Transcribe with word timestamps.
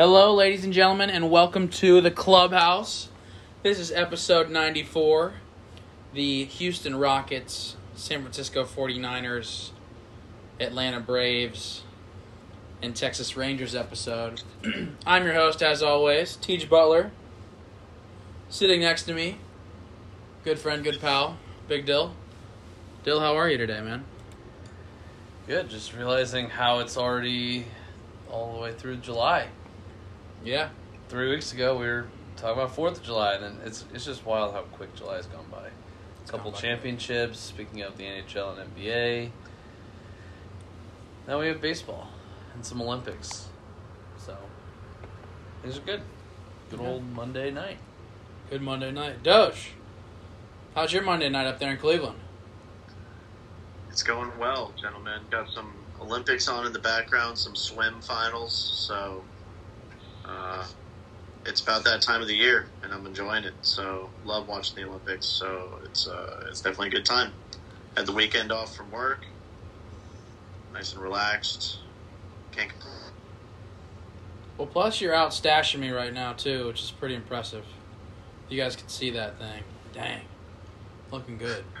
Hello, 0.00 0.32
ladies 0.32 0.64
and 0.64 0.72
gentlemen, 0.72 1.10
and 1.10 1.30
welcome 1.30 1.68
to 1.68 2.00
the 2.00 2.10
clubhouse. 2.10 3.10
This 3.62 3.78
is 3.78 3.92
episode 3.92 4.48
94. 4.48 5.34
The 6.14 6.46
Houston 6.46 6.96
Rockets, 6.96 7.76
San 7.94 8.22
Francisco 8.22 8.64
49ers, 8.64 9.72
Atlanta 10.58 11.00
Braves, 11.00 11.82
and 12.80 12.96
Texas 12.96 13.36
Rangers 13.36 13.74
episode. 13.74 14.42
I'm 15.06 15.24
your 15.24 15.34
host, 15.34 15.62
as 15.62 15.82
always, 15.82 16.38
Teej 16.38 16.66
Butler. 16.66 17.10
Sitting 18.48 18.80
next 18.80 19.02
to 19.02 19.12
me, 19.12 19.36
good 20.44 20.58
friend, 20.58 20.82
good 20.82 20.98
pal, 21.02 21.36
Big 21.68 21.84
Dyl. 21.84 22.14
Dyl, 23.04 23.20
how 23.20 23.36
are 23.36 23.50
you 23.50 23.58
today, 23.58 23.82
man? 23.82 24.04
Good. 25.46 25.68
Just 25.68 25.94
realizing 25.94 26.48
how 26.48 26.78
it's 26.78 26.96
already 26.96 27.66
all 28.30 28.54
the 28.54 28.60
way 28.60 28.72
through 28.72 28.96
July. 28.96 29.48
Yeah. 30.44 30.70
Three 31.08 31.30
weeks 31.30 31.52
ago, 31.52 31.76
we 31.76 31.86
were 31.86 32.06
talking 32.36 32.52
about 32.62 32.74
Fourth 32.74 32.98
of 32.98 33.02
July, 33.04 33.34
and 33.34 33.44
then 33.44 33.56
it's 33.64 33.84
it's 33.92 34.04
just 34.04 34.24
wild 34.24 34.54
how 34.54 34.62
quick 34.62 34.94
July 34.94 35.16
has 35.16 35.26
gone 35.26 35.46
by. 35.50 35.68
A 36.26 36.30
couple 36.30 36.50
by. 36.52 36.58
championships. 36.58 37.38
Speaking 37.38 37.82
of 37.82 37.96
the 37.96 38.04
NHL 38.04 38.58
and 38.58 38.74
NBA, 38.76 39.30
now 41.26 41.40
we 41.40 41.48
have 41.48 41.60
baseball 41.60 42.08
and 42.54 42.64
some 42.64 42.80
Olympics. 42.80 43.48
So 44.18 44.36
things 45.62 45.76
are 45.78 45.80
good. 45.80 46.02
Good 46.70 46.80
Yeah. 46.80 46.86
old 46.88 47.04
Monday 47.12 47.50
night. 47.50 47.78
Good 48.48 48.62
Monday 48.62 48.90
night. 48.92 49.22
Doge, 49.22 49.72
how's 50.74 50.92
your 50.92 51.02
Monday 51.02 51.28
night 51.28 51.46
up 51.46 51.58
there 51.58 51.70
in 51.70 51.76
Cleveland? 51.78 52.18
It's 53.90 54.02
going 54.04 54.30
well, 54.38 54.72
gentlemen. 54.80 55.20
Got 55.30 55.50
some 55.50 55.72
Olympics 56.00 56.48
on 56.48 56.64
in 56.66 56.72
the 56.72 56.78
background, 56.78 57.36
some 57.36 57.56
swim 57.56 58.00
finals, 58.00 58.54
so 58.88 59.22
uh, 60.30 60.66
it's 61.46 61.60
about 61.60 61.84
that 61.84 62.02
time 62.02 62.20
of 62.20 62.28
the 62.28 62.36
year, 62.36 62.66
and 62.82 62.92
I'm 62.92 63.06
enjoying 63.06 63.44
it. 63.44 63.54
So 63.62 64.10
love 64.24 64.48
watching 64.48 64.76
the 64.76 64.88
Olympics. 64.88 65.26
So 65.26 65.78
it's 65.84 66.06
uh, 66.06 66.46
it's 66.48 66.60
definitely 66.60 66.88
a 66.88 66.92
good 66.92 67.04
time. 67.04 67.32
Had 67.96 68.06
the 68.06 68.12
weekend 68.12 68.52
off 68.52 68.74
from 68.76 68.90
work, 68.90 69.24
nice 70.72 70.92
and 70.92 71.02
relaxed. 71.02 71.78
Can't 72.52 72.70
complain. 72.70 72.94
Well, 74.58 74.66
plus 74.66 75.00
you're 75.00 75.14
out 75.14 75.30
stashing 75.30 75.78
me 75.78 75.90
right 75.90 76.12
now 76.12 76.34
too, 76.34 76.66
which 76.66 76.82
is 76.82 76.90
pretty 76.90 77.14
impressive. 77.14 77.64
You 78.48 78.60
guys 78.60 78.76
can 78.76 78.88
see 78.88 79.10
that 79.10 79.38
thing. 79.38 79.62
Dang, 79.92 80.20
looking 81.10 81.38
good. 81.38 81.64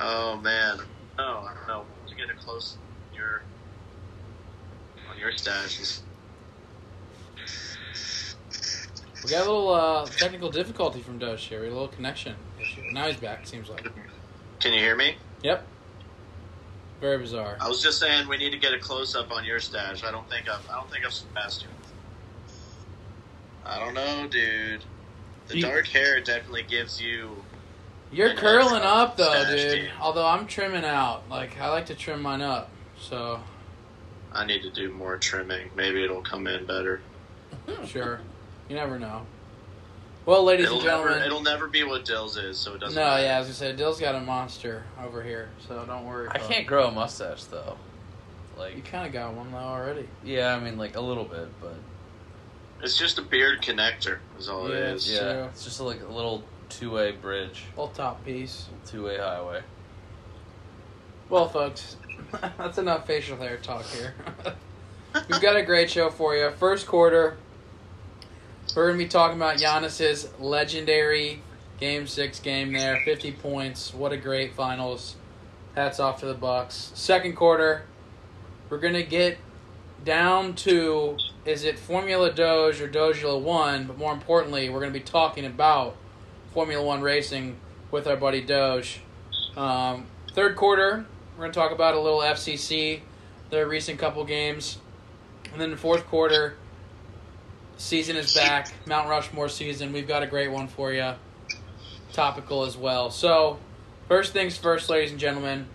oh 0.00 0.36
man, 0.36 0.78
no, 1.18 1.24
I 1.24 1.54
don't 1.54 1.66
know. 1.68 1.84
To 2.06 2.14
get 2.14 2.30
it 2.30 2.38
close 2.38 2.78
your 3.14 3.42
on 5.10 5.18
your 5.18 5.32
stashes. 5.32 6.02
We 9.24 9.30
got 9.30 9.46
a 9.46 9.50
little 9.50 9.70
uh, 9.72 10.04
technical 10.06 10.50
difficulty 10.50 11.00
from 11.00 11.18
Doge 11.18 11.42
here. 11.44 11.60
We 11.60 11.66
had 11.66 11.72
a 11.72 11.74
little 11.74 11.88
connection 11.88 12.34
issue. 12.60 12.82
Now 12.92 13.06
he's 13.06 13.16
back. 13.16 13.42
It 13.42 13.48
seems 13.48 13.68
like. 13.68 13.86
Can 14.60 14.72
you 14.72 14.78
hear 14.80 14.96
me? 14.96 15.16
Yep. 15.42 15.66
Very 17.00 17.18
bizarre. 17.18 17.56
I 17.60 17.68
was 17.68 17.82
just 17.82 17.98
saying 17.98 18.28
we 18.28 18.36
need 18.38 18.50
to 18.52 18.58
get 18.58 18.72
a 18.72 18.78
close 18.78 19.14
up 19.14 19.30
on 19.32 19.44
your 19.44 19.60
stash. 19.60 20.02
I 20.04 20.10
don't 20.10 20.28
think 20.30 20.48
I've 20.48 20.68
I 20.70 20.74
don't 20.76 20.90
think 20.90 21.04
I've 21.04 21.12
surpassed 21.12 21.62
you. 21.62 21.68
I 23.64 23.78
don't 23.78 23.94
know, 23.94 24.26
dude. 24.28 24.84
The 25.48 25.56
You- 25.56 25.62
dark 25.62 25.86
hair 25.86 26.20
definitely 26.20 26.62
gives 26.64 27.00
you. 27.00 27.42
You're 28.12 28.34
curling 28.34 28.82
up 28.82 29.16
though, 29.16 29.30
stash 29.30 29.50
dude. 29.50 29.72
game. 29.82 29.90
Although 30.00 30.26
I'm 30.26 30.46
trimming 30.46 30.84
out. 30.84 31.28
Like 31.28 31.58
I 31.60 31.68
like 31.68 31.86
to 31.86 31.94
trim 31.94 32.22
mine 32.22 32.40
up. 32.42 32.70
So 33.00 33.40
I 34.32 34.46
need 34.46 34.62
to 34.62 34.70
do 34.70 34.92
more 34.92 35.16
trimming. 35.18 35.70
Maybe 35.76 36.02
it'll 36.04 36.22
come 36.22 36.46
in 36.46 36.64
better. 36.66 37.00
sure, 37.86 38.20
you 38.68 38.76
never 38.76 38.98
know. 38.98 39.22
Well, 40.24 40.42
ladies 40.42 40.66
It'll 40.66 40.78
and 40.78 40.86
never, 40.86 41.02
gentlemen. 41.04 41.26
it'll 41.26 41.42
never 41.42 41.68
be 41.68 41.84
what 41.84 42.04
Dyl's 42.04 42.36
is, 42.36 42.58
so 42.58 42.74
it 42.74 42.80
doesn't. 42.80 42.96
matter. 43.00 43.22
No, 43.22 43.24
yeah, 43.28 43.38
as 43.38 43.48
I 43.48 43.52
said, 43.52 43.76
Dyl's 43.76 44.00
got 44.00 44.16
a 44.16 44.20
monster 44.20 44.84
over 45.04 45.22
here, 45.22 45.50
so 45.68 45.84
don't 45.86 46.04
worry. 46.04 46.28
I 46.30 46.38
can't 46.38 46.66
grow 46.66 46.88
a 46.88 46.90
mustache 46.90 47.44
though. 47.44 47.76
Like 48.58 48.74
you 48.76 48.82
kind 48.82 49.06
of 49.06 49.12
got 49.12 49.34
one 49.34 49.52
though 49.52 49.58
already. 49.58 50.08
yeah, 50.24 50.56
I 50.56 50.58
mean, 50.60 50.78
like 50.78 50.96
a 50.96 51.00
little 51.00 51.24
bit, 51.24 51.48
but 51.60 51.74
It's 52.82 52.98
just 52.98 53.18
a 53.18 53.22
beard 53.22 53.62
connector, 53.62 54.18
is 54.38 54.48
all 54.48 54.68
Yeah, 54.68 54.74
it 54.76 54.82
is. 54.96 55.08
yeah, 55.10 55.18
True. 55.32 55.42
it's 55.44 55.62
just 55.64 55.80
like 55.80 56.02
a 56.02 56.12
little 56.12 56.42
two-way 56.70 57.12
bridge, 57.12 57.62
Little 57.76 57.88
top 57.88 58.24
piece. 58.24 58.66
two-way 58.84 59.18
highway. 59.18 59.62
Well, 61.28 61.48
folks, 61.48 61.96
that's 62.58 62.78
enough 62.78 63.06
facial 63.06 63.36
hair 63.36 63.58
talk 63.58 63.84
here. 63.86 64.14
We've 65.30 65.40
got 65.40 65.54
a 65.56 65.62
great 65.62 65.88
show 65.90 66.10
for 66.10 66.34
you. 66.36 66.50
First 66.50 66.86
quarter, 66.86 67.36
we're 68.76 68.88
going 68.88 68.98
to 68.98 69.04
be 69.04 69.08
talking 69.08 69.36
about 69.36 69.56
Giannis's 69.56 70.28
legendary 70.38 71.40
Game 71.80 72.06
Six 72.06 72.40
game 72.40 72.72
there, 72.72 73.00
fifty 73.04 73.32
points. 73.32 73.94
What 73.94 74.12
a 74.12 74.16
great 74.16 74.54
finals! 74.54 75.16
Hats 75.74 75.98
off 75.98 76.20
to 76.20 76.26
the 76.26 76.34
Bucks. 76.34 76.92
Second 76.94 77.36
quarter, 77.36 77.84
we're 78.68 78.78
going 78.78 78.94
to 78.94 79.02
get 79.02 79.38
down 80.04 80.54
to 80.54 81.16
is 81.46 81.64
it 81.64 81.78
Formula 81.78 82.32
Doge 82.32 82.80
or 82.80 82.88
Dojula 82.88 83.40
One, 83.40 83.84
but 83.84 83.96
more 83.96 84.12
importantly, 84.12 84.68
we're 84.68 84.80
going 84.80 84.92
to 84.92 84.98
be 84.98 85.04
talking 85.04 85.46
about 85.46 85.96
Formula 86.52 86.84
One 86.84 87.00
racing 87.00 87.56
with 87.90 88.06
our 88.06 88.16
buddy 88.16 88.42
Doge. 88.42 89.00
Um, 89.56 90.06
third 90.32 90.54
quarter, 90.54 91.06
we're 91.36 91.42
going 91.42 91.52
to 91.52 91.58
talk 91.58 91.72
about 91.72 91.94
a 91.94 92.00
little 92.00 92.20
FCC, 92.20 93.00
their 93.50 93.66
recent 93.66 93.98
couple 93.98 94.22
games. 94.24 94.78
And 95.52 95.60
then 95.60 95.70
the 95.70 95.76
fourth 95.76 96.06
quarter, 96.06 96.56
season 97.76 98.16
is 98.16 98.34
back. 98.34 98.72
Mount 98.86 99.08
Rushmore 99.08 99.48
season. 99.48 99.92
We've 99.92 100.08
got 100.08 100.22
a 100.22 100.26
great 100.26 100.50
one 100.50 100.68
for 100.68 100.92
you. 100.92 101.12
Topical 102.12 102.64
as 102.64 102.76
well. 102.76 103.10
So, 103.10 103.58
first 104.08 104.32
things 104.32 104.56
first, 104.56 104.88
ladies 104.88 105.10
and 105.10 105.20
gentlemen. 105.20 105.66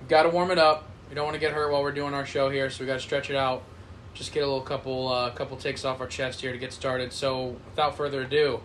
We've 0.00 0.08
got 0.08 0.24
to 0.24 0.30
warm 0.30 0.50
it 0.50 0.58
up. 0.58 0.88
We 1.08 1.14
don't 1.14 1.24
want 1.24 1.34
to 1.34 1.40
get 1.40 1.52
hurt 1.52 1.72
while 1.72 1.82
we're 1.82 1.92
doing 1.92 2.14
our 2.14 2.26
show 2.26 2.50
here, 2.50 2.68
so 2.70 2.80
we 2.80 2.86
got 2.86 2.94
to 2.94 3.00
stretch 3.00 3.30
it 3.30 3.36
out. 3.36 3.62
Just 4.14 4.32
get 4.32 4.42
a 4.42 4.46
little 4.46 4.60
couple 4.60 5.08
uh, 5.08 5.30
couple 5.30 5.56
takes 5.56 5.84
off 5.84 6.00
our 6.00 6.06
chest 6.06 6.40
here 6.40 6.52
to 6.52 6.58
get 6.58 6.72
started. 6.72 7.12
So, 7.12 7.56
without 7.70 7.96
further 7.96 8.22
ado, 8.22 8.60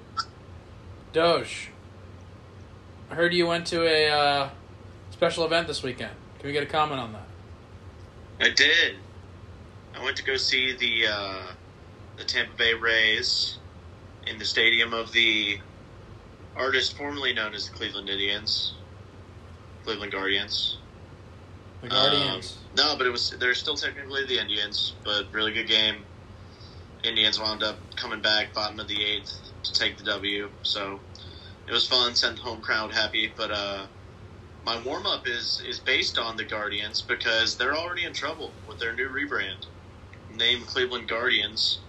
Doge. 1.11 1.69
I 3.11 3.15
heard 3.15 3.33
you 3.33 3.45
went 3.45 3.67
to 3.67 3.85
a 3.85 4.09
uh, 4.09 4.49
special 5.11 5.45
event 5.45 5.67
this 5.67 5.83
weekend. 5.83 6.11
Can 6.39 6.47
we 6.47 6.53
get 6.53 6.63
a 6.63 6.65
comment 6.65 6.99
on 6.99 7.13
that? 7.13 7.27
I 8.39 8.49
did. 8.49 8.95
I 9.95 10.03
went 10.03 10.17
to 10.17 10.23
go 10.23 10.35
see 10.35 10.75
the 10.75 11.07
uh, 11.07 11.41
the 12.17 12.23
Tampa 12.23 12.55
Bay 12.55 12.73
Rays 12.73 13.57
in 14.27 14.37
the 14.37 14.45
stadium 14.45 14.93
of 14.93 15.11
the 15.11 15.59
artist 16.55 16.95
formerly 16.95 17.33
known 17.33 17.53
as 17.53 17.69
the 17.69 17.75
Cleveland 17.75 18.09
Indians, 18.09 18.73
Cleveland 19.83 20.11
Guardians. 20.11 20.77
The 21.81 21.89
Guardians. 21.89 22.57
Um, 22.57 22.75
no, 22.77 22.95
but 22.97 23.07
it 23.07 23.09
was 23.09 23.31
they're 23.39 23.55
still 23.55 23.75
technically 23.75 24.25
the 24.25 24.39
Indians, 24.39 24.93
but 25.03 25.25
really 25.31 25.51
good 25.51 25.67
game. 25.67 26.05
Indians 27.03 27.39
wound 27.39 27.63
up 27.63 27.77
coming 27.97 28.21
back 28.21 28.53
bottom 28.53 28.79
of 28.79 28.87
the 28.87 29.03
eighth 29.03 29.37
to 29.63 29.73
take 29.73 29.97
the 29.97 30.03
W. 30.05 30.49
So 30.61 30.99
it 31.67 31.71
was 31.71 31.85
fun, 31.85 32.15
sent 32.15 32.37
the 32.37 32.41
home 32.43 32.61
crowd 32.61 32.93
happy. 32.93 33.31
But 33.35 33.51
uh, 33.51 33.85
my 34.65 34.81
warm 34.83 35.05
up 35.05 35.27
is 35.27 35.61
is 35.67 35.79
based 35.79 36.17
on 36.17 36.37
the 36.37 36.45
Guardians 36.45 37.01
because 37.01 37.57
they're 37.57 37.75
already 37.75 38.05
in 38.05 38.13
trouble 38.13 38.51
with 38.67 38.79
their 38.79 38.93
new 38.93 39.09
rebrand, 39.09 39.65
named 40.33 40.65
Cleveland 40.67 41.09
Guardians. 41.09 41.79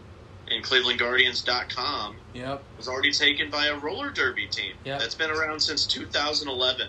And 0.51 0.63
ClevelandGuardians.com 0.63 2.17
yep. 2.35 2.63
was 2.77 2.87
already 2.89 3.13
taken 3.13 3.51
by 3.51 3.67
a 3.67 3.77
roller 3.79 4.11
derby 4.11 4.47
team 4.47 4.75
Yep. 4.85 5.01
that's 5.01 5.15
been 5.15 5.31
around 5.31 5.61
since 5.61 5.87
2011. 5.87 6.89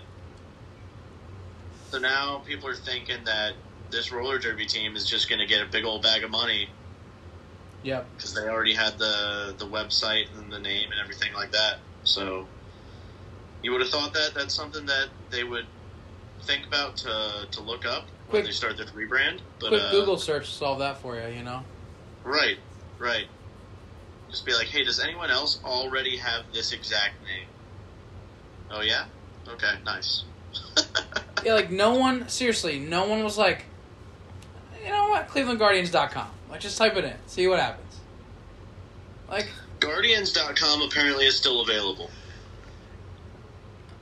So 1.91 1.99
now 1.99 2.39
people 2.45 2.67
are 2.67 2.75
thinking 2.75 3.23
that 3.25 3.53
this 3.91 4.11
roller 4.11 4.37
derby 4.39 4.65
team 4.65 4.95
is 4.95 5.05
just 5.05 5.29
going 5.29 5.39
to 5.39 5.45
get 5.45 5.61
a 5.61 5.65
big 5.69 5.85
old 5.85 6.01
bag 6.03 6.23
of 6.23 6.31
money 6.31 6.69
Yep. 7.83 8.07
because 8.17 8.33
they 8.33 8.41
already 8.49 8.73
had 8.73 8.97
the 8.97 9.53
the 9.57 9.65
website 9.65 10.25
and 10.37 10.51
the 10.51 10.59
name 10.59 10.91
and 10.91 10.99
everything 10.99 11.33
like 11.33 11.51
that. 11.51 11.77
So 12.03 12.47
you 13.63 13.71
would 13.71 13.81
have 13.81 13.89
thought 13.91 14.13
that 14.13 14.31
that's 14.33 14.53
something 14.55 14.85
that 14.87 15.09
they 15.29 15.43
would 15.43 15.67
think 16.43 16.65
about 16.65 16.97
to 16.97 17.47
to 17.51 17.61
look 17.61 17.85
up 17.85 18.07
Quick- 18.27 18.33
when 18.33 18.43
they 18.45 18.51
start 18.51 18.75
their 18.77 18.87
rebrand. 18.87 19.39
But 19.59 19.69
Quick 19.69 19.81
uh, 19.83 19.91
Google 19.91 20.17
search 20.17 20.49
solve 20.49 20.79
that 20.79 20.97
for 20.97 21.15
you. 21.15 21.27
You 21.37 21.43
know. 21.43 21.63
right, 22.23 22.57
right. 22.97 23.27
Just 24.35 24.45
be 24.45 24.53
like, 24.53 24.67
hey, 24.67 24.83
does 24.83 24.99
anyone 24.99 25.31
else 25.31 25.61
already 25.63 26.17
have 26.17 26.43
this 26.51 26.73
exact 26.73 27.13
name? 27.23 27.47
Oh 28.69 28.81
yeah. 28.81 29.05
Okay, 29.47 29.75
nice. 29.85 30.25
Yeah, 31.45 31.53
like 31.53 31.69
no 31.69 31.93
one. 31.93 32.27
Seriously, 32.27 32.79
no 32.79 33.07
one 33.07 33.23
was 33.23 33.37
like, 33.37 33.65
you 34.83 34.89
know 34.89 35.09
what? 35.09 35.27
ClevelandGuardians.com. 35.27 36.27
Like, 36.49 36.59
just 36.59 36.75
type 36.75 36.95
it 36.95 37.05
in, 37.05 37.13
see 37.27 37.47
what 37.47 37.59
happens. 37.59 37.99
Like, 39.29 39.51
Guardians.com 39.79 40.81
apparently 40.81 41.27
is 41.27 41.37
still 41.37 41.61
available, 41.61 42.09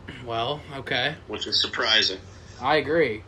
well, 0.25 0.61
okay, 0.73 1.15
which 1.27 1.45
is 1.45 1.59
surprising. 1.61 2.19
I 2.61 2.77
agree. 2.77 3.23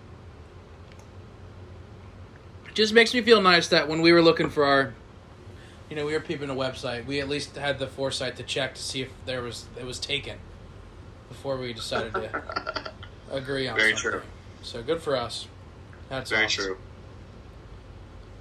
just 2.75 2.93
makes 2.93 3.13
me 3.13 3.21
feel 3.21 3.41
nice 3.41 3.67
that 3.69 3.89
when 3.89 4.01
we 4.01 4.13
were 4.13 4.21
looking 4.21 4.49
for 4.49 4.63
our, 4.65 4.93
you 5.89 5.95
know, 5.95 6.05
we 6.05 6.13
were 6.13 6.19
peeping 6.19 6.49
a 6.49 6.55
website. 6.55 7.05
We 7.05 7.19
at 7.19 7.29
least 7.29 7.55
had 7.55 7.79
the 7.79 7.87
foresight 7.87 8.37
to 8.37 8.43
check 8.43 8.75
to 8.75 8.81
see 8.81 9.01
if 9.01 9.09
there 9.25 9.41
was 9.41 9.65
it 9.79 9.85
was 9.85 9.99
taken 9.99 10.37
before 11.29 11.57
we 11.57 11.73
decided 11.73 12.13
to 12.13 12.91
agree 13.31 13.67
on 13.67 13.77
something. 13.79 13.95
Very 13.95 13.95
something. 13.97 14.11
true. 14.11 14.21
So 14.63 14.81
good 14.81 15.01
for 15.01 15.15
us. 15.15 15.47
That's 16.09 16.29
Very 16.31 16.45
awesome. 16.45 16.77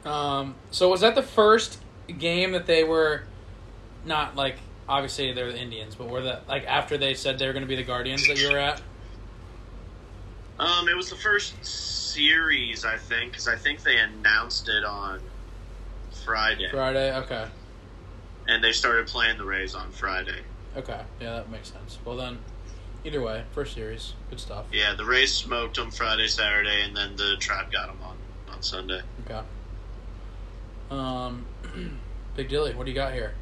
true. 0.05 0.11
Um, 0.11 0.55
so 0.71 0.91
was 0.91 1.01
that 1.01 1.15
the 1.15 1.23
first 1.23 1.79
game 2.19 2.53
that 2.53 2.67
they 2.67 2.85
were 2.85 3.23
not 4.05 4.37
like 4.37 4.57
obviously 4.89 5.33
they're 5.33 5.53
the 5.53 5.59
Indians, 5.61 5.95
but 5.95 6.09
were 6.09 6.23
that 6.23 6.49
like 6.49 6.65
after 6.67 6.99
they 6.99 7.15
said 7.15 7.39
they 7.39 7.47
were 7.47 7.53
going 7.53 7.63
to 7.63 7.69
be 7.69 7.77
the 7.77 7.83
Guardians 7.85 8.27
that 8.29 8.41
you 8.41 8.51
were 8.51 8.59
at? 8.59 8.81
Um, 10.59 10.89
it 10.89 10.97
was 10.97 11.11
the 11.11 11.17
first 11.17 11.55
series, 11.65 12.85
I 12.85 12.97
think, 12.97 13.33
because 13.33 13.49
I 13.49 13.57
think 13.57 13.83
they 13.83 13.97
announced 13.99 14.69
it 14.69 14.85
on 14.85 15.21
Friday, 16.25 16.69
Friday. 16.71 17.15
Okay. 17.17 17.47
and 18.49 18.63
they 18.63 18.73
started 18.73 19.07
playing 19.07 19.39
the 19.39 19.45
Rays 19.45 19.75
on 19.75 19.91
Friday. 19.91 20.41
Okay. 20.77 21.01
Yeah, 21.21 21.35
that 21.35 21.51
makes 21.51 21.71
sense. 21.71 21.99
Well 22.05 22.17
then, 22.17 22.39
either 23.05 23.21
way, 23.21 23.45
first 23.53 23.75
series, 23.75 24.15
good 24.31 24.41
stuff. 24.41 24.67
Yeah, 24.73 24.95
the 24.95 25.05
Rays 25.05 25.33
smoked 25.33 25.77
them 25.77 25.91
Friday, 25.91 26.27
Saturday, 26.27 26.83
and 26.83 26.97
then 26.97 27.17
the 27.17 27.37
Tribe 27.39 27.71
got 27.71 27.87
them 27.89 27.99
on 28.03 28.17
on 28.55 28.63
Sunday. 28.63 29.03
Okay. 29.25 29.41
Um, 30.91 31.47
Big 32.37 32.49
Dilly, 32.49 32.75
what 32.75 32.85
do 32.85 32.91
you 32.91 32.95
got 32.97 33.13
here? 33.15 33.35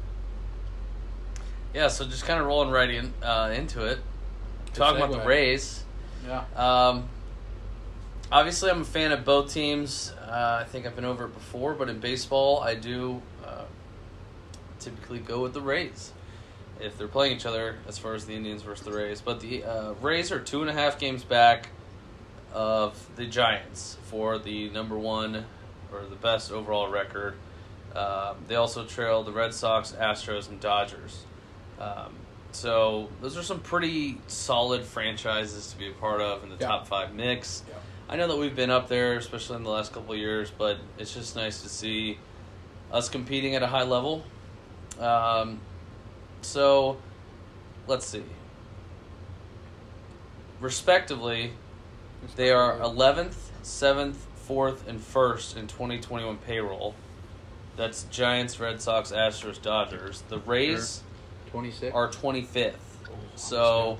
Yeah, 1.73 1.87
so 1.87 2.05
just 2.05 2.25
kind 2.25 2.39
of 2.39 2.45
rolling 2.45 2.69
right 2.69 2.89
in 2.89 3.13
uh, 3.23 3.51
into 3.55 3.85
it. 3.85 3.99
Talking 4.73 5.01
about 5.01 5.11
the. 5.11 5.27
Rays. 5.27 5.83
Yeah. 6.27 6.43
Um, 6.55 7.09
obviously, 8.31 8.69
I'm 8.69 8.81
a 8.81 8.85
fan 8.85 9.11
of 9.11 9.25
both 9.25 9.51
teams. 9.53 10.13
Uh, 10.33 10.57
I 10.61 10.63
think 10.63 10.87
I've 10.87 10.95
been 10.95 11.05
over 11.05 11.25
it 11.25 11.33
before, 11.35 11.75
but 11.75 11.89
in 11.89 11.99
baseball, 11.99 12.59
I 12.59 12.73
do 12.73 13.21
uh, 13.45 13.65
typically 14.79 15.19
go 15.19 15.41
with 15.43 15.53
the 15.53 15.61
Rays 15.61 16.11
if 16.79 16.97
they're 16.97 17.07
playing 17.07 17.35
each 17.35 17.45
other 17.45 17.75
as 17.87 17.99
far 17.99 18.15
as 18.15 18.25
the 18.25 18.33
Indians 18.33 18.63
versus 18.63 18.83
the 18.83 18.91
Rays. 18.91 19.21
But 19.21 19.41
the 19.41 19.63
uh, 19.63 19.93
Rays 20.01 20.31
are 20.31 20.39
two 20.39 20.61
and 20.61 20.71
a 20.71 20.73
half 20.73 20.97
games 20.97 21.23
back 21.23 21.69
of 22.51 22.99
the 23.15 23.27
Giants 23.27 23.97
for 24.05 24.39
the 24.39 24.69
number 24.71 24.97
one 24.97 25.45
or 25.91 26.01
the 26.09 26.15
best 26.15 26.51
overall 26.51 26.89
record. 26.89 27.35
Um, 27.95 28.37
they 28.47 28.55
also 28.55 28.85
trail 28.85 29.21
the 29.21 29.31
Red 29.31 29.53
Sox, 29.53 29.91
Astros, 29.91 30.49
and 30.49 30.59
Dodgers. 30.59 31.25
Um, 31.79 32.15
so 32.53 33.09
those 33.21 33.37
are 33.37 33.43
some 33.43 33.59
pretty 33.59 34.17
solid 34.25 34.83
franchises 34.83 35.71
to 35.71 35.77
be 35.77 35.89
a 35.89 35.93
part 35.93 36.21
of 36.21 36.43
in 36.43 36.49
the 36.49 36.55
Yeah. 36.55 36.67
top 36.69 36.87
five 36.87 37.13
mix. 37.13 37.61
Yeah. 37.69 37.75
I 38.13 38.15
know 38.15 38.27
that 38.27 38.37
we've 38.37 38.55
been 38.55 38.69
up 38.69 38.89
there, 38.89 39.17
especially 39.17 39.55
in 39.55 39.63
the 39.63 39.71
last 39.71 39.91
couple 39.91 40.13
of 40.13 40.19
years, 40.19 40.51
but 40.55 40.77
it's 40.99 41.15
just 41.15 41.35
nice 41.35 41.63
to 41.63 41.67
see 41.67 42.19
us 42.91 43.09
competing 43.09 43.55
at 43.55 43.63
a 43.63 43.67
high 43.67 43.85
level. 43.85 44.23
Um, 44.99 45.59
so 46.43 46.97
let's 47.87 48.05
see. 48.05 48.21
Respectively, 50.59 51.53
they 52.35 52.51
are 52.51 52.77
11th, 52.77 53.33
7th, 53.63 54.13
4th, 54.47 54.87
and 54.87 54.99
1st 54.99 55.57
in 55.57 55.65
2021 55.65 56.37
payroll. 56.37 56.93
That's 57.77 58.03
Giants, 58.11 58.59
Red 58.59 58.79
Sox, 58.79 59.11
Astros, 59.11 59.59
Dodgers. 59.59 60.21
The 60.29 60.37
Rays 60.37 61.01
twenty 61.49 61.71
six. 61.71 61.91
are 61.95 62.09
25th. 62.09 62.73
So, 63.33 63.97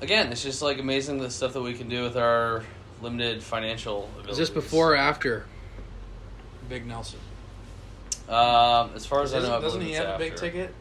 again, 0.00 0.30
it's 0.32 0.42
just 0.42 0.62
like 0.62 0.78
amazing 0.78 1.18
the 1.18 1.30
stuff 1.30 1.52
that 1.54 1.62
we 1.62 1.74
can 1.74 1.88
do 1.88 2.02
with 2.02 2.16
our 2.16 2.64
limited 3.00 3.42
financial 3.42 4.04
abilities. 4.14 4.32
is 4.32 4.38
this 4.38 4.50
before 4.50 4.92
or 4.94 4.96
after 4.96 5.46
Big 6.68 6.86
Nelson? 6.86 7.20
Um, 8.28 8.90
as 8.94 9.06
far 9.06 9.22
as 9.22 9.32
I 9.32 9.38
know, 9.38 9.44
I 9.56 9.60
Doesn't, 9.60 9.62
doesn't 9.62 9.80
he 9.82 9.90
it's 9.94 10.04
have 10.04 10.16
a 10.16 10.18
big 10.18 10.36
ticket? 10.36 10.74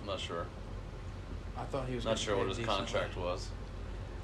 I'm 0.00 0.06
not 0.06 0.20
sure. 0.20 0.46
I 1.56 1.64
thought 1.64 1.88
he 1.88 1.94
was 1.96 2.04
Not 2.04 2.18
sure 2.18 2.36
what 2.36 2.48
his 2.48 2.56
decently. 2.58 2.78
contract 2.78 3.16
was. 3.16 3.48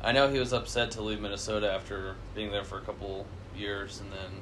I 0.02 0.12
know 0.12 0.28
he 0.28 0.38
was 0.38 0.52
upset 0.52 0.92
to 0.92 1.02
leave 1.02 1.20
Minnesota 1.20 1.70
after 1.72 2.14
being 2.34 2.52
there 2.52 2.62
for 2.62 2.78
a 2.78 2.80
couple 2.82 3.26
years 3.56 4.00
and 4.00 4.12
then 4.12 4.40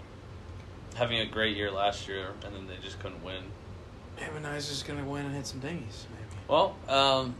having 0.95 1.19
a 1.21 1.27
great 1.27 1.57
year 1.57 1.71
last 1.71 2.07
year, 2.09 2.29
and 2.45 2.55
then 2.55 2.67
they 2.67 2.77
just 2.83 3.01
couldn't 3.01 3.23
win. 3.25 3.43
Yeah, 4.19 4.29
but 4.33 4.43
now 4.43 4.53
he's 4.55 4.69
just 4.69 4.87
gonna 4.87 5.05
win 5.05 5.25
and 5.27 5.35
hit 5.35 5.47
some 5.47 5.61
dingies, 5.61 6.05
maybe. 6.11 6.43
Well, 6.49 6.75
um, 6.89 7.35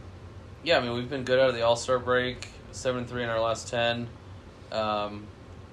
yeah, 0.63 0.77
I 0.77 0.81
mean 0.81 0.93
we've 0.93 1.09
been 1.09 1.23
good 1.23 1.39
out 1.39 1.49
of 1.49 1.55
the 1.55 1.61
All 1.61 1.75
Star 1.75 1.99
break, 1.99 2.47
seven 2.71 3.05
three 3.05 3.23
in 3.23 3.29
our 3.29 3.39
last 3.39 3.67
ten. 3.67 4.07
Um, 4.71 5.25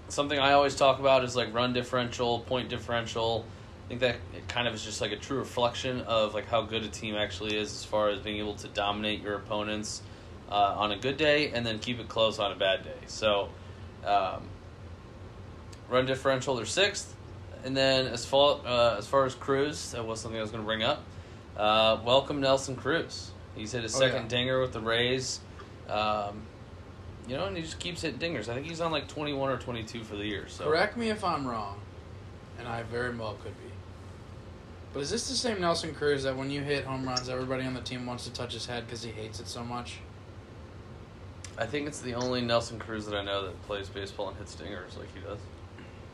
something 0.08 0.38
I 0.38 0.52
always 0.52 0.74
talk 0.74 1.00
about 1.00 1.24
is 1.24 1.34
like 1.34 1.52
run 1.54 1.72
differential, 1.72 2.40
point 2.40 2.68
differential. 2.68 3.44
I 3.84 3.88
think 3.88 4.00
that 4.00 4.16
it 4.34 4.48
kind 4.48 4.66
of 4.66 4.74
is 4.74 4.82
just 4.82 5.00
like 5.00 5.12
a 5.12 5.16
true 5.16 5.38
reflection 5.38 6.00
of 6.02 6.34
like 6.34 6.46
how 6.46 6.62
good 6.62 6.84
a 6.84 6.88
team 6.88 7.16
actually 7.16 7.56
is 7.56 7.70
as 7.70 7.84
far 7.84 8.08
as 8.08 8.20
being 8.20 8.38
able 8.38 8.54
to 8.56 8.68
dominate 8.68 9.20
your 9.20 9.34
opponents 9.34 10.02
uh, 10.50 10.74
on 10.76 10.92
a 10.92 10.96
good 10.96 11.16
day 11.16 11.50
and 11.50 11.66
then 11.66 11.78
keep 11.78 12.00
it 12.00 12.08
close 12.08 12.38
on 12.38 12.52
a 12.52 12.56
bad 12.56 12.84
day. 12.84 12.96
So, 13.06 13.50
um, 14.04 14.48
run 15.88 16.06
differential 16.06 16.56
they're 16.56 16.64
sixth, 16.64 17.14
and 17.64 17.76
then 17.76 18.06
as 18.06 18.24
far 18.24 18.60
uh, 18.64 18.96
as 18.98 19.06
far 19.06 19.26
as 19.26 19.34
Cruz, 19.34 19.92
that 19.92 20.06
was 20.06 20.20
something 20.20 20.38
I 20.38 20.42
was 20.42 20.50
going 20.50 20.62
to 20.62 20.66
bring 20.66 20.82
up. 20.82 21.02
Uh, 21.56 21.98
welcome 22.04 22.40
Nelson 22.40 22.76
Cruz. 22.76 23.30
He's 23.56 23.72
hit 23.72 23.82
his 23.82 23.94
Oh, 23.96 24.00
second 24.00 24.22
yeah. 24.22 24.28
dinger 24.28 24.60
with 24.60 24.72
the 24.72 24.80
Rays. 24.80 25.40
Um, 25.88 26.42
you 27.28 27.36
know, 27.36 27.46
and 27.46 27.56
he 27.56 27.62
just 27.62 27.78
keeps 27.78 28.02
hitting 28.02 28.18
dingers. 28.18 28.48
I 28.48 28.54
think 28.54 28.66
he's 28.66 28.80
on 28.80 28.92
like 28.92 29.08
21 29.08 29.50
or 29.50 29.56
22 29.58 30.02
for 30.04 30.16
the 30.16 30.24
year. 30.26 30.46
So 30.48 30.64
Correct 30.64 30.96
me 30.96 31.10
if 31.10 31.24
I'm 31.24 31.46
wrong, 31.46 31.80
and 32.58 32.66
I 32.68 32.82
very 32.84 33.14
well 33.16 33.34
could 33.42 33.56
be. 33.58 33.70
But 34.92 35.00
is 35.00 35.10
this 35.10 35.28
the 35.28 35.34
same 35.34 35.60
Nelson 35.60 35.94
Cruz 35.94 36.22
that 36.22 36.36
when 36.36 36.50
you 36.50 36.60
hit 36.62 36.84
home 36.84 37.04
runs, 37.06 37.28
everybody 37.28 37.64
on 37.64 37.74
the 37.74 37.80
team 37.80 38.06
wants 38.06 38.24
to 38.26 38.32
touch 38.32 38.52
his 38.52 38.66
head 38.66 38.86
because 38.86 39.02
he 39.02 39.10
hates 39.10 39.40
it 39.40 39.48
so 39.48 39.64
much? 39.64 39.98
I 41.56 41.66
think 41.66 41.86
it's 41.86 42.00
the 42.00 42.14
only 42.14 42.40
Nelson 42.40 42.78
Cruz 42.78 43.06
that 43.06 43.16
I 43.16 43.22
know 43.24 43.44
that 43.46 43.60
plays 43.62 43.88
baseball 43.88 44.28
and 44.28 44.36
hits 44.38 44.54
dingers 44.56 44.98
like 44.98 45.12
he 45.14 45.20
does. 45.20 45.38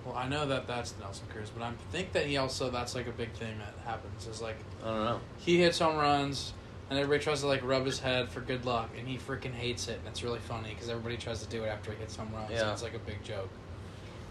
Well, 0.05 0.15
I 0.17 0.29
know 0.29 0.47
that 0.47 0.67
that's 0.67 0.95
Nelson 1.01 1.27
Cruz, 1.31 1.51
but 1.51 1.63
I 1.63 1.73
think 1.93 2.13
that 2.13 2.27
he 2.27 2.37
also 2.39 2.71
that's 2.71 2.95
like 2.95 3.07
a 3.07 3.13
big 3.13 3.33
thing 3.33 3.59
that 3.59 3.75
happens. 3.85 4.27
Is 4.27 4.41
like 4.41 4.57
I 4.83 4.87
don't 4.87 5.05
know. 5.05 5.21
he 5.39 5.59
hits 5.61 5.79
home 5.79 5.97
runs, 5.97 6.53
and 6.91 6.99
everybody 6.99 7.23
tries 7.23 7.41
to 7.41 7.47
like 7.47 7.63
rub 7.65 7.87
his 7.87 7.99
head 8.01 8.29
for 8.29 8.41
good 8.41 8.65
luck, 8.65 8.91
and 8.99 9.07
he 9.09 9.17
freaking 9.17 9.55
hates 9.55 9.89
it, 9.89 9.99
and 10.01 10.09
it's 10.09 10.23
really 10.23 10.41
funny 10.41 10.71
because 10.75 10.89
everybody 10.91 11.17
tries 11.17 11.43
to 11.43 11.49
do 11.49 11.65
it 11.65 11.69
after 11.69 11.93
he 11.93 11.97
hits 11.99 12.17
home 12.17 12.31
runs. 12.35 12.51
Yeah. 12.51 12.63
and 12.63 12.71
it's 12.73 12.83
like 12.83 12.95
a 12.95 12.99
big 12.99 13.23
joke. 13.25 13.49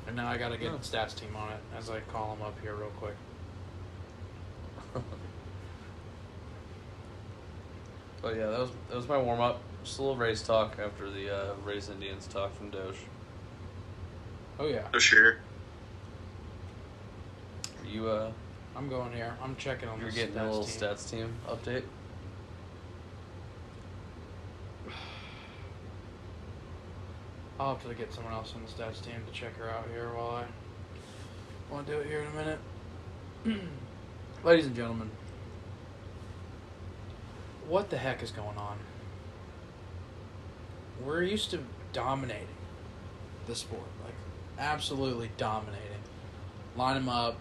And 0.07 0.15
now 0.15 0.27
I 0.27 0.37
got 0.37 0.49
to 0.49 0.57
get 0.57 0.71
Yeah. 0.71 0.77
stats 0.79 1.15
team 1.15 1.35
on 1.35 1.49
it 1.51 1.59
as 1.77 1.89
I 1.89 1.99
call 2.01 2.35
him 2.35 2.41
up 2.41 2.59
here 2.61 2.75
real 2.75 2.89
quick. 2.97 3.15
But 8.21 8.35
yeah, 8.35 8.47
that 8.47 8.59
was 8.59 8.69
that 8.89 8.97
was 8.97 9.07
my 9.07 9.17
warm 9.17 9.39
up. 9.39 9.61
Just 9.83 9.97
a 9.99 10.01
little 10.01 10.17
race 10.17 10.41
talk 10.41 10.77
after 10.83 11.09
the 11.09 11.33
uh, 11.33 11.53
Rays 11.63 11.89
Indians 11.89 12.27
talk 12.27 12.53
from 12.57 12.69
Doge. 12.69 12.97
Oh 14.59 14.67
yeah, 14.67 14.87
Oh 14.93 14.99
sure. 14.99 15.37
Are 17.81 17.87
you 17.89 18.09
uh 18.09 18.29
I'm 18.75 18.89
going 18.89 19.13
here. 19.13 19.33
I'm 19.41 19.55
checking 19.55 19.87
on 19.87 19.99
you're 20.01 20.09
the 20.09 20.15
getting 20.17 20.35
stats 20.35 20.41
a 20.41 20.43
little 20.43 20.63
team. 20.65 20.81
stats 20.81 21.09
team 21.09 21.33
update? 21.47 21.83
I'll 27.59 27.75
have 27.75 27.85
to 27.85 27.93
get 27.93 28.13
someone 28.13 28.33
else 28.33 28.53
on 28.55 28.61
the 28.63 28.71
stats 28.71 29.03
team 29.03 29.15
to 29.27 29.33
check 29.33 29.57
her 29.57 29.69
out 29.69 29.85
here 29.91 30.09
while 30.15 30.29
I 30.29 31.73
want 31.73 31.85
to 31.85 31.93
do 31.93 31.99
it 31.99 32.07
here 32.07 32.21
in 32.21 32.27
a 32.27 32.31
minute. 32.31 32.59
Ladies 34.45 34.65
and 34.65 34.75
gentlemen, 34.75 35.11
what 37.67 37.89
the 37.89 37.97
heck 37.97 38.23
is 38.23 38.31
going 38.31 38.57
on? 38.57 38.77
We're 41.03 41.23
used 41.23 41.51
to 41.51 41.59
dominating 41.91 42.47
the 43.45 43.55
sport, 43.55 43.83
like 44.05 44.13
absolutely 44.57 45.31
dominating. 45.35 45.83
Line 46.77 46.95
them 46.95 47.09
up, 47.09 47.35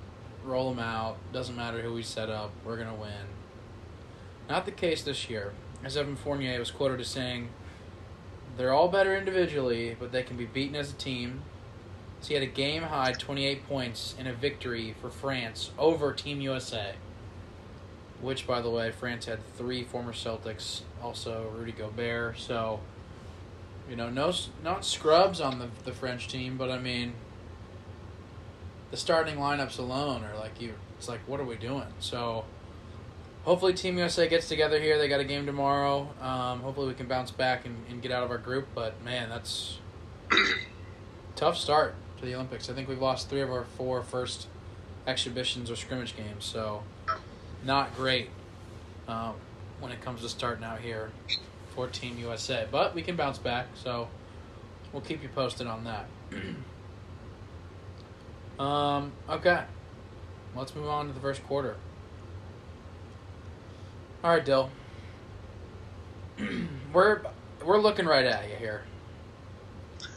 roll 0.44 0.70
them 0.70 0.80
out. 0.80 1.18
Doesn't 1.32 1.54
matter 1.54 1.80
who 1.80 1.94
we 1.94 2.02
set 2.02 2.28
up, 2.28 2.50
we're 2.64 2.76
gonna 2.76 2.94
win. 2.94 3.28
Not 4.48 4.64
the 4.64 4.72
case 4.72 5.02
this 5.02 5.30
year, 5.30 5.52
as 5.84 5.96
Evan 5.96 6.16
Fournier 6.16 6.58
was 6.58 6.72
quoted 6.72 6.98
as 6.98 7.06
saying, 7.06 7.50
they're 8.58 8.74
all 8.74 8.88
better 8.88 9.16
individually, 9.16 9.96
but 9.98 10.10
they 10.10 10.24
can 10.24 10.36
be 10.36 10.44
beaten 10.44 10.74
as 10.74 10.90
a 10.90 10.96
team. 10.96 11.42
So 12.20 12.28
he 12.28 12.34
had 12.34 12.42
a 12.42 12.46
game 12.46 12.82
high 12.82 13.12
28 13.12 13.66
points 13.68 14.16
in 14.18 14.26
a 14.26 14.32
victory 14.32 14.94
for 15.00 15.08
France 15.08 15.70
over 15.78 16.12
Team 16.12 16.40
USA. 16.40 16.96
Which, 18.20 18.48
by 18.48 18.60
the 18.60 18.68
way, 18.68 18.90
France 18.90 19.26
had 19.26 19.38
three 19.56 19.84
former 19.84 20.12
Celtics, 20.12 20.80
also 21.00 21.48
Rudy 21.56 21.70
Gobert. 21.70 22.36
So, 22.36 22.80
you 23.88 23.94
know, 23.94 24.10
no, 24.10 24.32
not 24.64 24.84
scrubs 24.84 25.40
on 25.40 25.60
the 25.60 25.68
the 25.84 25.92
French 25.92 26.26
team, 26.26 26.56
but 26.56 26.68
I 26.68 26.80
mean, 26.80 27.12
the 28.90 28.96
starting 28.96 29.36
lineups 29.36 29.78
alone 29.78 30.24
are 30.24 30.36
like 30.36 30.60
you. 30.60 30.74
It's 30.98 31.08
like, 31.08 31.20
what 31.28 31.38
are 31.38 31.44
we 31.44 31.54
doing? 31.54 31.86
So, 32.00 32.44
hopefully 33.48 33.72
Team 33.72 33.96
USA 33.96 34.28
gets 34.28 34.46
together 34.46 34.78
here. 34.78 34.98
They 34.98 35.08
got 35.08 35.20
a 35.20 35.24
game 35.24 35.46
tomorrow. 35.46 36.06
Um, 36.20 36.60
hopefully 36.60 36.86
we 36.88 36.92
can 36.92 37.06
bounce 37.06 37.30
back 37.30 37.64
and, 37.64 37.82
and 37.88 38.02
get 38.02 38.12
out 38.12 38.22
of 38.22 38.30
our 38.30 38.36
group. 38.36 38.68
But 38.74 39.02
man, 39.02 39.30
that's 39.30 39.78
tough 41.34 41.56
start. 41.56 41.94
to 42.18 42.26
the 42.26 42.34
Olympics. 42.34 42.68
I 42.68 42.74
think 42.74 42.88
we've 42.88 43.00
lost 43.00 43.30
three 43.30 43.40
of 43.40 43.50
our 43.50 43.64
four 43.64 44.02
first 44.02 44.48
exhibitions 45.06 45.70
or 45.70 45.76
scrimmage 45.76 46.14
games, 46.14 46.44
so 46.44 46.82
not 47.64 47.96
great 47.96 48.28
um, 49.08 49.32
when 49.80 49.92
it 49.92 50.02
comes 50.02 50.20
to 50.20 50.28
starting 50.28 50.62
out 50.62 50.80
here 50.80 51.10
for 51.74 51.88
Team 51.88 52.18
USA. 52.18 52.66
But 52.70 52.94
we 52.94 53.00
can 53.00 53.16
bounce 53.16 53.38
back, 53.38 53.68
so 53.74 54.08
we'll 54.92 55.00
keep 55.00 55.22
you 55.22 55.30
posted 55.30 55.66
on 55.66 55.84
that. 55.84 56.06
um, 58.62 59.12
okay, 59.26 59.62
let's 60.54 60.76
move 60.76 60.88
on 60.88 61.06
to 61.06 61.14
the 61.14 61.20
first 61.20 61.42
quarter. 61.44 61.76
All 64.28 64.34
right, 64.34 64.44
Dyl. 64.44 64.68
we're 66.92 67.22
we're 67.64 67.80
looking 67.80 68.04
right 68.04 68.26
at 68.26 68.46
you 68.50 68.56
here. 68.56 68.82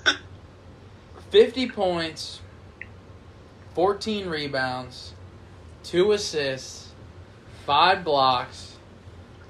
50 1.30 1.70
points, 1.70 2.42
14 3.74 4.28
rebounds, 4.28 5.14
2 5.84 6.12
assists, 6.12 6.90
5 7.66 8.04
blocks, 8.04 8.76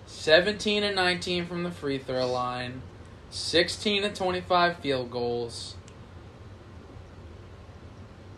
17 0.05 0.83
and 0.83 0.95
19 0.95 1.47
from 1.47 1.63
the 1.63 1.71
free 1.71 1.97
throw 1.97 2.31
line, 2.31 2.83
16 3.31 4.03
and 4.03 4.15
25 4.15 4.77
field 4.77 5.09
goals. 5.09 5.73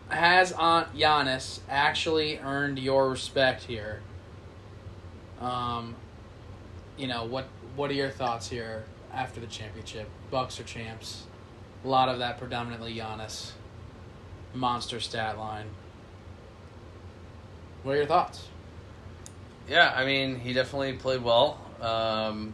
Has 0.07 0.53
Aunt 0.53 0.95
Giannis 0.95 1.59
actually 1.67 2.39
earned 2.39 2.79
your 2.79 3.09
respect 3.09 3.63
here? 3.63 3.99
Um, 5.41 5.95
you 6.97 7.07
know 7.07 7.25
what? 7.25 7.47
What 7.75 7.89
are 7.89 7.95
your 7.95 8.09
thoughts 8.09 8.49
here 8.49 8.83
after 9.11 9.39
the 9.39 9.47
championship? 9.47 10.07
Bucks 10.29 10.59
are 10.59 10.63
champs. 10.63 11.23
A 11.83 11.87
lot 11.87 12.09
of 12.09 12.19
that 12.19 12.37
predominantly 12.37 12.95
Giannis. 12.95 13.51
Monster 14.53 14.99
stat 14.99 15.37
line. 15.37 15.65
What 17.81 17.93
are 17.93 17.97
your 17.97 18.05
thoughts? 18.05 18.47
Yeah, 19.67 19.91
I 19.95 20.05
mean, 20.05 20.39
he 20.39 20.53
definitely 20.53 20.93
played 20.93 21.23
well. 21.23 21.59
Um, 21.81 22.53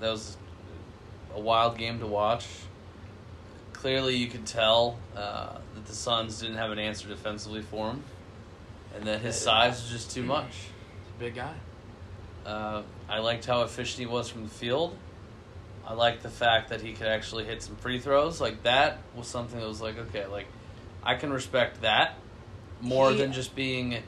that 0.00 0.10
was 0.10 0.36
a 1.34 1.40
wild 1.40 1.78
game 1.78 2.00
to 2.00 2.06
watch. 2.06 2.46
Clearly, 3.72 4.16
you 4.16 4.26
could 4.26 4.44
tell 4.44 4.98
uh, 5.16 5.58
that 5.74 5.86
the 5.86 5.94
Suns 5.94 6.40
didn't 6.40 6.56
have 6.56 6.72
an 6.72 6.78
answer 6.78 7.08
defensively 7.08 7.62
for 7.62 7.90
him, 7.90 8.02
and 8.94 9.04
that 9.04 9.20
his 9.20 9.36
size 9.36 9.82
was 9.82 9.90
just 9.90 10.10
too 10.10 10.24
much. 10.24 10.50
He's 10.50 11.14
a 11.16 11.20
big 11.20 11.34
guy. 11.36 11.54
Uh, 12.48 12.82
I 13.10 13.18
liked 13.18 13.44
how 13.44 13.60
efficient 13.62 13.98
he 14.00 14.06
was 14.06 14.30
from 14.30 14.44
the 14.44 14.48
field. 14.48 14.96
I 15.86 15.92
liked 15.92 16.22
the 16.22 16.30
fact 16.30 16.70
that 16.70 16.80
he 16.80 16.94
could 16.94 17.06
actually 17.06 17.44
hit 17.44 17.62
some 17.62 17.76
free 17.76 17.98
throws. 17.98 18.40
Like 18.40 18.62
that 18.62 18.98
was 19.14 19.26
something 19.26 19.60
that 19.60 19.68
was 19.68 19.82
like, 19.82 19.98
okay, 19.98 20.24
like 20.26 20.46
I 21.02 21.14
can 21.16 21.30
respect 21.30 21.82
that 21.82 22.14
more 22.80 23.10
He- 23.10 23.18
than 23.18 23.32
just 23.32 23.54
being 23.54 24.02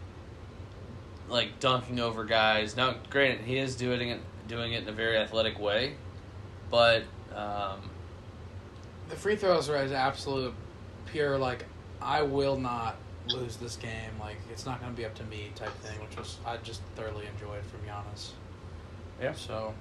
like 1.29 1.61
dunking 1.61 2.01
over 2.01 2.25
guys. 2.25 2.77
Now, 2.77 2.95
granted, 3.11 3.41
he 3.43 3.59
is 3.59 3.77
doing 3.77 4.09
it 4.09 4.21
doing 4.49 4.73
it 4.73 4.83
in 4.85 4.89
a 4.89 4.93
very 4.93 5.17
athletic 5.19 5.61
way, 5.61 5.95
but 6.71 7.05
um, 7.35 7.79
The 9.11 9.17
free 9.17 9.37
throws 9.37 9.69
are 9.69 9.77
as 9.77 9.93
absolute 9.93 10.55
pure 11.07 11.39
like 11.39 11.67
I 12.03 12.23
will 12.23 12.59
not 12.59 12.97
lose 13.33 13.57
this 13.57 13.77
game. 13.77 14.11
Like 14.21 14.37
it's 14.51 14.67
not 14.67 14.81
going 14.81 14.93
to 14.93 14.97
be 14.97 15.05
up 15.05 15.15
to 15.17 15.25
me 15.25 15.51
type 15.55 15.73
thing, 15.81 16.01
which 16.01 16.17
was 16.17 16.39
I 16.47 16.57
just 16.59 16.83
thoroughly 16.97 17.27
enjoyed 17.27 17.63
from 17.65 17.81
Giannis. 17.81 18.31
Yeah. 19.21 19.33
So 19.35 19.75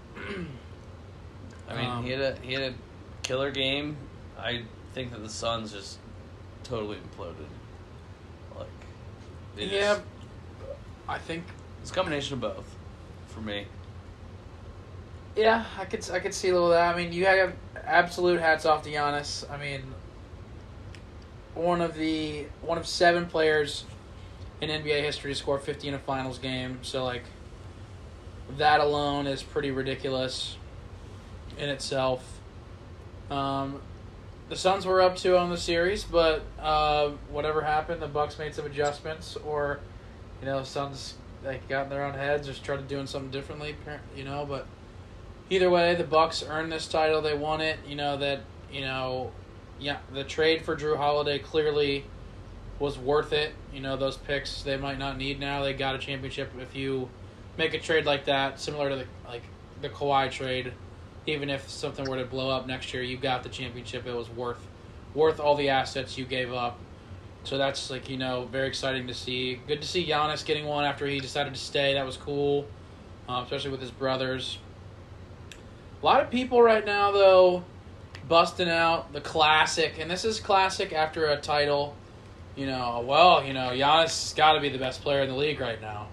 I 1.69 1.75
mean, 1.75 1.85
Um, 1.89 2.03
he 2.03 2.11
had 2.11 2.21
a 2.21 2.35
he 2.41 2.53
had 2.53 2.63
a 2.63 2.73
killer 3.23 3.51
game. 3.51 3.97
I 4.37 4.63
think 4.93 5.11
that 5.11 5.21
the 5.21 5.29
Suns 5.29 5.71
just 5.71 5.99
totally 6.63 6.97
imploded. 6.97 7.35
Like, 8.57 8.67
they 9.55 9.63
just- 9.67 9.73
yeah, 9.73 9.99
I 11.07 11.17
think 11.17 11.43
it's 11.81 11.91
a 11.91 11.93
combination 11.93 12.35
of 12.35 12.41
both 12.41 12.75
for 13.27 13.41
me. 13.41 13.67
Yeah, 15.35 15.63
I 15.77 15.85
could 15.85 16.09
I 16.11 16.19
could 16.19 16.33
see 16.33 16.49
a 16.49 16.53
little 16.53 16.69
of 16.71 16.73
that. 16.73 16.93
I 16.93 16.97
mean, 16.97 17.13
you 17.13 17.25
have 17.25 17.53
absolute 17.85 18.39
hats 18.41 18.65
off 18.65 18.83
to 18.83 18.89
Giannis. 18.91 19.49
I 19.49 19.57
mean, 19.57 19.83
one 21.55 21.81
of 21.81 21.95
the 21.95 22.45
one 22.61 22.77
of 22.77 22.87
seven 22.87 23.25
players 23.25 23.85
in 24.61 24.69
NBA 24.69 25.01
history 25.03 25.31
to 25.31 25.35
score 25.35 25.59
fifty 25.59 25.87
in 25.87 25.93
a 25.93 25.99
finals 25.99 26.37
game. 26.37 26.79
So 26.81 27.03
like, 27.03 27.23
that 28.57 28.79
alone 28.79 29.27
is 29.27 29.43
pretty 29.43 29.71
ridiculous 29.71 30.57
in 31.57 31.69
itself. 31.69 32.39
Um, 33.29 33.81
the 34.49 34.55
Suns 34.55 34.85
were 34.85 35.01
up 35.01 35.15
two 35.15 35.37
on 35.37 35.49
the 35.49 35.57
series, 35.57 36.03
but 36.03 36.43
uh, 36.59 37.11
whatever 37.29 37.61
happened, 37.61 38.01
the 38.01 38.07
Bucks 38.07 38.39
made 38.39 38.55
some 38.55 38.65
adjustments, 38.65 39.37
or 39.37 39.79
you 40.41 40.47
know, 40.47 40.63
Suns 40.63 41.15
like 41.43 41.67
got 41.69 41.83
in 41.83 41.89
their 41.89 42.03
own 42.03 42.15
heads, 42.15 42.47
just 42.47 42.61
started 42.63 42.87
doing 42.87 43.07
something 43.07 43.31
differently. 43.31 43.75
You 44.15 44.23
know, 44.23 44.45
but 44.45 44.65
either 45.49 45.69
way, 45.69 45.95
the 45.95 46.03
Bucks 46.03 46.43
earned 46.47 46.71
this 46.71 46.87
title. 46.87 47.21
They 47.21 47.35
won 47.35 47.61
it. 47.61 47.79
You 47.87 47.95
know 47.95 48.17
that. 48.17 48.41
You 48.71 48.81
know, 48.81 49.31
yeah, 49.79 49.97
the 50.13 50.23
trade 50.23 50.63
for 50.63 50.75
Jrue 50.75 50.97
Holiday 50.97 51.39
clearly 51.39 52.05
was 52.79 52.97
worth 52.97 53.33
it. 53.33 53.53
You 53.73 53.81
know, 53.81 53.97
those 53.97 54.17
picks 54.17 54.61
they 54.63 54.77
might 54.77 54.99
not 54.99 55.17
need 55.17 55.39
now. 55.39 55.63
They 55.63 55.73
got 55.73 55.95
a 55.95 55.99
championship 55.99 56.51
if 56.59 56.75
you 56.75 57.09
make 57.57 57.73
a 57.73 57.79
trade 57.79 58.05
like 58.05 58.25
that, 58.25 58.59
similar 58.59 58.89
to 58.89 58.95
the 58.95 59.05
like 59.27 59.43
the 59.81 59.89
Kawhi 59.89 60.31
trade. 60.31 60.73
Even 61.27 61.49
if 61.49 61.69
something 61.69 62.09
were 62.09 62.17
to 62.17 62.25
blow 62.25 62.49
up 62.49 62.65
next 62.65 62.93
year, 62.93 63.03
you 63.03 63.17
got 63.17 63.43
the 63.43 63.49
championship. 63.49 64.05
It 64.07 64.15
was 64.15 64.29
worth 64.29 64.65
worth 65.13 65.39
all 65.39 65.55
the 65.55 65.69
assets 65.69 66.17
you 66.17 66.25
gave 66.25 66.53
up. 66.53 66.79
So 67.43 67.57
that's 67.57 67.89
like 67.89 68.09
you 68.09 68.17
know 68.17 68.47
very 68.51 68.67
exciting 68.67 69.07
to 69.07 69.13
see. 69.13 69.61
Good 69.67 69.81
to 69.81 69.87
see 69.87 70.05
Giannis 70.05 70.45
getting 70.45 70.65
one 70.65 70.85
after 70.85 71.05
he 71.05 71.19
decided 71.19 71.53
to 71.53 71.59
stay. 71.59 71.93
That 71.93 72.05
was 72.05 72.17
cool, 72.17 72.67
uh, 73.27 73.41
especially 73.43 73.71
with 73.71 73.81
his 73.81 73.91
brothers. 73.91 74.57
A 76.01 76.05
lot 76.05 76.21
of 76.21 76.29
people 76.29 76.61
right 76.61 76.85
now 76.85 77.11
though, 77.11 77.63
busting 78.29 78.69
out 78.69 79.11
the 79.11 79.19
classic, 79.19 79.99
and 79.99 80.09
this 80.09 80.23
is 80.23 80.39
classic 80.39 80.93
after 80.93 81.25
a 81.25 81.37
title. 81.37 81.95
You 82.55 82.67
know, 82.67 83.03
well, 83.05 83.43
you 83.43 83.53
know, 83.53 83.69
Giannis 83.71 84.03
has 84.03 84.33
got 84.35 84.53
to 84.53 84.61
be 84.61 84.69
the 84.69 84.77
best 84.77 85.01
player 85.01 85.23
in 85.23 85.29
the 85.29 85.35
league 85.35 85.59
right 85.59 85.81
now. 85.81 86.07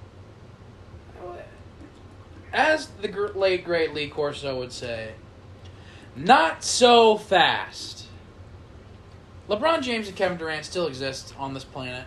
As 2.53 2.87
the 3.03 3.09
late 3.35 3.65
great 3.65 3.93
Lee 3.93 4.09
Corso 4.09 4.59
would 4.59 4.73
say, 4.73 5.13
not 6.15 6.65
so 6.65 7.19
fast. 7.19 8.07
LeBron 9.49 9.83
James 9.83 10.09
and 10.09 10.17
Kevin 10.17 10.39
Durant 10.39 10.65
still 10.65 10.87
exist 10.87 11.35
on 11.39 11.53
this 11.53 11.65
planet. 11.65 12.07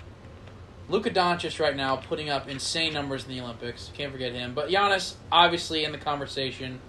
Luka 0.89 1.11
Doncic 1.11 1.59
right 1.59 1.75
now 1.75 1.97
putting 1.97 2.29
up 2.29 2.49
insane 2.49 2.93
numbers 2.93 3.23
in 3.25 3.29
the 3.29 3.41
Olympics. 3.41 3.91
Can't 3.93 4.11
forget 4.11 4.33
him. 4.33 4.55
But 4.55 4.69
Giannis, 4.69 5.15
obviously 5.31 5.83
in 5.85 5.91
the 5.91 5.99
conversation, 5.99 6.79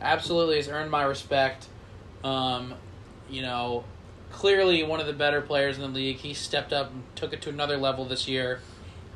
absolutely 0.00 0.56
has 0.56 0.68
earned 0.68 0.90
my 0.90 1.02
respect. 1.02 1.68
Um, 2.24 2.74
you 3.28 3.42
know, 3.42 3.84
clearly 4.30 4.82
one 4.82 5.00
of 5.00 5.06
the 5.06 5.12
better 5.12 5.40
players 5.40 5.76
in 5.76 5.82
the 5.82 5.88
league. 5.88 6.16
He 6.16 6.34
stepped 6.34 6.72
up 6.72 6.90
and 6.90 7.02
took 7.14 7.32
it 7.32 7.42
to 7.42 7.48
another 7.48 7.76
level 7.76 8.04
this 8.04 8.28
year. 8.28 8.60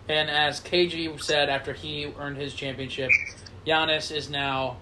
And 0.09 0.31
as 0.31 0.61
KG 0.61 1.23
said 1.23 1.49
after 1.49 1.73
he 1.73 2.13
earned 2.19 2.37
his 2.37 2.55
championship, 2.55 3.11
Giannis 3.67 4.15
is 4.15 4.29
now 4.31 4.79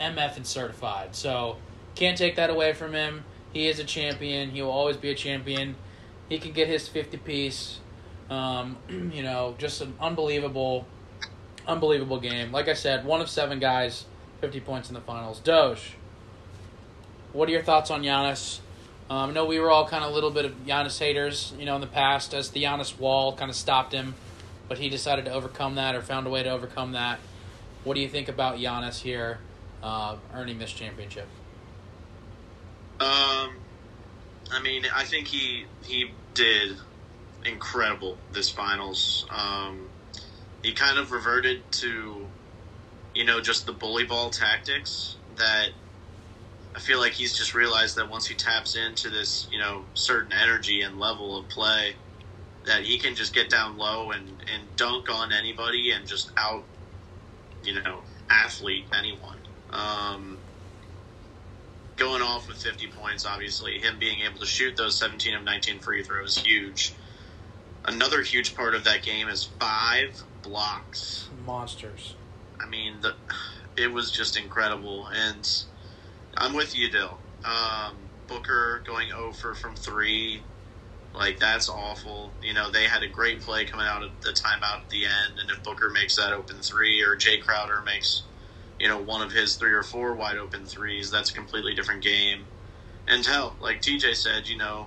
MF 0.00 0.36
and 0.36 0.46
certified. 0.46 1.14
So 1.14 1.56
can't 1.94 2.16
take 2.16 2.36
that 2.36 2.50
away 2.50 2.72
from 2.72 2.94
him. 2.94 3.24
He 3.52 3.68
is 3.68 3.78
a 3.78 3.84
champion. 3.84 4.50
He 4.50 4.62
will 4.62 4.70
always 4.70 4.96
be 4.96 5.10
a 5.10 5.14
champion. 5.14 5.76
He 6.28 6.38
can 6.38 6.52
get 6.52 6.68
his 6.68 6.88
50 6.88 7.18
piece. 7.18 7.80
Um, 8.30 8.78
you 8.88 9.22
know, 9.22 9.54
just 9.58 9.80
an 9.82 9.94
unbelievable, 10.00 10.86
unbelievable 11.66 12.20
game. 12.20 12.50
Like 12.52 12.68
I 12.68 12.74
said, 12.74 13.04
one 13.04 13.20
of 13.20 13.28
seven 13.28 13.58
guys, 13.58 14.06
50 14.40 14.60
points 14.60 14.88
in 14.88 14.94
the 14.94 15.00
finals. 15.02 15.40
Doge, 15.40 15.96
what 17.32 17.48
are 17.48 17.52
your 17.52 17.62
thoughts 17.62 17.90
on 17.90 18.02
Giannis? 18.02 18.60
Um, 19.10 19.30
I 19.30 19.32
know 19.32 19.44
we 19.44 19.58
were 19.58 19.70
all 19.70 19.86
kind 19.86 20.04
of 20.04 20.10
a 20.10 20.14
little 20.14 20.30
bit 20.30 20.44
of 20.44 20.52
Giannis 20.64 20.98
haters, 20.98 21.52
you 21.58 21.66
know, 21.66 21.74
in 21.74 21.80
the 21.80 21.86
past 21.86 22.34
as 22.34 22.50
the 22.50 22.62
Giannis 22.62 22.98
wall 22.98 23.34
kind 23.34 23.50
of 23.50 23.56
stopped 23.56 23.92
him, 23.92 24.14
but 24.68 24.78
he 24.78 24.88
decided 24.88 25.26
to 25.26 25.32
overcome 25.32 25.74
that 25.74 25.94
or 25.94 26.02
found 26.02 26.26
a 26.26 26.30
way 26.30 26.42
to 26.42 26.50
overcome 26.50 26.92
that. 26.92 27.18
What 27.84 27.94
do 27.94 28.00
you 28.00 28.08
think 28.08 28.28
about 28.28 28.56
Giannis 28.56 29.00
here 29.00 29.38
uh, 29.82 30.16
earning 30.34 30.58
this 30.58 30.72
championship? 30.72 31.26
Um, 33.00 33.56
I 34.52 34.60
mean, 34.62 34.84
I 34.94 35.04
think 35.04 35.26
he 35.26 35.64
he 35.82 36.12
did 36.34 36.76
incredible 37.44 38.16
this 38.32 38.48
finals. 38.50 39.26
Um, 39.30 39.88
he 40.62 40.72
kind 40.72 40.98
of 40.98 41.10
reverted 41.10 41.60
to, 41.72 42.26
you 43.14 43.24
know, 43.24 43.40
just 43.40 43.66
the 43.66 43.72
bully 43.72 44.04
ball 44.04 44.30
tactics 44.30 45.16
that 45.36 45.70
I 46.74 46.78
feel 46.78 46.98
like 46.98 47.12
he's 47.12 47.36
just 47.36 47.54
realized 47.54 47.96
that 47.96 48.08
once 48.08 48.26
he 48.26 48.34
taps 48.34 48.76
into 48.76 49.10
this, 49.10 49.46
you 49.50 49.58
know, 49.58 49.84
certain 49.94 50.32
energy 50.32 50.80
and 50.80 50.98
level 50.98 51.38
of 51.38 51.48
play, 51.48 51.94
that 52.64 52.82
he 52.82 52.98
can 52.98 53.14
just 53.14 53.34
get 53.34 53.50
down 53.50 53.76
low 53.76 54.10
and, 54.10 54.28
and 54.52 54.76
dunk 54.76 55.10
on 55.10 55.32
anybody 55.32 55.90
and 55.90 56.06
just 56.06 56.30
out, 56.36 56.64
you 57.62 57.74
know, 57.74 58.00
athlete 58.30 58.86
anyone. 58.96 59.36
Um, 59.70 60.38
going 61.96 62.22
off 62.22 62.48
with 62.48 62.56
50 62.56 62.86
points, 62.88 63.26
obviously, 63.26 63.78
him 63.78 63.98
being 63.98 64.20
able 64.20 64.38
to 64.38 64.46
shoot 64.46 64.76
those 64.76 64.98
17 64.98 65.34
of 65.34 65.44
19 65.44 65.80
free 65.80 66.02
throws, 66.02 66.38
huge. 66.38 66.94
Another 67.84 68.22
huge 68.22 68.54
part 68.54 68.74
of 68.74 68.84
that 68.84 69.02
game 69.02 69.28
is 69.28 69.44
five 69.44 70.22
blocks. 70.42 71.28
Monsters. 71.44 72.14
I 72.60 72.68
mean, 72.68 73.00
the, 73.00 73.14
it 73.76 73.92
was 73.92 74.10
just 74.10 74.38
incredible. 74.38 75.08
And 75.08 75.48
I'm 76.36 76.54
with 76.54 76.76
you, 76.76 76.90
Dyl. 76.90 77.18
Um, 77.44 77.96
Booker 78.26 78.82
going 78.86 79.12
over 79.12 79.54
from 79.54 79.74
three, 79.76 80.42
like 81.14 81.38
that's 81.38 81.68
awful. 81.68 82.32
You 82.42 82.54
know, 82.54 82.70
they 82.70 82.84
had 82.84 83.02
a 83.02 83.08
great 83.08 83.40
play 83.42 83.64
coming 83.64 83.86
out 83.86 84.02
of 84.02 84.10
the 84.22 84.30
timeout 84.30 84.82
at 84.82 84.90
the 84.90 85.04
end, 85.04 85.38
and 85.40 85.50
if 85.50 85.62
Booker 85.62 85.90
makes 85.90 86.16
that 86.16 86.32
open 86.32 86.56
three, 86.62 87.02
or 87.02 87.16
Jae 87.16 87.40
Crowder 87.40 87.82
makes, 87.82 88.22
you 88.78 88.88
know, 88.88 88.98
one 89.00 89.22
of 89.22 89.32
his 89.32 89.56
three 89.56 89.72
or 89.72 89.82
four 89.82 90.14
wide 90.14 90.38
open 90.38 90.64
threes, 90.66 91.10
that's 91.10 91.30
a 91.30 91.34
completely 91.34 91.74
different 91.74 92.02
game. 92.02 92.46
And 93.06 93.26
hell, 93.26 93.56
like 93.60 93.82
TJ 93.82 94.14
said, 94.14 94.48
you 94.48 94.56
know, 94.56 94.86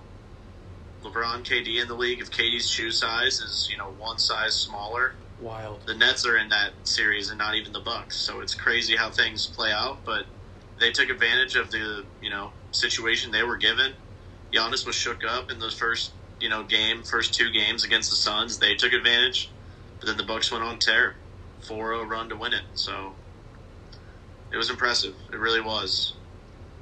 LeBron, 1.04 1.44
KD 1.44 1.82
in 1.82 1.88
the 1.88 1.94
league, 1.94 2.22
if 2.22 2.32
KD's 2.32 2.70
shoe 2.70 2.92
size 2.92 3.40
is 3.40 3.68
you 3.70 3.78
know 3.78 3.90
one 4.00 4.18
size 4.18 4.56
smaller, 4.56 5.14
Wild. 5.40 5.82
the 5.86 5.94
Nets 5.94 6.26
are 6.26 6.38
in 6.38 6.50
that 6.50 6.72
series 6.84 7.30
and 7.30 7.38
not 7.38 7.56
even 7.56 7.74
the 7.74 7.80
Bucks. 7.80 8.18
So 8.18 8.42
it's 8.42 8.56
crazy 8.56 8.96
how 8.96 9.12
things 9.12 9.46
play 9.46 9.72
out, 9.72 10.00
but 10.06 10.26
they 10.80 10.92
took 10.92 11.10
advantage 11.10 11.56
of 11.56 11.72
the 11.72 12.04
you 12.22 12.30
know 12.30 12.52
situation 12.72 13.32
they 13.32 13.44
were 13.44 13.58
given. 13.58 13.94
Giannis 14.54 14.86
was 14.86 14.96
shook 14.96 15.24
up 15.24 15.52
in 15.52 15.60
those 15.60 15.74
first 15.78 16.12
you 16.40 16.50
know 16.50 16.64
game, 16.64 17.04
first 17.04 17.34
two 17.34 17.52
games 17.52 17.84
against 17.84 18.10
the 18.10 18.16
Suns. 18.16 18.60
They 18.60 18.76
took 18.76 18.94
advantage, 18.94 19.50
but 20.00 20.08
then 20.08 20.18
the 20.18 20.24
Bucks 20.24 20.52
went 20.52 20.64
on 20.64 20.80
tear, 20.80 21.16
4-0 21.64 22.08
run 22.10 22.30
to 22.30 22.36
win 22.36 22.54
it. 22.54 22.64
So 22.74 23.14
it 24.52 24.58
was 24.58 24.70
impressive. 24.70 25.16
It 25.32 25.38
really 25.38 25.62
was. 25.62 26.14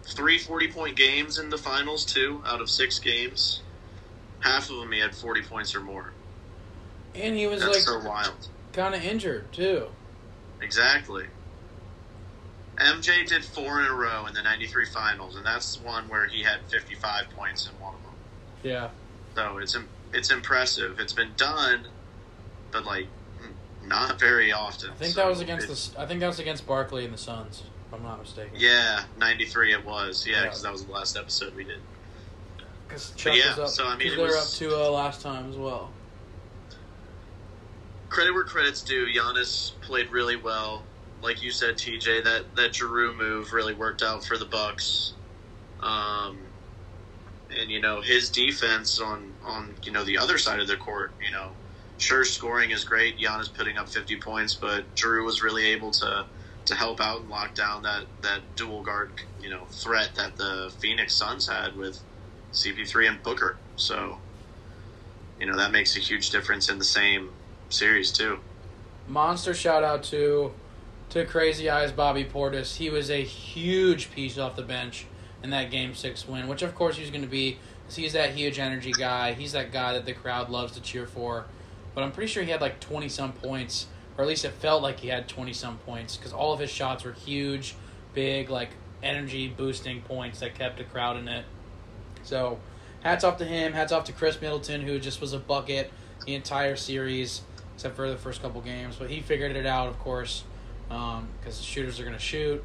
Three 0.05 0.37
40 0.37 0.67
point 0.69 0.95
games 0.97 1.39
in 1.39 1.49
the 1.49 1.57
finals 1.57 2.03
too, 2.05 2.41
out 2.45 2.61
of 2.61 2.69
six 2.69 2.99
games. 2.99 3.61
Half 4.41 4.69
of 4.69 4.77
them 4.77 4.91
he 4.91 4.99
had 4.99 5.15
40 5.15 5.43
points 5.43 5.73
or 5.73 5.79
more. 5.79 6.11
And 7.15 7.35
he 7.37 7.47
was 7.47 7.61
That's 7.61 7.87
like 7.87 8.01
so 8.01 8.07
wild. 8.07 8.49
kind 8.73 8.93
of 8.95 9.03
injured 9.03 9.51
too. 9.53 9.87
Exactly. 10.61 11.25
MJ 12.77 13.27
did 13.27 13.43
four 13.45 13.79
in 13.81 13.85
a 13.87 13.93
row 13.93 14.25
in 14.25 14.33
the 14.33 14.41
93 14.41 14.85
finals, 14.87 15.35
and 15.35 15.45
that's 15.45 15.75
the 15.75 15.83
one 15.85 16.07
where 16.09 16.25
he 16.27 16.41
had 16.43 16.59
55 16.69 17.29
points 17.35 17.67
in 17.67 17.79
one 17.81 17.93
of 17.95 18.01
them. 18.03 18.13
Yeah. 18.63 18.89
So 19.35 19.57
it's 19.57 19.77
it's 20.13 20.31
impressive. 20.31 20.99
It's 20.99 21.13
been 21.13 21.31
done, 21.37 21.87
but 22.71 22.85
like 22.85 23.07
not 23.85 24.19
very 24.19 24.51
often. 24.51 24.91
I 24.91 24.93
think 24.93 25.13
So 25.13 25.21
that 25.21 25.29
was 25.29 25.39
against 25.39 25.93
the. 25.95 26.01
I 26.01 26.05
think 26.05 26.19
that 26.21 26.27
was 26.27 26.39
against 26.39 26.65
Barkley 26.65 27.05
and 27.05 27.13
the 27.13 27.17
Suns, 27.17 27.63
if 27.87 27.93
I'm 27.93 28.03
not 28.03 28.19
mistaken. 28.19 28.53
Yeah, 28.57 29.03
93 29.17 29.73
it 29.73 29.85
was. 29.85 30.25
Yeah, 30.25 30.35
Yeah. 30.37 30.43
because 30.43 30.61
that 30.63 30.71
was 30.71 30.85
the 30.85 30.91
last 30.91 31.17
episode 31.17 31.55
we 31.55 31.63
did. 31.63 31.79
Because 32.87 33.11
Chuck 33.11 33.35
yeah, 33.35 33.49
was 33.49 33.59
up. 33.59 33.69
so, 33.69 33.85
I 33.87 33.97
mean, 33.97 34.09
they 34.11 34.17
were 34.17 34.27
up 34.29 34.33
was- 34.35 34.59
2-0 34.59 34.93
last 34.93 35.21
time 35.21 35.49
as 35.49 35.55
well. 35.57 35.91
Credit 38.09 38.33
where 38.33 38.43
credit's 38.43 38.81
due. 38.81 39.07
Giannis 39.07 39.71
played 39.81 40.11
really 40.11 40.35
well. 40.35 40.83
Like 41.23 41.41
you 41.41 41.51
said, 41.51 41.75
TJ, 41.75 42.25
that 42.25 42.55
that 42.55 42.73
Jrue 42.73 43.15
move 43.15 43.53
really 43.53 43.73
worked 43.73 44.03
out 44.03 44.25
for 44.25 44.37
the 44.37 44.45
Bucks. 44.45 45.13
Um, 45.79 46.37
and 47.57 47.71
you 47.71 47.81
know 47.81 48.01
his 48.01 48.29
defense 48.29 48.99
on 48.99 49.33
on 49.45 49.75
you 49.83 49.91
know 49.91 50.03
the 50.03 50.17
other 50.17 50.37
side 50.37 50.59
of 50.59 50.67
the 50.67 50.77
court. 50.77 51.11
You 51.23 51.31
know, 51.31 51.51
sure 51.97 52.25
scoring 52.25 52.71
is 52.71 52.83
great. 52.83 53.19
Giannis 53.19 53.53
putting 53.53 53.77
up 53.77 53.89
50 53.89 54.17
points, 54.17 54.53
but 54.53 54.83
Jrue 54.95 55.25
was 55.25 55.41
really 55.41 55.65
able 55.67 55.91
to 55.91 56.25
to 56.65 56.75
help 56.75 57.01
out 57.01 57.21
and 57.21 57.29
lock 57.29 57.55
down 57.55 57.83
that 57.83 58.05
that 58.21 58.41
dual 58.55 58.83
guard 58.83 59.11
you 59.41 59.49
know 59.49 59.65
threat 59.69 60.15
that 60.15 60.37
the 60.37 60.73
Phoenix 60.79 61.13
Suns 61.13 61.47
had 61.47 61.75
with 61.75 61.99
CP3 62.53 63.09
and 63.09 63.23
Booker. 63.23 63.57
So 63.75 64.17
you 65.39 65.45
know 65.45 65.57
that 65.57 65.71
makes 65.71 65.95
a 65.95 65.99
huge 65.99 66.29
difference 66.29 66.69
in 66.69 66.79
the 66.79 66.85
same 66.85 67.31
series 67.69 68.11
too. 68.11 68.39
Monster 69.07 69.53
shout 69.53 69.83
out 69.83 70.03
to 70.03 70.53
to 71.13 71.25
Crazy 71.25 71.69
Eyes 71.69 71.91
Bobby 71.91 72.25
Portis. 72.25 72.77
He 72.77 72.89
was 72.89 73.11
a 73.11 73.21
huge 73.21 74.09
piece 74.11 74.39
off 74.39 74.55
the 74.55 74.63
bench 74.63 75.05
in 75.43 75.51
that 75.51 75.69
Game 75.69 75.93
Six 75.93 76.27
win, 76.27 76.47
which 76.47 76.63
of 76.63 76.73
course 76.73 76.97
he's 76.97 77.11
going 77.11 77.21
to 77.21 77.27
be. 77.27 77.59
'cause 77.85 77.97
he's 77.97 78.13
that 78.13 78.31
huge 78.31 78.57
energy 78.57 78.91
guy. 78.91 79.33
He's 79.33 79.51
that 79.51 79.71
guy 79.71 79.93
that 79.93 80.05
the 80.05 80.13
crowd 80.13 80.49
loves 80.49 80.73
to 80.73 80.81
cheer 80.81 81.05
for. 81.05 81.45
But 81.93 82.03
I'm 82.03 82.11
pretty 82.11 82.31
sure 82.31 82.41
he 82.41 82.49
had 82.49 82.61
like 82.61 82.79
20 82.79 83.09
some 83.09 83.31
points, 83.33 83.85
or 84.17 84.23
at 84.23 84.27
least 84.27 84.43
it 84.43 84.53
felt 84.53 84.81
like 84.81 85.01
he 85.01 85.09
had 85.09 85.27
20 85.27 85.53
some 85.53 85.77
points 85.79 86.17
because 86.17 86.33
all 86.33 86.51
of 86.51 86.59
his 86.59 86.71
shots 86.71 87.03
were 87.03 87.11
huge, 87.11 87.75
big, 88.15 88.49
like 88.49 88.69
energy 89.03 89.47
boosting 89.49 90.01
points 90.01 90.39
that 90.39 90.55
kept 90.55 90.79
the 90.79 90.83
crowd 90.83 91.17
in 91.17 91.27
it. 91.27 91.45
So, 92.23 92.57
hats 93.01 93.23
off 93.23 93.37
to 93.37 93.45
him. 93.45 93.73
Hats 93.73 93.91
off 93.91 94.05
to 94.05 94.13
Khris 94.13 94.41
Middleton, 94.41 94.81
who 94.81 94.97
just 94.97 95.21
was 95.21 95.33
a 95.33 95.39
bucket 95.39 95.91
the 96.25 96.33
entire 96.33 96.75
series, 96.75 97.41
except 97.75 97.95
for 97.95 98.09
the 98.09 98.17
first 98.17 98.41
couple 98.41 98.61
games. 98.61 98.95
But 98.97 99.11
he 99.11 99.19
figured 99.19 99.55
it 99.55 99.67
out, 99.67 99.89
of 99.89 99.99
course, 99.99 100.45
because 101.39 101.57
the 101.57 101.63
shooters 101.63 101.99
are 101.99 102.03
going 102.03 102.15
to 102.15 102.21
shoot. 102.21 102.63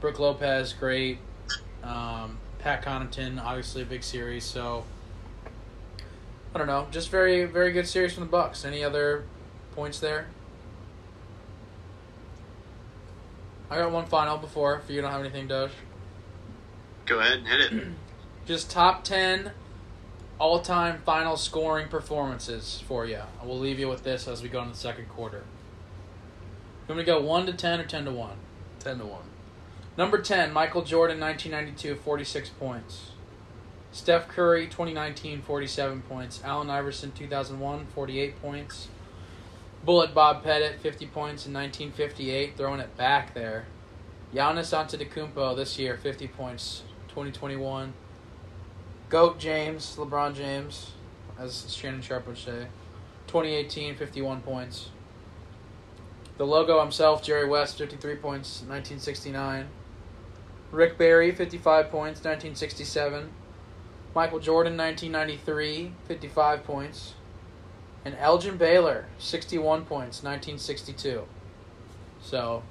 Brook 0.00 0.18
Lopez, 0.18 0.72
great. 0.72 1.18
Um, 1.82 2.38
Pat 2.58 2.82
Connaughton, 2.84 3.42
obviously 3.42 3.82
a 3.82 3.86
big 3.86 4.02
series. 4.02 4.44
So, 4.44 4.84
I 6.54 6.58
don't 6.58 6.66
know, 6.66 6.86
just 6.90 7.10
very, 7.10 7.44
very 7.44 7.72
good 7.72 7.86
series 7.86 8.14
from 8.14 8.24
the 8.24 8.30
Bucks. 8.30 8.64
Any 8.64 8.82
other 8.82 9.24
points 9.72 10.00
there? 10.00 10.26
I 13.70 13.78
got 13.78 13.92
one 13.92 14.06
final 14.06 14.36
before. 14.36 14.80
If 14.82 14.90
you 14.90 15.00
don't 15.00 15.12
have 15.12 15.20
anything, 15.20 15.46
Doge. 15.46 15.70
Go 17.06 17.20
ahead 17.20 17.38
and 17.38 17.46
hit 17.46 17.72
it. 17.72 17.88
just 18.46 18.70
top 18.70 19.04
10 19.04 19.52
all 20.38 20.60
time 20.60 21.02
final 21.04 21.36
scoring 21.36 21.88
performances 21.88 22.82
for 22.88 23.06
you. 23.06 23.20
I 23.40 23.46
will 23.46 23.58
leave 23.58 23.78
you 23.78 23.88
with 23.88 24.02
this 24.02 24.26
as 24.26 24.42
we 24.42 24.48
go 24.48 24.60
into 24.60 24.72
the 24.72 24.78
second 24.78 25.08
quarter. 25.08 25.44
Want 26.90 26.98
me 26.98 27.04
to 27.04 27.12
go 27.12 27.20
1 27.20 27.46
to 27.46 27.52
10 27.52 27.78
or 27.78 27.84
10 27.84 28.06
to 28.06 28.10
1? 28.10 28.30
Ten 28.80 28.98
to 28.98 29.04
one. 29.04 29.22
Number 29.96 30.20
10, 30.20 30.52
Michael 30.52 30.82
Jordan, 30.82 31.20
1992, 31.20 31.94
46 31.94 32.48
points. 32.48 33.12
Steph 33.92 34.26
Curry, 34.26 34.66
2019, 34.66 35.40
47 35.40 36.02
points. 36.02 36.40
Allen 36.42 36.68
Iverson, 36.68 37.12
2001, 37.12 37.86
48 37.94 38.42
points. 38.42 38.88
Bullet 39.84 40.12
Bob 40.12 40.42
Pettit, 40.42 40.80
50 40.80 41.06
points 41.06 41.46
in 41.46 41.52
1958, 41.52 42.56
throwing 42.56 42.80
it 42.80 42.96
back 42.96 43.34
there. 43.34 43.66
Giannis 44.34 44.74
Antetokounmpo 44.76 45.54
this 45.54 45.78
year, 45.78 45.96
50 45.96 46.26
points, 46.26 46.82
2021. 47.06 47.92
Goat 49.08 49.38
James, 49.38 49.94
LeBron 49.94 50.34
James, 50.34 50.94
as 51.38 51.72
Shannon 51.72 52.02
Sharpe 52.02 52.26
would 52.26 52.36
say, 52.36 52.66
2018, 53.28 53.94
51 53.94 54.40
points. 54.40 54.90
The 56.40 56.46
logo 56.46 56.80
himself, 56.80 57.22
Jerry 57.22 57.46
West, 57.46 57.76
53 57.76 58.14
points, 58.14 58.62
1969. 58.62 59.68
Rick 60.72 60.96
Barry, 60.96 61.32
55 61.32 61.90
points, 61.90 62.20
1967. 62.20 63.28
Michael 64.14 64.38
Jordan, 64.38 64.74
1993, 64.74 65.92
55 66.08 66.64
points. 66.64 67.12
And 68.06 68.16
Elgin 68.18 68.56
Baylor, 68.56 69.04
61 69.18 69.84
points, 69.84 70.22
1962. 70.22 71.28
So, 72.22 72.62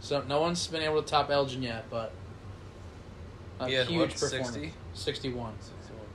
so 0.00 0.22
no 0.22 0.40
one's 0.40 0.66
been 0.66 0.80
able 0.80 1.02
to 1.02 1.06
top 1.06 1.28
Elgin 1.28 1.62
yet, 1.62 1.90
but 1.90 2.12
a 3.58 3.68
He 3.68 3.74
had, 3.74 3.86
huge 3.86 4.12
what, 4.12 4.18
performance. 4.18 4.48
60? 4.54 4.72
61, 4.94 5.52
61. 5.60 6.06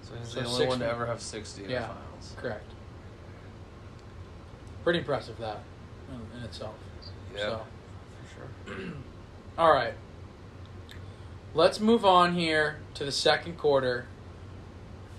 So 0.00 0.14
he's 0.18 0.28
So 0.28 0.40
the 0.40 0.46
only 0.46 0.56
six 0.58 0.68
one 0.70 0.78
to 0.78 0.88
ever 0.88 1.04
have 1.04 1.20
60 1.20 1.64
in 1.64 1.68
Yeah. 1.70 1.80
the 1.80 1.86
finals. 1.88 2.34
correct. 2.38 2.70
Pretty 4.82 5.00
impressive 5.00 5.36
that 5.36 5.56
in, 5.56 5.69
in 6.36 6.44
itself. 6.44 6.74
Yeah, 7.34 7.40
So. 7.40 7.60
for 8.22 8.72
sure. 8.74 8.92
All 9.58 9.72
right. 9.72 9.94
Let's 11.54 11.80
move 11.80 12.04
on 12.04 12.34
here 12.34 12.78
to 12.94 13.04
the 13.04 13.12
second 13.12 13.58
quarter. 13.58 14.06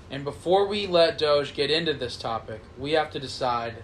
And 0.10 0.24
before 0.24 0.68
we 0.68 0.88
let 0.88 1.18
Doge 1.18 1.54
get 1.54 1.70
into 1.72 1.94
this 1.94 2.18
topic, 2.18 2.62
we 2.78 2.92
have 2.94 3.12
to 3.12 3.20
decide 3.20 3.84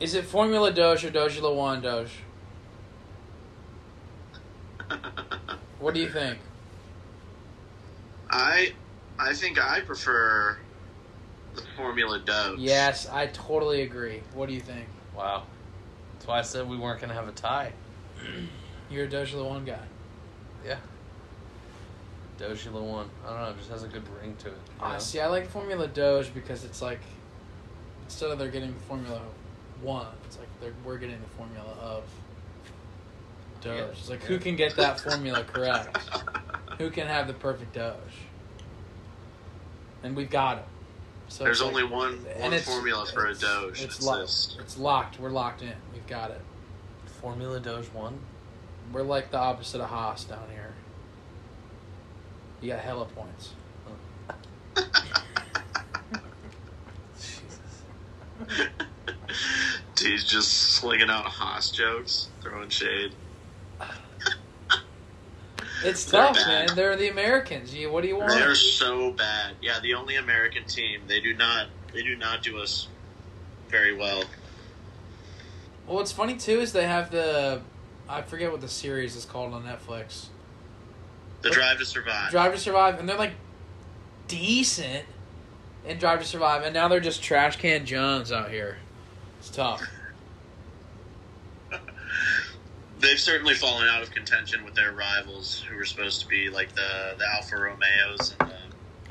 is 0.00 0.14
it 0.14 0.24
Formula 0.24 0.72
Doge 0.72 1.04
or 1.04 1.10
Doge 1.10 1.40
Lawan 1.40 1.82
Doge? 1.82 2.12
What 5.80 5.94
do 5.94 6.00
you 6.00 6.08
think? 6.08 6.38
I 8.30 8.72
I 9.18 9.32
think 9.32 9.58
I 9.64 9.80
prefer 9.80 10.58
the 11.54 11.62
Formula 11.76 12.18
Doge. 12.18 12.58
Yes, 12.58 13.08
I 13.08 13.28
totally 13.28 13.82
agree. 13.82 14.22
What 14.34 14.48
do 14.48 14.54
you 14.54 14.60
think? 14.60 14.86
Wow. 15.16 15.44
That's 16.14 16.26
why 16.26 16.38
I 16.38 16.42
said 16.42 16.68
we 16.68 16.76
weren't 16.76 17.00
going 17.00 17.10
to 17.10 17.14
have 17.14 17.28
a 17.28 17.32
tie. 17.32 17.72
You're 18.90 19.04
a 19.04 19.08
Doge 19.08 19.34
Lawan 19.34 19.66
guy. 19.66 19.78
Yeah. 20.64 20.78
Doji 22.38 22.70
one. 22.70 23.10
I 23.26 23.30
don't 23.30 23.40
know. 23.42 23.50
It 23.50 23.58
just 23.58 23.70
has 23.70 23.82
a 23.82 23.88
good 23.88 24.04
ring 24.20 24.36
to 24.40 24.48
it. 24.48 24.52
you 24.52 24.58
Ah, 24.80 24.92
know? 24.92 24.98
see, 24.98 25.20
I 25.20 25.26
like 25.26 25.48
Formula 25.48 25.88
Doge 25.88 26.32
because 26.32 26.64
it's 26.64 26.80
like 26.80 27.00
instead 28.04 28.30
of 28.30 28.38
they're 28.38 28.48
getting 28.48 28.72
the 28.72 28.80
Formula 28.80 29.20
One, 29.82 30.06
it's 30.24 30.38
like 30.38 30.48
they're 30.60 30.72
we're 30.84 30.98
getting 30.98 31.20
the 31.20 31.28
Formula 31.36 31.70
of. 31.80 32.04
Doge. 33.60 33.76
Yeah. 33.78 33.84
It's 33.86 34.08
like 34.08 34.22
who 34.22 34.38
can 34.38 34.54
get 34.54 34.76
that 34.76 35.00
formula 35.00 35.42
correct? 35.42 35.98
who 36.78 36.90
can 36.90 37.08
have 37.08 37.26
the 37.26 37.32
perfect 37.34 37.74
Doge? 37.74 37.96
And 40.04 40.14
we've 40.14 40.30
got 40.30 40.58
it. 40.58 40.64
So 41.28 41.44
There's 41.44 41.60
it's 41.60 41.64
like- 41.66 41.74
only 41.84 41.84
one 41.94 42.24
one 42.40 42.52
it's- 42.52 42.64
formula 42.66 43.06
for 43.06 43.26
a 43.26 43.34
Doge. 43.34 43.82
It's 43.82 43.96
It's 43.96 44.02
locked. 44.02 44.20
this. 44.22 44.56
It's 44.60 44.78
locked. 44.78 45.20
We're 45.20 45.30
locked 45.30 45.62
in. 45.62 45.74
We've 45.92 46.06
got 46.06 46.30
it. 46.30 46.40
Formula 47.20 47.60
Doge 47.60 47.86
one. 47.92 48.18
We're 48.92 49.02
like 49.02 49.30
the 49.30 49.38
opposite 49.38 49.80
of 49.80 49.88
Haas 49.90 50.24
down 50.24 50.48
here. 50.50 50.72
You 52.60 52.70
got 52.72 52.80
hella 52.80 53.04
points. 53.06 53.50
Jesus. 57.16 57.82
He's 59.98 60.24
just 60.24 60.50
slinging 60.52 61.10
out 61.10 61.24
Haas 61.26 61.70
jokes, 61.70 62.28
throwing 62.40 62.68
shade. 62.70 63.12
It's 65.84 66.04
tough, 66.04 66.36
man. 66.46 66.68
They're 66.74 66.96
the 66.96 67.08
Americans. 67.08 67.74
You, 67.74 67.90
what 67.90 68.02
do 68.02 68.08
you 68.08 68.16
want? 68.16 68.32
They're 68.32 68.54
so 68.54 69.12
bad. 69.12 69.54
Yeah, 69.62 69.78
the 69.80 69.94
only 69.94 70.16
American 70.16 70.64
team. 70.64 71.02
They 71.06 71.20
do 71.20 71.34
not. 71.34 71.68
They 71.92 72.02
do 72.02 72.16
not 72.16 72.42
do 72.42 72.58
us 72.58 72.88
very 73.68 73.94
well. 73.94 74.24
Well, 75.86 75.96
what's 75.96 76.12
funny 76.12 76.36
too 76.36 76.60
is 76.60 76.72
they 76.72 76.86
have 76.86 77.10
the, 77.10 77.62
I 78.08 78.22
forget 78.22 78.52
what 78.52 78.60
the 78.60 78.68
series 78.68 79.16
is 79.16 79.24
called 79.24 79.54
on 79.54 79.64
Netflix. 79.64 80.26
The 81.42 81.48
What? 81.48 81.54
Drive 81.54 81.78
to 81.78 81.84
Survive. 81.86 82.30
Drive 82.30 82.52
to 82.52 82.58
Survive, 82.58 82.98
and 82.98 83.08
they're 83.08 83.16
like 83.16 83.32
decent 84.26 85.04
in 85.86 85.98
Drive 85.98 86.20
to 86.20 86.26
Survive, 86.26 86.62
and 86.62 86.74
now 86.74 86.88
they're 86.88 87.00
just 87.00 87.22
trash 87.22 87.56
can 87.56 87.86
Jones 87.86 88.32
out 88.32 88.50
here. 88.50 88.78
It's 89.38 89.48
tough. 89.50 89.82
They've 93.00 93.18
certainly 93.18 93.54
fallen 93.54 93.86
out 93.88 94.02
of 94.02 94.10
contention 94.10 94.64
with 94.64 94.74
their 94.74 94.92
rivals, 94.92 95.60
who 95.68 95.76
were 95.76 95.84
supposed 95.84 96.20
to 96.22 96.26
be 96.28 96.50
like 96.50 96.74
the 96.74 97.14
the 97.18 97.24
Alfa 97.34 97.56
Romeos 97.56 98.34
and 98.40 98.50
the. 98.50 98.54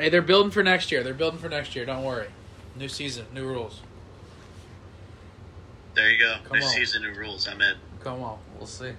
Hey, 0.03 0.09
they're 0.09 0.21
building 0.21 0.51
for 0.51 0.61
next 0.61 0.91
year. 0.91 1.03
They're 1.03 1.13
building 1.13 1.39
for 1.39 1.49
next 1.49 1.75
year. 1.75 1.85
Don't 1.85 2.03
worry. 2.03 2.27
New 2.75 2.87
season, 2.89 3.25
new 3.33 3.47
rules. 3.47 3.81
There 5.95 6.09
you 6.11 6.19
go. 6.19 6.35
Come 6.43 6.59
New 6.59 6.65
on. 6.65 6.71
season, 6.71 7.01
new 7.01 7.13
rules. 7.13 7.47
I'm 7.47 7.59
in. 7.61 7.75
Come 8.03 8.21
on, 8.21 8.37
We'll 8.57 8.67
see. 8.67 8.91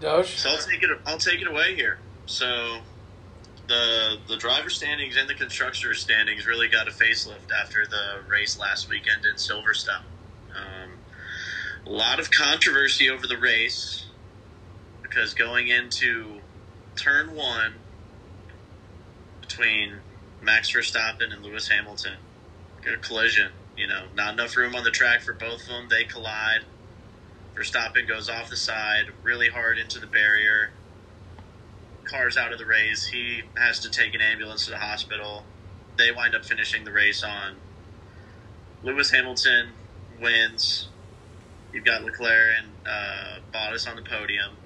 Doge. 0.00 0.36
So 0.36 0.50
I'll 0.50 0.58
take 0.58 0.82
it. 0.82 0.90
I'll 1.06 1.18
take 1.18 1.40
it 1.40 1.48
away 1.48 1.74
here. 1.74 1.98
So, 2.26 2.78
the 3.66 4.18
the 4.28 4.36
driver 4.36 4.70
standings 4.70 5.16
and 5.16 5.28
the 5.28 5.34
constructor 5.34 5.94
standings 5.94 6.46
really 6.46 6.68
got 6.68 6.86
a 6.86 6.90
facelift 6.90 7.50
after 7.60 7.86
the 7.86 8.20
race 8.28 8.58
last 8.58 8.88
weekend 8.90 9.24
in 9.24 9.34
Silverstone. 9.36 10.02
Um, 10.54 10.95
a 11.86 11.90
lot 11.90 12.18
of 12.18 12.30
controversy 12.30 13.08
over 13.08 13.26
the 13.26 13.38
race 13.38 14.06
because 15.02 15.34
going 15.34 15.68
into 15.68 16.40
turn 16.96 17.34
one 17.34 17.74
between 19.40 20.00
Max 20.42 20.72
Verstappen 20.72 21.32
and 21.32 21.44
Lewis 21.44 21.68
Hamilton, 21.68 22.16
a 22.92 22.96
collision. 22.96 23.52
You 23.76 23.86
know, 23.86 24.06
not 24.14 24.32
enough 24.32 24.56
room 24.56 24.74
on 24.74 24.84
the 24.84 24.90
track 24.90 25.20
for 25.20 25.34
both 25.34 25.62
of 25.62 25.68
them. 25.68 25.88
They 25.88 26.04
collide. 26.04 26.62
Verstappen 27.54 28.08
goes 28.08 28.28
off 28.28 28.48
the 28.50 28.56
side 28.56 29.06
really 29.22 29.48
hard 29.48 29.78
into 29.78 29.98
the 30.00 30.06
barrier. 30.06 30.70
Car's 32.04 32.36
out 32.36 32.52
of 32.52 32.58
the 32.58 32.66
race. 32.66 33.06
He 33.06 33.42
has 33.56 33.78
to 33.80 33.90
take 33.90 34.14
an 34.14 34.20
ambulance 34.20 34.64
to 34.64 34.70
the 34.70 34.78
hospital. 34.78 35.44
They 35.96 36.10
wind 36.10 36.34
up 36.34 36.44
finishing 36.44 36.84
the 36.84 36.92
race 36.92 37.22
on. 37.22 37.56
Lewis 38.82 39.10
Hamilton 39.10 39.72
wins. 40.20 40.88
You've 41.76 41.84
got 41.84 42.04
Leclerc 42.04 42.54
and 42.56 42.68
uh, 42.86 43.38
Bottas 43.52 43.86
on 43.86 43.96
the 43.96 44.02
podium. 44.02 44.56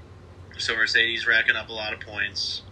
So 0.59 0.77
Mercedes 0.77 1.27
racking 1.27 1.57
up 1.57 1.68
a 1.68 1.73
lot 1.73 1.92
of 1.92 1.99
points. 1.99 2.62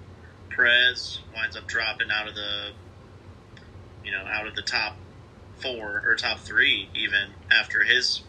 Perez 0.48 1.18
winds 1.34 1.56
up 1.56 1.66
dropping 1.66 2.12
out 2.12 2.28
of 2.28 2.36
the, 2.36 2.70
you 4.04 4.12
know, 4.12 4.24
out 4.24 4.46
of 4.46 4.54
the 4.54 4.62
top 4.62 4.96
four 5.56 6.04
or 6.06 6.14
top 6.14 6.38
three 6.38 6.88
even 6.94 7.30
after 7.50 7.82
his, 7.82 8.22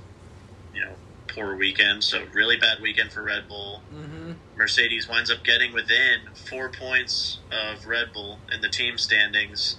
you 0.73 0.81
know, 0.81 0.93
poor 1.27 1.55
weekend. 1.55 2.03
So 2.03 2.25
really 2.33 2.57
bad 2.57 2.81
weekend 2.81 3.11
for 3.11 3.21
Red 3.21 3.47
Bull. 3.47 3.83
Mm-hmm. 3.93 4.31
Mercedes 4.57 5.07
winds 5.07 5.29
up 5.29 5.43
getting 5.43 5.73
within 5.73 6.21
four 6.33 6.71
points 6.71 7.37
of 7.51 7.85
Red 7.85 8.13
Bull 8.13 8.39
in 8.51 8.61
the 8.61 8.69
team 8.69 8.97
standings. 8.97 9.77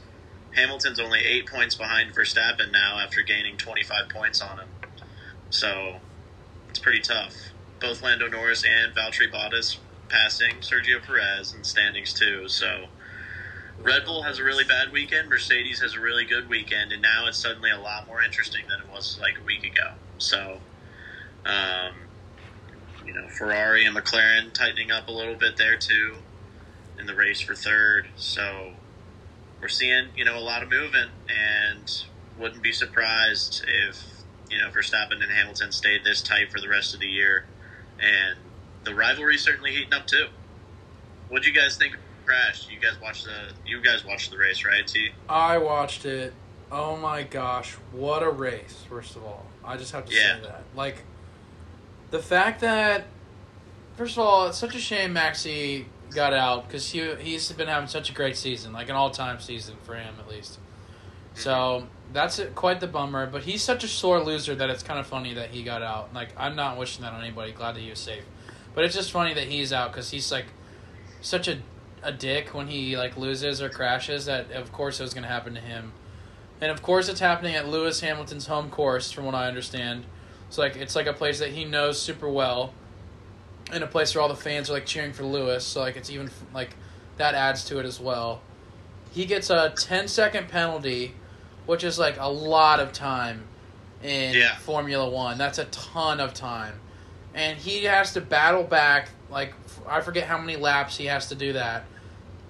Hamilton's 0.54 1.00
only 1.00 1.24
eight 1.26 1.46
points 1.46 1.74
behind 1.74 2.14
Verstappen 2.14 2.70
now 2.70 3.00
after 3.00 3.20
gaining 3.22 3.56
25 3.56 4.08
points 4.08 4.40
on 4.40 4.60
him. 4.60 4.68
So 5.50 5.96
it's 6.70 6.78
pretty 6.78 7.00
tough. 7.00 7.34
Both 7.80 8.02
Lando 8.02 8.28
Norris 8.28 8.64
and 8.64 8.94
Valtteri 8.94 9.30
Bottas 9.30 9.78
passing 10.08 10.56
Sergio 10.60 11.04
Perez 11.04 11.52
in 11.52 11.64
standings 11.64 12.14
too. 12.14 12.48
So 12.48 12.86
Red 13.82 14.04
Bull 14.04 14.22
has 14.22 14.38
a 14.38 14.44
really 14.44 14.64
bad 14.64 14.92
weekend. 14.92 15.28
Mercedes 15.28 15.80
has 15.80 15.94
a 15.94 16.00
really 16.00 16.24
good 16.24 16.48
weekend, 16.48 16.92
and 16.92 17.02
now 17.02 17.26
it's 17.26 17.38
suddenly 17.38 17.70
a 17.70 17.80
lot 17.80 18.06
more 18.06 18.22
interesting 18.22 18.62
than 18.68 18.80
it 18.80 18.88
was 18.92 19.18
like 19.20 19.38
a 19.40 19.44
week 19.44 19.64
ago. 19.64 19.92
So, 20.18 20.60
um, 21.44 21.94
you 23.04 23.14
know, 23.14 23.26
Ferrari 23.28 23.84
and 23.84 23.96
McLaren 23.96 24.52
tightening 24.52 24.92
up 24.92 25.08
a 25.08 25.12
little 25.12 25.34
bit 25.34 25.56
there 25.56 25.76
too 25.76 26.16
in 26.98 27.06
the 27.06 27.14
race 27.14 27.40
for 27.40 27.54
third. 27.54 28.08
So 28.16 28.74
we're 29.60 29.68
seeing, 29.68 30.08
you 30.14 30.24
know, 30.24 30.38
a 30.38 30.40
lot 30.40 30.62
of 30.62 30.70
moving, 30.70 31.08
and 31.28 32.04
wouldn't 32.38 32.62
be 32.62 32.72
surprised 32.72 33.64
if 33.66 34.19
you 34.50 34.58
know 34.58 34.68
Verstappen 34.70 35.22
and 35.22 35.30
Hamilton 35.30 35.72
stayed 35.72 36.04
this 36.04 36.20
tight 36.22 36.50
for 36.50 36.60
the 36.60 36.68
rest 36.68 36.94
of 36.94 37.00
the 37.00 37.06
year. 37.08 37.44
And 38.00 38.38
the 38.84 38.94
rivalry 38.94 39.36
certainly 39.38 39.70
heating 39.72 39.92
up 39.92 40.06
too. 40.06 40.26
What 41.28 41.42
do 41.42 41.48
you 41.50 41.54
guys 41.54 41.76
think? 41.76 41.94
of 41.94 42.00
Crash. 42.26 42.68
You 42.70 42.78
guys 42.78 43.00
watched 43.02 43.24
the 43.24 43.52
you 43.66 43.80
guys 43.80 44.04
watched 44.04 44.30
the 44.30 44.38
race, 44.38 44.64
right? 44.64 44.86
T. 44.86 45.10
I 45.28 45.58
watched 45.58 46.04
it. 46.04 46.32
Oh 46.70 46.96
my 46.96 47.24
gosh, 47.24 47.72
what 47.92 48.22
a 48.22 48.30
race! 48.30 48.84
First 48.88 49.16
of 49.16 49.24
all, 49.24 49.46
I 49.64 49.76
just 49.76 49.90
have 49.92 50.04
to 50.06 50.14
Yeah. 50.14 50.36
say 50.36 50.42
that. 50.42 50.62
Like, 50.76 51.02
the 52.12 52.20
fact 52.20 52.60
that, 52.60 53.06
first 53.96 54.16
of 54.16 54.24
all, 54.24 54.46
it's 54.46 54.58
such 54.58 54.76
a 54.76 54.78
shame 54.78 55.12
Maxi 55.12 55.86
got 56.14 56.32
out 56.32 56.68
because 56.68 56.90
he 56.92 57.14
he's 57.16 57.50
been 57.52 57.66
having 57.68 57.88
such 57.88 58.10
a 58.10 58.12
great 58.12 58.36
season, 58.36 58.72
like 58.72 58.88
an 58.88 58.94
all 58.94 59.10
time 59.10 59.40
season 59.40 59.76
for 59.82 59.96
him 59.96 60.14
at 60.20 60.28
least. 60.28 60.58
So 61.34 61.86
that's 62.12 62.38
it, 62.38 62.54
quite 62.54 62.80
the 62.80 62.86
bummer. 62.86 63.26
But 63.26 63.42
he's 63.42 63.62
such 63.62 63.84
a 63.84 63.88
sore 63.88 64.22
loser 64.22 64.54
that 64.54 64.70
it's 64.70 64.82
kind 64.82 64.98
of 64.98 65.06
funny 65.06 65.34
that 65.34 65.50
he 65.50 65.62
got 65.62 65.82
out. 65.82 66.12
Like 66.14 66.30
I'm 66.36 66.56
not 66.56 66.78
wishing 66.78 67.02
that 67.02 67.12
on 67.12 67.22
anybody. 67.22 67.52
Glad 67.52 67.76
that 67.76 67.80
he 67.80 67.90
was 67.90 67.98
safe, 67.98 68.24
but 68.74 68.84
it's 68.84 68.94
just 68.94 69.10
funny 69.10 69.34
that 69.34 69.44
he's 69.44 69.72
out 69.72 69.92
because 69.92 70.10
he's 70.10 70.30
like 70.30 70.46
such 71.20 71.48
a 71.48 71.58
a 72.02 72.12
dick 72.12 72.54
when 72.54 72.68
he 72.68 72.96
like 72.96 73.16
loses 73.16 73.60
or 73.60 73.68
crashes. 73.68 74.26
That 74.26 74.50
of 74.52 74.72
course 74.72 75.00
it 75.00 75.02
was 75.02 75.14
going 75.14 75.24
to 75.24 75.28
happen 75.28 75.54
to 75.54 75.60
him, 75.60 75.92
and 76.60 76.70
of 76.70 76.82
course 76.82 77.08
it's 77.08 77.20
happening 77.20 77.54
at 77.54 77.68
Lewis 77.68 78.00
Hamilton's 78.00 78.46
home 78.46 78.70
course, 78.70 79.12
from 79.12 79.24
what 79.24 79.34
I 79.34 79.48
understand. 79.48 80.04
It's 80.48 80.58
like 80.58 80.76
it's 80.76 80.96
like 80.96 81.06
a 81.06 81.12
place 81.12 81.38
that 81.38 81.50
he 81.50 81.64
knows 81.64 82.00
super 82.00 82.28
well, 82.28 82.74
and 83.72 83.84
a 83.84 83.86
place 83.86 84.14
where 84.14 84.22
all 84.22 84.28
the 84.28 84.34
fans 84.34 84.70
are 84.70 84.74
like 84.74 84.86
cheering 84.86 85.12
for 85.12 85.24
Lewis. 85.24 85.64
So 85.64 85.80
like 85.80 85.96
it's 85.96 86.10
even 86.10 86.30
like 86.52 86.74
that 87.18 87.34
adds 87.34 87.64
to 87.66 87.78
it 87.78 87.86
as 87.86 88.00
well. 88.00 88.40
He 89.10 89.24
gets 89.24 89.50
a 89.50 89.72
10 89.76 90.08
second 90.08 90.48
penalty, 90.48 91.14
which 91.66 91.84
is 91.84 91.98
like 91.98 92.16
a 92.18 92.28
lot 92.28 92.80
of 92.80 92.92
time 92.92 93.44
in 94.02 94.34
Yeah. 94.34 94.56
Formula 94.56 95.08
One. 95.08 95.38
That's 95.38 95.58
a 95.58 95.64
ton 95.66 96.20
of 96.20 96.34
time. 96.34 96.80
And 97.34 97.58
he 97.58 97.84
has 97.84 98.12
to 98.14 98.20
battle 98.20 98.64
back, 98.64 99.08
like, 99.30 99.54
I 99.88 100.00
forget 100.00 100.24
how 100.26 100.38
many 100.38 100.56
laps 100.56 100.96
he 100.96 101.06
has 101.06 101.28
to 101.28 101.34
do 101.34 101.52
that. 101.52 101.84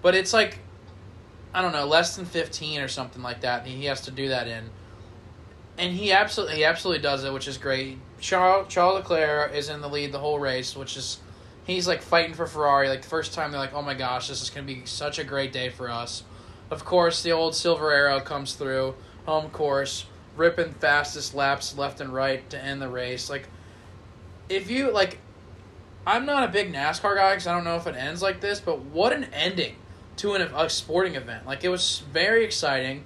But 0.03 0.14
it's 0.14 0.33
like, 0.33 0.59
I 1.53 1.61
don't 1.62 1.73
know, 1.73 1.87
less 1.87 2.16
than 2.16 2.25
15 2.25 2.81
or 2.81 2.88
something 2.88 3.23
like 3.23 3.40
that. 3.42 3.66
He 3.66 3.85
has 3.87 4.03
to 4.03 4.11
do 4.11 4.29
that 4.29 4.46
in. 4.49 4.70
And 5.77 5.92
he 5.92 6.12
absolutely, 6.12 6.57
he 6.57 6.64
absolutely 6.64 7.03
does 7.03 7.25
it, 7.25 7.33
which 7.33 7.49
is 7.49 7.59
great. 7.59 7.99
Charles, 8.20 8.68
Charles 8.68 8.96
Leclerc 8.96 9.55
is 9.55 9.68
in 9.68 9.81
the 9.81 9.88
lead 9.88 10.12
the 10.12 10.18
whole 10.18 10.38
race, 10.38 10.77
which 10.77 10.96
is 10.96 11.18
he's 11.64 11.88
like 11.88 12.03
fighting 12.03 12.35
for 12.35 12.46
Ferrari. 12.46 12.88
Like 12.88 13.03
the 13.03 13.09
first 13.09 13.33
time, 13.33 13.51
they're 13.51 13.61
like, 13.61 13.73
"Oh 13.73 13.81
my 13.81 13.94
gosh, 13.94 14.29
this 14.29 14.42
is 14.42 14.51
going 14.51 14.66
to 14.66 14.75
be 14.75 14.85
such 14.85 15.18
a 15.18 15.25
great 15.25 15.53
day 15.53 15.70
for 15.70 15.88
us." 15.90 16.23
Of 16.71 16.85
course, 16.85 17.23
the 17.23 17.33
old 17.33 17.55
Silver 17.55 17.93
Arrow 17.93 18.21
comes 18.21 18.55
through, 18.55 18.95
home 19.27 19.51
course, 19.51 20.07
ripping 20.37 20.73
fastest 20.73 21.35
laps 21.35 21.77
left 21.77 22.01
and 22.01 22.15
right 22.15 22.49
to 22.51 22.59
end 22.63 22.81
the 22.81 22.89
race. 22.89 23.29
Like, 23.29 23.49
if 24.49 24.71
you 24.71 24.93
like, 24.93 25.19
I'm 26.07 26.25
not 26.25 26.49
a 26.49 26.53
big 26.53 26.73
NASCAR 26.73 27.17
guy 27.17 27.33
because 27.33 27.47
I 27.47 27.55
don't 27.55 27.65
know 27.65 27.77
if 27.77 27.87
it 27.87 27.97
ends 27.97 28.23
like 28.23 28.41
this, 28.41 28.61
but 28.61 28.81
what 28.81 29.13
an 29.13 29.25
ending 29.33 29.77
to 30.17 30.35
an, 30.35 30.43
a 30.43 30.71
sporting 30.71 31.17
event! 31.17 31.47
Like, 31.47 31.65
it 31.65 31.69
was 31.69 32.03
very 32.13 32.45
exciting, 32.45 33.05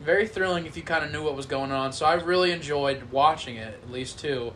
very 0.00 0.26
thrilling 0.26 0.66
if 0.66 0.76
you 0.76 0.82
kind 0.82 1.04
of 1.04 1.12
knew 1.12 1.22
what 1.22 1.36
was 1.36 1.46
going 1.46 1.70
on. 1.70 1.92
So 1.92 2.06
I 2.06 2.14
really 2.14 2.50
enjoyed 2.50 3.10
watching 3.12 3.56
it, 3.56 3.78
at 3.82 3.90
least 3.90 4.18
too. 4.18 4.52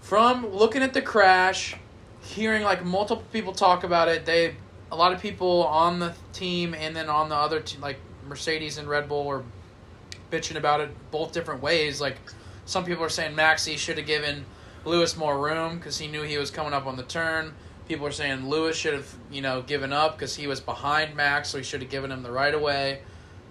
From 0.00 0.52
looking 0.52 0.82
at 0.82 0.94
the 0.94 1.02
crash, 1.02 1.76
hearing 2.20 2.62
like 2.62 2.84
multiple 2.84 3.24
people 3.32 3.52
talk 3.52 3.84
about 3.84 4.08
it, 4.08 4.26
they 4.26 4.56
a 4.90 4.96
lot 4.96 5.12
of 5.12 5.20
people 5.20 5.64
on 5.64 5.98
the 5.98 6.14
team 6.32 6.74
and 6.74 6.94
then 6.94 7.08
on 7.08 7.28
the 7.28 7.34
other 7.34 7.60
te- 7.60 7.78
like 7.78 7.98
Mercedes 8.28 8.78
and 8.78 8.88
Red 8.88 9.08
Bull 9.08 9.28
are 9.28 9.42
bitching 10.30 10.56
about 10.56 10.80
it 10.80 10.90
both 11.10 11.32
different 11.32 11.62
ways. 11.62 12.00
Like 12.00 12.16
some 12.64 12.84
people 12.84 13.04
are 13.04 13.08
saying 13.08 13.36
Maxi 13.36 13.76
should 13.76 13.98
have 13.98 14.06
given 14.06 14.44
Lewis 14.84 15.16
more 15.16 15.38
room 15.38 15.78
because 15.78 15.98
he 15.98 16.06
knew 16.06 16.22
he 16.22 16.38
was 16.38 16.50
coming 16.50 16.72
up 16.72 16.86
on 16.86 16.96
the 16.96 17.02
turn. 17.02 17.54
People 17.88 18.06
are 18.06 18.12
saying 18.12 18.48
Lewis 18.48 18.76
should 18.76 18.94
have, 18.94 19.12
you 19.30 19.40
know, 19.40 19.62
given 19.62 19.92
up 19.92 20.16
because 20.16 20.34
he 20.34 20.46
was 20.46 20.60
behind 20.60 21.14
Max, 21.14 21.50
so 21.50 21.58
he 21.58 21.64
should 21.64 21.82
have 21.82 21.90
given 21.90 22.10
him 22.10 22.22
the 22.22 22.32
right 22.32 22.52
of 22.52 22.60
way. 22.60 23.00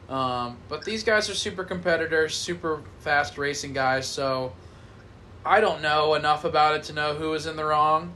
Um, 0.09 0.57
but 0.67 0.83
these 0.83 1.03
guys 1.03 1.29
are 1.29 1.33
super 1.33 1.63
competitors, 1.63 2.35
super 2.35 2.81
fast 2.99 3.37
racing 3.37 3.73
guys, 3.73 4.05
so 4.05 4.53
I 5.45 5.61
don't 5.61 5.81
know 5.81 6.15
enough 6.15 6.43
about 6.43 6.75
it 6.75 6.83
to 6.83 6.93
know 6.93 7.13
who 7.13 7.29
was 7.31 7.45
in 7.45 7.55
the 7.55 7.65
wrong. 7.65 8.15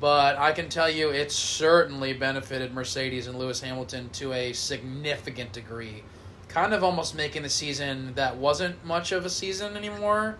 But 0.00 0.38
I 0.38 0.52
can 0.52 0.68
tell 0.68 0.90
you 0.90 1.10
it 1.10 1.30
certainly 1.30 2.12
benefited 2.12 2.74
Mercedes 2.74 3.26
and 3.26 3.38
Lewis 3.38 3.60
Hamilton 3.60 4.10
to 4.14 4.32
a 4.32 4.52
significant 4.52 5.52
degree. 5.52 6.02
Kind 6.48 6.74
of 6.74 6.84
almost 6.84 7.14
making 7.14 7.42
the 7.42 7.48
season 7.48 8.14
that 8.14 8.36
wasn't 8.36 8.84
much 8.84 9.12
of 9.12 9.24
a 9.24 9.30
season 9.30 9.76
anymore 9.76 10.36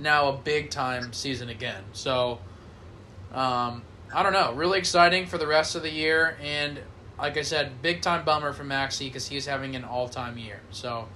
now 0.00 0.28
a 0.28 0.32
big 0.32 0.70
time 0.70 1.12
season 1.12 1.48
again. 1.48 1.82
So, 1.92 2.38
um, 3.32 3.82
I 4.12 4.22
don't 4.22 4.32
know. 4.32 4.52
Really 4.54 4.78
exciting 4.78 5.26
for 5.26 5.38
the 5.38 5.46
rest 5.46 5.76
of 5.76 5.82
the 5.82 5.90
year. 5.90 6.36
And 6.42 6.80
like 7.18 7.36
I 7.36 7.42
said, 7.42 7.82
big 7.82 8.02
time 8.02 8.24
bummer 8.24 8.52
for 8.52 8.64
Maxi 8.64 9.06
because 9.06 9.28
he's 9.28 9.46
having 9.46 9.76
an 9.76 9.84
all 9.84 10.08
time 10.08 10.38
year. 10.38 10.60
So, 10.70 11.08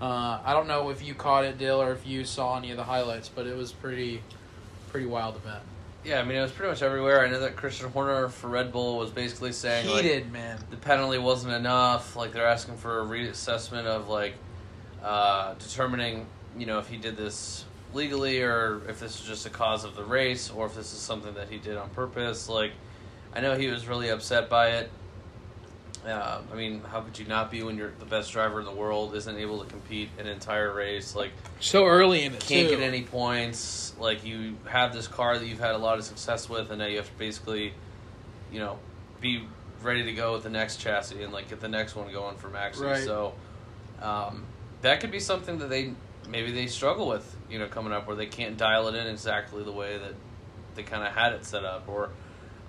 uh, 0.00 0.40
I 0.44 0.52
don't 0.52 0.68
know 0.68 0.90
if 0.90 1.02
you 1.02 1.14
caught 1.14 1.44
it, 1.44 1.58
Dyl, 1.58 1.82
or 1.82 1.92
if 1.92 2.06
you 2.06 2.24
saw 2.24 2.56
any 2.56 2.70
of 2.70 2.76
the 2.76 2.84
highlights, 2.84 3.28
but 3.28 3.46
it 3.46 3.56
was 3.56 3.72
pretty, 3.72 4.22
pretty 4.90 5.06
wild 5.06 5.36
event. 5.36 5.62
Yeah, 6.04 6.20
I 6.20 6.24
mean, 6.24 6.36
it 6.36 6.42
was 6.42 6.50
pretty 6.50 6.70
much 6.70 6.82
everywhere. 6.82 7.24
I 7.24 7.30
know 7.30 7.40
that 7.40 7.54
Christian 7.54 7.88
Horner 7.90 8.28
for 8.28 8.48
Red 8.48 8.72
Bull 8.72 8.98
was 8.98 9.10
basically 9.10 9.52
saying 9.52 9.88
like, 9.88 10.02
Heated, 10.02 10.32
man. 10.32 10.58
the 10.70 10.76
penalty 10.76 11.18
wasn't 11.18 11.52
enough. 11.52 12.16
Like 12.16 12.32
they're 12.32 12.46
asking 12.46 12.76
for 12.78 13.00
a 13.00 13.04
reassessment 13.04 13.84
of 13.84 14.08
like 14.08 14.34
uh, 15.02 15.54
determining, 15.54 16.26
you 16.58 16.66
know, 16.66 16.78
if 16.80 16.88
he 16.88 16.96
did 16.96 17.16
this 17.16 17.64
legally 17.94 18.42
or 18.42 18.82
if 18.88 18.98
this 18.98 19.20
is 19.20 19.26
just 19.26 19.46
a 19.46 19.50
cause 19.50 19.84
of 19.84 19.94
the 19.94 20.04
race 20.04 20.50
or 20.50 20.66
if 20.66 20.74
this 20.74 20.92
is 20.92 20.98
something 20.98 21.34
that 21.34 21.48
he 21.48 21.58
did 21.58 21.76
on 21.76 21.88
purpose. 21.90 22.48
Like, 22.48 22.72
I 23.34 23.40
know 23.40 23.56
he 23.56 23.68
was 23.68 23.86
really 23.86 24.08
upset 24.08 24.48
by 24.48 24.70
it. 24.70 24.90
Uh, 26.06 26.40
I 26.52 26.56
mean, 26.56 26.80
how 26.80 27.00
could 27.00 27.18
you 27.18 27.26
not 27.26 27.50
be 27.50 27.62
when 27.62 27.76
you're 27.76 27.92
the 28.00 28.04
best 28.04 28.32
driver 28.32 28.58
in 28.58 28.66
the 28.66 28.72
world, 28.72 29.14
isn't 29.14 29.36
able 29.36 29.62
to 29.62 29.70
compete 29.70 30.08
an 30.18 30.26
entire 30.26 30.72
race? 30.74 31.14
Like, 31.14 31.30
So 31.60 31.86
early 31.86 32.22
in 32.24 32.34
it, 32.34 32.40
can't 32.40 32.68
too. 32.68 32.76
get 32.76 32.80
any 32.80 33.02
points. 33.02 33.94
Like 34.00 34.24
you 34.24 34.56
have 34.66 34.92
this 34.92 35.06
car 35.06 35.38
that 35.38 35.46
you've 35.46 35.60
had 35.60 35.74
a 35.74 35.78
lot 35.78 35.98
of 35.98 36.04
success 36.04 36.48
with, 36.48 36.70
and 36.70 36.80
now 36.80 36.86
you 36.86 36.96
have 36.96 37.06
to 37.08 37.18
basically, 37.18 37.72
you 38.50 38.58
know, 38.58 38.78
be 39.20 39.44
ready 39.80 40.04
to 40.04 40.12
go 40.12 40.32
with 40.32 40.42
the 40.42 40.50
next 40.50 40.78
chassis 40.78 41.22
and 41.22 41.32
like 41.32 41.48
get 41.48 41.60
the 41.60 41.68
next 41.68 41.94
one 41.94 42.10
going 42.12 42.36
for 42.36 42.48
Maxi. 42.48 42.80
Right. 42.80 43.04
So 43.04 43.34
um, 44.00 44.44
that 44.80 45.00
could 45.00 45.12
be 45.12 45.20
something 45.20 45.58
that 45.58 45.70
they 45.70 45.92
maybe 46.28 46.50
they 46.52 46.66
struggle 46.66 47.08
with, 47.08 47.36
you 47.48 47.58
know, 47.58 47.68
coming 47.68 47.92
up 47.92 48.06
where 48.06 48.16
they 48.16 48.26
can't 48.26 48.56
dial 48.56 48.88
it 48.88 48.94
in 48.94 49.06
exactly 49.06 49.62
the 49.62 49.72
way 49.72 49.98
that 49.98 50.14
they 50.74 50.82
kind 50.82 51.06
of 51.06 51.12
had 51.12 51.32
it 51.32 51.44
set 51.44 51.64
up. 51.64 51.88
Or 51.88 52.10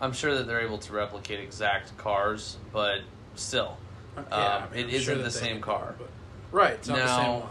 I'm 0.02 0.14
sure 0.14 0.36
that 0.36 0.48
they're 0.48 0.62
able 0.62 0.80
to 0.80 0.94
replicate 0.94 1.40
exact 1.40 1.98
cars, 1.98 2.58
but 2.72 3.00
still, 3.36 3.78
Yeah, 4.16 4.22
um, 4.24 4.30
I 4.32 4.76
mean, 4.76 4.80
it 4.80 4.84
I'm 4.84 4.90
isn't 4.90 5.02
sure 5.02 5.16
the 5.16 5.24
they 5.24 5.30
same 5.30 5.62
car. 5.62 5.96
but- 5.98 6.10
Right. 6.52 6.74
It's 6.74 6.88
not 6.88 6.98
the 7.00 7.08
same 7.08 7.24
Now- 7.26 7.40
one. 7.40 7.50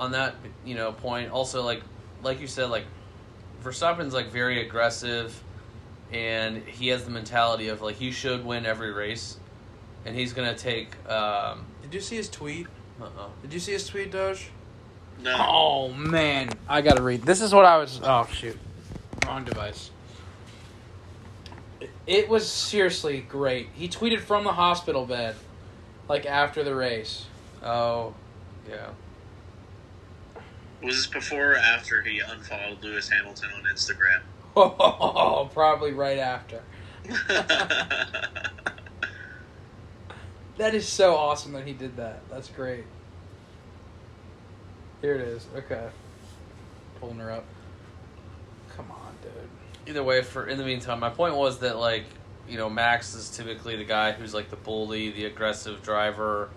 on 0.00 0.10
that 0.12 0.34
you 0.64 0.74
know 0.74 0.92
point 0.92 1.30
also 1.30 1.62
like 1.62 1.80
like 2.22 2.38
you 2.40 2.46
said 2.46 2.68
like 2.70 2.84
Verstappen's 3.64 4.12
like 4.12 4.30
very 4.30 4.60
aggressive 4.66 5.42
and 6.12 6.58
he 6.66 6.88
has 6.88 7.04
the 7.04 7.10
mentality 7.10 7.68
of 7.68 7.80
like 7.82 7.96
he 7.96 8.10
should 8.10 8.44
win 8.44 8.66
every 8.66 8.92
race 8.92 9.38
and 10.04 10.14
he's 10.14 10.32
gonna 10.34 10.54
take 10.56 10.90
um 11.10 11.64
Did 11.82 11.94
you 11.94 12.00
see 12.00 12.16
his 12.16 12.28
tweet? 12.28 12.66
uh-oh. 13.00 13.30
Did 13.42 13.52
you 13.54 13.60
see 13.60 13.72
his 13.72 13.86
tweet, 13.86 14.10
Doge? 14.12 14.50
No. 15.22 15.34
Oh 15.38 15.88
man, 15.94 16.50
I 16.68 16.82
gotta 16.82 17.02
read. 17.02 17.22
This 17.22 17.40
is 17.40 17.54
what 17.54 17.64
I 17.64 17.78
was. 17.78 18.00
Oh 18.02 18.26
shoot, 18.30 18.58
wrong 19.26 19.44
device. 19.44 19.90
It 22.06 22.28
was 22.28 22.50
seriously 22.50 23.20
great. 23.20 23.68
He 23.74 23.88
tweeted 23.88 24.20
from 24.20 24.44
the 24.44 24.52
hospital 24.52 25.06
bed, 25.06 25.34
like 26.08 26.24
after 26.26 26.62
the 26.62 26.74
race. 26.74 27.26
oh 27.62 28.14
yeah 28.68 28.90
Was 30.82 30.96
this 30.96 31.06
before 31.06 31.52
or 31.52 31.56
after 31.56 32.02
he 32.02 32.20
unfollowed 32.20 32.82
Lewis 32.82 33.08
Hamilton 33.08 33.50
on 33.56 33.62
Instagram? 33.64 34.20
Oh, 34.58 35.50
probably 35.52 35.92
right 35.92 36.18
after. 36.18 36.62
That 40.58 40.74
is 40.74 40.88
so 40.88 41.14
awesome 41.16 41.52
that 41.52 41.66
he 41.66 41.74
did 41.74 41.96
that. 41.98 42.20
That's 42.30 42.48
great. 42.48 42.84
Here 45.02 45.14
it 45.14 45.20
is. 45.20 45.46
Okay, 45.54 45.88
pulling 46.98 47.18
her 47.18 47.30
up. 47.30 47.44
Come 48.74 48.90
on, 48.90 49.14
dude. 49.22 49.32
Either 49.86 50.02
way 50.02 50.22
for 50.22 50.46
in 50.46 50.58
the 50.58 50.64
meantime 50.64 51.00
my 51.00 51.10
point 51.10 51.34
was 51.34 51.58
that 51.60 51.76
like 51.78 52.04
you 52.48 52.56
know 52.56 52.68
max 52.68 53.14
is 53.14 53.30
typically 53.30 53.76
the 53.76 53.84
guy 53.84 54.12
who's 54.12 54.34
like 54.34 54.50
the 54.50 54.56
bully 54.56 55.10
the 55.10 55.24
aggressive 55.24 55.82
driver 55.82 56.50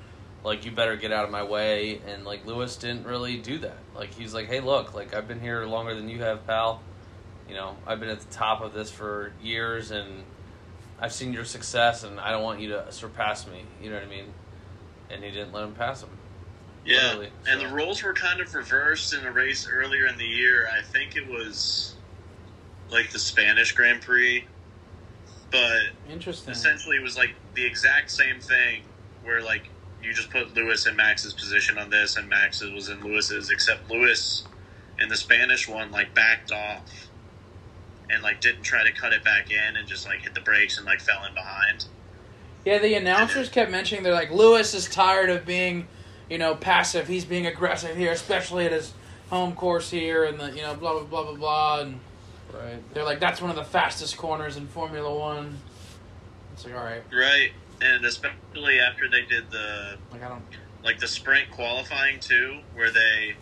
like 0.44 0.66
you 0.66 0.72
better 0.72 0.96
get 0.96 1.12
out 1.12 1.26
of 1.26 1.32
my 1.32 1.44
way 1.44 2.00
and 2.08 2.26
like 2.26 2.46
lewis 2.46 2.76
didn't 2.78 3.06
really 3.06 3.38
do 3.38 3.58
that. 3.60 3.78
Like 3.96 4.14
he's 4.14 4.34
like 4.34 4.48
hey 4.48 4.62
look 4.62 4.94
like 4.94 5.14
i've 5.14 5.28
been 5.28 5.42
here 5.42 5.66
longer 5.66 5.94
than 5.94 6.10
you 6.10 6.22
have 6.22 6.46
pal. 6.48 6.82
You 7.48 7.56
know 7.56 7.76
i've 7.86 8.00
been 8.00 8.10
at 8.10 8.20
the 8.20 8.34
top 8.34 8.62
of 8.62 8.74
this 8.74 8.90
for 8.90 9.34
years 9.42 9.92
and 9.92 10.24
i've 11.00 11.14
seen 11.14 11.34
your 11.34 11.46
success 11.46 12.04
and 12.04 12.20
i 12.20 12.32
don't 12.32 12.44
want 12.44 12.60
you 12.60 12.70
to 12.70 12.92
surpass 12.92 13.48
me. 13.48 13.64
You 13.82 13.90
know 13.90 13.96
what 13.96 14.06
i 14.06 14.10
mean? 14.10 14.26
And 15.10 15.24
he 15.24 15.32
didn't 15.32 15.52
let 15.54 15.64
him 15.64 15.74
pass 15.74 16.04
him. 16.04 16.10
Yeah, 16.86 17.08
Literally, 17.08 17.30
and 17.48 17.60
the 17.60 17.68
roles 17.68 18.02
were 18.02 18.14
kind 18.14 18.40
of 18.40 18.54
reversed 18.56 19.14
in 19.14 19.26
a 19.26 19.32
race 19.32 19.68
earlier 19.70 20.06
in 20.06 20.18
the 20.18 20.26
year. 20.26 20.70
I 20.72 20.82
think 20.82 21.18
it 21.18 21.28
was 21.28 21.96
like 22.92 23.12
the 23.12 23.20
Spanish 23.20 23.72
Grand 23.74 24.02
Prix, 24.02 24.46
but 25.52 25.82
Interesting. 26.10 26.52
essentially 26.52 26.98
it 26.98 27.04
was 27.04 27.18
like 27.18 27.36
the 27.56 27.66
exact 27.66 28.12
same 28.12 28.40
thing 28.40 28.84
where 29.24 29.42
like 29.42 29.70
you 30.02 30.14
just 30.14 30.30
put 30.30 30.54
Lewis 30.54 30.86
in 30.88 30.96
Max's 30.96 31.34
position 31.34 31.78
on 31.78 31.90
this 31.90 32.18
and 32.18 32.30
Max 32.30 32.62
was 32.62 32.90
in 32.90 33.02
Lewis's 33.04 33.50
except 33.50 33.90
Lewis 33.90 34.46
in 35.00 35.10
the 35.10 35.18
Spanish 35.18 35.68
one 35.68 35.92
like 35.92 36.14
backed 36.14 36.52
off 36.52 36.84
and 38.10 38.24
like 38.24 38.42
didn't 38.42 38.64
try 38.64 38.84
to 38.84 38.92
cut 38.92 39.14
it 39.14 39.24
back 39.24 39.52
in 39.52 39.76
and 39.76 39.88
just 39.88 40.06
like 40.06 40.20
hit 40.22 40.34
the 40.34 40.42
brakes 40.42 40.78
and 40.78 40.86
like 40.86 41.00
fell 41.00 41.24
in 41.26 41.34
behind. 41.34 41.86
Yeah, 42.66 42.80
the 42.80 42.96
announcers 42.96 43.50
kept 43.50 43.72
mentioning 43.72 44.04
they're 44.04 44.14
like 44.14 44.32
Lewis 44.32 44.74
is 44.74 44.88
tired 44.90 45.30
of 45.30 45.46
being, 45.46 45.88
you 46.30 46.38
know, 46.38 46.56
passive. 46.56 47.08
He's 47.08 47.26
being 47.26 47.46
aggressive 47.46 47.96
here, 47.96 48.12
especially 48.12 48.66
at 48.66 48.72
his 48.72 48.94
home 49.30 49.54
course 49.54 49.92
here, 49.92 50.26
and 50.26 50.40
the 50.40 50.52
you 50.52 50.62
know 50.62 50.76
blah 50.76 50.94
blah 50.94 51.04
blah 51.04 51.24
blah 51.24 51.36
blah. 51.36 51.80
And 51.82 52.00
right 52.54 52.94
they're 52.94 53.04
like, 53.04 53.20
that's 53.20 53.42
one 53.42 53.50
of 53.50 53.56
the 53.56 53.64
fastest 53.64 54.18
corners 54.18 54.58
in 54.58 54.68
Formula 54.68 55.14
One. 55.14 55.58
It's 56.54 56.66
like, 56.66 56.76
all 56.76 56.84
right, 56.84 57.04
Right. 57.14 57.52
And 57.82 58.04
especially 58.04 58.80
after 58.82 59.10
they 59.10 59.22
did 59.24 59.50
the 59.52 59.98
like 60.12 60.22
I 60.24 60.28
don't. 60.28 60.44
like 60.84 61.00
the 61.00 61.08
sprint 61.08 61.50
qualifying 61.52 62.20
too, 62.20 62.60
where 62.74 62.92
they, 62.92 63.36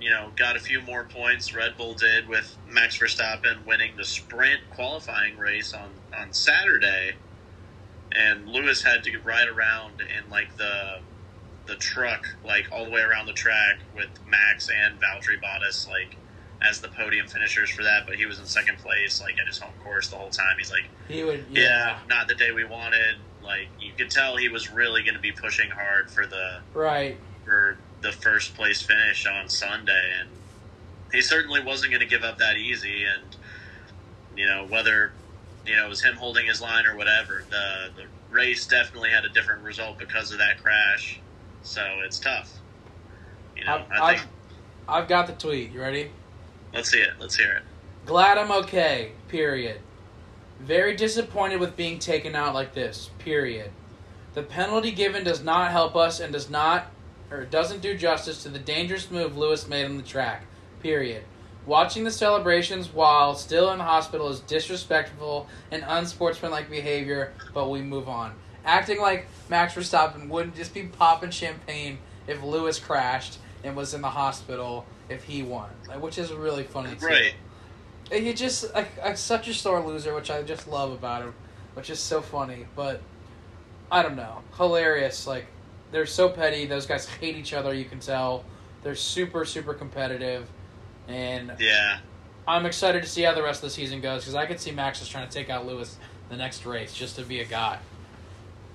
you 0.00 0.10
know, 0.10 0.30
got 0.36 0.54
a 0.56 0.60
few 0.60 0.80
more 0.82 1.02
points. 1.04 1.52
Red 1.52 1.76
Bull 1.76 1.94
did 1.94 2.28
with 2.28 2.56
Max 2.68 2.96
Verstappen 2.98 3.64
winning 3.66 3.96
the 3.96 4.04
sprint 4.04 4.60
qualifying 4.70 5.36
race 5.36 5.74
on 5.74 5.90
on 6.16 6.32
Saturday, 6.32 7.14
and 8.12 8.48
Lewis 8.48 8.82
had 8.82 9.02
to 9.04 9.18
ride 9.18 9.48
around 9.48 10.00
in 10.00 10.30
like 10.30 10.56
the 10.56 11.00
the 11.66 11.74
truck 11.76 12.28
like 12.44 12.70
all 12.70 12.84
the 12.84 12.90
way 12.90 13.00
around 13.00 13.26
the 13.26 13.32
track 13.32 13.78
with 13.96 14.08
Max 14.28 14.68
and 14.68 15.00
Valtteri 15.00 15.40
Bottas 15.42 15.88
like 15.88 16.14
as 16.68 16.80
the 16.80 16.88
podium 16.88 17.26
finishers 17.26 17.70
for 17.70 17.82
that, 17.82 18.06
but 18.06 18.16
he 18.16 18.26
was 18.26 18.38
in 18.38 18.46
second 18.46 18.78
place 18.78 19.20
like 19.20 19.38
at 19.38 19.46
his 19.46 19.58
home 19.58 19.72
course 19.82 20.08
the 20.08 20.16
whole 20.16 20.30
time. 20.30 20.56
He's 20.58 20.70
like 20.70 20.84
He 21.08 21.22
would. 21.24 21.44
yeah, 21.50 21.60
Yeah. 21.62 21.98
not 22.08 22.28
the 22.28 22.34
day 22.34 22.52
we 22.52 22.64
wanted. 22.64 23.16
Like 23.42 23.68
you 23.80 23.92
could 23.96 24.10
tell 24.10 24.36
he 24.36 24.48
was 24.48 24.70
really 24.70 25.02
going 25.02 25.14
to 25.14 25.20
be 25.20 25.32
pushing 25.32 25.70
hard 25.70 26.10
for 26.10 26.26
the 26.26 26.60
Right. 26.72 27.18
for 27.44 27.76
the 28.00 28.12
first 28.12 28.54
place 28.54 28.80
finish 28.82 29.26
on 29.26 29.48
Sunday, 29.48 30.12
and 30.20 30.28
he 31.12 31.20
certainly 31.20 31.60
wasn't 31.60 31.90
going 31.92 32.00
to 32.00 32.06
give 32.06 32.24
up 32.24 32.38
that 32.38 32.56
easy. 32.56 33.04
And 33.04 33.36
you 34.36 34.46
know 34.46 34.64
whether 34.66 35.12
you 35.66 35.76
know 35.76 35.86
it 35.86 35.88
was 35.88 36.02
him 36.02 36.16
holding 36.16 36.46
his 36.46 36.60
line 36.62 36.86
or 36.86 36.96
whatever, 36.96 37.44
the 37.50 37.90
the 37.96 38.04
race 38.30 38.66
definitely 38.66 39.10
had 39.10 39.24
a 39.24 39.28
different 39.28 39.62
result 39.62 39.98
because 39.98 40.32
of 40.32 40.38
that 40.38 40.62
crash. 40.62 41.20
So 41.62 41.82
it's 42.04 42.18
tough. 42.18 42.50
You 43.56 43.64
know, 43.64 43.84
I've, 43.90 44.02
I 44.02 44.04
I've, 44.06 44.18
think. 44.20 44.30
I've 44.88 45.08
got 45.08 45.26
the 45.26 45.32
tweet. 45.34 45.70
You 45.70 45.80
ready? 45.80 46.10
Let's 46.74 46.90
see 46.90 46.98
it. 46.98 47.12
Let's 47.20 47.36
hear 47.36 47.52
it. 47.52 47.62
Glad 48.04 48.36
I'm 48.36 48.50
okay. 48.64 49.12
Period. 49.28 49.80
Very 50.60 50.96
disappointed 50.96 51.60
with 51.60 51.76
being 51.76 51.98
taken 51.98 52.34
out 52.34 52.52
like 52.52 52.74
this. 52.74 53.10
Period. 53.18 53.70
The 54.34 54.42
penalty 54.42 54.90
given 54.90 55.22
does 55.22 55.42
not 55.42 55.70
help 55.70 55.94
us 55.94 56.18
and 56.18 56.32
does 56.32 56.50
not 56.50 56.90
or 57.30 57.44
doesn't 57.44 57.80
do 57.80 57.96
justice 57.96 58.42
to 58.42 58.48
the 58.48 58.58
dangerous 58.58 59.10
move 59.10 59.36
Lewis 59.36 59.68
made 59.68 59.84
on 59.84 59.96
the 59.96 60.02
track. 60.02 60.46
Period. 60.80 61.22
Watching 61.66 62.04
the 62.04 62.10
celebrations 62.10 62.92
while 62.92 63.34
still 63.34 63.72
in 63.72 63.80
hospital 63.80 64.28
is 64.28 64.40
disrespectful 64.40 65.46
and 65.70 65.84
unsportsmanlike 65.86 66.68
behavior, 66.68 67.32
but 67.54 67.70
we 67.70 67.80
move 67.80 68.08
on. 68.08 68.34
Acting 68.64 69.00
like 69.00 69.28
Max 69.48 69.74
Verstappen 69.74 70.28
wouldn't 70.28 70.56
just 70.56 70.74
be 70.74 70.82
popping 70.82 71.30
champagne 71.30 71.98
if 72.26 72.42
Lewis 72.42 72.78
crashed 72.78 73.38
and 73.64 73.74
was 73.74 73.94
in 73.94 74.02
the 74.02 74.10
hospital 74.10 74.86
if 75.08 75.24
he 75.24 75.42
won, 75.42 75.70
like, 75.88 76.00
which 76.02 76.18
is 76.18 76.32
really 76.32 76.64
funny 76.64 76.94
too. 76.96 77.06
Right. 77.06 77.34
he 78.12 78.32
just 78.34 78.72
like, 78.74 78.96
like 79.02 79.16
such 79.16 79.48
a 79.48 79.54
sore 79.54 79.80
loser, 79.80 80.14
which 80.14 80.30
I 80.30 80.42
just 80.42 80.68
love 80.68 80.92
about 80.92 81.22
him, 81.22 81.34
which 81.74 81.90
is 81.90 81.98
so 81.98 82.20
funny. 82.20 82.66
But 82.76 83.00
I 83.90 84.02
don't 84.02 84.16
know, 84.16 84.42
hilarious. 84.56 85.26
Like 85.26 85.46
they're 85.90 86.06
so 86.06 86.28
petty. 86.28 86.66
Those 86.66 86.86
guys 86.86 87.06
hate 87.08 87.36
each 87.36 87.52
other. 87.54 87.74
You 87.74 87.84
can 87.86 88.00
tell. 88.00 88.44
They're 88.82 88.94
super 88.94 89.44
super 89.44 89.74
competitive, 89.74 90.48
and 91.08 91.52
Yeah. 91.58 91.98
I'm 92.46 92.66
excited 92.66 93.02
to 93.02 93.08
see 93.08 93.22
how 93.22 93.32
the 93.32 93.42
rest 93.42 93.62
of 93.62 93.70
the 93.70 93.74
season 93.74 94.02
goes 94.02 94.20
because 94.22 94.34
I 94.34 94.44
could 94.44 94.60
see 94.60 94.70
Max 94.70 95.00
is 95.00 95.08
trying 95.08 95.26
to 95.26 95.32
take 95.32 95.48
out 95.48 95.66
Lewis 95.66 95.96
the 96.28 96.36
next 96.36 96.66
race 96.66 96.92
just 96.92 97.16
to 97.16 97.22
be 97.22 97.40
a 97.40 97.44
guy. 97.46 97.78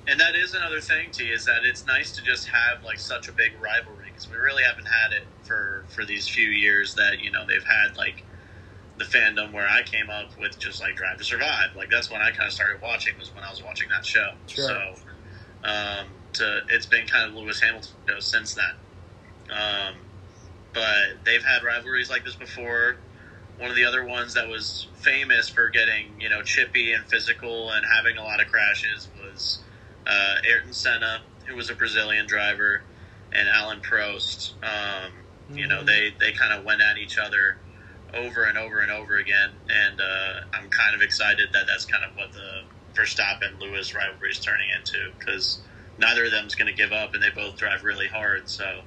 And 0.07 0.19
that 0.19 0.33
is 0.33 0.55
another 0.55 0.81
thing, 0.81 1.11
T, 1.11 1.25
is 1.25 1.45
that 1.45 1.63
it's 1.63 1.85
nice 1.85 2.11
to 2.13 2.23
just 2.23 2.47
have 2.47 2.83
like 2.83 2.97
such 2.97 3.27
a 3.27 3.31
big 3.31 3.51
rivalry 3.61 3.98
because 4.19 4.31
we 4.31 4.37
really 4.37 4.63
haven't 4.63 4.87
had 4.87 5.11
it 5.13 5.27
for 5.43 5.85
for 5.87 6.05
these 6.05 6.27
few 6.27 6.49
years 6.49 6.95
that 6.95 7.19
you 7.21 7.31
know 7.31 7.45
they've 7.47 7.63
had 7.63 7.95
like 7.97 8.23
the 8.97 9.05
fandom 9.05 9.53
where 9.53 9.67
I 9.67 9.81
came 9.83 10.09
up 10.09 10.37
with 10.37 10.59
just 10.59 10.81
like 10.81 10.95
Drive 10.95 11.17
to 11.17 11.23
Survive. 11.23 11.75
Like 11.75 11.89
that's 11.89 12.11
when 12.11 12.21
I 12.21 12.31
kind 12.31 12.47
of 12.47 12.53
started 12.53 12.81
watching 12.81 13.13
was 13.17 13.33
when 13.33 13.43
I 13.43 13.49
was 13.49 13.63
watching 13.63 13.87
that 13.89 14.05
show. 14.05 14.31
Sure. 14.47 14.67
So 14.67 14.93
um, 15.63 16.07
to 16.33 16.61
it's 16.69 16.85
been 16.85 17.07
kind 17.07 17.29
of 17.29 17.35
Lewis 17.35 17.61
Hamilton 17.61 17.91
show 18.07 18.19
since 18.19 18.55
then. 18.55 18.73
Um, 19.49 19.95
but 20.73 21.23
they've 21.25 21.43
had 21.43 21.63
rivalries 21.63 22.09
like 22.09 22.25
this 22.25 22.35
before. 22.35 22.97
One 23.57 23.69
of 23.69 23.75
the 23.75 23.85
other 23.85 24.05
ones 24.05 24.35
that 24.35 24.47
was 24.47 24.87
famous 24.95 25.49
for 25.49 25.69
getting 25.69 26.19
you 26.19 26.29
know 26.29 26.41
chippy 26.41 26.91
and 26.91 27.05
physical 27.05 27.71
and 27.71 27.85
having 27.85 28.17
a 28.17 28.23
lot 28.23 28.41
of 28.41 28.47
crashes 28.47 29.07
was 29.21 29.59
uh, 30.05 30.35
Ayrton 30.45 30.73
Senna, 30.73 31.21
who 31.45 31.55
was 31.55 31.69
a 31.69 31.75
Brazilian 31.75 32.25
driver, 32.27 32.83
and 33.31 33.47
Alain 33.49 33.79
Prost. 33.81 34.53
Um, 34.63 35.11
You 35.51 35.65
know, 35.65 35.81
Mhm. 35.81 35.85
they, 35.87 36.13
they 36.19 36.31
kind 36.31 36.53
of 36.53 36.63
went 36.63 36.79
at 36.79 36.99
each 36.99 37.17
other 37.17 37.57
over 38.13 38.43
and 38.43 38.55
over 38.55 38.81
and 38.81 38.91
over 38.91 39.17
again, 39.17 39.49
and 39.67 39.99
uh, 39.99 40.41
I'm 40.53 40.69
kind 40.69 40.93
of 40.95 41.01
excited 41.01 41.49
that 41.53 41.65
that's 41.65 41.85
kind 41.85 42.03
of 42.05 42.15
what 42.15 42.31
the 42.33 42.65
Verstappen 42.93 43.59
Lewis 43.59 43.95
rivalry 43.95 44.29
is 44.29 44.39
turning 44.39 44.69
into 44.69 45.11
because 45.17 45.57
neither 45.97 46.25
of 46.25 46.31
them 46.31 46.45
is 46.45 46.53
going 46.53 46.67
to 46.67 46.73
give 46.77 46.91
up, 46.91 47.15
and 47.15 47.23
they 47.23 47.31
both 47.31 47.57
drive 47.57 47.83
really 47.83 48.07
hard. 48.07 48.47
So 48.47 48.81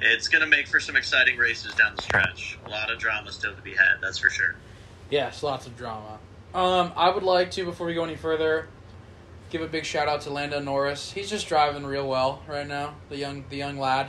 it's 0.00 0.28
going 0.28 0.42
to 0.42 0.46
make 0.48 0.68
for 0.68 0.78
some 0.78 0.94
exciting 0.96 1.38
races 1.38 1.74
down 1.74 1.96
the 1.96 2.02
stretch. 2.02 2.56
A 2.66 2.70
lot 2.70 2.90
of 2.90 2.98
drama 3.00 3.32
still 3.32 3.54
to 3.54 3.62
be 3.62 3.74
had, 3.74 3.96
that's 4.00 4.18
for 4.18 4.30
sure. 4.30 4.54
Yes, 5.10 5.42
lots 5.42 5.66
of 5.66 5.76
drama. 5.76 6.18
Um, 6.54 6.92
I 6.96 7.10
would 7.10 7.24
like 7.24 7.50
to, 7.52 7.64
before 7.64 7.86
we 7.88 7.94
go 7.94 8.04
any 8.04 8.16
further, 8.16 8.68
give 9.54 9.62
a 9.62 9.68
big 9.68 9.84
shout 9.84 10.08
out 10.08 10.20
to 10.20 10.30
Lando 10.30 10.58
Norris. 10.58 11.12
He's 11.12 11.30
just 11.30 11.46
driving 11.46 11.86
real 11.86 12.08
well 12.08 12.42
right 12.48 12.66
now. 12.66 12.96
The 13.08 13.16
young, 13.16 13.44
the 13.50 13.56
young 13.56 13.78
lad 13.78 14.08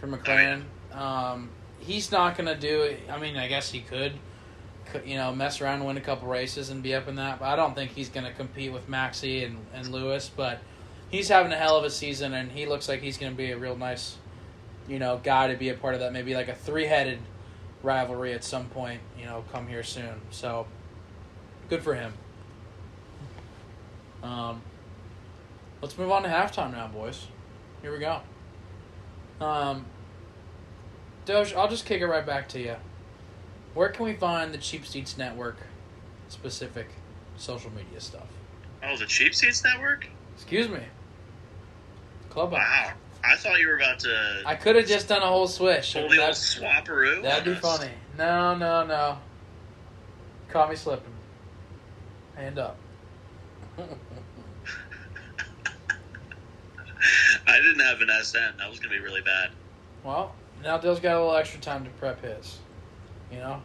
from 0.00 0.12
McLaren. 0.12 0.64
Um, 0.92 1.50
he's 1.78 2.10
not 2.10 2.36
gonna 2.36 2.56
do. 2.56 2.96
I 3.08 3.20
mean, 3.20 3.36
I 3.36 3.46
guess 3.46 3.70
he 3.70 3.82
could, 3.82 4.14
could, 4.86 5.06
you 5.06 5.14
know, 5.14 5.32
mess 5.32 5.60
around 5.60 5.76
and 5.76 5.86
win 5.86 5.96
a 5.96 6.00
couple 6.00 6.26
races 6.26 6.70
and 6.70 6.82
be 6.82 6.92
up 6.92 7.06
in 7.06 7.14
that. 7.14 7.38
But 7.38 7.50
I 7.50 7.54
don't 7.54 7.76
think 7.76 7.92
he's 7.92 8.08
gonna 8.08 8.32
compete 8.32 8.72
with 8.72 8.90
Maxi 8.90 9.46
and 9.46 9.58
and 9.72 9.92
Lewis. 9.92 10.28
But 10.28 10.58
he's 11.08 11.28
having 11.28 11.52
a 11.52 11.56
hell 11.56 11.76
of 11.76 11.84
a 11.84 11.90
season, 11.90 12.34
and 12.34 12.50
he 12.50 12.66
looks 12.66 12.88
like 12.88 13.00
he's 13.00 13.16
gonna 13.16 13.36
be 13.36 13.52
a 13.52 13.56
real 13.56 13.76
nice, 13.76 14.16
you 14.88 14.98
know, 14.98 15.20
guy 15.22 15.46
to 15.52 15.56
be 15.56 15.68
a 15.68 15.74
part 15.74 15.94
of 15.94 16.00
that. 16.00 16.12
Maybe 16.12 16.34
like 16.34 16.48
a 16.48 16.54
three 16.56 16.86
headed 16.86 17.20
rivalry 17.84 18.32
at 18.32 18.42
some 18.42 18.66
point, 18.70 19.02
you 19.16 19.24
know, 19.24 19.44
come 19.52 19.68
here 19.68 19.84
soon. 19.84 20.20
So 20.32 20.66
good 21.68 21.84
for 21.84 21.94
him. 21.94 22.12
Um, 24.24 24.62
let's 25.82 25.96
move 25.98 26.10
on 26.10 26.22
to 26.22 26.28
halftime 26.28 26.72
now, 26.72 26.88
boys. 26.88 27.26
Here 27.82 27.92
we 27.92 27.98
go. 27.98 28.20
Um, 29.40 29.84
Doge, 31.26 31.52
I'll 31.54 31.68
just 31.68 31.84
kick 31.84 32.00
it 32.00 32.06
right 32.06 32.24
back 32.24 32.48
to 32.50 32.60
you. 32.60 32.76
Where 33.74 33.90
can 33.90 34.06
we 34.06 34.14
find 34.14 34.54
the 34.54 34.58
Cheap 34.58 34.86
Seats 34.86 35.18
Network 35.18 35.58
specific 36.28 36.88
social 37.36 37.70
media 37.72 38.00
stuff? 38.00 38.28
Oh, 38.82 38.96
the 38.96 39.06
Cheap 39.06 39.34
Seats 39.34 39.62
Network? 39.62 40.06
Excuse 40.36 40.68
me. 40.68 40.80
Clubhouse. 42.30 42.60
Wow. 42.60 42.92
I 43.22 43.36
thought 43.36 43.58
you 43.58 43.68
were 43.68 43.76
about 43.76 44.00
to 44.00 44.42
I 44.44 44.54
could 44.54 44.76
have 44.76 44.86
just 44.86 45.08
done 45.08 45.22
a 45.22 45.26
whole 45.26 45.48
switch. 45.48 45.94
the 45.94 46.02
old 46.02 46.10
swapperoo. 46.12 47.22
that'd 47.22 47.44
be 47.44 47.54
funny. 47.54 47.90
No, 48.18 48.54
no, 48.54 48.86
no. 48.86 49.18
Caught 50.48 50.70
me 50.70 50.76
slipping. 50.76 51.12
Hand 52.36 52.58
up. 52.58 52.76
I 57.46 57.56
didn't 57.60 57.80
have 57.80 58.00
an 58.00 58.08
SN. 58.22 58.56
That 58.58 58.70
was 58.70 58.78
going 58.78 58.90
to 58.92 58.96
be 58.96 59.00
really 59.00 59.20
bad. 59.20 59.50
Well, 60.02 60.34
now 60.62 60.78
Dale's 60.78 61.00
got 61.00 61.16
a 61.16 61.20
little 61.20 61.36
extra 61.36 61.60
time 61.60 61.84
to 61.84 61.90
prep 61.90 62.22
his. 62.22 62.58
You 63.30 63.38
know? 63.38 63.62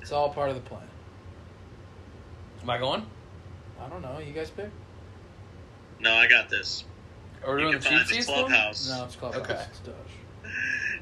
It's 0.00 0.12
all 0.12 0.30
part 0.30 0.50
of 0.50 0.54
the 0.56 0.60
plan. 0.62 0.86
Am 2.62 2.70
I 2.70 2.78
going? 2.78 3.06
I 3.80 3.88
don't 3.88 4.02
know. 4.02 4.18
You 4.18 4.32
guys 4.32 4.50
pick? 4.50 4.70
No, 6.00 6.12
I 6.12 6.26
got 6.26 6.48
this. 6.50 6.84
Are 7.44 7.54
we 7.54 7.62
You 7.62 7.70
doing 7.70 7.82
can 7.82 7.82
the 7.82 7.88
cheap 7.88 7.98
find 7.98 8.08
the 8.08 8.14
seats 8.14 8.28
one? 8.28 8.50
No, 8.50 9.04
it's 9.04 9.16
Clubhouse. 9.16 9.42
Okay. 9.42 9.64
It's 9.70 9.78
Doge. 9.80 9.94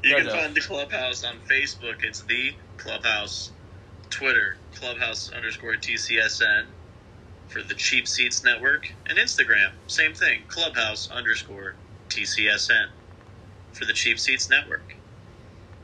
You 0.05 0.15
Right 0.15 0.23
can 0.25 0.31
on. 0.31 0.39
find 0.39 0.55
the 0.55 0.61
clubhouse 0.61 1.25
on 1.25 1.39
Facebook. 1.49 2.05
It's 2.05 2.21
the 2.23 2.55
clubhouse. 2.77 3.51
Twitter 4.11 4.57
clubhouse 4.75 5.33
underscore 5.33 5.75
TCSN 5.75 6.67
for 7.49 7.63
the 7.63 7.75
Cheap 7.75 8.07
Seats 8.07 8.45
Network, 8.45 8.93
and 9.07 9.19
Instagram 9.19 9.71
same 9.87 10.15
thing 10.15 10.43
clubhouse 10.49 11.11
underscore 11.11 11.75
TCSN 12.09 12.89
for 13.73 13.85
the 13.85 13.93
Cheap 13.93 14.19
Seats 14.19 14.51
Network. 14.51 14.95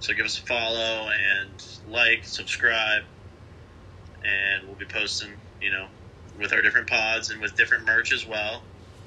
So 0.00 0.12
give 0.12 0.26
us 0.26 0.38
a 0.38 0.42
follow 0.42 1.08
and 1.08 1.50
like, 1.88 2.24
subscribe, 2.24 3.04
and 4.24 4.66
we'll 4.66 4.76
be 4.76 4.84
posting, 4.84 5.32
you 5.60 5.70
know, 5.70 5.86
with 6.38 6.52
our 6.52 6.60
different 6.60 6.88
pods 6.88 7.30
and 7.30 7.40
with 7.40 7.56
different 7.56 7.86
merch 7.86 8.12
as 8.12 8.26
well. 8.26 8.62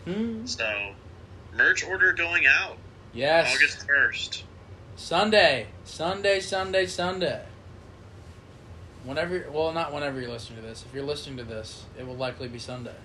Hmm. 0.06 0.46
So 0.46 0.94
merch 1.56 1.84
order 1.84 2.14
going 2.14 2.46
out 2.48 2.78
Yes. 3.14 3.56
August 3.56 3.88
first. 3.88 4.44
Sunday. 4.96 5.68
Sunday, 5.84 6.40
Sunday, 6.40 6.86
Sunday. 6.86 7.42
Whenever, 9.08 9.46
well, 9.52 9.72
not 9.72 9.94
whenever 9.94 10.20
you're 10.20 10.30
listening 10.30 10.62
to 10.62 10.68
this. 10.68 10.84
If 10.86 10.94
you're 10.94 11.06
listening 11.06 11.38
to 11.38 11.44
this, 11.44 11.86
it 11.98 12.06
will 12.06 12.18
likely 12.18 12.50
be 12.50 12.60
Sunday. 12.60 12.96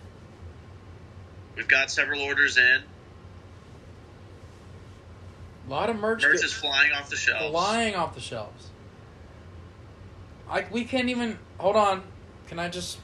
We've 1.54 1.68
got 1.68 1.92
several 1.92 2.20
orders 2.22 2.58
in. 2.58 2.82
A 5.68 5.70
lot 5.70 5.88
of 5.88 5.96
merch, 5.96 6.24
Merch 6.24 6.42
is 6.42 6.52
flying 6.52 6.92
off 6.92 7.08
the 7.08 7.14
shelves. 7.14 7.50
flying 7.50 7.94
off 7.94 8.14
the 8.16 8.20
shelves. 8.20 8.70
I 10.50 10.66
we 10.72 10.84
can't 10.84 11.08
even 11.08 11.38
hold 11.58 11.76
on. 11.76 12.02
Can 12.48 12.58
I 12.58 12.68
just 12.68 12.98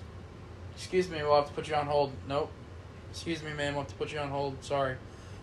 excuse 0.74 1.08
me? 1.08 1.22
We'll 1.22 1.36
have 1.36 1.46
to 1.46 1.52
put 1.52 1.68
you 1.68 1.76
on 1.76 1.86
hold. 1.86 2.10
Nope. 2.26 2.50
Excuse 3.12 3.44
me, 3.44 3.52
man. 3.52 3.74
We'll 3.74 3.84
have 3.84 3.92
to 3.92 3.96
put 3.96 4.12
you 4.12 4.18
on 4.18 4.28
hold. 4.28 4.62
Sorry. 4.64 4.96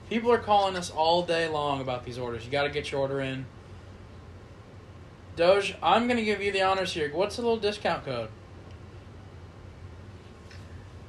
People 0.10 0.30
are 0.32 0.38
calling 0.40 0.76
us 0.76 0.92
all 0.92 1.24
day 1.24 1.48
long 1.48 1.80
about 1.80 2.04
these 2.04 2.18
orders. 2.18 2.46
You 2.46 2.52
got 2.52 2.64
to 2.64 2.70
get 2.70 2.92
your 2.92 3.00
order 3.02 3.22
in. 3.22 3.46
Doge, 5.36 5.76
I'm 5.84 6.08
gonna 6.08 6.24
give 6.24 6.42
you 6.42 6.52
the 6.52 6.62
honors 6.62 6.94
here. 6.94 7.12
What's 7.14 7.36
the 7.36 7.42
little 7.42 7.58
discount 7.58 8.06
code? 8.06 8.30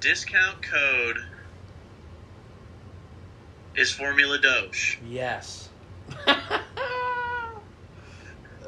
Discount 0.01 0.63
code 0.63 1.19
is 3.77 3.93
Formula 3.93 4.39
Doge. 4.39 4.99
Yes. 5.09 5.69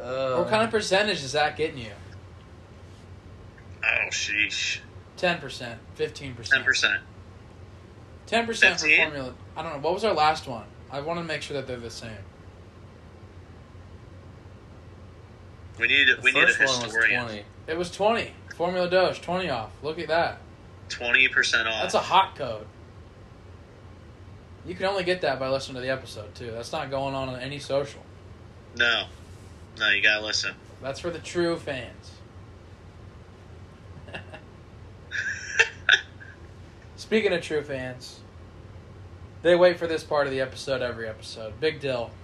Uh, 0.01 0.37
what 0.37 0.49
kind 0.49 0.62
of 0.62 0.71
percentage 0.71 1.23
is 1.25 1.33
that 1.33 1.57
getting 1.57 1.79
you? 1.79 1.90
Oh, 3.83 4.09
sheesh. 4.11 4.79
Ten 5.17 5.38
percent, 5.38 5.81
15%. 5.98 6.37
10%. 6.37 6.98
ten 8.27 8.46
percent 8.46 8.79
for 8.79 8.88
formula. 8.88 9.35
I 9.56 9.63
don't 9.63 9.73
know. 9.73 9.79
What 9.81 9.94
was 9.94 10.04
our 10.04 10.15
last 10.15 10.46
one? 10.46 10.65
I 10.90 11.00
want 11.00 11.19
to 11.19 11.25
make 11.25 11.42
sure 11.42 11.56
that 11.56 11.67
they're 11.67 11.77
the 11.77 11.90
same. 11.90 12.13
We 15.79 15.87
need 15.87 16.08
we 16.22 16.33
need 16.33 16.48
a 16.48 16.66
one 16.66 16.83
was 16.83 16.92
20. 16.92 17.42
It 17.66 17.76
was 17.79 17.90
20. 17.90 18.33
Formula 18.56 18.90
Doge, 18.90 19.20
20 19.20 19.50
off. 19.50 19.70
Look 19.83 19.98
at 19.98 20.08
that. 20.08 20.38
Twenty 20.88 21.29
percent 21.29 21.68
off. 21.68 21.83
That's 21.83 21.94
a 21.94 22.00
hot 22.00 22.35
code. 22.35 22.66
You 24.66 24.74
can 24.74 24.87
only 24.87 25.04
get 25.04 25.20
that 25.20 25.38
by 25.38 25.48
listening 25.48 25.76
to 25.76 25.81
the 25.81 25.90
episode, 25.90 26.35
too. 26.35 26.50
That's 26.50 26.72
not 26.72 26.90
going 26.90 27.14
on 27.14 27.29
on 27.29 27.40
any 27.40 27.58
social. 27.58 28.02
no, 28.76 29.04
no. 29.79 29.88
You 29.90 30.02
gotta 30.02 30.24
listen. 30.24 30.54
That's 30.83 31.00
for 31.00 31.10
the 31.10 31.18
true 31.18 31.56
fans. 31.56 32.12
Speaking 36.96 37.33
of 37.33 37.42
true 37.42 37.62
fans, 37.62 38.20
they 39.42 39.54
wait 39.54 39.79
for 39.79 39.87
this 39.87 40.02
part 40.02 40.26
of 40.26 40.33
the 40.33 40.40
episode 40.40 40.83
every 40.83 41.08
episode. 41.08 41.58
Big 41.60 41.81
Dyl. 41.81 42.10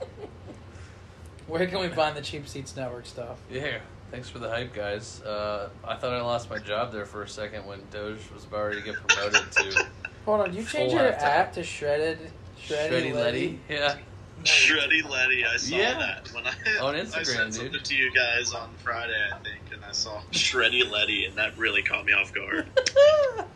Where 1.46 1.66
can 1.66 1.80
we 1.80 1.88
find 1.88 2.16
the 2.16 2.22
Cheap 2.22 2.48
Seats 2.48 2.76
Network 2.76 3.06
stuff? 3.06 3.38
Yeah, 3.50 3.78
thanks 4.10 4.28
for 4.30 4.38
the 4.38 4.48
hype, 4.48 4.72
guys. 4.74 5.20
Uh, 5.22 5.68
I 5.84 5.96
thought 5.96 6.12
I 6.12 6.20
lost 6.22 6.48
my 6.48 6.58
job 6.58 6.90
there 6.92 7.04
for 7.06 7.22
a 7.22 7.28
second 7.28 7.66
when 7.66 7.80
Doge 7.90 8.18
was 8.32 8.44
about 8.44 8.64
ready 8.66 8.80
to 8.80 8.84
get 8.86 8.94
promoted 9.06 9.52
to 9.52 9.86
Hold 10.24 10.40
on, 10.40 10.54
you 10.54 10.64
change 10.64 10.92
Full 10.92 11.02
your 11.02 11.12
halftime. 11.12 11.22
app 11.22 11.52
to 11.54 11.62
Shredded 11.62 12.18
Shreddy, 12.58 12.88
Shreddy 12.88 13.12
Letty? 13.14 13.14
Letty. 13.14 13.60
Yeah. 13.68 13.96
Shreddy 14.42 15.08
Letty, 15.08 15.44
I 15.44 15.56
saw 15.58 15.76
Yeah. 15.76 15.98
that 15.98 16.28
when 16.32 16.46
I 16.46 16.52
On 16.80 16.94
I 16.94 17.00
Instagram, 17.00 17.24
sent 17.26 17.52
dude. 17.52 17.54
something 17.62 17.82
to 17.82 17.94
you 17.94 18.12
guys 18.14 18.52
on 18.54 18.70
Friday, 18.82 19.12
I 19.32 19.36
think, 19.38 19.60
and 19.72 19.84
I 19.84 19.92
saw 19.92 20.22
Shreddy 20.32 20.90
Letty, 20.90 21.26
and 21.26 21.36
that 21.36 21.56
really 21.58 21.82
caught 21.82 22.06
me 22.06 22.14
off 22.14 22.32
guard. 22.32 22.66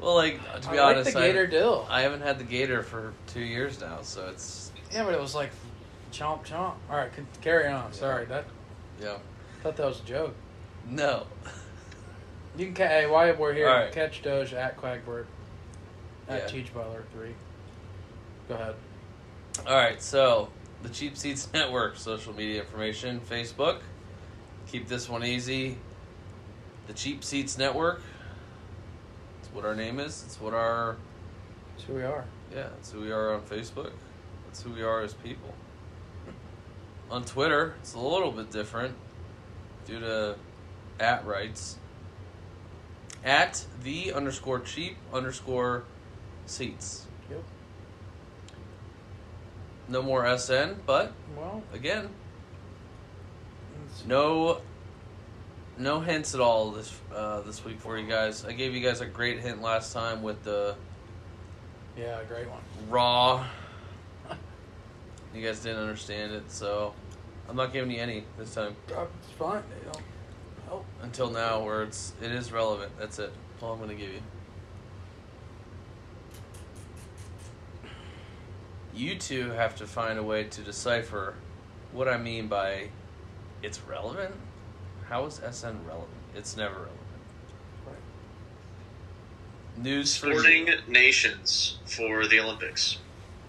well, 0.00 0.14
like 0.14 0.38
to 0.60 0.70
be 0.70 0.78
I 0.78 0.84
like 0.84 0.96
honest, 0.96 1.14
the 1.14 1.20
Gator 1.20 1.46
dill. 1.46 1.86
I, 1.88 2.00
I 2.00 2.02
haven't 2.02 2.20
had 2.22 2.38
the 2.38 2.44
Gator 2.44 2.82
for 2.82 3.14
two 3.26 3.40
years 3.40 3.80
now, 3.80 4.02
so 4.02 4.26
it's 4.28 4.70
Yeah, 4.92 5.04
but 5.04 5.14
it 5.14 5.20
was 5.20 5.34
like 5.34 5.50
chomp 6.12 6.44
chomp. 6.44 6.74
All 6.90 6.96
right, 6.96 7.10
carry 7.40 7.66
on. 7.68 7.92
Sorry, 7.92 8.24
that 8.26 8.44
yeah. 9.00 9.16
thought 9.62 9.76
that 9.76 9.86
was 9.86 10.00
a 10.00 10.04
joke. 10.04 10.34
No. 10.88 11.26
You 12.54 12.66
can 12.66 12.74
ca- 12.74 12.86
hey, 12.86 13.06
while 13.06 13.34
we're 13.36 13.54
here, 13.54 13.66
right. 13.66 13.90
catch 13.90 14.20
Doge 14.20 14.52
at 14.52 14.76
Quagbert 14.76 15.24
at 16.28 16.40
Yeah. 16.42 16.46
Teach 16.48 16.74
Butler 16.74 17.02
three. 17.14 17.32
Go 18.46 18.56
ahead. 18.56 18.74
All 19.66 19.74
right, 19.74 20.02
so 20.02 20.50
the 20.82 20.90
Cheap 20.90 21.16
Seats 21.16 21.48
Network, 21.54 21.96
social 21.96 22.34
media 22.34 22.60
information, 22.60 23.20
Facebook. 23.20 23.78
Keep 24.70 24.86
this 24.86 25.08
one 25.08 25.24
easy. 25.24 25.78
The 26.88 26.92
Cheap 26.92 27.24
Seats 27.24 27.56
Network. 27.56 28.02
It's 29.40 29.50
what 29.54 29.64
our 29.64 29.74
name 29.74 29.98
is. 29.98 30.22
It's 30.26 30.38
what 30.38 30.52
our 30.52 30.96
It's 31.76 31.84
who 31.84 31.94
we 31.94 32.02
are. 32.02 32.26
yeah. 32.54 32.66
It's 32.80 32.92
who 32.92 33.00
we 33.00 33.12
are 33.12 33.32
on 33.32 33.40
Facebook. 33.40 33.92
It's 34.50 34.60
who 34.62 34.72
we 34.72 34.82
are 34.82 35.00
as 35.00 35.14
people. 35.14 35.54
On 37.12 37.22
Twitter, 37.22 37.74
it's 37.80 37.92
a 37.92 37.98
little 37.98 38.32
bit 38.32 38.50
different 38.50 38.94
due 39.86 40.00
to 40.00 40.36
at 40.98 41.26
rights. 41.26 41.76
At 43.22 43.66
the 43.82 44.14
underscore 44.14 44.60
cheap 44.60 44.96
underscore 45.12 45.84
seats. 46.46 47.06
Yep. 47.30 47.44
No 49.88 50.00
more 50.02 50.38
SN, 50.38 50.76
but 50.86 51.12
Well, 51.36 51.62
again, 51.74 52.08
no, 54.08 54.62
no 55.76 56.00
hints 56.00 56.34
at 56.34 56.40
all 56.40 56.70
this 56.70 56.98
uh, 57.14 57.42
this 57.42 57.62
week 57.62 57.78
for 57.78 57.98
you 57.98 58.08
guys. 58.08 58.46
I 58.46 58.52
gave 58.52 58.74
you 58.74 58.80
guys 58.80 59.02
a 59.02 59.06
great 59.06 59.40
hint 59.40 59.60
last 59.60 59.92
time 59.92 60.22
with 60.22 60.42
the 60.44 60.76
yeah, 61.94 62.20
a 62.20 62.24
great 62.24 62.48
one. 62.48 62.62
raw. 62.88 63.44
You 65.34 65.40
guys 65.42 65.60
didn't 65.60 65.78
understand 65.80 66.32
it, 66.32 66.50
so 66.50 66.92
I'm 67.52 67.58
not 67.58 67.70
giving 67.74 67.90
you 67.90 68.00
any 68.00 68.24
this 68.38 68.54
time 68.54 68.74
Uh, 68.96 69.04
It's 69.22 69.30
fine. 69.38 69.62
They 69.68 69.84
don't. 69.84 70.02
Oh, 70.70 70.84
until 71.02 71.30
now, 71.30 71.62
where 71.62 71.82
it's 71.82 72.14
it 72.22 72.32
is 72.32 72.50
relevant. 72.50 72.92
That's 72.98 73.18
it. 73.18 73.30
That's 73.50 73.62
all 73.62 73.74
I'm 73.74 73.78
gonna 73.78 73.92
give 73.94 74.08
you. 74.08 74.22
You 78.94 79.18
two 79.18 79.50
have 79.50 79.76
to 79.76 79.86
find 79.86 80.18
a 80.18 80.22
way 80.22 80.44
to 80.44 80.62
decipher 80.62 81.34
what 81.92 82.08
I 82.08 82.16
mean 82.16 82.48
by 82.48 82.88
it's 83.62 83.82
relevant. 83.82 84.34
How 85.10 85.26
is 85.26 85.34
SN 85.34 85.76
relevant? 85.86 86.08
It's 86.34 86.56
never 86.56 86.72
relevant. 86.74 86.98
right. 87.86 87.96
News 89.76 90.16
for 90.16 90.28
Sporting 90.32 90.70
nations 90.88 91.80
for 91.84 92.26
the 92.26 92.40
Olympics. 92.40 92.96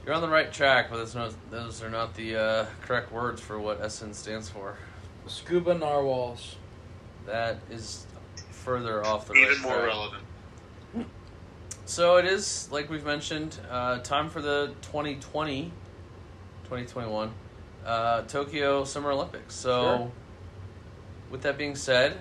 You're 0.06 0.14
on 0.16 0.22
the 0.22 0.30
right 0.30 0.52
track, 0.52 0.90
but 0.90 0.98
that's 0.98 1.16
not, 1.16 1.34
those 1.50 1.82
are 1.82 1.90
not 1.90 2.14
the 2.16 2.36
uh, 2.36 2.66
correct 2.82 3.12
words 3.12 3.40
for 3.40 3.60
what 3.60 3.80
SN 3.90 4.14
stands 4.14 4.50
for. 4.50 4.76
Scuba 5.28 5.74
narwhals. 5.76 6.56
That 7.26 7.60
is 7.72 8.06
further 8.52 9.06
off 9.06 9.28
the 9.28 9.34
Even 9.34 9.50
right 9.50 9.62
more 9.62 9.72
track. 9.76 9.88
relevant. 9.88 10.24
So 11.86 12.18
it 12.18 12.26
is, 12.26 12.70
like 12.72 12.90
we've 12.90 13.06
mentioned, 13.06 13.58
uh, 13.70 14.00
time 14.00 14.30
for 14.30 14.42
the 14.42 14.74
2020, 14.82 15.72
2021 16.66 17.32
uh, 17.86 18.22
Tokyo 18.24 18.84
Summer 18.86 19.12
Olympics. 19.12 19.56
So, 19.56 19.98
Sure. 19.98 20.12
with 21.30 21.42
that 21.44 21.58
being 21.58 21.76
said, 21.76 22.18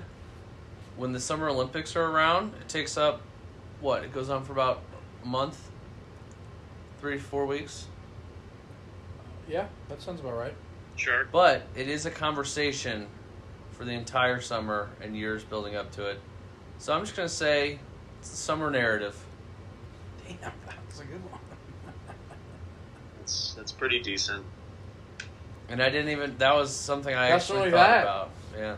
when 0.96 1.12
the 1.12 1.20
Summer 1.20 1.48
Olympics 1.48 1.96
are 1.96 2.04
around, 2.04 2.54
it 2.60 2.68
takes 2.68 2.96
up 2.96 3.22
what? 3.80 4.04
It 4.04 4.12
goes 4.12 4.30
on 4.30 4.44
for 4.44 4.52
about 4.52 4.82
a 5.22 5.26
month, 5.26 5.70
three 7.02 7.18
four 7.18 7.44
weeks. 7.46 7.88
Yeah, 9.48 9.66
that 9.88 10.00
sounds 10.00 10.20
about 10.20 10.38
right. 10.38 10.54
Sure. 10.96 11.26
But 11.32 11.62
it 11.74 11.88
is 11.88 12.06
a 12.06 12.10
conversation 12.12 13.08
for 13.72 13.84
the 13.84 13.90
entire 13.90 14.40
summer 14.40 14.88
and 15.02 15.16
years 15.16 15.42
building 15.42 15.74
up 15.74 15.90
to 15.92 16.06
it. 16.06 16.20
So 16.78 16.92
I'm 16.92 17.02
just 17.02 17.16
going 17.16 17.28
to 17.28 17.34
say 17.34 17.80
it's 18.20 18.30
the 18.30 18.36
summer 18.36 18.70
narrative. 18.70 19.16
Damn, 20.28 20.38
that 20.38 20.76
was 20.88 21.00
a 21.00 21.04
good 21.04 21.22
one. 21.30 21.40
That's 23.18 23.54
that's 23.54 23.72
pretty 23.72 24.00
decent. 24.00 24.44
And 25.68 25.82
I 25.82 25.90
didn't 25.90 26.10
even. 26.10 26.36
That 26.38 26.54
was 26.54 26.70
something 26.70 27.12
I 27.14 27.30
That's 27.30 27.50
actually 27.50 27.70
thought 27.72 27.76
that. 27.76 28.02
about. 28.02 28.30
Yeah. 28.56 28.76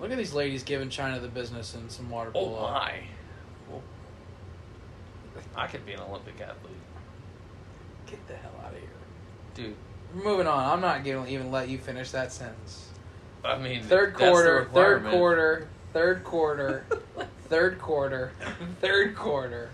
Look 0.00 0.10
at 0.10 0.18
these 0.18 0.34
ladies 0.34 0.64
giving 0.64 0.90
China 0.90 1.18
the 1.20 1.28
business 1.28 1.74
and 1.74 1.90
some 1.90 2.10
water 2.10 2.30
Oh 2.34 2.40
polo. 2.44 2.70
my. 2.72 2.98
I 5.56 5.66
could 5.66 5.84
be 5.86 5.92
an 5.92 6.00
Olympic 6.00 6.40
athlete, 6.40 6.72
Get 8.06 8.26
the 8.28 8.34
hell 8.34 8.52
out 8.64 8.72
of 8.72 8.78
here. 8.78 8.88
dude. 9.54 9.76
Moving 10.14 10.46
on. 10.46 10.68
I'm 10.70 10.80
not 10.82 11.04
gonna 11.04 11.26
even 11.28 11.50
let 11.50 11.68
you 11.70 11.78
finish 11.78 12.10
that 12.10 12.32
sentence. 12.32 12.88
I 13.44 13.56
mean, 13.58 13.82
Third 13.82 14.14
quarter, 14.14 14.68
third 14.72 15.04
quarter, 15.04 15.68
third 15.94 16.22
quarter, 16.24 16.84
third 17.48 17.78
quarter, 17.78 18.32
third 18.80 19.16
quarter, 19.16 19.70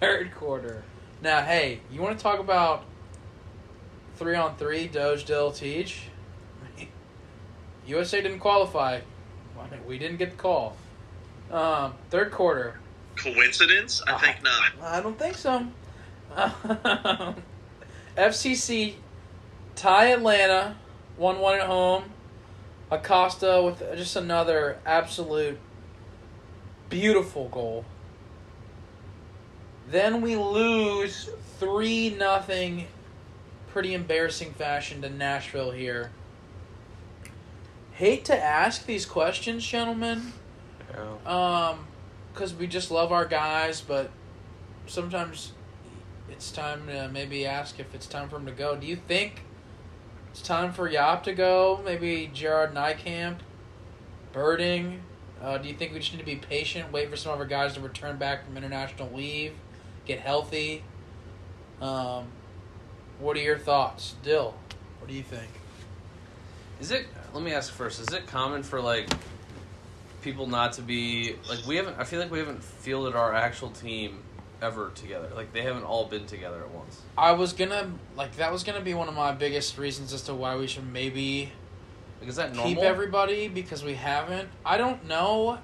third 0.00 0.34
quarter. 0.34 0.82
Now, 1.20 1.42
hey, 1.42 1.80
you 1.92 2.00
want 2.00 2.16
to 2.18 2.22
talk 2.22 2.38
about 2.38 2.84
three 4.16 4.36
on 4.36 4.56
three, 4.56 4.86
Doge, 4.88 5.24
Dyl, 5.26 5.50
Teej? 5.52 5.96
USA 7.86 8.20
didn't 8.22 8.40
qualify. 8.40 9.00
I 9.58 9.70
mean, 9.70 9.80
we 9.86 9.98
didn't 9.98 10.16
get 10.18 10.30
the 10.30 10.36
call. 10.36 10.76
Um, 11.50 11.94
third 12.10 12.30
quarter. 12.30 12.78
Coincidence? 13.18 14.02
I 14.06 14.16
think 14.18 14.42
not. 14.42 14.72
I 14.82 15.00
don't 15.00 15.18
think 15.18 15.36
so. 15.36 15.66
FCC 18.16 18.94
tie 19.74 20.06
Atlanta, 20.06 20.76
one 21.16 21.38
one 21.38 21.58
at 21.58 21.66
home. 21.66 22.04
Acosta 22.90 23.62
with 23.62 23.80
just 23.96 24.16
another 24.16 24.78
absolute 24.86 25.58
beautiful 26.88 27.48
goal. 27.48 27.84
Then 29.90 30.20
we 30.22 30.36
lose 30.36 31.28
three 31.58 32.10
nothing, 32.10 32.86
pretty 33.72 33.92
embarrassing 33.94 34.52
fashion 34.52 35.02
to 35.02 35.10
Nashville 35.10 35.70
here. 35.70 36.10
Hate 37.92 38.24
to 38.26 38.36
ask 38.42 38.86
these 38.86 39.04
questions, 39.04 39.66
gentlemen 39.66 40.32
Yeah. 40.94 41.30
um, 41.70 41.87
because 42.38 42.54
we 42.54 42.68
just 42.68 42.92
love 42.92 43.10
our 43.10 43.24
guys, 43.24 43.80
but 43.80 44.10
sometimes 44.86 45.50
it's 46.30 46.52
time 46.52 46.86
to 46.86 47.08
maybe 47.08 47.44
ask 47.44 47.80
if 47.80 47.92
it's 47.96 48.06
time 48.06 48.28
for 48.28 48.36
him 48.36 48.46
to 48.46 48.52
go. 48.52 48.76
Do 48.76 48.86
you 48.86 48.94
think 48.94 49.42
it's 50.30 50.40
time 50.40 50.72
for 50.72 50.88
Jaap 50.88 51.24
to 51.24 51.32
go? 51.34 51.80
Maybe 51.84 52.30
Gerard 52.32 52.74
Nijkamp, 52.74 53.38
Birding. 54.32 55.00
Uh, 55.42 55.58
do 55.58 55.68
you 55.68 55.74
think 55.74 55.92
we 55.92 55.98
just 55.98 56.12
need 56.12 56.20
to 56.20 56.24
be 56.24 56.36
patient, 56.36 56.92
wait 56.92 57.10
for 57.10 57.16
some 57.16 57.32
of 57.32 57.40
our 57.40 57.44
guys 57.44 57.74
to 57.74 57.80
return 57.80 58.18
back 58.18 58.44
from 58.44 58.56
international 58.56 59.10
leave, 59.12 59.54
get 60.04 60.20
healthy? 60.20 60.84
Um, 61.80 62.26
what 63.18 63.36
are 63.36 63.40
your 63.40 63.58
thoughts, 63.58 64.14
Dyl? 64.22 64.54
What 65.00 65.08
do 65.08 65.14
you 65.14 65.24
think? 65.24 65.50
Is 66.80 66.92
it? 66.92 67.06
Let 67.34 67.42
me 67.42 67.52
ask 67.52 67.72
first. 67.72 68.00
Is 68.00 68.12
it 68.12 68.28
common 68.28 68.62
for 68.62 68.80
like 68.80 69.08
people 70.22 70.46
not 70.46 70.72
to 70.74 70.82
be 70.82 71.36
like 71.48 71.66
we 71.66 71.76
haven't? 71.76 71.96
I 71.98 72.04
feel 72.04 72.20
like 72.20 72.30
we 72.30 72.38
haven't 72.38 72.62
fielded 72.62 73.14
our 73.14 73.34
actual 73.34 73.70
team 73.70 74.22
ever 74.60 74.90
together. 74.94 75.28
Like 75.34 75.52
they 75.52 75.62
haven't 75.62 75.84
all 75.84 76.06
been 76.06 76.26
together 76.26 76.60
at 76.60 76.70
once. 76.70 77.00
I 77.16 77.32
was 77.32 77.52
gonna 77.52 77.92
like 78.16 78.36
that 78.36 78.52
was 78.52 78.64
gonna 78.64 78.80
be 78.80 78.94
one 78.94 79.08
of 79.08 79.14
my 79.14 79.32
biggest 79.32 79.78
reasons 79.78 80.12
as 80.12 80.22
to 80.22 80.34
why 80.34 80.56
we 80.56 80.66
should 80.66 80.90
maybe 80.92 81.52
Like 82.20 82.28
is 82.28 82.36
that 82.36 82.54
normal? 82.54 82.74
keep 82.74 82.82
everybody 82.82 83.48
because 83.48 83.84
we 83.84 83.94
haven't. 83.94 84.48
I 84.64 84.76
don't 84.76 85.06
know. 85.06 85.58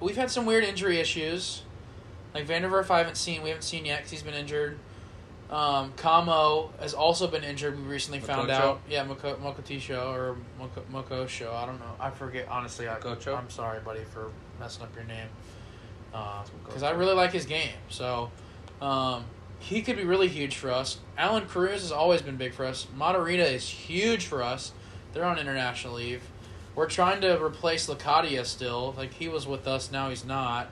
We've 0.00 0.16
had 0.16 0.30
some 0.30 0.46
weird 0.46 0.64
injury 0.64 0.98
issues. 1.00 1.62
Like 2.34 2.46
Vanderwerf, 2.46 2.90
I 2.90 2.98
haven't 2.98 3.16
seen. 3.16 3.42
We 3.42 3.48
haven't 3.48 3.62
seen 3.62 3.84
yet 3.84 3.98
because 3.98 4.10
he's 4.12 4.22
been 4.22 4.34
injured. 4.34 4.78
Um, 5.50 5.94
Kamo 5.96 6.70
has 6.78 6.92
also 6.92 7.26
been 7.26 7.42
injured. 7.42 7.78
We 7.78 7.84
recently 7.84 8.20
found 8.20 8.50
out. 8.50 8.80
Yeah, 8.88 9.06
Moko, 9.06 9.36
Mokotisho 9.38 10.14
or 10.14 10.36
Moko, 10.60 10.82
Mokosho. 10.92 11.52
I 11.52 11.64
don't 11.64 11.78
know. 11.78 11.94
I 11.98 12.10
forget. 12.10 12.48
Honestly, 12.48 12.86
I, 12.86 12.98
I'm 12.98 13.50
sorry, 13.50 13.80
buddy, 13.80 14.04
for 14.04 14.30
messing 14.60 14.82
up 14.82 14.94
your 14.94 15.04
name. 15.04 15.28
Because 16.10 16.82
Mokocho. 16.82 16.86
I 16.86 16.90
really 16.90 17.14
like 17.14 17.32
his 17.32 17.46
game. 17.46 17.72
So 17.88 18.30
um, 18.82 19.24
he 19.58 19.80
could 19.82 19.96
be 19.96 20.04
really 20.04 20.28
huge 20.28 20.56
for 20.56 20.70
us. 20.70 20.98
Allan 21.16 21.46
Cruz 21.46 21.80
has 21.80 21.92
always 21.92 22.20
been 22.20 22.36
big 22.36 22.52
for 22.52 22.66
us. 22.66 22.86
Matarrita 22.96 23.50
is 23.50 23.66
huge 23.68 24.26
for 24.26 24.42
us. 24.42 24.72
They're 25.14 25.24
on 25.24 25.38
international 25.38 25.94
leave. 25.94 26.22
We're 26.74 26.88
trying 26.88 27.22
to 27.22 27.42
replace 27.42 27.88
Locadia 27.88 28.44
still. 28.44 28.94
Like 28.96 29.14
he 29.14 29.28
was 29.28 29.46
with 29.46 29.66
us, 29.66 29.90
now 29.90 30.10
he's 30.10 30.24
not. 30.24 30.70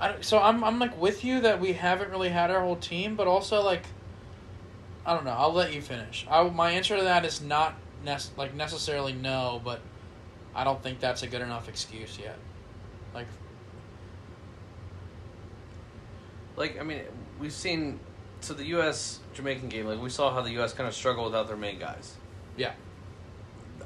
I, 0.00 0.08
don't- 0.08 0.24
so 0.24 0.38
I'm 0.38 0.62
I'm 0.64 0.78
like 0.78 1.00
with 1.00 1.24
you 1.24 1.40
that 1.40 1.60
we 1.60 1.72
haven't 1.72 2.10
really 2.10 2.28
had 2.28 2.50
our 2.50 2.60
whole 2.60 2.76
team, 2.76 3.16
but 3.16 3.26
also 3.26 3.62
like 3.62 3.82
I 5.04 5.14
don't 5.14 5.24
know. 5.24 5.30
I'll 5.36 5.52
let 5.52 5.72
you 5.72 5.80
finish. 5.80 6.26
I, 6.30 6.42
my 6.48 6.70
answer 6.72 6.96
to 6.96 7.04
that 7.04 7.24
is 7.24 7.40
not 7.40 7.74
nec- 8.04 8.36
like 8.36 8.54
necessarily 8.54 9.12
no, 9.12 9.60
but 9.64 9.80
I 10.54 10.64
don't 10.64 10.82
think 10.82 11.00
that's 11.00 11.22
a 11.22 11.26
good 11.28 11.42
enough 11.42 11.68
excuse 11.68 12.18
yet. 12.18 12.36
Like 13.14 13.26
Like 16.56 16.78
I 16.80 16.82
mean, 16.82 17.00
we've 17.38 17.52
seen 17.52 18.00
so 18.40 18.54
the 18.54 18.64
U.S. 18.66 19.20
Jamaican 19.34 19.68
game. 19.68 19.86
Like 19.86 20.00
we 20.00 20.10
saw 20.10 20.32
how 20.32 20.42
the 20.42 20.50
U.S. 20.52 20.72
kind 20.72 20.88
of 20.88 20.94
struggled 20.94 21.26
without 21.26 21.46
their 21.48 21.56
main 21.56 21.78
guys. 21.78 22.14
Yeah. 22.56 22.72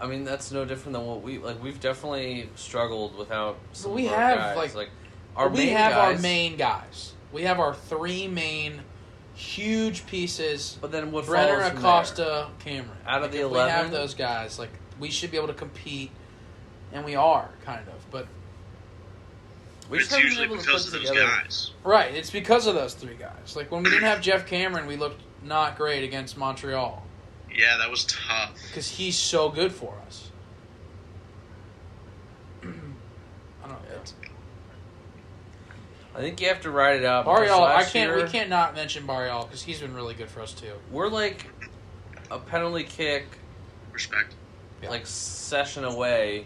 I 0.00 0.06
mean 0.06 0.24
that's 0.24 0.50
no 0.50 0.64
different 0.64 0.94
than 0.96 1.06
what 1.06 1.22
we 1.22 1.38
like. 1.38 1.62
We've 1.62 1.80
definitely 1.80 2.48
struggled 2.54 3.16
without. 3.18 3.58
Some 3.72 3.92
we 3.92 4.06
of 4.06 4.12
our 4.14 4.18
have, 4.18 4.38
guys. 4.56 4.74
like- 4.74 4.90
our 5.37 5.49
we 5.49 5.59
main 5.59 5.76
have 5.76 5.93
guys, 5.93 6.16
our 6.16 6.22
main 6.22 6.57
guys. 6.57 7.12
We 7.33 7.43
have 7.43 7.61
our 7.61 7.74
three 7.74 8.26
main 8.28 8.81
huge 9.35 10.07
pieces. 10.07 10.76
But 10.81 10.93
then 10.93 11.12
what 11.12 11.26
Brenner, 11.26 11.59
follows 11.59 11.68
from 11.70 11.78
Acosta, 11.78 12.47
Cameron. 12.59 12.99
Out 13.07 13.18
of 13.18 13.22
Like, 13.22 13.31
the 13.33 13.47
if 13.47 13.51
we 13.53 13.59
have 13.59 13.91
those 13.91 14.14
guys, 14.14 14.59
like 14.59 14.70
we 14.99 15.11
should 15.11 15.31
be 15.31 15.37
able 15.37 15.49
to 15.49 15.55
compete, 15.55 16.11
and 16.93 17.05
we 17.05 17.14
are 17.14 17.49
kind 17.64 17.87
of. 17.89 18.11
But? 18.11 18.26
We 19.89 19.99
it's 19.99 20.07
just 20.09 20.16
haven't 20.20 20.22
been 20.22 20.39
usually 20.39 20.47
able 20.47 20.57
to 20.59 20.62
because 20.66 20.85
put 20.87 20.95
of 20.95 21.01
those 21.01 21.11
together- 21.11 21.26
guys. 21.43 21.70
right, 21.83 22.14
it's 22.14 22.31
because 22.31 22.66
of 22.68 22.74
those 22.76 22.95
three 22.95 23.16
guys. 23.16 23.57
Like 23.57 23.72
when 23.72 23.83
we 23.83 23.91
didn't 23.91 24.05
have 24.05 24.20
Geoff 24.20 24.47
Cameron, 24.47 24.87
we 24.87 24.97
looked 24.97 25.20
not 25.43 25.76
great 25.76 26.05
against 26.05 26.37
Montreal 26.39 27.03
Yeah, 27.53 27.76
that 27.78 27.91
was 27.91 28.05
tough. 28.05 28.55
because 28.68 28.89
he's 28.89 29.16
so 29.16 29.49
good 29.49 29.72
for 29.72 29.95
us. 30.07 30.31
I 32.62 32.66
don't 33.62 33.70
know. 33.70 33.78
It's, 34.01 34.14
I 36.20 36.22
think 36.22 36.40
you 36.42 36.48
have 36.48 36.60
to 36.62 36.70
write 36.70 36.96
it 36.96 37.04
out. 37.06 37.24
because 37.24 37.48
Barreal, 37.48 37.62
I 37.62 37.82
can't. 37.82 38.10
year, 38.10 38.22
we 38.24 38.30
can't 38.30 38.50
not 38.50 38.74
mention 38.74 39.06
Barreal 39.06 39.44
because 39.44 39.62
he's 39.62 39.80
been 39.80 39.94
really 39.94 40.12
good 40.12 40.28
for 40.28 40.42
us 40.42 40.52
too. 40.52 40.72
We're 40.90 41.08
like 41.08 41.46
a 42.30 42.38
penalty 42.38 42.84
kick, 42.84 43.24
Respect. 43.90 44.34
Yeah. 44.82 44.90
like 44.90 45.06
session 45.06 45.84
away 45.84 46.44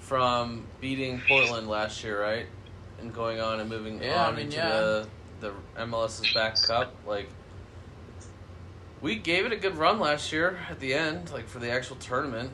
from 0.00 0.66
beating 0.82 1.22
Portland 1.26 1.68
last 1.68 2.04
year, 2.04 2.20
right? 2.20 2.44
And 3.00 3.14
going 3.14 3.40
on 3.40 3.60
and 3.60 3.70
moving 3.70 4.02
Yeah, 4.02 4.24
I 4.24 4.28
on 4.28 4.34
mean, 4.36 4.44
into 4.46 4.56
yeah. 4.58 4.68
the 4.68 5.08
the 5.40 5.52
MLS's 5.78 6.34
back 6.34 6.60
cup. 6.62 6.94
Like 7.06 7.30
we 9.00 9.16
gave 9.16 9.46
it 9.46 9.52
a 9.52 9.56
good 9.56 9.76
run 9.76 9.98
last 10.00 10.32
year 10.32 10.58
at 10.68 10.80
the 10.80 10.92
end, 10.92 11.30
like 11.32 11.48
for 11.48 11.60
the 11.60 11.70
actual 11.70 11.96
tournament. 11.96 12.50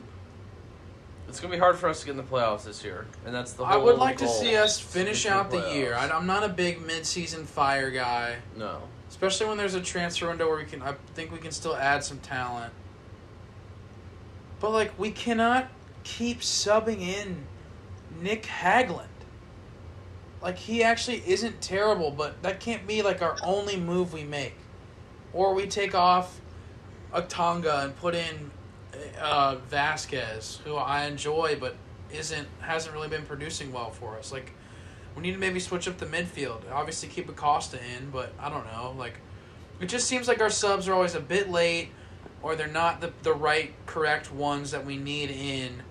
It's 1.33 1.39
gonna 1.39 1.51
be 1.51 1.59
hard 1.59 1.79
for 1.79 1.89
us 1.89 2.01
to 2.01 2.05
get 2.05 2.11
in 2.11 2.17
the 2.17 2.23
playoffs 2.23 2.63
this 2.65 2.83
year, 2.83 3.07
and 3.25 3.33
that's 3.33 3.53
the. 3.53 3.63
I 3.63 3.75
would 3.75 3.97
like 3.97 4.17
to 4.17 4.27
see 4.27 4.55
us 4.55 4.79
finish 4.79 5.25
out 5.25 5.49
the 5.49 5.57
playoffs. 5.57 5.73
year. 5.73 5.95
I, 5.95 6.07
I'm 6.09 6.27
not 6.27 6.43
a 6.43 6.47
big 6.47 6.85
mid-season 6.85 7.47
fire 7.47 7.89
guy. 7.89 8.35
No, 8.55 8.83
Especially 9.09 9.47
when 9.47 9.57
there's 9.57 9.73
a 9.73 9.81
transfer 9.81 10.27
window 10.27 10.47
where 10.47 10.57
we 10.57 10.65
can, 10.65 10.83
I 10.83 10.93
think 11.15 11.31
we 11.31 11.39
can 11.39 11.49
still 11.51 11.75
add 11.75 12.03
some 12.03 12.19
talent. 12.19 12.71
But 14.59 14.73
like, 14.73 14.99
we 14.99 15.09
cannot 15.09 15.69
keep 16.03 16.41
subbing 16.41 17.01
in 17.01 17.45
Nick 18.21 18.43
Hagglund. 18.43 19.07
Like 20.39 20.59
he 20.59 20.83
actually 20.83 21.23
isn't 21.25 21.61
terrible, 21.61 22.11
but 22.11 22.43
that 22.43 22.59
can't 22.59 22.85
be 22.85 23.01
like 23.01 23.23
our 23.23 23.37
only 23.41 23.75
move 23.75 24.13
we 24.13 24.23
make. 24.23 24.53
Or 25.33 25.55
we 25.55 25.65
take 25.65 25.95
off 25.95 26.39
a 27.11 27.23
Tonga 27.23 27.79
and 27.85 27.97
put 27.97 28.13
in 28.13 28.51
uh, 29.19 29.57
Vazquez, 29.71 30.59
who 30.59 30.75
I 30.75 31.05
enjoy, 31.05 31.57
but 31.59 31.75
isn't 32.11 32.47
hasn't 32.61 32.93
really 32.93 33.09
been 33.09 33.25
producing 33.25 33.71
well 33.71 33.91
for 33.91 34.17
us. 34.17 34.31
Like 34.31 34.53
we 35.15 35.21
need 35.21 35.33
to 35.33 35.39
maybe 35.39 35.59
switch 35.59 35.87
up 35.87 35.97
the 35.97 36.05
midfield. 36.05 36.61
Obviously, 36.71 37.09
keep 37.09 37.29
Acosta 37.29 37.77
in, 37.97 38.09
but 38.09 38.33
I 38.39 38.49
don't 38.49 38.65
know. 38.65 38.95
Like, 38.97 39.19
it 39.79 39.87
just 39.87 40.07
seems 40.07 40.27
like 40.27 40.41
our 40.41 40.49
subs 40.49 40.87
are 40.87 40.93
always 40.93 41.15
a 41.15 41.19
bit 41.19 41.49
late, 41.49 41.89
or 42.41 42.55
they're 42.55 42.67
not 42.67 43.01
the 43.01 43.13
the 43.23 43.33
right, 43.33 43.73
correct 43.85 44.31
ones 44.31 44.71
that 44.71 44.85
we 44.85 44.97
need 44.97 45.31
in. 45.31 45.83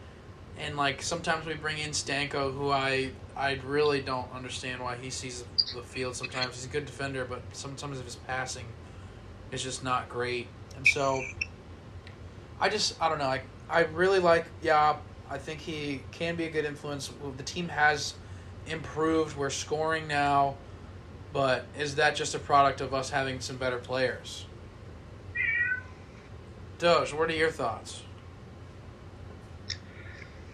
And 0.58 0.76
like 0.76 1.02
sometimes 1.02 1.46
we 1.46 1.54
bring 1.54 1.78
in 1.78 1.90
Stanko, 1.90 2.52
who 2.54 2.70
I 2.70 3.10
I 3.36 3.58
really 3.64 4.00
don't 4.00 4.30
understand 4.34 4.82
why 4.82 4.96
he 4.96 5.10
sees 5.10 5.44
the 5.74 5.82
field. 5.82 6.16
Sometimes 6.16 6.56
he's 6.56 6.66
a 6.66 6.68
good 6.68 6.86
defender, 6.86 7.24
but 7.24 7.42
sometimes 7.52 7.98
of 7.98 8.04
his 8.04 8.16
passing 8.16 8.66
is 9.50 9.62
just 9.62 9.82
not 9.82 10.08
great. 10.08 10.48
And 10.76 10.86
so 10.86 11.22
I 12.62 12.68
just 12.68 12.94
I 13.02 13.08
don't 13.08 13.18
know. 13.18 13.24
I 13.24 13.42
I 13.68 13.80
really 13.86 14.20
like 14.20 14.46
Jaap. 14.62 14.98
I 15.28 15.36
think 15.36 15.58
he 15.58 16.00
can 16.12 16.36
be 16.36 16.44
a 16.44 16.50
good 16.50 16.64
influence. 16.64 17.10
The 17.36 17.42
team 17.42 17.68
has 17.68 18.14
improved. 18.68 19.36
We're 19.36 19.50
scoring 19.50 20.06
now, 20.06 20.54
but 21.32 21.66
is 21.76 21.96
that 21.96 22.14
just 22.14 22.36
a 22.36 22.38
product 22.38 22.80
of 22.80 22.94
us 22.94 23.10
having 23.10 23.40
some 23.40 23.56
better 23.56 23.78
players? 23.78 24.46
Doge, 26.78 27.12
what 27.12 27.28
are 27.30 27.34
your 27.34 27.50
thoughts? 27.50 28.02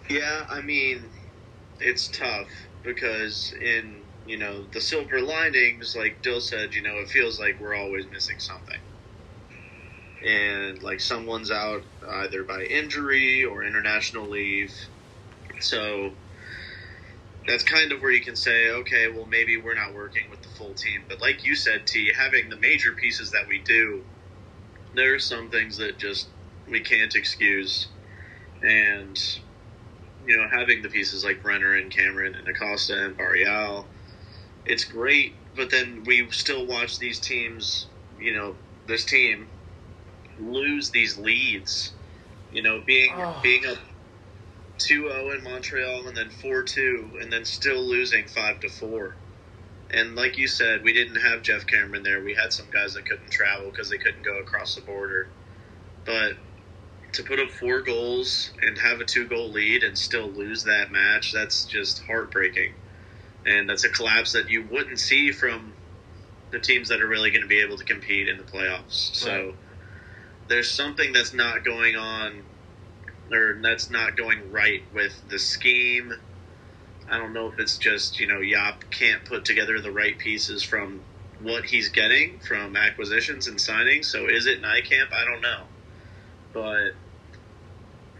Yeah, 0.09 0.46
I 0.48 0.62
mean, 0.62 1.04
it's 1.78 2.09
tough 2.09 2.48
because 2.82 3.52
in 3.61 4.00
you 4.26 4.38
know 4.38 4.64
the 4.72 4.80
silver 4.80 5.20
linings, 5.20 5.94
like 5.94 6.22
Dyl 6.22 6.40
said, 6.40 6.72
you 6.72 6.80
know, 6.80 7.00
it 7.00 7.11
feels 7.11 7.38
like 7.38 7.61
we're 7.61 7.74
always 7.74 8.06
missing 8.11 8.38
something, 8.38 8.78
and 10.24 10.82
like 10.82 11.00
someone's 11.00 11.50
out 11.50 11.82
either 12.08 12.42
by 12.44 12.62
injury 12.62 13.44
or 13.44 13.64
international 13.64 14.28
leave, 14.28 14.74
so 15.60 16.12
that's 17.46 17.62
kind 17.62 17.92
of 17.92 18.00
where 18.00 18.10
you 18.10 18.20
can 18.20 18.36
say, 18.36 18.70
okay, 18.70 19.08
well 19.08 19.26
maybe 19.26 19.56
we're 19.56 19.74
not 19.74 19.94
working 19.94 20.28
with 20.30 20.42
the 20.42 20.48
full 20.48 20.74
team, 20.74 21.04
but 21.08 21.20
like 21.20 21.44
you 21.44 21.54
said, 21.54 21.86
T, 21.86 22.12
having 22.16 22.48
the 22.48 22.56
major 22.56 22.92
pieces 22.92 23.30
that 23.32 23.48
we 23.48 23.60
do, 23.60 24.02
there 24.94 25.14
are 25.14 25.18
some 25.20 25.50
things 25.50 25.76
that 25.78 25.98
just 25.98 26.28
we 26.68 26.80
can't 26.80 27.14
excuse, 27.14 27.88
and 28.62 29.18
you 30.26 30.36
know, 30.36 30.46
having 30.50 30.82
the 30.82 30.88
pieces 30.88 31.24
like 31.24 31.42
Brenner 31.42 31.74
and 31.74 31.90
Cameron 31.90 32.34
and 32.34 32.46
Acosta 32.48 33.04
and 33.04 33.16
Barreal, 33.16 33.86
it's 34.66 34.84
great. 34.84 35.34
But 35.56 35.70
then 35.70 36.04
we 36.06 36.30
still 36.30 36.66
watch 36.66 36.98
these 36.98 37.18
teams, 37.18 37.86
you 38.18 38.34
know, 38.34 38.54
this 38.86 39.04
team 39.04 39.48
lose 40.39 40.91
these 40.91 41.18
leads. 41.18 41.93
You 42.51 42.62
know, 42.62 42.80
being 42.80 43.12
Oh. 43.14 43.39
being 43.43 43.64
a 43.64 43.76
2-0 44.78 45.34
in 45.34 45.43
Montreal 45.43 46.07
and 46.07 46.16
then 46.16 46.30
4-2 46.30 47.20
and 47.20 47.32
then 47.32 47.45
still 47.45 47.82
losing 47.82 48.26
5 48.26 48.61
to 48.61 48.68
4. 48.68 49.16
And 49.91 50.14
like 50.14 50.36
you 50.39 50.47
said, 50.47 50.84
we 50.84 50.93
didn't 50.93 51.16
have 51.16 51.43
Geoff 51.43 51.66
Cameron 51.66 52.03
there. 52.03 52.22
We 52.22 52.34
had 52.34 52.53
some 52.53 52.66
guys 52.70 52.95
that 52.95 53.07
couldn't 53.07 53.30
travel 53.30 53.70
because 53.70 53.91
they 53.91 53.99
couldn't 53.99 54.22
go 54.22 54.39
across 54.39 54.74
the 54.74 54.82
border. 54.82 55.28
But 56.05 56.36
to 57.12 57.22
put 57.22 57.41
up 57.41 57.51
four 57.51 57.80
goals 57.80 58.51
and 58.61 58.78
have 58.78 59.01
a 59.01 59.05
two 59.05 59.26
goal 59.26 59.51
lead 59.51 59.82
and 59.82 59.99
still 59.99 60.30
lose 60.30 60.64
that 60.64 60.93
match, 60.93 61.32
that's 61.32 61.64
just 61.64 62.03
heartbreaking. 62.07 62.72
And 63.47 63.68
that's 63.68 63.84
a 63.84 63.89
collapse 63.89 64.32
that 64.32 64.51
you 64.51 64.62
wouldn't 64.70 65.01
see 65.01 65.32
from 65.32 65.74
the 66.51 66.61
teams 66.61 66.89
that 66.89 67.01
are 67.01 67.09
really 67.09 67.30
going 67.30 67.43
to 67.43 67.49
be 67.49 67.61
able 67.61 67.78
to 67.78 67.84
compete 67.84 68.28
in 68.28 68.36
the 68.36 68.45
playoffs. 68.45 69.14
So 69.14 69.30
Right. 69.47 69.55
There's 70.49 70.70
something 70.70 71.12
that's 71.12 71.34
not 71.34 71.64
going 71.64 71.96
on 71.96 72.42
or 73.30 73.59
that's 73.62 73.90
not 73.90 74.16
going 74.16 74.51
right 74.51 74.82
with 74.92 75.20
the 75.28 75.38
scheme. 75.38 76.12
I 77.09 77.18
don't 77.18 77.32
know 77.32 77.49
if 77.49 77.59
it's 77.59 77.78
just, 77.78 78.20
you 78.20 78.26
know, 78.26 78.40
Jaap 78.40 78.90
can't 78.90 79.24
put 79.24 79.44
together 79.44 79.80
the 79.80 79.92
right 79.92 80.18
pieces 80.18 80.62
from 80.62 81.03
what 81.40 81.64
he's 81.64 81.90
getting 81.90 82.38
from 82.40 82.76
acquisitions 82.76 83.46
and 83.46 83.59
signings. 83.59 84.07
So 84.07 84.26
is 84.28 84.46
it 84.46 84.62
Nijkamp? 84.62 85.12
I 85.12 85.24
don't 85.24 85.40
know 85.42 85.64
but 86.53 86.96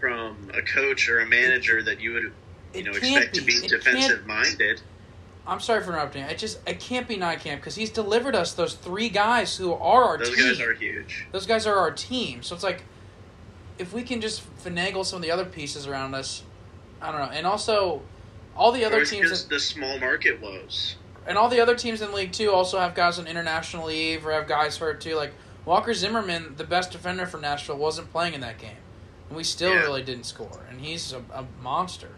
from 0.01 0.51
a 0.55 0.63
coach 0.63 1.09
or 1.09 1.19
a 1.19 1.27
manager 1.27 1.83
that 1.83 2.01
you 2.01 2.13
would 2.13 2.33
you 2.75 2.85
know 2.85 2.93
expect 2.93 3.35
to 3.35 3.41
be. 3.41 3.61
be 3.61 3.67
It 3.67 3.71
defensive 3.71 4.27
minded. 4.27 4.81
I'm 5.49 5.61
sorry 5.61 5.83
for 5.83 5.91
interrupting. 5.93 6.23
It 6.25 6.37
just 6.39 6.59
it 6.69 6.79
can't 6.79 7.09
be 7.09 7.17
Nijkamp 7.17 7.57
because 7.57 7.75
he's 7.75 7.91
delivered 7.91 8.37
us 8.37 8.53
those 8.53 8.75
three 8.75 9.09
guys 9.09 9.57
who 9.57 9.73
are 9.73 10.05
our 10.05 10.19
Those 10.19 10.37
team. 10.37 10.45
guys 10.49 10.61
are 10.61 10.75
huge. 10.75 11.27
Those 11.33 11.47
guys 11.47 11.67
are 11.67 11.75
our 11.77 11.91
team. 11.91 12.43
So 12.43 12.55
it's 12.55 12.63
like 12.63 12.83
if 13.79 13.93
we 13.95 14.03
can 14.03 14.21
just 14.21 14.43
finagle 14.63 15.05
some 15.07 15.17
of 15.17 15.23
the 15.23 15.31
other 15.31 15.45
pieces 15.47 15.87
around 15.87 16.15
us, 16.15 16.43
I 17.01 17.11
don't 17.11 17.21
know. 17.21 17.31
And 17.37 17.47
also, 17.47 18.03
all 18.57 18.73
the 18.73 18.85
other 18.85 19.05
teams 19.07 19.31
just 19.31 19.49
the 19.49 19.59
small 19.61 19.99
market 19.99 20.41
woes. 20.43 20.97
and 21.27 21.39
all 21.39 21.49
the 21.49 21.61
other 21.61 21.75
teams 21.77 22.03
in 22.03 22.13
League 22.13 22.33
Two 22.33 22.51
also 22.51 22.79
have 22.79 22.95
guys 22.95 23.19
on 23.19 23.27
international 23.27 23.87
leave 23.87 24.27
or 24.27 24.33
have 24.33 24.47
guys 24.49 24.77
hurt 24.77 25.01
too. 25.01 25.15
Like 25.15 25.33
Walker 25.65 25.95
Zimmerman, 25.95 26.57
the 26.57 26.65
best 26.65 26.91
defender 26.93 27.25
for 27.25 27.39
Nashville, 27.39 27.79
wasn't 27.79 28.11
playing 28.13 28.35
in 28.35 28.41
that 28.43 28.59
game, 28.59 28.77
and 29.29 29.37
we 29.37 29.45
still 29.45 29.71
Yeah. 29.73 29.81
really 29.81 30.03
didn't 30.03 30.25
score. 30.25 30.61
And 30.69 30.81
he's 30.83 31.13
a, 31.15 31.23
a 31.33 31.47
monster. 31.63 32.11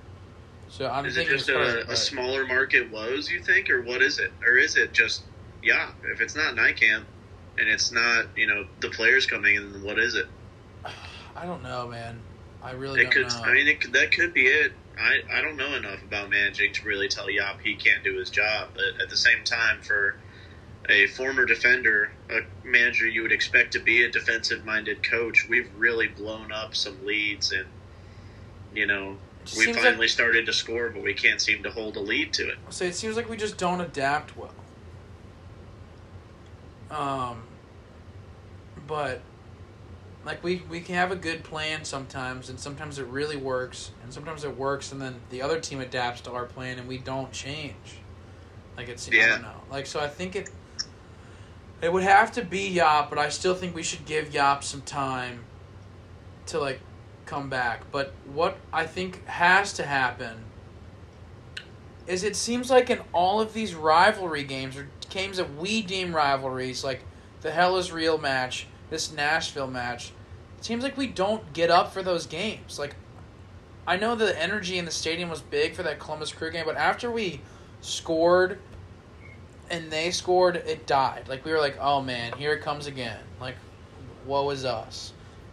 So 0.71 0.89
I'm 0.89 1.05
Is 1.05 1.17
it 1.17 1.27
just 1.27 1.49
a, 1.49 1.91
a 1.91 1.97
smaller 1.97 2.47
market 2.47 2.93
woes? 2.93 3.29
You 3.29 3.43
think, 3.43 3.69
or 3.71 3.83
what 3.83 4.03
is 4.03 4.21
it? 4.21 4.33
Or 4.47 4.57
is 4.57 4.77
it 4.77 4.93
just 4.93 5.23
yeah? 5.63 5.91
If 6.13 6.21
it's 6.21 6.37
not 6.37 6.55
Nijkamp 6.55 7.05
and 7.59 7.69
it's 7.69 7.91
not 7.91 8.27
you 8.37 8.47
know 8.47 8.65
the 8.81 8.89
players 8.89 9.27
coming 9.27 9.57
in, 9.57 9.73
then 9.73 9.83
what 9.83 9.99
is 9.99 10.15
it? 10.15 10.27
I 11.37 11.45
don't 11.45 11.63
know, 11.65 11.89
man. 11.89 12.23
I 12.63 12.73
really 12.73 13.01
It 13.01 13.05
don't 13.05 13.15
could. 13.15 13.29
know. 13.29 13.43
I 13.43 13.53
mean, 13.53 13.67
it 13.67 13.81
could, 13.81 13.93
that 13.95 14.13
could 14.13 14.33
be 14.33 14.47
it. 14.47 14.73
I, 14.97 15.21
I 15.33 15.41
don't 15.41 15.57
know 15.57 15.75
enough 15.75 16.03
about 16.05 16.31
managing 16.31 16.73
to 16.75 16.87
really 16.87 17.09
tell 17.09 17.27
Jaap 17.27 17.61
he 17.65 17.75
can't 17.75 18.05
do 18.05 18.19
his 18.19 18.31
job. 18.31 18.69
But 18.75 19.03
at 19.03 19.11
the 19.11 19.17
same 19.17 19.43
time, 19.45 19.81
for 19.81 20.17
a 20.89 21.07
former 21.09 21.47
defender, 21.47 22.11
a 22.31 22.41
manager 22.63 23.07
you 23.07 23.23
would 23.23 23.33
expect 23.33 23.73
to 23.73 23.81
be 23.81 24.05
a 24.05 24.11
defensive 24.11 24.65
minded 24.65 25.09
coach, 25.09 25.47
we've 25.49 25.71
really 25.77 26.07
blown 26.07 26.53
up 26.53 26.77
some 26.77 27.05
leads 27.05 27.51
and 27.51 27.67
you 28.73 28.87
know 28.87 29.17
we 29.57 29.65
seems 29.65 29.77
like- 29.77 29.85
finally 29.87 30.09
started 30.09 30.47
to 30.47 30.53
score, 30.53 30.91
but 30.91 31.03
we 31.03 31.15
can't 31.15 31.41
seem 31.41 31.63
to 31.63 31.71
hold 31.71 31.97
a 31.97 32.01
lead 32.01 32.33
to 32.35 32.49
it. 32.49 32.59
So 32.71 32.85
it 32.85 32.95
seems 32.95 33.17
like 33.17 33.29
we 33.29 33.37
just 33.37 33.57
don't 33.59 33.81
adapt 33.81 34.37
well. 34.37 34.55
Um, 36.91 37.43
but 38.87 39.21
like 40.25 40.43
we 40.43 40.63
we 40.69 40.81
can 40.81 40.97
have 40.97 41.13
a 41.13 41.17
good 41.17 41.45
plan 41.45 41.85
sometimes, 41.85 42.49
and 42.51 42.59
sometimes 42.59 42.99
it 42.99 43.07
really 43.07 43.37
works, 43.37 43.93
and 44.03 44.13
sometimes 44.13 44.45
it 44.45 44.57
works, 44.57 44.93
and 44.93 45.01
then 45.01 45.17
the 45.31 45.41
other 45.43 45.61
team 45.61 45.81
adapts 45.81 46.21
to 46.23 46.33
our 46.33 46.45
plan, 46.47 46.79
and 46.79 46.89
we 46.89 46.99
don't 46.99 47.33
change. 47.33 47.75
Like 48.77 48.89
it's 48.89 49.09
I 49.09 49.13
Yeah. 49.13 49.27
don't 49.29 49.43
know. 49.43 49.61
Like 49.71 49.87
so, 49.87 50.01
I 50.01 50.09
think 50.09 50.35
it 50.37 50.51
it 51.81 51.93
would 51.93 52.03
have 52.03 52.33
to 52.33 52.45
be 52.45 52.75
Jaap, 52.75 53.09
but 53.09 53.19
I 53.19 53.29
still 53.31 53.55
think 53.55 53.75
we 53.75 53.83
should 53.83 54.05
give 54.05 54.31
Jaap 54.31 54.63
some 54.65 54.83
time 54.83 55.45
to 56.47 56.59
like 56.59 56.81
come 57.31 57.49
back. 57.49 57.91
But 57.93 58.13
what 58.35 58.59
I 58.73 58.85
think 58.85 59.25
has 59.27 59.73
to 59.75 59.85
happen 59.85 60.45
is 62.07 62.25
it 62.25 62.35
seems 62.35 62.71
like 62.71 62.91
in 62.91 63.01
all 63.13 63.41
of 63.41 63.55
these 63.55 63.75
rivalry 63.75 64.43
games 64.43 64.77
or 64.77 64.89
games 65.09 65.37
that 65.37 65.57
we 65.57 65.81
deem 65.81 66.15
rivalries, 66.15 66.83
like 66.83 67.05
the 67.41 67.53
Hell 67.53 67.77
is 67.77 67.93
Real 67.93 68.19
match, 68.19 68.67
this 68.91 69.13
Nashville 69.13 69.69
match, 69.69 70.13
it 70.59 70.65
seems 70.65 70.83
like 70.83 70.97
we 70.97 71.07
don't 71.07 71.53
get 71.53 71.71
up 71.71 71.93
for 71.93 72.03
those 72.03 72.27
games. 72.27 72.79
Like, 72.79 72.97
I 73.87 73.97
know 73.97 74.15
the 74.17 74.41
energy 74.41 74.77
in 74.77 74.85
the 74.85 74.91
stadium 74.91 75.31
was 75.31 75.41
big 75.41 75.75
for 75.75 75.85
that 75.85 76.01
Columbus 76.01 76.33
Crew 76.33 76.51
game, 76.51 76.65
but 76.67 76.77
after 76.77 77.11
we 77.11 77.41
scored 77.81 78.59
and 79.71 79.91
they 79.91 80.11
scored, 80.11 80.57
it 80.57 80.87
died. 80.87 81.29
Like, 81.29 81.45
we 81.45 81.53
were 81.53 81.61
like, 81.61 81.79
oh 81.81 82.03
man, 82.03 82.33
here 82.33 82.53
it 82.53 82.61
comes 82.61 82.89
again. 82.89 83.21
Like, 83.41 83.55
woe 84.27 84.51
is 84.51 84.65
us. 84.65 85.13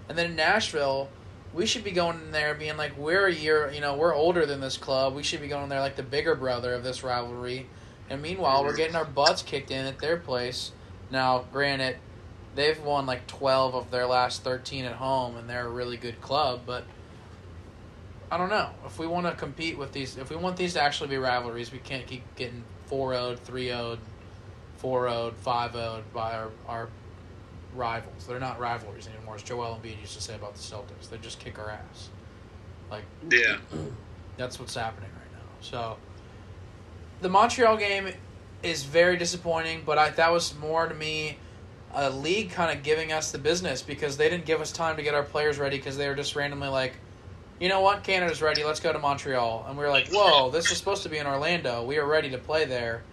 And 0.09 0.17
then 0.17 0.31
in 0.31 0.35
Nashville, 0.35 1.09
we 1.57 1.65
should 1.65 1.83
be 1.83 1.91
going 1.91 2.19
in 2.19 2.31
there 2.31 2.53
being 2.53 2.77
like 2.77 2.95
we're 2.97 3.25
a 3.25 3.33
year 3.33 3.71
you 3.71 3.81
know 3.81 3.95
we're 3.95 4.15
older 4.15 4.45
than 4.45 4.61
this 4.61 4.77
club. 4.77 5.15
We 5.15 5.23
should 5.23 5.41
be 5.41 5.47
going 5.47 5.69
there 5.69 5.79
like 5.79 5.95
the 5.95 6.03
bigger 6.03 6.35
brother 6.35 6.73
of 6.73 6.83
this 6.83 7.03
rivalry. 7.03 7.65
And 8.09 8.21
meanwhile 8.21 8.63
we're 8.63 8.69
mm-hmm. 8.69 8.77
getting 8.77 8.95
our 8.95 9.05
butts 9.05 9.41
kicked 9.41 9.71
in 9.71 9.85
at 9.85 9.99
their 9.99 10.17
place. 10.17 10.71
Now 11.11 11.45
granted 11.51 11.97
they've 12.55 12.79
won 12.81 13.07
like 13.07 13.25
12 13.25 13.73
of 13.73 13.91
their 13.91 14.05
last 14.05 14.43
13 14.43 14.85
at 14.85 14.93
home 14.93 15.35
and 15.35 15.49
they're 15.49 15.65
a 15.65 15.69
really 15.69 15.97
good 15.97 16.21
club 16.21 16.61
but 16.65 16.85
i 18.31 18.37
don't 18.37 18.49
know. 18.49 18.69
If 18.85 18.99
we 18.99 19.07
want 19.07 19.25
to 19.25 19.33
compete 19.33 19.79
with 19.79 19.91
these 19.91 20.15
if 20.15 20.29
we 20.29 20.35
want 20.35 20.57
these 20.57 20.73
to 20.73 20.81
actually 20.81 21.09
be 21.09 21.17
rivalries 21.17 21.71
we 21.71 21.79
can't 21.79 22.05
keep 22.05 22.23
getting 22.35 22.63
4-0 22.91 23.39
3-0 23.39 23.97
4-0 24.81 25.33
5-0 25.43 26.03
by 26.13 26.33
our, 26.35 26.49
our 26.67 26.89
rivals. 27.77 28.25
They're 28.27 28.39
not 28.39 28.59
rivalries 28.59 29.07
anymore, 29.07 29.35
as 29.35 29.43
Joel 29.43 29.79
Embiid 29.81 29.99
used 30.01 30.15
to 30.15 30.21
say 30.21 30.35
about 30.35 30.55
the 30.55 30.61
Celtics. 30.61 31.09
They 31.09 31.17
just 31.17 31.39
kick 31.39 31.59
our 31.59 31.69
ass. 31.69 32.09
Like 32.89 33.03
Yeah. 33.29 33.57
that's 34.37 34.59
what's 34.59 34.75
happening 34.75 35.09
right 35.13 35.31
now. 35.33 35.47
So 35.61 35.97
the 37.21 37.29
Montreal 37.29 37.77
game 37.77 38.09
is 38.63 38.83
very 38.83 39.17
disappointing, 39.17 39.83
but 39.85 39.97
I, 39.97 40.09
that 40.11 40.31
was 40.31 40.55
more 40.57 40.87
to 40.87 40.93
me 40.93 41.37
a 41.93 42.09
league 42.09 42.51
kind 42.51 42.75
of 42.75 42.83
giving 42.83 43.11
us 43.11 43.31
the 43.31 43.37
business 43.37 43.81
because 43.81 44.17
they 44.17 44.29
didn't 44.29 44.45
give 44.45 44.61
us 44.61 44.71
time 44.71 44.97
to 44.97 45.03
get 45.03 45.13
our 45.13 45.23
players 45.23 45.57
ready 45.57 45.77
because 45.77 45.97
they 45.97 46.07
were 46.07 46.15
just 46.15 46.35
randomly 46.35 46.67
like, 46.67 46.95
you 47.59 47.69
know 47.69 47.81
what, 47.81 48.03
Canada's 48.03 48.41
ready, 48.41 48.63
let's 48.63 48.79
go 48.79 48.93
to 48.93 48.99
Montreal. 48.99 49.65
And 49.67 49.77
we 49.77 49.83
were 49.83 49.89
like, 49.89 50.09
whoa, 50.09 50.51
this 50.51 50.69
is 50.71 50.77
supposed 50.77 51.03
to 51.03 51.09
be 51.09 51.17
in 51.17 51.25
Orlando. 51.25 51.83
We 51.83 51.97
are 51.97 52.05
ready 52.05 52.29
to 52.31 52.37
play 52.37 52.65
there. 52.65 53.03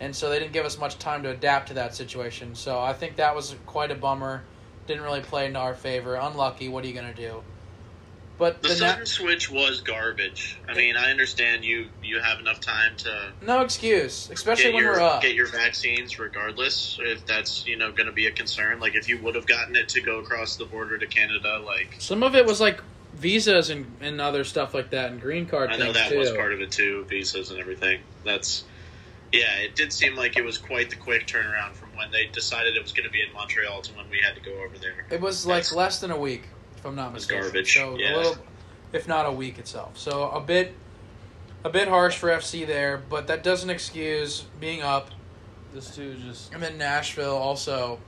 And 0.00 0.14
so 0.14 0.30
they 0.30 0.38
didn't 0.38 0.52
give 0.52 0.64
us 0.64 0.78
much 0.78 0.98
time 0.98 1.22
to 1.22 1.30
adapt 1.30 1.68
to 1.68 1.74
that 1.74 1.94
situation. 1.94 2.54
So 2.54 2.80
I 2.80 2.92
think 2.92 3.16
that 3.16 3.34
was 3.34 3.54
quite 3.66 3.90
a 3.90 3.94
bummer. 3.94 4.42
Didn't 4.86 5.04
really 5.04 5.20
play 5.20 5.46
into 5.46 5.60
our 5.60 5.74
favor. 5.74 6.16
Unlucky. 6.16 6.68
What 6.68 6.84
are 6.84 6.88
you 6.88 6.94
going 6.94 7.14
to 7.14 7.20
do? 7.20 7.42
But 8.38 8.62
The, 8.62 8.68
the, 8.68 8.74
sudden 8.74 8.98
net, 9.00 9.08
switch 9.08 9.50
was 9.50 9.82
garbage. 9.82 10.58
I 10.68 10.74
mean, 10.74 10.96
I 10.96 11.10
understand 11.10 11.64
you 11.64 11.86
you 12.02 12.18
have 12.18 12.40
enough 12.40 12.60
time 12.60 12.96
to 12.96 13.32
no 13.42 13.60
excuse, 13.60 14.28
especially 14.30 14.72
when 14.72 14.82
your 14.82 14.94
we're 14.94 15.00
up. 15.00 15.22
get 15.22 15.34
your 15.34 15.46
vaccines, 15.46 16.18
regardless 16.18 16.98
if 17.00 17.24
that's 17.26 17.64
you 17.66 17.76
know 17.76 17.92
going 17.92 18.06
to 18.06 18.12
be 18.12 18.26
a 18.26 18.32
concern. 18.32 18.80
Like 18.80 18.96
if 18.96 19.08
you 19.08 19.22
would 19.22 19.36
have 19.36 19.46
gotten 19.46 19.76
it 19.76 19.90
to 19.90 20.00
go 20.00 20.18
across 20.18 20.56
the 20.56 20.64
border 20.64 20.98
to 20.98 21.06
Canada, 21.06 21.62
like 21.64 21.94
Some 21.98 22.22
of 22.24 22.34
it 22.34 22.44
was 22.44 22.60
like 22.60 22.80
visas 23.14 23.70
and, 23.70 23.86
and 24.00 24.20
other 24.20 24.42
stuff 24.42 24.74
like 24.74 24.90
that 24.90 25.12
and 25.12 25.20
green 25.20 25.46
card 25.46 25.70
I 25.70 25.76
know 25.76 25.92
that 25.92 26.10
too. 26.10 26.18
was 26.18 26.30
part 26.32 26.52
of 26.52 26.60
it 26.60 26.72
too, 26.72 27.04
visas 27.08 27.50
and 27.50 27.60
everything. 27.60 28.00
That's 28.24 28.64
yeah, 29.32 29.56
it 29.58 29.74
did 29.74 29.92
seem 29.92 30.14
like 30.14 30.36
it 30.36 30.44
was 30.44 30.58
quite 30.58 30.90
the 30.90 30.96
quick 30.96 31.26
turnaround 31.26 31.72
from 31.72 31.88
when 31.96 32.10
they 32.10 32.26
decided 32.26 32.76
it 32.76 32.82
was 32.82 32.92
going 32.92 33.04
to 33.06 33.10
be 33.12 33.22
in 33.22 33.32
Montreal 33.32 33.80
to 33.82 33.92
when 33.94 34.08
we 34.10 34.18
had 34.18 34.34
to 34.34 34.40
go 34.40 34.52
over 34.62 34.76
there. 34.78 35.06
It 35.10 35.20
was 35.20 35.46
like 35.46 35.56
That's- 35.64 35.72
less 35.72 36.00
than 36.00 36.10
a 36.10 36.18
week, 36.18 36.44
if 36.76 36.84
I'm 36.84 36.94
not 36.94 37.12
was 37.12 37.22
mistaken. 37.22 37.42
garbage, 37.44 37.74
So 37.74 37.96
yeah. 37.98 38.14
a 38.14 38.16
little, 38.16 38.36
if 38.92 39.08
not 39.08 39.26
a 39.26 39.32
week 39.32 39.58
itself. 39.58 39.96
So 39.96 40.28
a 40.30 40.40
bit, 40.40 40.74
a 41.64 41.70
bit 41.70 41.88
harsh 41.88 42.16
for 42.16 42.28
FC 42.28 42.66
there, 42.66 43.02
but 43.08 43.26
that 43.28 43.42
doesn't 43.42 43.70
excuse 43.70 44.44
being 44.60 44.82
up. 44.82 45.10
This 45.72 45.94
dude 45.94 46.20
just 46.20 46.52
And 46.52 46.62
then 46.62 46.76
Nashville 46.76 47.34
also, 47.36 47.98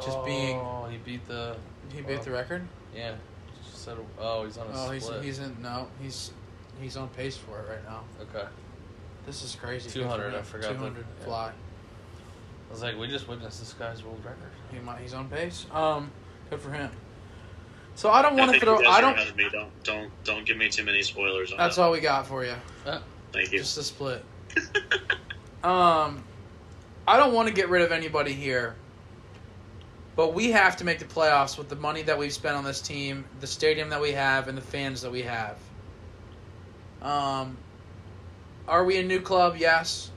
Just 0.00 0.24
being- 0.24 0.56
Oh, 0.60 0.86
he 0.88 0.98
beat 0.98 1.26
the 1.26 1.56
he 1.92 2.02
beat 2.02 2.22
the 2.22 2.30
record. 2.30 2.68
yeah. 2.94 3.14
Just 3.68 3.84
said, 3.84 3.96
oh, 4.20 4.44
he's 4.44 4.56
on 4.58 4.68
a 4.68 4.70
Oh, 4.86 4.90
he's 4.90 5.02
split. 5.04 5.24
he's 5.24 5.38
in 5.40 5.60
no, 5.60 5.88
he's 6.00 6.30
he's 6.80 6.96
on 6.96 7.08
pace 7.08 7.36
for 7.36 7.58
it 7.58 7.68
right 7.68 7.84
now. 7.84 8.04
okay. 8.20 8.46
This 9.28 9.42
is 9.44 9.54
crazy. 9.56 9.90
200, 9.90 10.34
I 10.34 10.40
forgot 10.40 10.68
the- 10.68 10.74
Two 10.74 10.80
hundred 10.82 11.04
yeah. 11.18 11.24
fly. 11.26 11.48
I 11.50 12.72
was 12.72 12.82
like, 12.82 12.98
we 12.98 13.08
just 13.08 13.28
witnessed 13.28 13.60
this 13.60 13.74
guy's 13.74 14.02
world 14.02 14.24
record. 14.24 14.50
He 14.72 14.78
might, 14.78 15.00
he's 15.00 15.12
on 15.12 15.28
pace. 15.28 15.66
Um, 15.70 16.10
good 16.48 16.62
for 16.62 16.72
him. 16.72 16.90
So 17.94 18.08
I 18.10 18.22
don't 18.22 18.36
want 18.36 18.48
to 18.48 18.52
think 18.52 18.62
throw. 18.64 18.80
you 18.80 18.88
I 18.88 19.02
don't. 19.02 19.36
me. 19.36 19.48
Don't 19.52 19.84
don't 19.84 20.10
don't 20.24 20.46
give 20.46 20.56
me 20.56 20.70
too 20.70 20.82
many 20.84 21.02
spoilers 21.02 21.52
on 21.52 21.58
That's 21.58 21.76
that. 21.76 21.82
all 21.82 21.90
we 21.90 22.00
got 22.00 22.26
for 22.26 22.42
you. 22.42 22.54
Thank 23.32 23.52
you. 23.52 23.58
Just 23.58 23.76
a 23.76 23.82
split. 23.82 24.24
Um, 25.64 26.22
I 27.08 27.16
don't 27.16 27.34
want 27.34 27.48
to 27.48 27.54
get 27.54 27.68
rid 27.68 27.82
of 27.82 27.90
anybody 27.90 28.32
here, 28.32 28.76
but 30.14 30.32
we 30.34 30.52
have 30.52 30.76
to 30.76 30.84
make 30.84 31.00
the 31.00 31.04
playoffs 31.04 31.58
with 31.58 31.68
the 31.68 31.74
money 31.74 32.02
that 32.02 32.16
we've 32.16 32.32
spent 32.32 32.54
on 32.56 32.62
this 32.62 32.80
team, 32.80 33.24
the 33.40 33.46
stadium 33.48 33.90
that 33.90 34.00
we 34.00 34.12
have, 34.12 34.46
and 34.46 34.56
the 34.56 34.62
fans 34.62 35.02
that 35.02 35.10
we 35.10 35.22
have. 35.22 35.58
Um, 37.02 37.56
are 38.68 38.84
we 38.84 38.98
a 38.98 39.02
new 39.02 39.20
club? 39.20 39.56
Yes. 39.58 40.10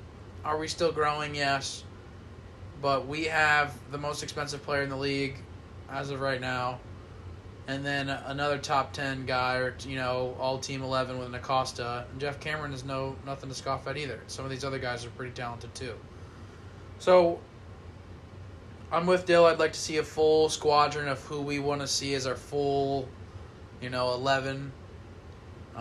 Are 0.43 0.57
we 0.57 0.67
still 0.67 0.91
growing? 0.91 1.33
Yes. 1.33 1.83
But 2.81 3.07
we 3.07 3.25
have 3.25 3.73
the 3.91 3.97
most 3.97 4.23
expensive 4.23 4.61
player 4.63 4.81
in 4.81 4.89
the 4.89 4.97
league 4.97 5.37
as 5.89 6.09
of 6.09 6.19
right 6.19 6.41
now. 6.41 6.79
And 7.67 7.85
then 7.85 8.09
another 8.09 8.57
top 8.57 8.91
ten 8.91 9.25
guy, 9.25 9.57
or 9.57 9.75
you 9.87 9.95
know, 9.95 10.35
all 10.39 10.57
team 10.57 10.81
eleven 10.81 11.19
with 11.19 11.27
an 11.27 11.35
Acosta. 11.35 12.05
And 12.11 12.19
Geoff 12.19 12.39
Cameron 12.39 12.73
is 12.73 12.83
no 12.83 13.15
nothing 13.25 13.49
to 13.49 13.55
scoff 13.55 13.87
at 13.87 13.97
either. 13.97 14.19
Some 14.27 14.45
of 14.45 14.51
these 14.51 14.65
other 14.65 14.79
guys 14.79 15.05
are 15.05 15.11
pretty 15.11 15.31
talented 15.31 15.73
too. 15.75 15.93
So 16.97 17.39
I'm 18.91 19.05
with 19.05 19.25
Dyl. 19.25 19.45
I'd 19.45 19.59
like 19.59 19.73
to 19.73 19.79
see 19.79 19.97
a 19.97 20.03
full 20.03 20.49
squadron 20.49 21.07
of 21.07 21.23
who 21.25 21.41
we 21.41 21.59
want 21.59 21.81
to 21.81 21.87
see 21.87 22.13
as 22.15 22.25
our 22.27 22.35
full, 22.35 23.07
you 23.79 23.89
know, 23.91 24.13
eleven. 24.13 24.73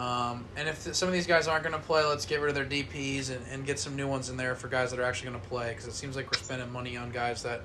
Um, 0.00 0.46
and 0.56 0.66
if 0.66 0.82
th- 0.82 0.96
some 0.96 1.08
of 1.08 1.12
these 1.12 1.26
guys 1.26 1.46
aren't 1.46 1.62
going 1.62 1.78
to 1.78 1.86
play, 1.86 2.02
let's 2.06 2.24
get 2.24 2.40
rid 2.40 2.48
of 2.48 2.54
their 2.54 2.64
DPS 2.64 3.30
and, 3.30 3.44
and 3.52 3.66
get 3.66 3.78
some 3.78 3.96
new 3.96 4.08
ones 4.08 4.30
in 4.30 4.38
there 4.38 4.54
for 4.54 4.68
guys 4.68 4.90
that 4.92 4.98
are 4.98 5.02
actually 5.02 5.28
going 5.28 5.42
to 5.42 5.48
play. 5.48 5.68
Because 5.68 5.86
it 5.86 5.92
seems 5.92 6.16
like 6.16 6.24
we're 6.32 6.42
spending 6.42 6.72
money 6.72 6.96
on 6.96 7.10
guys 7.10 7.42
that 7.42 7.60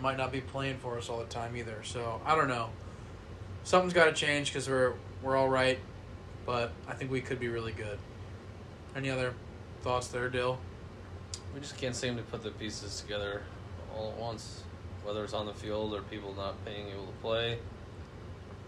might 0.00 0.16
not 0.16 0.32
be 0.32 0.40
playing 0.40 0.78
for 0.78 0.98
us 0.98 1.08
all 1.08 1.18
the 1.20 1.26
time 1.26 1.56
either. 1.56 1.80
So 1.84 2.20
I 2.26 2.34
don't 2.34 2.48
know. 2.48 2.70
Something's 3.62 3.92
got 3.92 4.06
to 4.06 4.12
change 4.12 4.52
because 4.52 4.68
we're 4.68 4.94
we're 5.22 5.36
all 5.36 5.48
right, 5.48 5.78
but 6.44 6.72
I 6.88 6.94
think 6.94 7.12
we 7.12 7.20
could 7.20 7.38
be 7.38 7.48
really 7.48 7.72
good. 7.72 8.00
Any 8.96 9.08
other 9.08 9.32
thoughts 9.82 10.08
there, 10.08 10.28
Dyl? 10.28 10.58
We 11.54 11.60
just 11.60 11.76
can't 11.76 11.94
seem 11.94 12.16
to 12.16 12.22
put 12.22 12.42
the 12.42 12.50
pieces 12.50 13.00
together 13.00 13.42
all 13.94 14.10
at 14.10 14.16
once, 14.16 14.64
whether 15.04 15.22
it's 15.22 15.34
on 15.34 15.46
the 15.46 15.54
field 15.54 15.94
or 15.94 16.02
people 16.02 16.34
not 16.34 16.64
being 16.64 16.88
able 16.88 17.06
to 17.06 17.18
play. 17.22 17.52
It 17.52 17.60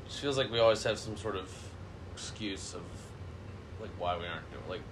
just 0.06 0.20
feels 0.20 0.38
like 0.38 0.52
we 0.52 0.60
always 0.60 0.84
have 0.84 0.96
some 0.98 1.16
sort 1.16 1.34
of 1.34 1.52
excuse 2.20 2.74
of 2.74 2.82
like 3.80 3.90
why 3.98 4.16
we 4.18 4.26
aren't 4.26 4.50
doing 4.50 4.62
like 4.68 4.82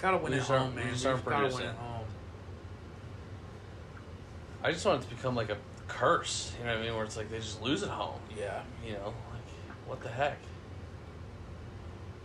Gotta 0.00 0.18
win 0.18 0.32
We 0.32 0.36
at 0.36 0.40
just 0.40 0.50
aren't- 0.50 0.64
home, 0.64 0.74
we 0.76 0.82
man. 0.82 0.92
just 0.92 1.04
We've 1.04 1.12
aren't 1.14 1.24
gotta 1.24 1.36
win 1.44 1.50
producing. 1.52 1.68
at 1.70 1.76
home. 1.76 2.04
I 4.62 4.72
just 4.72 4.84
want 4.84 5.02
it 5.02 5.08
to 5.08 5.14
become 5.14 5.34
like 5.34 5.50
a 5.50 5.56
curse, 5.88 6.52
you 6.58 6.64
know 6.66 6.72
what 6.72 6.80
I 6.80 6.84
mean, 6.84 6.94
where 6.94 7.04
it's 7.04 7.16
like 7.16 7.30
they 7.30 7.38
just 7.38 7.62
lose 7.62 7.82
at 7.82 7.90
home, 7.90 8.20
Yeah. 8.36 8.62
you 8.84 8.92
know, 8.94 9.04
like 9.06 9.86
what 9.86 10.02
the 10.02 10.08
heck? 10.08 10.38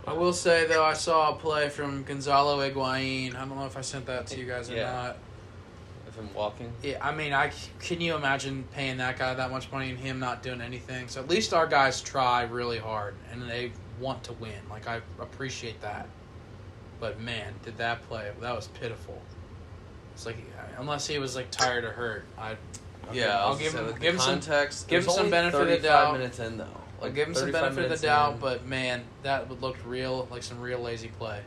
I 0.06 0.12
will 0.14 0.32
say 0.32 0.66
though, 0.66 0.84
I 0.84 0.94
saw 0.94 1.32
a 1.32 1.36
play 1.36 1.68
from 1.68 2.02
Gonzalo 2.02 2.58
Higuain. 2.58 3.34
I 3.36 3.38
don't 3.40 3.56
know 3.56 3.66
if 3.66 3.76
I 3.76 3.82
sent 3.82 4.06
that 4.06 4.26
to 4.28 4.38
you 4.40 4.46
guys 4.46 4.68
or 4.70 4.74
Yeah. 4.74 4.90
not. 4.92 5.16
If 6.08 6.18
I'm 6.18 6.34
walking, 6.34 6.70
Yeah, 6.82 6.98
I 7.00 7.12
mean, 7.12 7.32
I 7.32 7.52
can 7.78 8.00
you 8.02 8.16
imagine 8.16 8.64
paying 8.74 8.98
that 8.98 9.18
guy 9.18 9.32
that 9.32 9.50
much 9.50 9.70
money 9.72 9.88
and 9.90 9.98
him 9.98 10.18
not 10.18 10.42
doing 10.42 10.60
anything? 10.60 11.08
So 11.08 11.20
at 11.22 11.28
least 11.28 11.54
our 11.54 11.66
guys 11.66 12.02
try 12.02 12.42
really 12.42 12.78
hard 12.78 13.14
and 13.30 13.48
they 13.48 13.72
want 14.02 14.24
to 14.24 14.32
win. 14.34 14.52
Like 14.68 14.86
I 14.86 14.96
appreciate 15.20 15.80
that. 15.80 16.06
But 17.00 17.20
man, 17.20 17.54
did 17.64 17.78
that 17.78 18.06
play? 18.08 18.30
That 18.40 18.54
was 18.54 18.66
pitiful. 18.68 19.20
It's 20.14 20.26
like 20.26 20.36
unless 20.78 21.06
he 21.06 21.18
was 21.18 21.34
like 21.36 21.50
tired 21.50 21.84
or 21.84 21.92
hurt, 21.92 22.24
I. 22.36 22.56
I'll 23.08 23.16
Yeah, 23.16 23.22
give- 23.24 23.30
I 23.30 23.38
I'll 23.40 23.56
give 23.56 23.72
him 23.74 23.86
give 24.00 24.10
him 24.14 24.16
the 24.16 24.22
some 24.22 24.32
context. 24.34 24.88
give 24.88 25.04
him 25.04 25.10
some 25.10 25.30
benefit 25.30 25.60
of 25.60 25.66
the 25.66 25.74
35 25.76 25.82
doubt. 25.82 26.12
minutes 26.12 26.38
in 26.38 26.58
though. 26.58 26.64
I'll 26.64 27.06
Like 27.08 27.14
give 27.14 27.28
him 27.28 27.34
some 27.34 27.50
benefit 27.50 27.84
of 27.84 27.90
the 28.00 28.06
doubt, 28.06 28.34
in. 28.34 28.38
but 28.40 28.66
man, 28.66 29.02
that 29.22 29.48
would 29.48 29.60
look 29.62 29.76
real 29.86 30.28
like 30.30 30.42
some 30.42 30.60
real 30.60 30.78
lazy 30.80 31.08
play. 31.08 31.40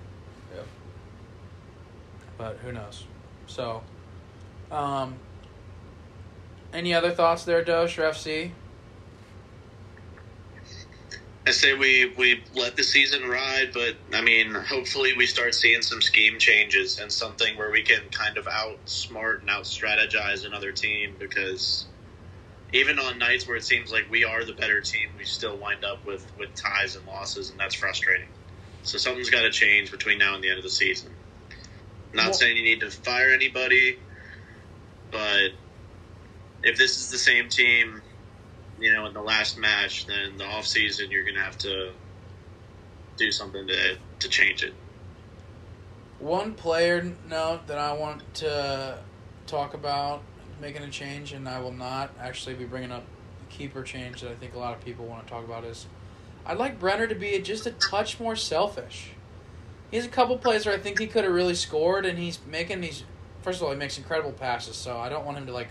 Yep. 0.56 0.66
But 2.38 2.58
who 2.58 2.72
knows? 2.74 3.06
So, 3.48 3.82
um, 4.72 5.16
any 6.74 6.94
other 6.94 7.12
thoughts 7.12 7.46
there, 7.46 7.64
Dosh 7.64 7.98
or 7.98 8.02
FC? 8.10 8.52
I 11.48 11.52
say 11.52 11.76
we 11.76 12.14
we 12.18 12.46
let 12.56 12.78
the 12.78 12.86
season 12.86 13.30
ride, 13.30 13.72
but 13.74 14.00
I 14.14 14.22
mean, 14.22 14.56
hopefully 14.56 15.14
we 15.18 15.28
start 15.28 15.56
seeing 15.56 15.84
some 15.84 16.02
scheme 16.02 16.40
changes 16.40 17.00
and 17.00 17.12
something 17.12 17.58
where 17.58 17.72
we 17.72 17.84
can 17.84 18.10
kind 18.12 18.38
of 18.38 18.46
outsmart 18.46 19.42
and 19.42 19.52
out 19.52 19.66
strategize 19.66 20.46
another 20.48 20.72
team 20.72 21.18
because 21.20 21.88
even 22.74 23.00
on 23.00 23.20
nights 23.20 23.48
where 23.48 23.58
it 23.58 23.66
seems 23.66 23.92
like 23.92 24.06
we 24.12 24.26
are 24.26 24.46
the 24.46 24.54
better 24.54 24.82
team, 24.82 25.10
we 25.18 25.26
still 25.26 25.60
wind 25.60 25.86
up 25.86 26.06
with 26.06 26.32
with 26.38 26.52
ties 26.56 26.96
and 26.96 27.06
losses, 27.08 27.52
and 27.52 27.60
that's 27.60 27.76
frustrating. 27.76 28.30
So 28.84 28.98
something's 29.00 29.32
got 29.32 29.44
to 29.44 29.52
change 29.52 29.92
between 29.92 30.20
now 30.20 30.36
and 30.36 30.44
the 30.44 30.50
end 30.50 30.60
of 30.60 30.64
the 30.66 30.72
season. 30.72 31.16
Not 32.14 32.26
Well- 32.28 32.34
saying 32.36 32.58
you 32.58 32.64
need 32.64 32.82
to 32.82 32.92
fire 32.92 33.32
anybody, 33.32 34.00
but 35.12 35.52
if 36.64 36.78
this 36.78 37.00
is 37.00 37.12
the 37.12 37.20
same 37.20 37.50
team 37.50 38.05
you 38.80 38.94
know, 38.94 39.06
in 39.06 39.14
the 39.14 39.22
last 39.22 39.58
match, 39.58 40.06
then 40.06 40.38
the 40.38 40.46
off 40.46 40.66
season 40.66 41.12
you're 41.12 41.26
gonna 41.26 41.44
have 41.44 41.58
to 41.60 41.92
do 43.18 43.32
something 43.32 43.68
to 43.68 43.98
to 44.20 44.30
change 44.30 44.64
it. 44.64 44.74
One 46.20 46.54
player 46.54 47.14
note 47.30 47.68
that 47.68 47.78
I 47.78 47.94
want 47.94 48.22
to 48.36 49.00
talk 49.48 49.74
about 49.74 50.22
making 50.62 50.84
a 50.84 50.90
change, 50.90 51.34
and 51.34 51.48
I 51.48 51.60
will 51.60 51.74
not 51.74 52.12
actually 52.20 52.56
be 52.56 52.66
bringing 52.66 52.92
up 52.92 53.04
the 53.40 53.56
keeper 53.56 53.84
change 53.84 54.22
that 54.22 54.32
I 54.32 54.36
think 54.36 54.56
a 54.56 54.60
lot 54.60 54.76
of 54.76 54.84
people 54.84 55.06
want 55.06 55.26
to 55.26 55.32
talk 55.32 55.44
about 55.44 55.64
is 55.66 55.88
I'd 56.46 56.58
like 56.58 56.80
Brenner 56.80 57.08
to 57.08 57.16
be 57.16 57.40
just 57.40 57.66
a 57.66 57.72
touch 57.72 58.20
more 58.20 58.36
selfish. 58.36 59.12
He 59.92 59.98
has 59.98 60.06
a 60.06 60.10
couple 60.10 60.38
plays 60.38 60.66
where 60.66 60.76
I 60.76 60.78
think 60.78 61.00
he 61.00 61.08
could 61.08 61.24
have 61.24 61.34
really 61.34 61.56
scored, 61.56 62.06
and 62.06 62.18
he's 62.18 62.40
making 62.46 62.82
these. 62.82 63.04
First 63.42 63.62
of 63.62 63.68
all, 63.68 63.74
he 63.74 63.78
makes 63.78 63.98
incredible 63.98 64.32
passes, 64.32 64.76
so 64.76 64.98
I 64.98 65.10
don't 65.10 65.26
want 65.26 65.38
him 65.38 65.46
to 65.46 65.54
like 65.54 65.70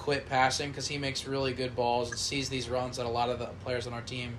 quit 0.00 0.26
passing 0.26 0.70
because 0.70 0.88
he 0.88 0.96
makes 0.96 1.26
really 1.26 1.52
good 1.52 1.76
balls 1.76 2.10
and 2.10 2.18
sees 2.18 2.48
these 2.48 2.70
runs 2.70 2.96
that 2.96 3.04
a 3.04 3.08
lot 3.08 3.28
of 3.28 3.38
the 3.38 3.44
players 3.62 3.86
on 3.86 3.92
our 3.92 4.00
team 4.00 4.32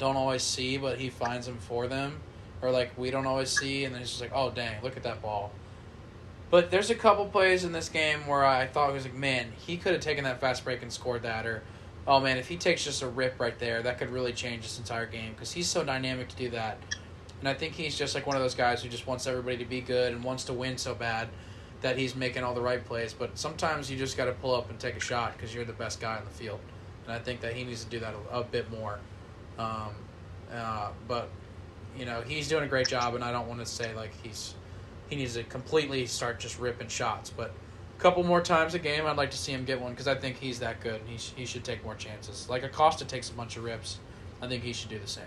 don't 0.00 0.16
always 0.16 0.42
see, 0.42 0.76
but 0.76 0.98
he 0.98 1.08
finds 1.08 1.46
them 1.46 1.56
for 1.58 1.86
them 1.86 2.20
or 2.60 2.72
like 2.72 2.90
we 2.98 3.10
don't 3.10 3.26
always 3.26 3.48
see, 3.48 3.84
and 3.84 3.94
then 3.94 4.02
it's 4.02 4.10
just 4.10 4.20
like, 4.20 4.32
oh 4.34 4.50
dang, 4.50 4.82
look 4.82 4.96
at 4.96 5.04
that 5.04 5.22
ball. 5.22 5.52
But 6.50 6.72
there's 6.72 6.90
a 6.90 6.96
couple 6.96 7.26
plays 7.26 7.64
in 7.64 7.70
this 7.70 7.88
game 7.88 8.26
where 8.26 8.44
I 8.44 8.66
thought 8.66 8.90
it 8.90 8.92
was 8.92 9.04
like, 9.04 9.14
man, 9.14 9.52
he 9.56 9.76
could 9.76 9.92
have 9.92 10.02
taken 10.02 10.24
that 10.24 10.40
fast 10.40 10.64
break 10.64 10.82
and 10.82 10.92
scored 10.92 11.22
that, 11.22 11.46
or 11.46 11.62
oh 12.08 12.18
man, 12.18 12.36
if 12.36 12.48
he 12.48 12.56
takes 12.56 12.84
just 12.84 13.02
a 13.02 13.08
rip 13.08 13.38
right 13.38 13.58
there, 13.60 13.82
that 13.82 13.98
could 13.98 14.10
really 14.10 14.32
change 14.32 14.62
this 14.62 14.78
entire 14.78 15.06
game 15.06 15.32
because 15.32 15.52
he's 15.52 15.68
so 15.68 15.84
dynamic 15.84 16.28
to 16.28 16.36
do 16.36 16.50
that. 16.50 16.78
And 17.38 17.48
I 17.48 17.54
think 17.54 17.74
he's 17.74 17.96
just 17.96 18.16
like 18.16 18.26
one 18.26 18.34
of 18.34 18.42
those 18.42 18.56
guys 18.56 18.82
who 18.82 18.88
just 18.88 19.06
wants 19.06 19.28
everybody 19.28 19.58
to 19.58 19.64
be 19.64 19.80
good 19.80 20.12
and 20.12 20.24
wants 20.24 20.42
to 20.44 20.52
win 20.52 20.76
so 20.76 20.94
bad 20.94 21.28
that 21.82 21.98
he's 21.98 22.16
making 22.16 22.42
all 22.44 22.54
the 22.54 22.60
right 22.60 22.84
plays. 22.84 23.12
But 23.12 23.36
sometimes 23.38 23.90
you 23.90 23.98
just 23.98 24.16
got 24.16 24.24
to 24.26 24.32
pull 24.32 24.54
up 24.54 24.70
and 24.70 24.78
take 24.78 24.96
a 24.96 25.00
shot 25.00 25.36
because 25.36 25.54
you're 25.54 25.64
the 25.64 25.72
best 25.72 26.00
guy 26.00 26.18
in 26.18 26.24
the 26.24 26.30
field. 26.30 26.60
And 27.04 27.12
I 27.12 27.18
think 27.18 27.40
that 27.40 27.54
he 27.54 27.64
needs 27.64 27.84
to 27.84 27.90
do 27.90 27.98
that 28.00 28.14
a, 28.32 28.38
a 28.38 28.44
bit 28.44 28.70
more. 28.70 28.98
Um, 29.58 29.90
uh, 30.52 30.90
but 31.08 31.28
you 31.98 32.04
know 32.06 32.22
he's 32.22 32.48
doing 32.48 32.64
a 32.64 32.68
great 32.68 32.88
job, 32.88 33.14
and 33.14 33.22
I 33.24 33.32
don't 33.32 33.48
want 33.48 33.60
to 33.60 33.66
say 33.66 33.94
like 33.94 34.12
he's 34.22 34.54
he 35.10 35.16
needs 35.16 35.34
to 35.34 35.44
completely 35.44 36.06
start 36.06 36.40
just 36.40 36.58
ripping 36.58 36.88
shots, 36.88 37.30
but 37.30 37.52
a 37.98 38.00
couple 38.00 38.22
more 38.24 38.40
times 38.40 38.74
a 38.74 38.78
game, 38.78 39.06
I'd 39.06 39.16
like 39.16 39.30
to 39.32 39.36
see 39.36 39.52
him 39.52 39.64
get 39.64 39.80
one 39.80 39.92
because 39.92 40.08
I 40.08 40.14
think 40.14 40.38
he's 40.38 40.58
that 40.60 40.80
good. 40.80 41.00
and 41.00 41.08
He 41.08 41.18
sh- 41.18 41.32
he 41.36 41.44
should 41.44 41.64
take 41.64 41.84
more 41.84 41.94
chances. 41.94 42.48
Like 42.48 42.62
Acosta 42.62 43.04
takes 43.04 43.30
a 43.30 43.34
bunch 43.34 43.56
of 43.56 43.64
rips, 43.64 43.98
I 44.40 44.48
think 44.48 44.62
he 44.62 44.72
should 44.72 44.90
do 44.90 44.98
the 44.98 45.06
same. 45.06 45.24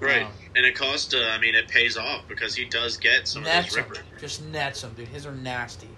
Right. 0.00 0.22
Um, 0.22 0.32
and 0.56 0.66
Acosta, 0.66 1.30
I 1.30 1.38
mean, 1.38 1.54
it 1.54 1.68
pays 1.68 1.96
off 1.96 2.26
because 2.26 2.54
he 2.54 2.64
does 2.64 2.96
get 2.96 3.28
some 3.28 3.44
of 3.44 3.52
those 3.52 3.76
rippers. 3.76 3.98
just 4.18 4.42
nets 4.44 4.82
him, 4.82 4.94
dude. 4.94 5.08
His 5.08 5.26
are 5.26 5.32
nasty. 5.32 5.88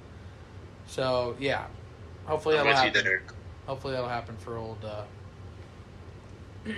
So 0.86 1.36
yeah, 1.38 1.66
hopefully 2.24 2.58
I'm 2.58 2.66
that'll 2.66 2.82
happen. 2.82 3.04
there. 3.04 3.22
Hopefully 3.66 3.94
that'll 3.94 4.08
happen 4.08 4.36
for 4.38 4.56
old 4.56 4.84
uh, 4.84 5.04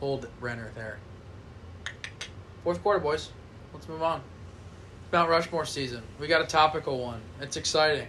old 0.00 0.28
Renner 0.40 0.70
there. 0.74 0.98
Fourth 2.62 2.82
quarter, 2.82 3.00
boys. 3.00 3.30
Let's 3.72 3.88
move 3.88 4.02
on. 4.02 4.22
Mount 5.12 5.30
Rushmore 5.30 5.64
season. 5.64 6.02
We 6.18 6.26
got 6.26 6.42
a 6.42 6.46
topical 6.46 6.98
one. 6.98 7.20
It's 7.40 7.56
exciting. 7.56 8.08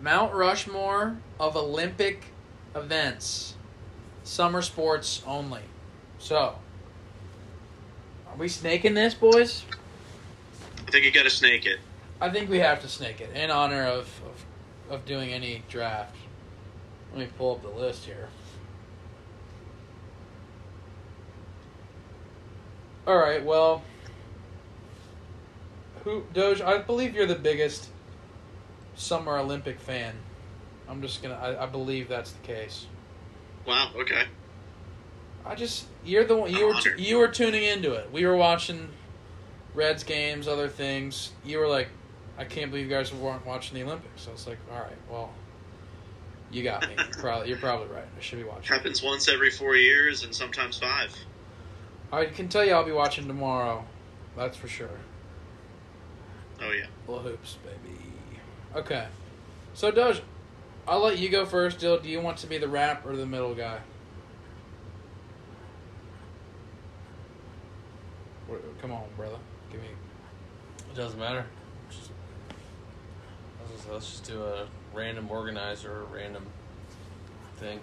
Mount 0.00 0.32
Rushmore 0.34 1.16
of 1.40 1.56
Olympic 1.56 2.26
events. 2.76 3.54
Summer 4.22 4.62
sports 4.62 5.22
only. 5.26 5.62
So, 6.18 6.56
are 8.28 8.36
we 8.36 8.48
snaking 8.48 8.94
this, 8.94 9.14
boys? 9.14 9.64
I 10.86 10.90
think 10.90 11.04
you 11.04 11.12
got 11.12 11.24
to 11.24 11.30
snake 11.30 11.66
it. 11.66 11.78
I 12.20 12.30
think 12.30 12.50
we 12.50 12.58
have 12.58 12.82
to 12.82 12.88
snake 12.88 13.20
it 13.20 13.30
in 13.34 13.50
honor 13.50 13.84
of, 13.84 14.10
of, 14.88 14.94
of 14.94 15.04
doing 15.04 15.30
any 15.30 15.62
draft. 15.68 16.16
Let 17.12 17.20
me 17.20 17.28
pull 17.38 17.52
up 17.52 17.62
the 17.62 17.68
list 17.68 18.04
here. 18.04 18.28
All 23.06 23.16
right, 23.16 23.42
well, 23.42 23.82
who 26.04 26.24
Doge? 26.34 26.60
I 26.60 26.78
believe 26.78 27.14
you're 27.14 27.26
the 27.26 27.34
biggest 27.34 27.88
Summer 28.96 29.38
Olympic 29.38 29.80
fan. 29.80 30.14
I'm 30.88 31.00
just 31.00 31.22
gonna. 31.22 31.34
I, 31.34 31.62
I 31.62 31.66
believe 31.66 32.08
that's 32.08 32.32
the 32.32 32.46
case. 32.46 32.86
Wow. 33.66 33.92
Okay. 33.96 34.24
I 35.44 35.54
just 35.54 35.86
you're 36.04 36.24
the 36.24 36.36
one 36.36 36.52
you 36.54 36.66
were 36.66 36.74
Honored. 36.74 37.00
you 37.00 37.18
were 37.18 37.28
tuning 37.28 37.64
into 37.64 37.92
it. 37.92 38.12
We 38.12 38.26
were 38.26 38.36
watching 38.36 38.88
Reds 39.74 40.04
games, 40.04 40.48
other 40.48 40.68
things. 40.68 41.32
You 41.44 41.58
were 41.58 41.68
like, 41.68 41.88
I 42.36 42.44
can't 42.44 42.70
believe 42.70 42.88
you 42.88 42.94
guys 42.94 43.12
weren't 43.12 43.46
watching 43.46 43.78
the 43.78 43.84
Olympics. 43.84 44.28
I 44.28 44.32
was 44.32 44.46
like, 44.46 44.58
all 44.72 44.80
right, 44.80 44.96
well, 45.10 45.32
you 46.50 46.62
got 46.62 46.88
me. 46.88 46.96
probably 47.18 47.48
you're 47.48 47.58
probably 47.58 47.88
right. 47.88 48.04
I 48.16 48.20
should 48.20 48.38
be 48.38 48.44
watching. 48.44 48.74
Happens 48.74 49.02
once 49.02 49.28
every 49.28 49.50
four 49.50 49.76
years 49.76 50.24
and 50.24 50.34
sometimes 50.34 50.78
five. 50.78 51.14
I 52.12 52.26
can 52.26 52.48
tell 52.48 52.64
you, 52.64 52.72
I'll 52.72 52.84
be 52.84 52.92
watching 52.92 53.26
tomorrow. 53.26 53.84
That's 54.36 54.56
for 54.56 54.68
sure. 54.68 54.88
Oh 56.60 56.72
yeah. 56.72 56.86
Little 57.06 57.22
hoops, 57.22 57.56
baby. 57.64 57.98
Okay, 58.74 59.06
so 59.74 59.90
Doge, 59.90 60.22
I'll 60.86 61.00
let 61.00 61.18
you 61.18 61.28
go 61.30 61.46
first. 61.46 61.78
Dyl, 61.80 61.98
do 61.98 62.08
you 62.08 62.20
want 62.20 62.38
to 62.38 62.46
be 62.46 62.58
the 62.58 62.68
rap 62.68 63.06
or 63.06 63.16
the 63.16 63.26
middle 63.26 63.54
guy? 63.54 63.80
Come 68.80 68.92
on, 68.92 69.04
brother. 69.16 69.38
Give 69.70 69.80
me. 69.80 69.88
It 70.90 70.96
doesn't 70.96 71.18
matter. 71.18 71.44
Just, 71.90 72.10
let's, 73.60 73.72
just, 73.72 73.90
let's 73.90 74.10
just 74.10 74.24
do 74.24 74.42
a 74.42 74.66
random 74.94 75.30
organizer 75.30 75.92
or 75.92 76.04
random 76.04 76.46
thing. 77.56 77.80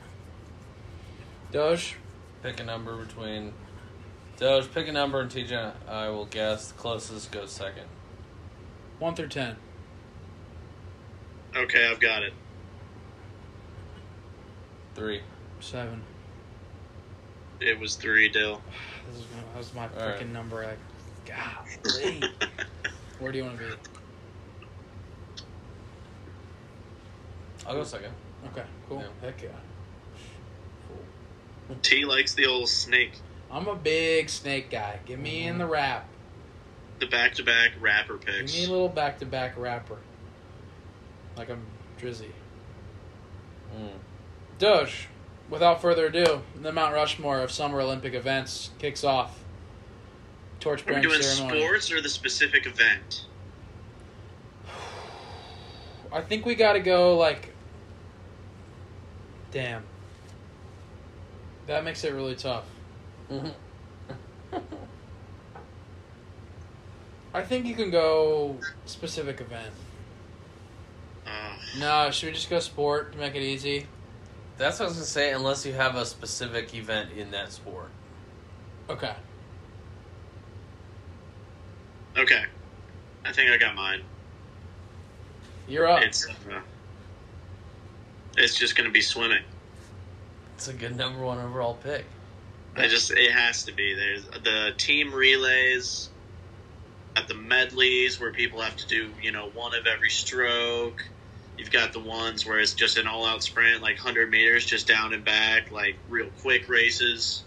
Doge. 1.52 1.96
Pick 2.42 2.60
a 2.60 2.64
number 2.64 2.96
between. 2.98 3.54
Doge, 4.38 4.72
pick 4.74 4.88
a 4.88 4.92
number 4.92 5.22
and 5.22 5.32
Teej. 5.32 5.74
I 5.88 6.10
will 6.10 6.26
guess 6.26 6.68
the 6.68 6.74
closest 6.78 7.32
goes 7.32 7.52
second. 7.52 7.88
One 9.00 9.16
through 9.16 9.30
ten. 9.30 9.56
Okay, 11.56 11.88
I've 11.90 12.00
got 12.00 12.24
it. 12.24 12.34
Three. 14.94 15.22
Seven. 15.60 16.02
It 17.62 17.80
was 17.80 17.96
three, 17.96 18.30
Dyl. 18.30 18.62
This 19.08 19.22
is 19.22 19.26
that 19.28 19.58
was 19.58 19.74
my 19.74 19.88
freaking 19.88 20.18
right. 20.18 20.30
number. 20.30 20.64
Like, 20.64 20.80
golly. 21.26 22.24
Where 23.20 23.32
do 23.32 23.38
you 23.38 23.46
want 23.46 23.58
to 23.60 23.66
be? 23.66 23.74
I'll 27.68 27.76
go 27.76 27.84
second. 27.84 28.14
Okay, 28.52 28.66
cool. 28.88 29.00
Yeah. 29.00 29.28
Heck 29.28 29.42
yeah. 29.42 29.50
Cool. 31.68 31.78
T 31.82 32.06
likes 32.06 32.36
the 32.36 32.46
old 32.46 32.70
snake, 32.70 33.14
I'm 33.52 33.68
a 33.68 33.76
big 33.76 34.30
snake 34.30 34.70
guy. 34.70 35.00
Give 35.06 35.20
me 35.20 35.48
in 35.48 35.58
the 35.58 35.66
rap. 35.66 36.08
the 37.00 37.08
back-to-back 37.08 37.72
rapper 37.80 38.18
picks. 38.18 38.26
Give 38.26 38.40
picks. 38.42 38.54
me 38.54 38.66
a 38.66 38.70
little 38.70 38.90
back 38.90 39.20
to 39.20 39.26
back 39.26 39.58
rapper. 39.58 39.98
Like 41.38 41.50
I'm 41.50 41.66
Drizzy. 42.00 42.32
Mm. 43.76 43.90
Doge, 44.60 45.08
without 45.50 45.82
further 45.82 46.08
ado, 46.08 46.42
the 46.62 46.72
Mount 46.72 46.94
Rushmore 46.94 47.40
of 47.42 47.52
Summer 47.52 47.82
Olympic 47.82 48.14
events 48.14 48.72
kicks 48.80 49.04
off. 49.04 49.40
Torch 50.60 50.82
Are 50.84 50.86
we 50.86 50.92
bearing 50.94 51.10
doing 51.10 51.22
ceremony. 51.22 51.60
sports 51.62 51.92
or 51.92 52.02
the 52.02 52.10
specific 52.10 52.66
event? 52.66 53.26
I 56.12 56.22
think 56.22 56.46
we 56.46 56.56
got 56.56 56.74
to 56.74 56.80
go 56.80 57.18
like. 57.18 57.54
Damn. 59.52 59.84
That 61.68 61.84
makes 61.84 62.04
it 62.04 62.14
really 62.14 62.36
tough. 62.36 62.66
I 67.34 67.42
think 67.42 67.66
you 67.66 67.76
can 67.76 67.92
go 67.92 68.58
specific 68.86 69.42
event. 69.42 69.74
Uh, 71.28 71.56
No, 71.80 72.12
should 72.12 72.28
we 72.28 72.34
just 72.34 72.50
go 72.50 72.60
sport 72.60 73.12
to 73.14 73.18
make 73.18 73.36
it 73.36 73.42
easy? 73.42 73.88
That's 74.58 74.80
what 74.80 74.86
I 74.86 74.88
was 74.90 74.98
gonna 74.98 75.06
say. 75.06 75.34
Unless 75.34 75.66
you 75.66 75.74
have 75.74 75.96
a 75.96 76.06
specific 76.06 76.74
event 76.74 77.12
in 77.18 77.32
that 77.32 77.52
sport. 77.52 77.90
Okay. 78.90 79.14
okay, 82.18 82.44
I 83.26 83.32
think 83.32 83.50
I 83.50 83.58
got 83.58 83.76
mine. 83.76 84.02
You're 85.68 85.88
up. 85.88 86.04
It's 86.04 86.28
uh, 86.28 86.60
it's 88.38 88.56
just 88.56 88.76
gonna 88.76 88.92
be 88.92 89.02
swimming. 89.02 89.44
It's 90.56 90.68
a 90.68 90.74
good 90.74 90.96
number 90.96 91.24
one 91.24 91.40
overall 91.40 91.76
pick. 91.76 92.06
I 92.78 92.88
just 92.88 93.12
it 93.12 93.32
has 93.32 93.64
to 93.64 93.72
be. 93.72 93.94
There's 93.94 94.26
the 94.44 94.74
team 94.78 95.14
relays 95.14 96.10
at 97.16 97.28
the 97.28 97.34
medleys 97.34 98.20
where 98.20 98.32
people 98.32 98.62
have 98.62 98.76
to 98.78 98.88
do 98.88 99.10
you 99.22 99.32
know 99.32 99.50
one 99.50 99.74
of 99.74 99.88
every 99.88 100.10
stroke. 100.10 101.04
You've 101.58 101.72
got 101.72 101.94
the 101.94 102.00
ones 102.00 102.46
where 102.46 102.60
it's 102.60 102.74
just 102.74 102.98
an 102.98 103.08
all-out 103.08 103.42
sprint, 103.44 103.82
like 103.82 103.98
hundred 103.98 104.30
meters, 104.30 104.66
just 104.66 104.88
down 104.88 105.14
and 105.14 105.24
back, 105.24 105.72
like 105.72 105.96
real 106.10 106.30
quick 106.42 106.68
races. 106.68 107.44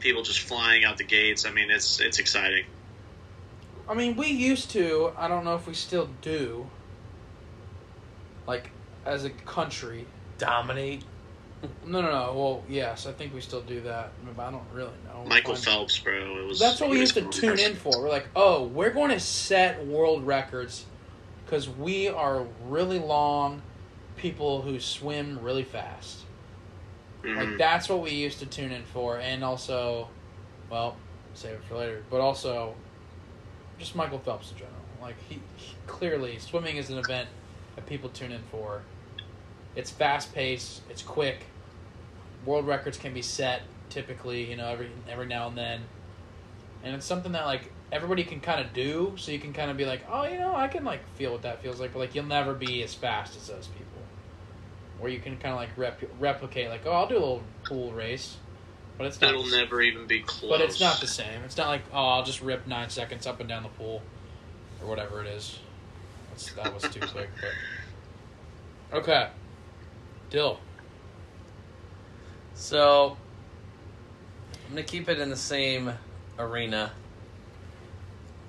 People 0.00 0.22
just 0.22 0.40
flying 0.40 0.84
out 0.84 0.98
the 0.98 1.04
gates. 1.04 1.46
I 1.46 1.50
mean, 1.50 1.70
it's 1.70 2.00
it's 2.00 2.18
exciting. 2.18 2.64
I 3.88 3.94
mean, 3.94 4.16
we 4.16 4.28
used 4.28 4.70
to. 4.72 5.12
I 5.16 5.28
don't 5.28 5.44
know 5.44 5.54
if 5.54 5.66
we 5.66 5.74
still 5.74 6.10
do. 6.20 6.68
Like, 8.46 8.70
as 9.06 9.24
a 9.24 9.30
country. 9.30 10.06
Dominate. 10.38 11.04
No, 11.84 12.00
no, 12.00 12.12
no. 12.12 12.34
Well, 12.34 12.64
yes, 12.68 13.06
I 13.06 13.12
think 13.12 13.34
we 13.34 13.40
still 13.40 13.62
do 13.62 13.80
that, 13.80 14.12
but 14.36 14.40
I 14.40 14.52
don't 14.52 14.62
really 14.72 14.92
know. 15.06 15.24
Michael 15.26 15.56
Fine. 15.56 15.62
Phelps, 15.64 15.98
bro. 15.98 16.14
It 16.14 16.46
was. 16.46 16.60
That's 16.60 16.80
what 16.80 16.88
we 16.88 17.00
used 17.00 17.14
to 17.14 17.28
tune 17.30 17.58
in 17.58 17.74
for. 17.74 18.00
We're 18.00 18.08
like, 18.08 18.28
oh, 18.36 18.62
we're 18.62 18.90
going 18.90 19.10
to 19.10 19.18
set 19.18 19.84
world 19.84 20.24
records 20.24 20.84
because 21.48 21.66
we 21.66 22.08
are 22.08 22.44
really 22.66 22.98
long 22.98 23.62
people 24.16 24.60
who 24.60 24.78
swim 24.78 25.38
really 25.40 25.64
fast. 25.64 26.18
Mhm. 27.22 27.36
Like 27.36 27.58
that's 27.58 27.88
what 27.88 28.00
we 28.00 28.10
used 28.10 28.38
to 28.40 28.46
tune 28.46 28.70
in 28.70 28.82
for, 28.84 29.18
and 29.18 29.42
also, 29.42 30.08
well, 30.68 30.96
save 31.32 31.54
it 31.54 31.64
for 31.64 31.76
later. 31.76 32.04
But 32.10 32.20
also, 32.20 32.74
just 33.78 33.96
Michael 33.96 34.18
Phelps 34.18 34.50
in 34.52 34.58
general. 34.58 34.76
Like 35.00 35.16
he, 35.28 35.40
he 35.56 35.74
clearly 35.86 36.38
swimming 36.38 36.76
is 36.76 36.90
an 36.90 36.98
event 36.98 37.28
that 37.76 37.86
people 37.86 38.10
tune 38.10 38.32
in 38.32 38.42
for. 38.50 38.82
It's 39.74 39.90
fast 39.90 40.34
paced. 40.34 40.82
It's 40.90 41.02
quick. 41.02 41.46
World 42.44 42.66
records 42.66 42.98
can 42.98 43.14
be 43.14 43.22
set 43.22 43.62
typically, 43.88 44.50
you 44.50 44.56
know, 44.56 44.68
every 44.68 44.90
every 45.08 45.26
now 45.26 45.48
and 45.48 45.56
then, 45.56 45.80
and 46.84 46.94
it's 46.94 47.06
something 47.06 47.32
that 47.32 47.46
like 47.46 47.72
everybody 47.90 48.24
can 48.24 48.40
kind 48.40 48.64
of 48.64 48.72
do. 48.72 49.14
So 49.16 49.32
you 49.32 49.38
can 49.38 49.52
kind 49.52 49.70
of 49.70 49.76
be 49.76 49.84
like, 49.84 50.04
oh, 50.10 50.24
you 50.24 50.38
know, 50.38 50.54
I 50.54 50.68
can 50.68 50.84
like 50.84 51.00
feel 51.14 51.32
what 51.32 51.42
that 51.42 51.62
feels 51.62 51.80
like, 51.80 51.92
but 51.92 52.00
like 52.00 52.14
you'll 52.14 52.26
never 52.26 52.54
be 52.54 52.82
as 52.82 52.94
fast 52.94 53.36
as 53.36 53.48
those 53.48 53.68
people. 53.68 53.86
Or 55.00 55.08
you 55.08 55.20
can 55.20 55.36
kind 55.36 55.52
of 55.52 55.60
like 55.60 55.70
rep- 55.76 56.10
replicate, 56.18 56.68
like, 56.68 56.82
oh, 56.84 56.92
I'll 56.92 57.06
do 57.06 57.16
a 57.16 57.20
little 57.20 57.42
pool 57.64 57.92
race, 57.92 58.36
but 58.96 59.06
it's 59.06 59.20
not. 59.20 59.30
It'll 59.30 59.44
the 59.44 59.50
same. 59.50 59.60
never 59.60 59.80
even 59.80 60.06
be 60.06 60.20
close. 60.20 60.50
But 60.50 60.60
it's 60.60 60.80
not 60.80 61.00
the 61.00 61.06
same. 61.06 61.42
It's 61.44 61.56
not 61.56 61.68
like, 61.68 61.82
oh, 61.92 62.04
I'll 62.04 62.24
just 62.24 62.42
rip 62.42 62.66
nine 62.66 62.90
seconds 62.90 63.26
up 63.26 63.38
and 63.38 63.48
down 63.48 63.62
the 63.62 63.68
pool, 63.68 64.02
or 64.82 64.88
whatever 64.88 65.20
it 65.20 65.28
is. 65.28 65.60
That's, 66.30 66.52
that 66.54 66.74
was 66.74 66.82
too 66.82 67.00
quick. 67.00 67.30
But 68.90 68.98
okay, 68.98 69.28
Dyl. 70.30 70.58
So 72.54 73.16
I'm 74.66 74.70
gonna 74.70 74.82
keep 74.82 75.08
it 75.08 75.20
in 75.20 75.30
the 75.30 75.36
same 75.36 75.92
arena. 76.40 76.90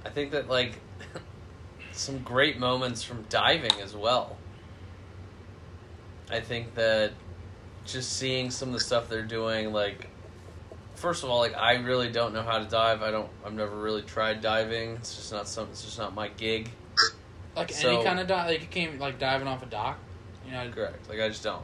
I 0.05 0.09
think 0.09 0.31
that 0.31 0.49
like 0.49 0.73
some 1.91 2.19
great 2.19 2.59
moments 2.59 3.03
from 3.03 3.23
diving 3.29 3.79
as 3.81 3.95
well. 3.95 4.37
I 6.31 6.39
think 6.39 6.75
that 6.75 7.11
just 7.85 8.13
seeing 8.17 8.51
some 8.51 8.69
of 8.69 8.73
the 8.75 8.79
stuff 8.79 9.09
they're 9.09 9.23
doing, 9.23 9.73
like 9.73 10.07
first 10.95 11.23
of 11.23 11.29
all, 11.29 11.39
like 11.39 11.55
I 11.57 11.75
really 11.75 12.11
don't 12.11 12.33
know 12.33 12.43
how 12.43 12.59
to 12.59 12.65
dive. 12.65 13.01
I 13.01 13.11
don't. 13.11 13.29
I've 13.45 13.53
never 13.53 13.75
really 13.75 14.03
tried 14.03 14.41
diving. 14.41 14.91
It's 14.95 15.15
just 15.15 15.31
not 15.31 15.47
some. 15.47 15.67
It's 15.71 15.83
just 15.83 15.97
not 15.97 16.13
my 16.13 16.27
gig. 16.29 16.69
Like 17.55 17.71
So- 17.71 17.95
any 17.95 18.03
kind 18.03 18.19
of 18.19 18.27
dive, 18.27 18.47
like 18.49 18.61
you 18.61 18.67
came 18.67 18.99
like 18.99 19.19
diving 19.19 19.47
off 19.47 19.63
a 19.63 19.65
dock. 19.65 19.97
You 20.45 20.51
know, 20.51 20.69
Correct. 20.71 21.09
Like 21.09 21.19
I 21.19 21.27
just 21.29 21.43
don't. 21.43 21.63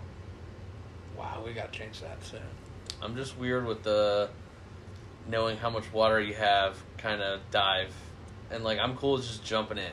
wow, 1.18 1.42
we 1.46 1.54
got 1.54 1.72
to 1.72 1.80
change 1.80 2.02
that 2.02 2.24
soon. 2.24 2.42
I'm 3.02 3.16
just 3.16 3.38
weird 3.38 3.66
with 3.66 3.84
the 3.84 4.30
knowing 5.28 5.58
how 5.58 5.70
much 5.70 5.92
water 5.94 6.20
you 6.20 6.34
have 6.36 6.78
kind 6.98 7.22
of 7.22 7.40
dive. 7.52 7.94
And 8.52 8.64
like 8.64 8.80
I'm 8.80 8.96
cool 8.96 9.14
with 9.14 9.24
just 9.24 9.44
jumping 9.44 9.78
in. 9.78 9.92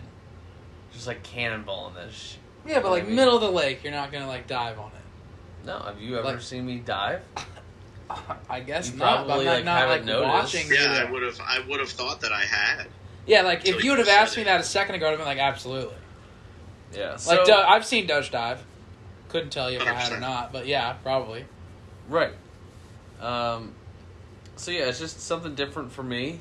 Just 0.93 1.07
like 1.07 1.23
cannonballing 1.23 1.95
this. 1.95 2.15
sh- 2.15 2.35
Yeah, 2.67 2.81
but 2.81 2.91
like 2.91 3.05
I 3.05 3.07
mean- 3.07 3.17
middle 3.17 3.35
of 3.37 3.41
the 3.41 3.51
lake, 3.51 3.83
you're 3.83 3.93
not 3.93 4.13
gonna 4.13 4.27
like 4.29 4.47
dive 4.47 4.79
on 4.79 4.91
it. 4.91 5.67
No, 5.67 5.79
have 5.79 6.01
you 6.01 6.19
ever 6.19 6.29
Like- 6.29 6.41
seen 6.41 6.67
me 6.67 6.79
dive? 6.79 7.23
I 8.51 8.61
guess 8.61 8.91
You 8.93 8.99
not. 8.99 8.99
But 8.99 9.07
I'm 9.21 9.27
probably, 9.27 9.45
not, 9.47 9.53
like, 9.55 9.65
not 9.65 9.89
like 9.89 10.05
noticed. 10.05 10.33
watching. 10.55 10.71
Yeah, 10.73 11.01
you. 11.03 11.07
I 11.07 11.11
would 11.11 11.23
have. 11.23 11.41
I 11.41 11.61
would 11.67 11.81
have 11.81 11.89
thought 11.91 12.21
that 12.21 12.33
I 12.33 12.43
had. 12.45 12.87
Yeah, 13.27 13.43
like 13.43 13.61
if 13.67 13.77
you 13.77 13.81
you 13.85 13.91
would 13.91 14.01
have 14.01 14.09
asked 14.09 14.37
me 14.37 14.43
that 14.43 14.61
a 14.61 14.65
second 14.65 14.97
ago, 14.97 15.07
I'd 15.07 15.11
have 15.11 15.19
been 15.19 15.27
like, 15.29 15.39
absolutely. 15.39 15.95
Yeah. 16.93 17.13
Like 17.13 17.21
So, 17.21 17.45
Du- 17.47 17.55
I've 17.55 17.87
seen 17.87 18.07
Doge 18.07 18.31
dive. 18.31 18.63
Couldn't 19.31 19.49
tell 19.51 19.71
you 19.71 19.79
if 19.79 19.87
I 19.87 19.93
had 19.95 20.13
or 20.13 20.21
not, 20.21 20.53
but 20.53 20.67
yeah, 20.67 20.93
probably. 20.95 21.47
right. 22.09 22.35
Um 23.21 23.75
so 24.57 24.71
yeah, 24.73 24.83
it's 24.87 24.99
just 24.99 25.21
something 25.21 25.55
different 25.55 25.91
for 25.93 26.03
me. 26.03 26.41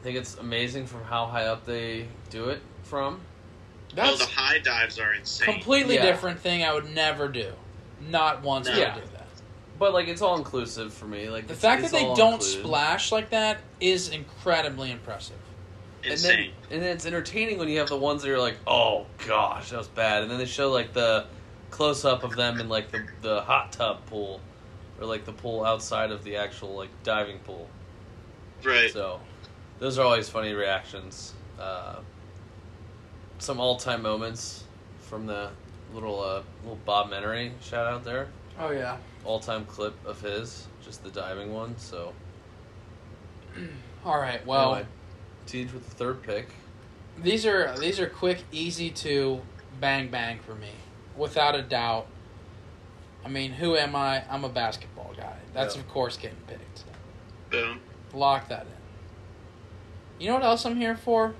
I 0.00 0.04
think 0.04 0.16
it's 0.16 0.36
amazing 0.36 0.86
from 0.86 1.02
how 1.04 1.26
high 1.26 1.46
up 1.46 1.64
they 1.64 2.06
do 2.30 2.50
it 2.50 2.60
from. 2.84 3.20
oh, 3.20 3.94
That's 3.96 4.18
the 4.18 4.26
high 4.26 4.58
dives 4.58 4.98
are 4.98 5.12
insane. 5.14 5.46
completely 5.52 5.96
Yeah. 5.96 6.06
different 6.06 6.40
thing. 6.40 6.62
I 6.64 6.72
would 6.72 6.94
never 6.94 7.28
do. 7.28 7.52
Not 8.08 8.42
once 8.42 8.66
No. 8.68 8.74
would 8.74 8.82
I 8.82 8.86
Yeah. 8.86 8.94
do 8.94 9.00
that. 9.12 9.26
But 9.78 9.92
like 9.94 10.08
it's 10.08 10.22
all 10.22 10.36
inclusive 10.36 10.92
for 10.94 11.06
me. 11.06 11.28
Like 11.30 11.46
The 11.46 11.54
it's- 11.54 11.60
fact 11.62 11.82
it's 11.82 11.92
that 11.92 11.98
they 11.98 12.04
don't 12.14 12.34
included. 12.34 12.62
splash 12.64 13.12
like 13.12 13.30
that 13.30 13.58
is 13.80 14.08
incredibly 14.08 14.90
impressive. 14.90 15.36
insane. 16.04 16.30
And 16.30 16.38
then, 16.38 16.52
and 16.70 16.82
then 16.82 16.92
it's 16.96 17.06
entertaining 17.06 17.58
when 17.58 17.68
you 17.68 17.78
have 17.80 17.88
the 17.88 17.96
ones 17.96 18.22
that 18.22 18.30
are 18.30 18.38
like, 18.38 18.56
oh 18.68 19.06
gosh, 19.26 19.70
that 19.70 19.78
was 19.78 19.88
bad, 19.88 20.22
and 20.22 20.30
then 20.30 20.38
they 20.38 20.46
show 20.46 20.70
like 20.70 20.92
the 20.92 21.26
close 21.70 22.04
up 22.04 22.22
of 22.22 22.36
them 22.36 22.60
in 22.60 22.68
like 22.68 22.92
the 22.92 23.04
the 23.20 23.40
hot 23.42 23.72
tub 23.72 24.06
pool, 24.06 24.40
or 25.00 25.06
like 25.06 25.24
the 25.24 25.32
pool 25.32 25.64
outside 25.64 26.12
of 26.12 26.22
the 26.22 26.36
actual 26.36 26.76
like 26.76 26.88
diving 27.02 27.40
pool. 27.40 27.68
right. 28.62 28.92
So 28.92 29.18
those 29.78 29.98
are 29.98 30.04
always 30.04 30.28
funny 30.28 30.52
reactions. 30.52 31.34
Uh, 31.58 31.96
some 33.38 33.60
all 33.60 33.76
time 33.76 34.02
moments 34.02 34.64
from 35.00 35.26
the 35.26 35.50
little 35.94 36.20
uh, 36.20 36.42
little 36.62 36.78
Bob 36.84 37.10
Menery 37.10 37.52
shout 37.60 37.86
out 37.86 38.04
there. 38.04 38.28
Oh 38.58 38.70
yeah. 38.70 38.96
All 39.24 39.40
time 39.40 39.64
clip 39.66 39.94
of 40.06 40.20
his, 40.20 40.66
just 40.84 41.02
the 41.04 41.10
diving 41.10 41.52
one. 41.52 41.76
So 41.78 42.12
All 44.04 44.18
right. 44.20 44.44
Well, 44.46 44.74
anyway, 44.74 44.88
Teej 45.46 45.72
with 45.72 45.88
the 45.88 45.94
third 45.94 46.22
pick. 46.22 46.48
these 47.18 47.46
are 47.46 47.76
these 47.78 47.98
are 48.00 48.08
quick, 48.08 48.44
easy 48.52 48.90
to 48.90 49.40
bang 49.80 50.08
bang 50.08 50.38
for 50.40 50.54
me, 50.54 50.70
without 51.16 51.54
a 51.54 51.62
doubt. 51.62 52.06
I 53.24 53.28
mean, 53.28 53.52
who 53.52 53.76
am 53.76 53.96
I? 53.96 54.22
I'm 54.30 54.44
a 54.44 54.48
basketball 54.48 55.12
guy. 55.16 55.36
That's 55.52 55.74
Yeah. 55.74 55.82
of 55.82 55.88
course 55.88 56.16
getting 56.16 56.38
picked. 56.46 56.84
Boom. 57.50 57.80
Lock 58.14 58.48
that 58.48 58.62
in. 58.62 58.72
You 60.18 60.28
know 60.28 60.34
what 60.34 60.44
else 60.44 60.64
I'm 60.64 60.76
here 60.76 60.96
for? 60.96 61.34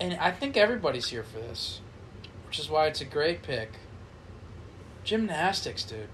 And 0.00 0.14
I 0.14 0.30
think 0.30 0.56
everybody's 0.56 1.08
here 1.08 1.22
for 1.22 1.38
this, 1.38 1.80
which 2.46 2.58
is 2.58 2.68
why 2.68 2.86
it's 2.86 3.00
a 3.00 3.04
great 3.04 3.42
pick. 3.42 3.72
Gymnastics, 5.04 5.84
dude. 5.84 6.08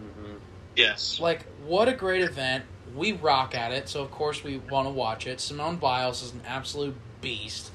Mm-hmm. 0.00 0.36
Yes. 0.74 1.20
Like, 1.20 1.46
what 1.64 1.88
a 1.88 1.92
great 1.92 2.22
event. 2.22 2.64
We 2.94 3.12
rock 3.12 3.54
at 3.54 3.72
it, 3.72 3.88
so 3.88 4.02
of 4.02 4.10
course 4.10 4.44
we 4.44 4.58
want 4.58 4.86
to 4.86 4.92
watch 4.92 5.26
it. 5.26 5.40
Simone 5.40 5.76
Biles 5.76 6.22
is 6.22 6.32
an 6.32 6.42
absolute 6.46 6.96
beast. 7.20 7.70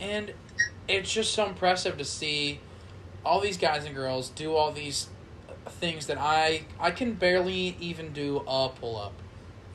And 0.00 0.32
it's 0.88 1.12
just 1.12 1.32
so 1.32 1.46
impressive 1.46 1.98
to 1.98 2.04
see 2.04 2.60
all 3.24 3.40
these 3.40 3.56
guys 3.56 3.84
and 3.84 3.94
girls 3.94 4.28
do 4.30 4.54
all 4.54 4.70
these 4.72 5.08
things 5.66 6.06
that 6.06 6.18
I 6.18 6.62
I 6.78 6.90
can 6.90 7.14
barely 7.14 7.76
even 7.80 8.12
do 8.12 8.42
a 8.46 8.68
pull 8.68 8.96
up. 8.98 9.14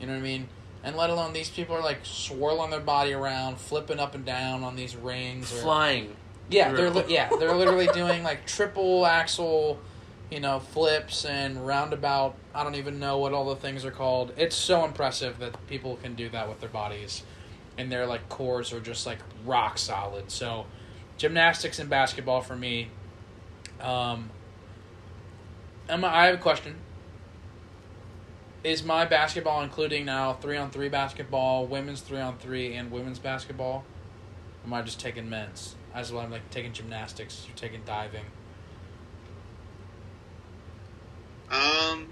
You 0.00 0.06
know 0.06 0.12
what 0.12 0.20
I 0.20 0.22
mean? 0.22 0.48
And 0.82 0.96
let 0.96 1.10
alone 1.10 1.32
these 1.34 1.50
people 1.50 1.76
are 1.76 1.82
like 1.82 2.00
swirling 2.04 2.70
their 2.70 2.80
body 2.80 3.12
around, 3.12 3.58
flipping 3.58 4.00
up 4.00 4.14
and 4.14 4.24
down 4.24 4.64
on 4.64 4.76
these 4.76 4.96
rings. 4.96 5.52
Or, 5.52 5.56
Flying. 5.56 6.16
yeah, 6.48 6.72
they're 6.72 6.90
li- 6.90 7.04
yeah 7.08 7.28
they're 7.38 7.54
literally 7.54 7.88
doing 7.88 8.22
like 8.22 8.46
triple 8.46 9.04
axle, 9.04 9.78
you 10.30 10.40
know, 10.40 10.58
flips 10.58 11.26
and 11.26 11.66
roundabout. 11.66 12.34
I 12.54 12.64
don't 12.64 12.76
even 12.76 12.98
know 12.98 13.18
what 13.18 13.34
all 13.34 13.44
the 13.44 13.56
things 13.56 13.84
are 13.84 13.90
called. 13.90 14.32
It's 14.38 14.56
so 14.56 14.84
impressive 14.84 15.38
that 15.40 15.66
people 15.66 15.96
can 15.96 16.14
do 16.14 16.30
that 16.30 16.48
with 16.48 16.60
their 16.60 16.70
bodies, 16.70 17.22
and 17.76 17.92
their 17.92 18.06
like 18.06 18.28
cores 18.30 18.72
are 18.72 18.80
just 18.80 19.04
like 19.06 19.18
rock 19.44 19.76
solid. 19.76 20.30
So, 20.30 20.64
gymnastics 21.18 21.78
and 21.78 21.90
basketball 21.90 22.40
for 22.40 22.56
me. 22.56 22.88
Um, 23.82 24.30
Emma, 25.90 26.06
I 26.06 26.26
have 26.26 26.36
a 26.36 26.38
question. 26.38 26.76
Is 28.62 28.82
my 28.82 29.04
basketball 29.04 29.62
including 29.62 30.04
now 30.04 30.34
three 30.34 30.56
on 30.56 30.70
three 30.70 30.88
basketball, 30.88 31.66
women's 31.66 32.00
three 32.00 32.20
on 32.20 32.38
three, 32.38 32.74
and 32.74 32.90
women's 32.90 33.18
basketball? 33.18 33.84
Or 34.62 34.66
am 34.66 34.74
I 34.74 34.82
just 34.82 35.00
taking 35.00 35.28
men's? 35.28 35.74
As 35.94 36.12
well, 36.12 36.22
I'm 36.22 36.30
like 36.30 36.48
taking 36.50 36.72
gymnastics, 36.72 37.44
you're 37.46 37.56
taking 37.56 37.82
diving. 37.84 38.24
Um, 41.50 42.06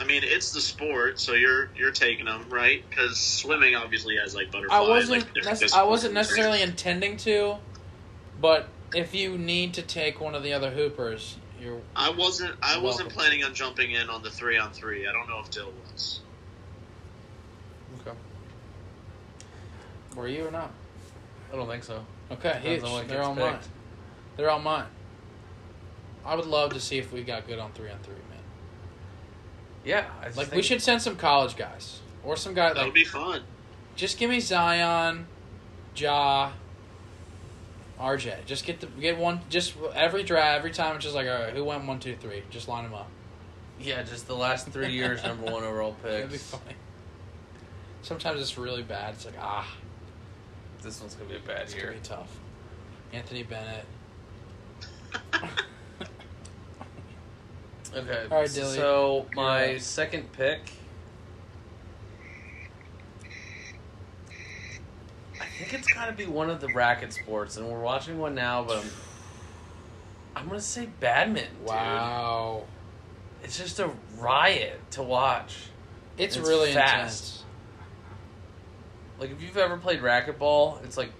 I 0.00 0.04
mean, 0.04 0.22
it's 0.24 0.52
the 0.52 0.60
sport, 0.60 1.20
so 1.20 1.34
you're 1.34 1.70
you're 1.76 1.92
taking 1.92 2.24
them, 2.24 2.46
right? 2.50 2.82
Because 2.88 3.18
swimming 3.18 3.76
obviously 3.76 4.16
has 4.16 4.34
like 4.34 4.50
butterflies. 4.50 4.80
I 4.80 4.88
wasn't. 4.88 5.36
like, 5.36 5.60
nec- 5.60 5.72
I 5.74 5.84
wasn't 5.84 6.14
necessarily 6.14 6.60
intending 6.60 7.16
to, 7.18 7.56
but 8.40 8.68
if 8.94 9.14
you 9.14 9.38
need 9.38 9.74
to 9.74 9.82
take 9.82 10.20
one 10.20 10.34
of 10.34 10.42
the 10.42 10.52
other 10.52 10.70
hoopers, 10.70 11.36
you're. 11.64 11.80
I 11.96 12.10
wasn't. 12.10 12.54
I 12.62 12.78
wasn't 12.78 13.08
planning 13.10 13.42
on 13.44 13.54
jumping 13.54 13.92
in 13.92 14.08
on 14.10 14.22
the 14.22 14.30
three 14.30 14.58
on 14.58 14.72
three. 14.72 15.06
I 15.06 15.12
don't 15.12 15.28
know 15.28 15.40
if 15.40 15.50
Dyl 15.50 15.72
was. 15.92 16.20
Okay. 18.06 18.16
Were 20.16 20.28
you 20.28 20.46
or 20.46 20.50
not? 20.50 20.70
I 21.52 21.56
don't 21.56 21.68
think 21.68 21.84
so. 21.84 22.04
Okay, 22.30 22.58
huge. 22.62 22.80
Depends 22.80 22.84
on 22.84 23.06
They're 23.06 23.16
gets 23.18 23.28
all 23.28 23.34
mine. 23.34 23.58
They're 24.36 24.50
all 24.50 24.60
mine. 24.60 24.86
I 26.24 26.34
would 26.34 26.46
love 26.46 26.72
to 26.72 26.80
see 26.80 26.98
if 26.98 27.12
we 27.12 27.22
got 27.22 27.46
good 27.46 27.58
on 27.58 27.72
three 27.72 27.90
on 27.90 27.98
three, 27.98 28.14
man. 28.14 28.38
Yeah, 29.84 30.06
I 30.20 30.26
just 30.26 30.36
Like 30.38 30.52
we 30.52 30.62
should 30.62 30.80
send 30.80 31.02
some 31.02 31.16
college 31.16 31.56
guys 31.56 32.00
or 32.24 32.36
some 32.36 32.54
guy 32.54 32.68
That 32.68 32.76
like 32.76 32.84
would 32.86 32.94
be 32.94 33.04
fun. 33.04 33.42
just 33.96 34.18
give 34.18 34.30
me 34.30 34.40
Zion, 34.40 35.26
Ja, 35.96 36.52
RJ. 38.00 38.44
Just 38.46 38.64
get 38.64 38.80
the 38.80 38.86
get 38.86 39.18
one. 39.18 39.40
Just 39.48 39.74
every 39.94 40.22
draft, 40.22 40.58
every 40.58 40.70
time 40.70 40.96
it's 40.96 41.04
just 41.04 41.14
like 41.14 41.26
all 41.28 41.34
right, 41.34 41.52
who 41.54 41.64
went 41.64 41.84
one, 41.86 42.00
two, 42.00 42.16
three? 42.16 42.42
Just 42.50 42.68
line 42.68 42.84
them 42.84 42.94
up. 42.94 43.08
Yeah, 43.80 44.02
just 44.02 44.26
the 44.26 44.34
last 44.36 44.68
three 44.68 44.92
years, 44.92 45.22
number 45.24 45.50
one 45.50 45.64
overall 45.64 45.96
That'd 46.02 46.26
be 46.28 46.32
picks. 46.32 46.50
funny. 46.50 46.74
Sometimes 48.02 48.40
it's 48.40 48.58
really 48.58 48.82
bad. 48.82 49.14
It's 49.14 49.24
like 49.24 49.34
ah, 49.40 49.66
This 50.82 51.00
one's 51.00 51.14
gonna 51.14 51.30
be 51.30 51.36
a 51.36 51.40
bad 51.40 51.62
it's 51.62 51.74
gonna 51.74 51.92
be 51.92 51.98
tough. 52.02 52.30
Anthony 53.12 53.42
Bennett. 53.42 53.84
Okay. 57.96 58.26
All 58.28 58.40
right, 58.40 58.52
Dilly. 58.52 58.74
So 58.76 59.26
my 59.36 59.78
second 59.78 60.32
pick. 60.32 60.60
I 65.44 65.58
think 65.58 65.74
it's 65.74 65.92
got 65.92 66.06
to 66.06 66.12
be 66.12 66.26
one 66.26 66.50
of 66.50 66.60
the 66.60 66.68
racket 66.68 67.12
sports, 67.12 67.56
and 67.56 67.68
we're 67.68 67.80
watching 67.80 68.18
one 68.18 68.34
now. 68.34 68.64
But 68.64 68.78
I'm, 68.78 68.90
I'm 70.36 70.48
gonna 70.48 70.60
say 70.60 70.88
badminton. 71.00 71.52
dude. 71.60 71.68
Wow, 71.68 72.64
It's 73.42 73.56
just 73.58 73.78
a 73.80 73.90
riot 74.18 74.80
to 74.92 75.02
watch. 75.02 75.56
it's, 76.18 76.36
It's 76.36 76.46
really 76.48 76.72
fast. 76.72 76.94
intense. 76.94 77.40
Like 79.20 79.30
if 79.30 79.42
you've 79.42 79.56
ever 79.56 79.76
played 79.76 80.00
racquetball, 80.00 80.82
it's 80.84 80.96
like 80.96 81.12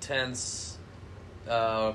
tense, 0.00 0.76
uh, 1.48 1.92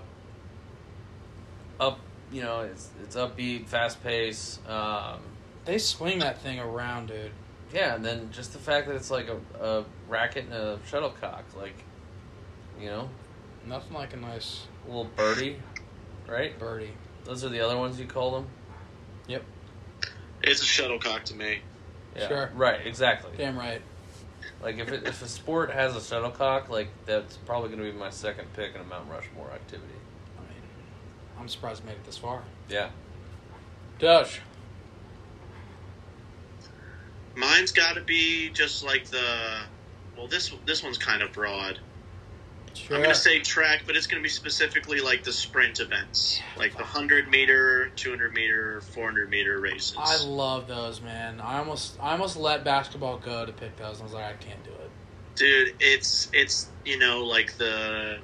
up. 1.80 2.00
You 2.32 2.42
know, 2.42 2.62
it's 2.62 2.90
it's 3.04 3.16
upbeat, 3.16 3.68
fast 3.68 4.02
pace. 4.04 4.60
Um, 4.68 5.20
They 5.66 5.78
swing 5.78 6.20
that 6.20 6.42
thing 6.42 6.60
around, 6.60 7.08
dude. 7.10 7.32
Yeah, 7.74 7.96
and 7.96 8.06
then 8.06 8.30
just 8.32 8.54
the 8.54 8.60
fact 8.60 8.88
that 8.88 8.96
it's 8.96 9.12
like 9.12 9.28
a, 9.30 9.66
a 9.66 9.86
racket 10.08 10.46
and 10.46 10.54
a 10.54 10.80
shuttlecock, 10.88 11.44
like, 11.58 11.76
you 12.80 12.88
know, 12.88 13.10
Nothing 13.66 13.94
like 13.94 14.14
a 14.14 14.18
nice 14.18 14.68
a 14.86 14.88
little 14.90 15.10
birdie, 15.16 15.58
right? 16.28 16.58
birdie. 16.60 16.92
Those 17.24 17.46
are 17.46 17.50
the 17.50 17.62
other 17.62 17.78
ones 17.78 17.98
you 18.00 18.06
call 18.06 18.32
them. 18.32 18.48
Yep. 19.28 19.44
It's 20.44 20.62
a 20.62 20.66
shuttlecock 20.66 21.24
to 21.26 21.36
me. 21.36 21.60
Yeah, 22.16 22.28
Sure. 22.28 22.52
Right. 22.54 22.86
Exactly. 22.86 23.32
Damn 23.38 23.58
right. 23.58 23.82
Like 24.62 24.78
if 24.80 24.92
it, 24.92 25.08
if 25.08 25.22
a 25.22 25.28
sport 25.28 25.72
has 25.72 25.96
a 25.96 26.02
shuttlecock, 26.02 26.70
like 26.70 26.90
that's 27.06 27.38
probably 27.38 27.70
going 27.70 27.82
to 27.84 27.92
be 27.92 27.98
my 27.98 28.10
second 28.10 28.52
pick 28.54 28.76
in 28.76 28.82
a 28.82 28.84
Mount 28.84 29.10
Rushmore 29.10 29.52
activity. 29.52 29.94
I 30.38 30.42
mean, 30.42 30.62
I'm 31.40 31.48
surprised 31.48 31.84
it 31.84 31.86
made 31.86 31.94
it 31.94 32.04
this 32.06 32.18
far. 32.18 32.44
Yeah. 32.70 32.90
Doge. 34.00 34.42
Mine's 37.36 37.72
got 37.72 37.96
to 37.96 38.02
be 38.02 38.50
just 38.50 38.84
like 38.84 39.06
the. 39.06 39.26
Well, 40.18 40.28
this 40.28 40.54
this 40.66 40.84
one's 40.84 40.98
kind 40.98 41.22
of 41.22 41.34
broad. 41.34 41.80
Sure. 42.74 42.98
I'm 42.98 43.04
gonna 43.04 43.16
say 43.16 43.40
track, 43.40 43.84
but 43.86 43.96
it's 43.96 44.08
gonna 44.08 44.24
be 44.24 44.30
specifically 44.30 45.00
like 45.00 45.24
the 45.24 45.32
sprint 45.32 45.80
events, 45.80 46.42
like 46.58 46.76
the 46.76 46.84
hundred 46.84 47.30
meter, 47.30 47.92
two 47.96 48.10
hundred 48.10 48.34
meter, 48.34 48.82
four 48.82 49.06
hundred 49.06 49.30
meter 49.30 49.60
races. 49.60 49.96
I 49.98 50.24
love 50.24 50.68
those, 50.68 51.00
man. 51.02 51.40
I 51.40 51.60
almost, 51.60 51.98
I 52.02 52.14
almost 52.14 52.36
let 52.36 52.64
basketball 52.64 53.18
go 53.18 53.46
to 53.46 53.52
pick 53.52 53.78
those. 53.78 54.02
I 54.02 54.04
was 54.04 54.14
like, 54.14 54.26
I 54.26 54.34
can't 54.34 54.64
do 54.64 54.72
it. 54.72 54.90
Dude, 55.36 55.76
it's 55.80 56.30
it's 56.34 56.70
you 56.84 56.98
know 56.98 57.24
like 57.24 57.56
the 57.58 58.18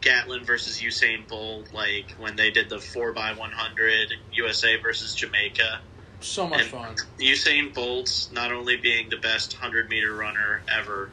Gatlin 0.00 0.44
versus 0.44 0.80
Usain 0.80 1.26
Bolt, 1.28 1.72
like 1.72 2.12
when 2.18 2.36
they 2.36 2.50
did 2.50 2.68
the 2.68 2.80
four 2.80 3.16
x 3.16 3.38
one 3.38 3.52
hundred 3.52 4.12
USA 4.32 4.76
versus 4.76 5.14
Jamaica. 5.14 5.80
So 6.20 6.46
much 6.46 6.62
And- 6.62 6.70
fun. 6.70 6.96
Usain 7.18 7.72
Bolt's 7.74 8.30
not 8.32 8.52
only 8.52 8.76
being 8.76 9.08
the 9.08 9.16
best 9.18 9.52
hundred 9.54 9.88
meter 9.88 10.14
runner 10.14 10.62
ever, 10.68 11.10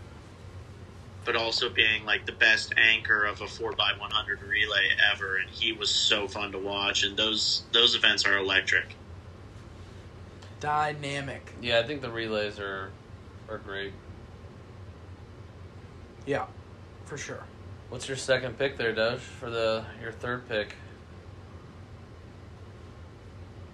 but 1.26 1.36
also 1.36 1.70
being 1.70 2.06
like 2.06 2.26
the 2.26 2.32
best 2.34 2.74
anchor 2.78 3.24
of 3.26 3.42
a 3.42 3.48
four 3.48 3.72
x 3.72 3.80
one 4.00 4.12
hundred 4.12 4.42
relay 4.42 4.90
ever, 5.14 5.38
and 5.38 5.50
he 5.50 5.72
was 5.72 5.90
so 5.90 6.28
fun 6.28 6.52
to 6.52 6.58
watch. 6.58 7.04
And 7.04 7.16
those 7.16 7.64
those 7.72 7.96
events 7.96 8.26
are 8.26 8.38
electric. 8.38 8.96
Dynamic. 10.60 11.54
Yeah, 11.62 11.80
I 11.80 11.84
think 11.84 12.02
the 12.02 12.10
relays 12.12 12.60
are 12.60 12.92
are 13.50 13.58
great. 13.58 13.94
Yeah, 16.26 16.46
for 17.06 17.18
sure. 17.18 17.44
What's 17.90 18.08
your 18.08 18.18
second 18.18 18.58
pick 18.58 18.78
there, 18.78 18.94
Doge, 18.94 19.20
for 19.20 19.50
the 19.50 19.86
your 20.02 20.12
third 20.14 20.48
pick? 20.48 20.76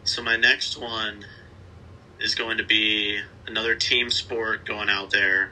So 0.03 0.21
my 0.23 0.35
next 0.35 0.79
one 0.79 1.25
is 2.19 2.35
going 2.35 2.57
to 2.57 2.63
be 2.63 3.19
another 3.47 3.75
team 3.75 4.09
sport 4.09 4.65
going 4.65 4.89
out 4.89 5.11
there, 5.11 5.51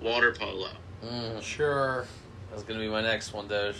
water 0.00 0.32
polo. 0.32 0.70
Mm, 1.04 1.42
Sure. 1.42 2.06
that's 2.50 2.62
gonna 2.62 2.80
be 2.80 2.88
my 2.88 3.00
next 3.00 3.32
one, 3.32 3.48
Doge. 3.48 3.76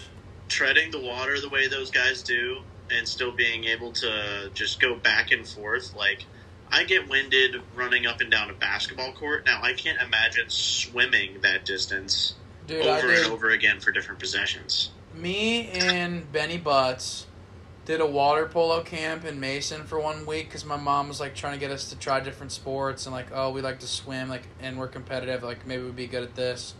Treading 0.48 0.90
the 0.90 1.00
water 1.00 1.40
the 1.40 1.48
way 1.48 1.68
those 1.68 1.90
guys 1.90 2.22
do, 2.22 2.62
and 2.90 3.06
still 3.06 3.30
being 3.32 3.64
able 3.64 3.92
to 3.92 4.50
just 4.54 4.80
go 4.80 4.94
back 4.94 5.30
and 5.30 5.46
forth. 5.46 5.94
Like 5.94 6.24
I 6.70 6.84
get 6.84 7.08
winded 7.08 7.60
running 7.74 8.06
up 8.06 8.20
and 8.20 8.30
down 8.30 8.50
a 8.50 8.54
basketball 8.54 9.12
court. 9.12 9.44
Now 9.46 9.62
I 9.62 9.72
can't 9.74 10.00
imagine 10.00 10.48
swimming 10.48 11.40
that 11.42 11.64
distance 11.64 12.34
Dude, 12.66 12.86
over 12.86 13.10
and 13.12 13.26
over 13.26 13.50
again 13.50 13.80
for 13.80 13.92
different 13.92 14.20
possessions. 14.20 14.90
Me 15.14 15.68
and 15.70 16.30
Benny 16.32 16.56
Butts 16.58 17.26
did 17.84 18.00
a 18.00 18.06
water 18.06 18.46
polo 18.46 18.82
camp 18.82 19.24
in 19.24 19.40
Mason 19.40 19.84
for 19.84 19.98
one 19.98 20.26
week 20.26 20.46
because 20.46 20.64
my 20.64 20.76
mom 20.76 21.08
was 21.08 21.18
like 21.18 21.34
trying 21.34 21.54
to 21.54 21.58
get 21.58 21.70
us 21.70 21.90
to 21.90 21.96
try 21.96 22.20
different 22.20 22.52
sports 22.52 23.06
and 23.06 23.14
like, 23.14 23.28
oh, 23.32 23.50
we 23.50 23.62
like 23.62 23.80
to 23.80 23.86
swim, 23.86 24.28
like, 24.28 24.42
and 24.60 24.78
we're 24.78 24.88
competitive, 24.88 25.42
like 25.42 25.66
maybe 25.66 25.84
we'd 25.84 25.96
be 25.96 26.06
good 26.06 26.22
at 26.22 26.34
this. 26.34 26.74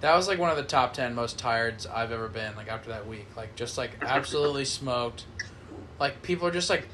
That 0.00 0.14
was 0.14 0.28
like 0.28 0.38
one 0.38 0.50
of 0.50 0.56
the 0.56 0.64
top 0.64 0.92
ten 0.92 1.14
most 1.14 1.38
tired 1.38 1.86
I've 1.92 2.12
ever 2.12 2.28
been. 2.28 2.54
Like 2.56 2.68
after 2.68 2.90
that 2.90 3.06
week, 3.06 3.26
like 3.36 3.54
just 3.56 3.78
like 3.78 3.92
absolutely 4.02 4.64
smoked. 4.64 5.24
Like 5.98 6.22
people 6.22 6.46
are 6.46 6.52
just 6.52 6.70
like, 6.70 6.86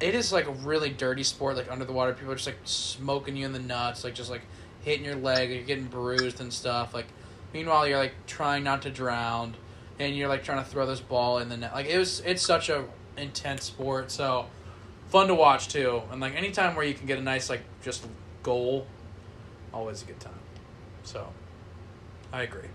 it 0.00 0.14
is 0.14 0.32
like 0.32 0.46
a 0.46 0.52
really 0.52 0.90
dirty 0.90 1.22
sport. 1.22 1.56
Like 1.56 1.70
under 1.70 1.84
the 1.84 1.92
water, 1.92 2.12
people 2.12 2.32
are 2.32 2.36
just 2.36 2.46
like 2.46 2.58
smoking 2.64 3.36
you 3.36 3.46
in 3.46 3.52
the 3.52 3.60
nuts, 3.60 4.02
like 4.02 4.14
just 4.14 4.30
like 4.30 4.42
hitting 4.82 5.04
your 5.04 5.16
leg, 5.16 5.50
you're 5.50 5.62
getting 5.62 5.86
bruised 5.86 6.40
and 6.40 6.52
stuff. 6.52 6.94
Like 6.94 7.06
meanwhile, 7.52 7.86
you're 7.86 7.98
like 7.98 8.14
trying 8.26 8.64
not 8.64 8.82
to 8.82 8.90
drown, 8.90 9.54
and 9.98 10.16
you're 10.16 10.28
like 10.28 10.44
trying 10.44 10.62
to 10.62 10.68
throw 10.68 10.86
this 10.86 11.00
ball 11.00 11.38
in 11.38 11.48
the 11.48 11.56
net. 11.56 11.72
Like 11.74 11.86
it 11.86 11.98
was, 11.98 12.20
it's 12.20 12.42
such 12.42 12.68
a 12.68 12.84
intense 13.16 13.64
sport. 13.64 14.10
So 14.10 14.46
fun 15.08 15.28
to 15.28 15.34
watch 15.34 15.68
too. 15.68 16.02
And 16.10 16.20
like 16.20 16.34
anytime 16.34 16.74
where 16.74 16.84
you 16.84 16.94
can 16.94 17.06
get 17.06 17.18
a 17.18 17.22
nice 17.22 17.48
like 17.48 17.62
just 17.82 18.06
goal, 18.42 18.86
always 19.72 20.02
a 20.02 20.06
good 20.06 20.20
time. 20.20 20.32
So 21.04 21.28
I 22.32 22.42
agree. 22.42 22.68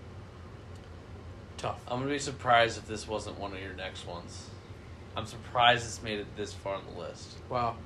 Tough. 1.56 1.80
I'm 1.88 1.98
gonna 2.00 2.10
be 2.10 2.18
surprised 2.18 2.78
if 2.78 2.86
this 2.86 3.06
wasn't 3.06 3.38
one 3.38 3.52
of 3.52 3.60
your 3.60 3.74
next 3.74 4.06
ones. 4.06 4.48
I'm 5.16 5.26
surprised 5.26 5.84
it's 5.84 6.02
made 6.02 6.20
it 6.20 6.26
this 6.36 6.52
far 6.52 6.76
on 6.76 6.82
the 6.92 7.00
list. 7.00 7.36
Wow. 7.48 7.76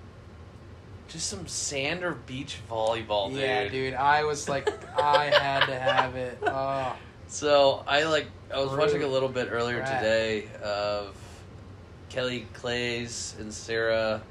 Just 1.09 1.29
some 1.29 1.47
sand 1.47 2.03
or 2.03 2.13
beach 2.13 2.59
volleyball, 2.71 3.31
dude. 3.31 3.41
Yeah, 3.41 3.69
dude. 3.69 3.95
I 3.95 4.25
was 4.25 4.49
like, 4.49 4.69
I 4.99 5.25
had 5.25 5.67
to 5.67 5.79
have 5.79 6.17
it. 6.17 6.39
Oh, 6.47 6.97
So 7.35 7.83
I 7.89 8.05
like 8.05 8.29
I 8.55 8.61
was 8.61 8.71
watching 8.79 9.03
a 9.03 9.09
little 9.09 9.29
bit 9.29 9.49
earlier 9.51 9.81
today 9.81 10.47
of 10.63 11.17
Kelly 12.09 12.47
Claes 12.53 13.35
and 13.41 13.53
Sarah. 13.53 14.23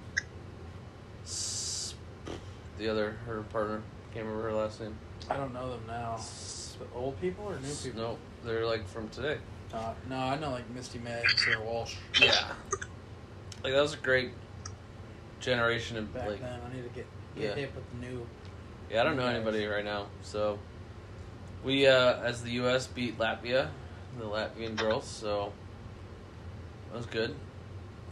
The 1.25 2.87
other 2.87 3.17
her 3.25 3.41
partner 3.51 3.81
can't 4.13 4.25
remember 4.25 4.49
her 4.49 4.53
last 4.55 4.79
name. 4.79 4.95
I 5.29 5.35
don't 5.35 5.53
know 5.53 5.71
them 5.71 5.81
now. 5.85 6.17
Old 6.95 7.19
people 7.19 7.43
or 7.43 7.59
new 7.59 7.73
people? 7.83 8.01
No, 8.01 8.17
they're 8.45 8.65
like 8.65 8.87
from 8.87 9.09
today. 9.09 9.37
Uh, 9.73 9.91
no, 10.09 10.15
I 10.15 10.39
know 10.39 10.51
like 10.51 10.69
Misty 10.69 10.99
May, 10.99 11.21
Sarah 11.35 11.61
Walsh. 11.61 11.95
Yeah, 12.21 12.53
like 13.65 13.73
that 13.73 13.81
was 13.81 13.95
a 13.95 13.97
great 13.97 14.31
generation 15.41 15.97
of 15.97 16.13
back 16.13 16.29
like. 16.29 16.39
then. 16.41 16.57
I 16.65 16.73
need 16.73 16.83
to 16.83 16.89
get 16.95 17.05
get 17.35 17.43
Yeah. 17.43 17.55
hip 17.55 17.75
with 17.75 17.83
the 17.91 18.07
new. 18.07 18.25
Yeah, 18.89 19.01
I 19.01 19.03
don't 19.03 19.17
know 19.17 19.23
Guys. 19.23 19.35
anybody 19.35 19.65
right 19.65 19.83
now. 19.83 20.07
So 20.21 20.57
we, 21.63 21.87
uh, 21.87 22.21
as 22.21 22.43
the 22.43 22.51
U.S. 22.51 22.87
beat 22.87 23.17
Latvia, 23.17 23.69
the 24.19 24.25
Latvian 24.25 24.75
girls. 24.75 25.05
So 25.05 25.53
that 26.91 26.97
was 26.97 27.05
good. 27.05 27.35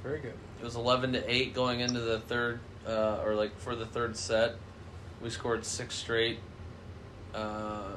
Very 0.04 0.20
good. 0.20 0.34
It 0.60 0.64
was 0.64 0.76
eleven 0.76 1.14
to 1.14 1.32
eight 1.32 1.54
going 1.54 1.80
into 1.80 2.00
the 2.00 2.20
third, 2.20 2.60
uh, 2.88 3.22
or 3.24 3.36
like 3.36 3.58
for 3.60 3.76
the 3.76 3.86
third 3.86 4.16
set. 4.18 4.56
We 5.22 5.30
scored 5.30 5.64
six 5.66 5.94
straight 5.94 6.40
uh, 7.34 7.92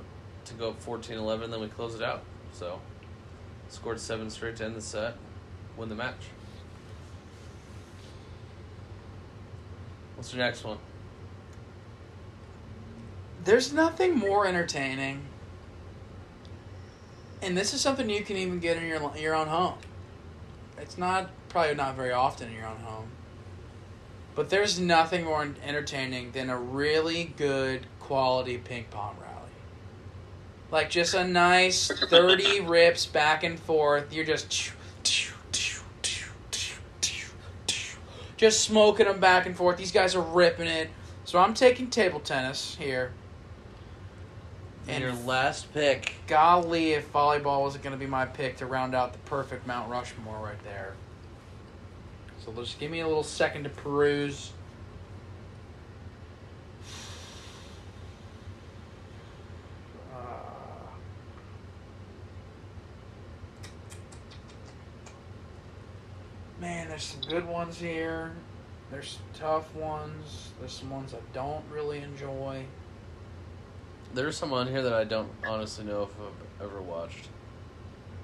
to 0.44 0.55
go 0.55 0.70
up 0.70 0.84
14-11, 0.84 1.50
Then 1.50 1.61
we 1.61 1.68
closed 1.68 2.00
it 2.00 2.05
out. 2.05 2.22
So 2.52 2.80
scored 3.68 3.98
seven 3.98 4.30
straight 4.30 4.57
to 4.57 4.64
end 4.64 4.76
the 4.76 4.80
set, 4.80 5.14
win 5.76 5.88
the 5.88 5.94
match. 5.94 6.14
What's 10.16 10.32
your 10.32 10.44
next 10.44 10.62
one? 10.64 10.78
There's 13.44 13.72
nothing 13.72 14.16
more 14.16 14.46
entertaining, 14.46 15.22
and 17.45 17.57
this 17.57 17.74
is 17.74 17.80
something 17.80 18.09
you 18.09 18.22
can 18.22 18.36
even 18.36 18.59
get 18.59 18.76
in 18.76 18.86
your 18.86 19.16
your 19.16 19.34
own 19.34 19.49
home. 19.49 19.78
It's 20.78 20.99
not 20.99 21.30
probably 21.49 21.74
not 21.74 21.95
very 21.95 22.12
often 22.12 22.49
in 22.49 22.55
your 22.55 22.66
own 22.66 22.78
home, 22.78 23.09
but 24.34 24.51
there's 24.51 24.80
nothing 24.80 25.24
more 25.24 25.49
entertaining 25.64 26.32
than 26.32 26.51
a 26.51 26.59
really 26.59 27.32
good 27.36 27.86
quality 28.01 28.59
ping 28.59 28.86
pong 28.90 29.16
rally. 29.20 29.34
Like 30.70 30.90
just 30.90 31.14
a 31.14 31.26
nice 31.26 31.88
thirty 32.09 32.61
rips 32.62 33.07
back 33.07 33.45
and 33.45 33.59
forth. 33.61 34.12
You're 34.12 34.24
just 34.24 34.72
just 38.36 38.61
smoking 38.62 39.07
them 39.07 39.20
back 39.20 39.47
and 39.47 39.57
forth. 39.57 39.76
These 39.76 39.92
guys 39.92 40.14
are 40.14 40.22
ripping 40.22 40.66
it. 40.66 40.90
So 41.24 41.38
I'm 41.38 41.55
taking 41.55 41.88
table 41.88 42.20
tennis 42.20 42.76
here. 42.78 43.12
And 44.87 45.03
your 45.03 45.12
last 45.12 45.72
pick. 45.72 46.14
golly, 46.26 46.93
if 46.93 47.11
volleyball 47.12 47.62
wasn't 47.62 47.85
going 47.85 47.95
to 47.95 47.99
be 47.99 48.07
my 48.07 48.26
pick 48.26 48.59
to 48.59 48.66
round 48.66 48.95
out 48.95 49.12
the 49.12 49.18
perfect 49.20 49.66
Mount 49.66 49.91
Rushmore 49.91 50.37
right 50.37 50.62
there. 50.62 50.95
So 52.45 52.53
just 52.53 52.78
give 52.78 52.91
me 52.91 53.01
a 53.01 53.07
little 53.07 53.22
second 53.22 53.64
to 53.64 53.70
peruse. 53.70 54.53
Uh, 60.14 60.18
man, 66.61 66.89
there's 66.89 67.05
some 67.05 67.22
good 67.22 67.47
ones 67.47 67.78
here. 67.78 68.32
There's 68.91 69.09
some 69.09 69.41
tough 69.41 69.74
ones. 69.74 70.51
There's 70.61 70.72
some 70.72 70.91
ones 70.91 71.14
I 71.14 71.18
don't 71.32 71.64
really 71.72 72.01
enjoy. 72.01 72.66
There's 74.14 74.36
some 74.36 74.52
on 74.52 74.68
here 74.68 74.80
that 74.80 74.92
I 74.92 75.02
don't 75.02 75.30
honestly 75.44 75.84
know 75.84 76.04
if 76.04 76.10
I've 76.20 76.68
ever 76.68 76.80
watched. 76.80 77.28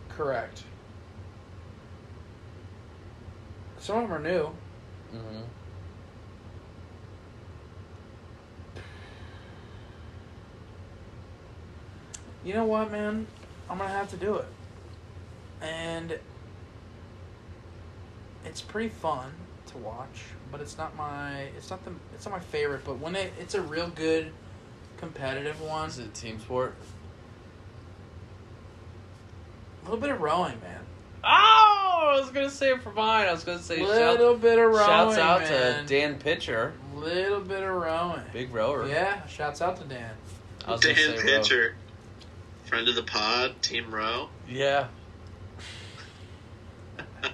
Correct. 0.08 0.62
Some 3.78 3.96
of 3.96 4.02
them 4.08 4.12
are 4.12 4.22
new. 4.22 4.50
Mm-hmm. 5.12 5.40
You 12.44 12.54
know 12.54 12.64
what, 12.64 12.92
man? 12.92 13.26
I'm 13.68 13.78
gonna 13.78 13.90
have 13.90 14.10
to 14.10 14.16
do 14.16 14.36
it. 14.36 14.46
And 15.60 16.20
it's 18.44 18.60
pretty 18.60 18.90
fun 18.90 19.32
to 19.66 19.78
watch, 19.78 20.22
but 20.52 20.60
it's 20.60 20.78
not 20.78 20.96
my 20.96 21.48
it's 21.56 21.68
not 21.68 21.84
the 21.84 21.90
it's 22.14 22.26
not 22.26 22.32
my 22.32 22.40
favorite, 22.40 22.82
but 22.84 23.00
when 23.00 23.16
it, 23.16 23.32
it's 23.40 23.56
a 23.56 23.60
real 23.60 23.88
good 23.88 24.32
competitive 25.00 25.60
one, 25.60 25.88
Is 25.88 25.98
it 25.98 26.14
team 26.14 26.38
sport? 26.38 26.74
a 29.82 29.84
little 29.86 29.98
bit 30.00 30.10
of 30.10 30.20
rowing, 30.20 30.60
man. 30.60 30.80
Oh, 31.24 32.12
I 32.16 32.18
was 32.20 32.30
gonna 32.30 32.50
say 32.50 32.76
for 32.78 32.92
mine. 32.92 33.26
I 33.28 33.32
was 33.32 33.44
gonna 33.44 33.58
say 33.58 33.82
little 33.84 34.36
bit 34.36 34.58
of 34.58 34.66
rowing, 34.70 34.86
shouts 34.86 35.18
out 35.18 35.40
man. 35.40 35.86
to 35.86 35.88
Dan 35.88 36.18
Pitcher, 36.18 36.72
Little 36.94 37.40
bit 37.40 37.62
of 37.62 37.70
rowing. 37.74 38.22
big 38.32 38.52
rower. 38.54 38.86
Yeah, 38.86 39.26
shouts 39.26 39.60
out 39.62 39.76
to 39.78 39.84
Dan. 39.84 40.12
I 40.66 40.72
was 40.72 40.80
gonna 40.82 40.94
Dan 40.94 41.18
say 41.18 41.24
row. 41.32 41.38
Pitcher, 41.42 41.74
friend 42.66 42.88
of 42.88 42.94
the 42.94 43.02
pod, 43.02 43.60
Team 43.62 43.90
Row. 43.94 44.28
Yeah, 44.48 44.88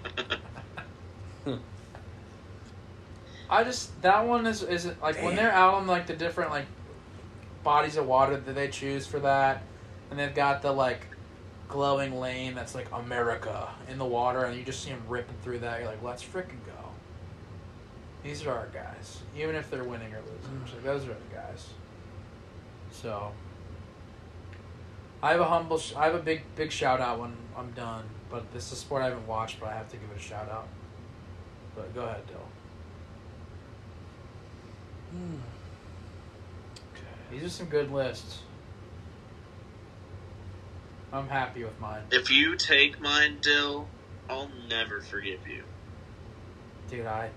I 3.49 3.63
just 3.63 4.01
that 4.03 4.27
one 4.27 4.47
is 4.47 4.63
is 4.63 4.91
like 5.01 5.23
when 5.23 5.37
they're 5.37 5.53
out 5.53 5.75
on 5.75 5.87
like 5.87 6.07
the 6.07 6.15
different 6.15 6.51
like 6.51 6.67
bodies 7.67 7.97
of 7.97 8.07
water 8.07 8.37
that 8.37 8.55
they 8.55 8.69
choose 8.69 9.07
for 9.07 9.19
that, 9.21 9.63
and 10.11 10.19
they've 10.19 10.35
got 10.35 10.63
the 10.63 10.73
like 10.73 11.09
glowing 11.69 12.19
lane 12.19 12.55
that's 12.55 12.75
like 12.75 12.87
America 12.93 13.69
in 13.91 13.99
the 13.99 14.05
water, 14.07 14.45
and 14.45 14.57
you 14.57 14.65
just 14.65 14.83
see 14.83 14.91
them 14.91 15.03
ripping 15.09 15.37
through 15.43 15.59
that. 15.59 15.81
You're 15.81 15.91
like, 15.91 16.03
let's 16.03 16.23
freaking 16.23 16.65
go. 16.65 16.73
These 18.23 18.47
are 18.47 18.53
our 18.57 18.69
guys, 18.73 19.21
even 19.37 19.55
if 19.55 19.71
they're 19.71 19.85
winning 19.85 20.15
or 20.15 20.21
losing. 20.21 20.75
Like, 20.75 20.85
those 20.85 21.05
are 21.05 21.09
the 21.09 21.35
guys. 21.35 21.69
So 22.93 23.33
I 25.23 25.33
have 25.33 25.41
a 25.41 25.45
humble, 25.45 25.79
sh- 25.79 25.95
I 25.97 26.07
have 26.07 26.15
a 26.15 26.23
big 26.23 26.43
big 26.55 26.71
shout 26.73 27.01
out 27.01 27.19
when 27.21 27.37
I'm 27.57 27.73
done. 27.73 28.05
But 28.31 28.53
this 28.53 28.67
is 28.67 28.73
a 28.73 28.77
sport 28.77 29.03
I 29.03 29.07
haven't 29.07 29.27
watched, 29.27 29.61
but 29.61 29.69
I 29.69 29.75
have 29.75 29.89
to 29.91 29.97
give 29.97 30.11
it 30.11 30.17
a 30.17 30.23
shout 30.23 30.49
out. 30.51 30.69
But 31.75 31.95
go 31.95 32.03
ahead, 32.03 32.27
Dyl. 32.27 32.49
These 37.31 37.45
are 37.45 37.49
some 37.49 37.67
good 37.67 37.93
lists. 37.93 38.41
I'm 41.13 41.29
happy 41.29 41.65
with 41.65 41.79
mine. 41.81 42.03
If 42.11 42.31
you 42.31 42.57
take 42.57 43.01
mine, 43.01 43.39
Dyl, 43.41 43.89
I'll 44.29 44.51
never 44.69 45.01
forgive 45.01 45.47
you. 45.49 45.63
Dude, 46.91 47.07
I. 47.07 47.31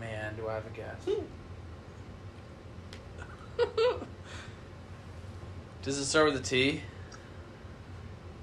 Man, 0.00 0.34
do 0.36 0.48
I 0.48 0.54
have 0.54 0.66
a 0.66 0.70
guess? 0.70 1.06
Does 5.82 5.98
it 5.98 6.04
start 6.06 6.32
with 6.32 6.40
a 6.40 6.44
T? 6.44 6.80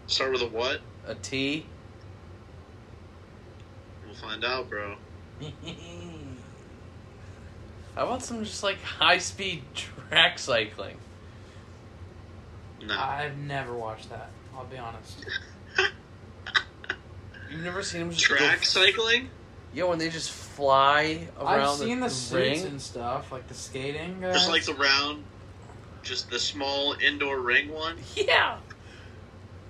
Start 0.08 0.32
with 0.32 0.42
a 0.42 0.48
what? 0.48 0.82
A 1.06 1.16
T? 1.16 1.66
We'll 4.06 4.16
find 4.16 4.46
out, 4.46 4.70
bro. 4.70 4.96
I 7.98 8.04
want 8.04 8.24
some 8.24 8.44
just 8.44 8.64
like 8.64 8.82
high 8.82 9.18
speed 9.18 9.64
track 10.10 10.40
cycling? 10.40 10.98
No. 12.86 12.98
I've 12.98 13.38
never 13.38 13.74
watched 13.74 14.10
that. 14.10 14.30
I'll 14.56 14.66
be 14.66 14.78
honest. 14.78 15.26
You've 17.52 17.62
never 17.64 17.82
seen 17.82 18.02
them 18.02 18.12
just 18.12 18.24
Track 18.24 18.60
go, 18.60 18.64
cycling? 18.64 19.30
Yeah, 19.74 19.86
when 19.86 19.98
they 20.00 20.10
just 20.10 20.32
fly 20.32 21.28
around 21.40 21.60
I've 21.62 21.78
seen 21.78 22.00
the, 22.00 22.08
the, 22.08 22.14
suits 22.14 22.62
ring. 22.62 22.72
and 22.72 22.82
stuff, 22.82 23.32
like 23.32 23.48
the 23.48 23.54
skating 23.54 24.22
guys. 24.22 24.34
Just 24.36 24.50
like 24.50 24.66
the 24.66 24.74
round, 24.76 25.24
just 26.04 26.30
the 26.30 26.40
small 26.40 26.94
indoor 26.94 27.40
ring 27.40 27.70
one? 27.70 27.96
Yeah, 28.16 28.58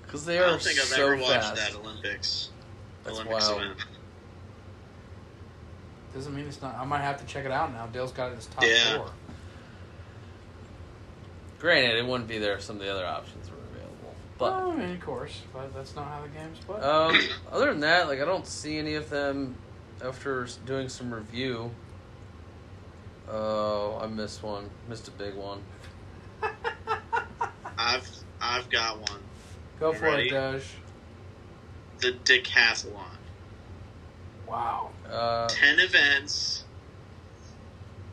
because 0.05 0.25
they 0.25 0.39
I 0.39 0.41
don't 0.47 0.61
think 0.61 0.79
I've 0.79 0.85
so 0.85 1.05
ever 1.05 1.15
watched 1.17 1.31
fast. 1.31 1.55
that 1.55 1.75
Olympics. 1.79 2.49
That's 3.03 3.17
Olympics 3.19 3.47
wild. 3.49 3.61
event. 3.61 3.79
Doesn't 6.13 6.35
mean 6.35 6.47
it's 6.47 6.61
not. 6.61 6.75
I 6.75 6.85
might 6.85 7.01
have 7.01 7.19
to 7.19 7.25
check 7.25 7.45
it 7.45 7.51
out 7.51 7.71
now. 7.71 7.85
Dale's 7.87 8.11
got 8.11 8.31
it 8.31 8.37
as 8.37 8.47
top 8.47 8.63
Yeah. 8.63 8.97
four. 8.97 9.11
Granted, 11.59 11.97
it 11.97 12.05
wouldn't 12.05 12.29
be 12.29 12.37
there 12.37 12.53
if 12.55 12.61
some 12.61 12.77
of 12.77 12.81
the 12.81 12.89
other 12.89 13.05
options 13.05 13.49
were 13.49 13.57
available. 13.57 14.15
But 14.37 14.53
Well, 14.53 14.71
I 14.71 14.75
mean, 14.75 14.91
of 14.91 15.01
course, 15.01 15.41
but 15.53 15.73
that's 15.73 15.95
not 15.95 16.07
how 16.07 16.21
the 16.21 16.29
game's 16.29 16.59
played. 16.59 16.81
um, 16.81 17.17
other 17.51 17.71
than 17.71 17.81
that, 17.81 18.07
like 18.07 18.21
I 18.21 18.25
don't 18.25 18.47
see 18.47 18.77
any 18.77 18.95
of 18.95 19.09
them 19.09 19.55
after 20.03 20.47
doing 20.65 20.87
some 20.89 21.13
review. 21.13 21.71
Oh, 23.29 23.99
I 24.01 24.07
missed 24.07 24.41
one. 24.41 24.69
Missed 24.87 25.07
a 25.09 25.11
big 25.11 25.35
one. 25.35 25.61
I've 27.77 28.09
I've 28.41 28.69
got 28.69 28.99
one. 28.99 29.19
Go 29.79 29.93
for 29.93 30.05
ready? 30.05 30.27
it, 30.27 30.31
Doge. 30.31 30.65
The 31.99 32.13
decathlon. 32.23 33.03
Wow. 34.47 34.89
Uh, 35.09 35.47
Ten 35.47 35.79
events. 35.79 36.63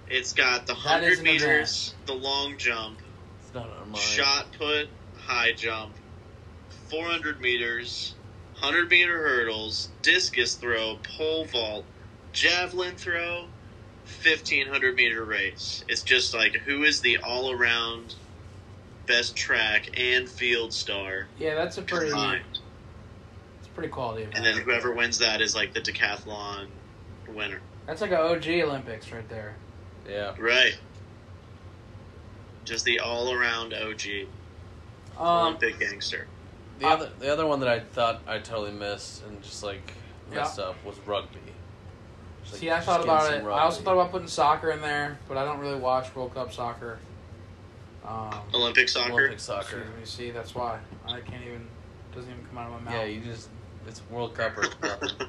It's 0.09 0.32
got 0.32 0.66
the 0.66 0.74
hundred 0.74 1.18
an 1.18 1.24
meters, 1.24 1.94
the 2.06 2.12
long 2.12 2.56
jump, 2.59 2.98
it's 3.01 3.05
not 3.56 3.68
on 3.80 3.90
mine. 3.90 4.00
shot 4.00 4.46
put, 4.58 4.88
high 5.18 5.52
jump, 5.52 5.92
four 6.90 7.04
hundred 7.06 7.40
meters, 7.40 8.14
hundred 8.54 8.88
meter 8.90 9.18
hurdles, 9.18 9.88
discus 10.02 10.54
throw, 10.54 10.98
pole 11.16 11.46
vault, 11.46 11.84
javelin 12.32 12.94
throw, 12.96 13.46
fifteen 14.04 14.68
hundred 14.68 14.94
meter 14.94 15.24
race. 15.24 15.84
It's 15.88 16.02
just 16.02 16.34
like 16.34 16.54
who 16.66 16.84
is 16.84 17.00
the 17.00 17.18
all 17.18 17.50
around 17.50 18.14
best 19.06 19.36
track 19.36 19.88
and 19.98 20.28
field 20.28 20.72
star 20.72 21.26
Yeah, 21.38 21.54
that's 21.54 21.78
a 21.78 21.82
pretty. 21.82 22.10
combined. 22.10 22.42
It's 23.60 23.68
pretty 23.68 23.88
quality 23.88 24.22
event. 24.22 24.36
And 24.36 24.44
then 24.46 24.58
whoever 24.58 24.92
wins 24.92 25.18
that 25.18 25.40
is 25.40 25.54
like 25.54 25.72
the 25.74 25.80
decathlon 25.80 26.66
winner. 27.28 27.60
That's 27.86 28.00
like 28.00 28.10
an 28.10 28.16
OG 28.18 28.48
Olympics 28.48 29.10
right 29.12 29.28
there. 29.28 29.54
Yeah. 30.08 30.34
Right. 30.38 30.76
Just 32.66 32.84
the 32.84 32.98
all 32.98 33.32
around 33.32 33.72
OG 33.72 34.26
Um, 35.18 35.26
Olympic 35.26 35.78
gangster. 35.78 36.26
The 36.78 36.86
other 36.88 37.10
the 37.18 37.32
other 37.32 37.47
one 37.47 37.60
that 37.60 37.68
I 37.70 37.78
thought 37.80 38.20
I 38.26 38.38
totally 38.38 38.72
missed 38.72 39.24
and 39.24 39.43
just 39.43 39.62
like 39.62 39.93
messed 40.30 40.59
up 40.59 40.76
was 40.84 40.98
rugby. 41.06 41.38
Just, 42.43 42.52
like, 42.55 42.60
see, 42.60 42.70
I 42.70 42.80
thought 42.80 43.02
about 43.02 43.22
some 43.24 43.34
it. 43.34 43.44
I 43.44 43.60
also 43.60 43.82
thought 43.82 43.94
about 43.94 44.10
putting 44.10 44.28
soccer 44.28 44.70
in 44.72 44.82
there, 44.82 45.18
but 45.26 45.36
I 45.38 45.44
don't 45.44 45.59
really 45.59 45.78
watch 45.78 46.14
World 46.14 46.34
Cup 46.34 46.52
soccer. 46.52 46.98
Um, 48.06 48.34
Olympic 48.55 48.88
soccer. 48.88 49.12
Olympic 49.12 49.40
soccer. 49.40 49.78
excuse 49.78 49.86
me, 49.98 50.05
see, 50.26 50.30
that's 50.32 50.55
why 50.55 50.78
I 51.09 51.20
can't 51.20 51.43
even. 51.44 51.66
Doesn't 52.14 52.30
even 52.30 52.44
come 52.47 52.59
out 52.59 52.66
of 52.72 52.82
my 52.82 52.90
mouth. 52.90 52.94
Yeah, 52.94 53.05
you 53.05 53.20
just 53.20 53.48
it's 53.86 54.01
World 54.10 54.34
Cup 54.34 54.56
or 54.59 54.62
it's 54.64 54.80
nothing. 54.82 55.28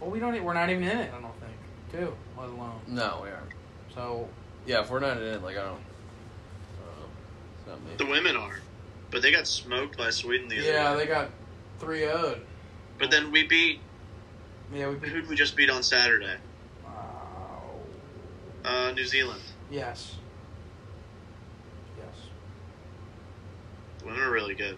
Well, 0.00 0.10
we 0.10 0.20
don't. 0.20 0.34
e- 0.34 0.40
We're 0.40 0.54
not 0.54 0.68
even 0.70 0.84
in 0.84 0.98
it. 0.98 1.12
I 1.16 1.20
don't 1.20 1.34
think. 1.40 1.52
Too, 1.92 2.14
let 2.38 2.48
alone. 2.48 2.80
No, 2.86 3.20
we 3.22 3.28
aren't. 3.30 3.50
So 3.94 4.28
Yeah, 4.66 4.80
if 4.80 4.90
we're 4.90 5.00
not 5.00 5.16
in 5.18 5.22
it, 5.24 5.42
like 5.42 5.56
I 5.56 5.62
don't. 5.62 5.72
I 5.74 6.86
don't 6.86 6.98
know. 6.98 7.06
It's 7.06 7.38
not 7.38 7.46
me. 7.46 7.51
The 7.98 8.06
women 8.06 8.36
are, 8.36 8.60
but 9.10 9.22
they 9.22 9.30
got 9.30 9.46
smoked 9.46 9.96
by 9.96 10.10
Sweden 10.10 10.48
the 10.48 10.58
other 10.58 10.66
yeah, 10.66 10.92
day. 10.92 10.98
they 10.98 11.06
got 11.06 11.30
three 11.78 12.00
0 12.00 12.40
But 12.98 13.10
then 13.10 13.30
we 13.30 13.44
beat. 13.46 13.80
Yeah, 14.72 14.88
we 14.88 14.96
beat. 14.96 15.10
Who'd 15.10 15.28
we 15.28 15.36
just 15.36 15.56
beat 15.56 15.70
on 15.70 15.82
Saturday? 15.82 16.36
Uh, 16.86 16.90
Uh, 18.68 18.92
New 18.92 19.04
Zealand. 19.04 19.42
yes. 19.70 20.16
Yes. 21.98 22.16
The 23.98 24.06
women 24.06 24.20
are 24.20 24.30
really 24.30 24.54
good. 24.54 24.76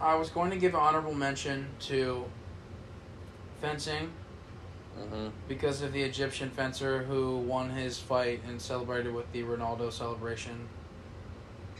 I 0.00 0.14
was 0.14 0.28
going 0.30 0.50
to 0.50 0.56
give 0.56 0.74
honorable 0.74 1.14
mention 1.14 1.68
to 1.80 2.24
fencing 3.60 4.10
hmm 4.94 5.28
because 5.48 5.82
of 5.82 5.92
the 5.92 6.02
Egyptian 6.02 6.50
fencer 6.50 7.02
who 7.04 7.36
won 7.38 7.70
his 7.70 7.98
fight 7.98 8.40
and 8.48 8.60
celebrated 8.60 9.12
with 9.14 9.30
the 9.32 9.42
Ronaldo 9.42 9.92
celebration, 9.92 10.68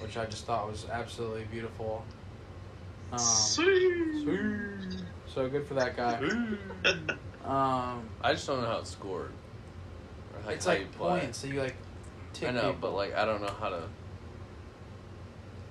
which 0.01 0.17
I 0.17 0.27
just 0.27 0.45
thought 0.47 0.69
was 0.71 0.87
absolutely 0.91 1.45
beautiful. 1.51 2.05
Um, 3.13 3.19
Sweet. 3.19 4.25
so 5.33 5.49
good 5.49 5.67
for 5.67 5.75
that 5.75 5.97
guy. 5.97 6.17
Um, 7.45 8.09
I 8.21 8.33
just 8.33 8.47
don't 8.47 8.61
know 8.61 8.67
how 8.67 8.79
it's 8.79 8.91
scored. 8.91 9.31
Or 10.35 10.43
how- 10.43 10.51
it's 10.51 10.67
how 10.67 10.73
you 10.73 10.81
like 10.81 10.93
play. 10.93 11.21
points, 11.21 11.39
so 11.39 11.47
you 11.47 11.61
like. 11.63 11.77
Tick 12.33 12.49
I 12.49 12.53
know, 12.53 12.61
people. 12.73 12.91
but 12.91 12.95
like 12.95 13.15
I 13.15 13.25
don't 13.25 13.41
know 13.41 13.55
how 13.61 13.69
to. 13.71 13.83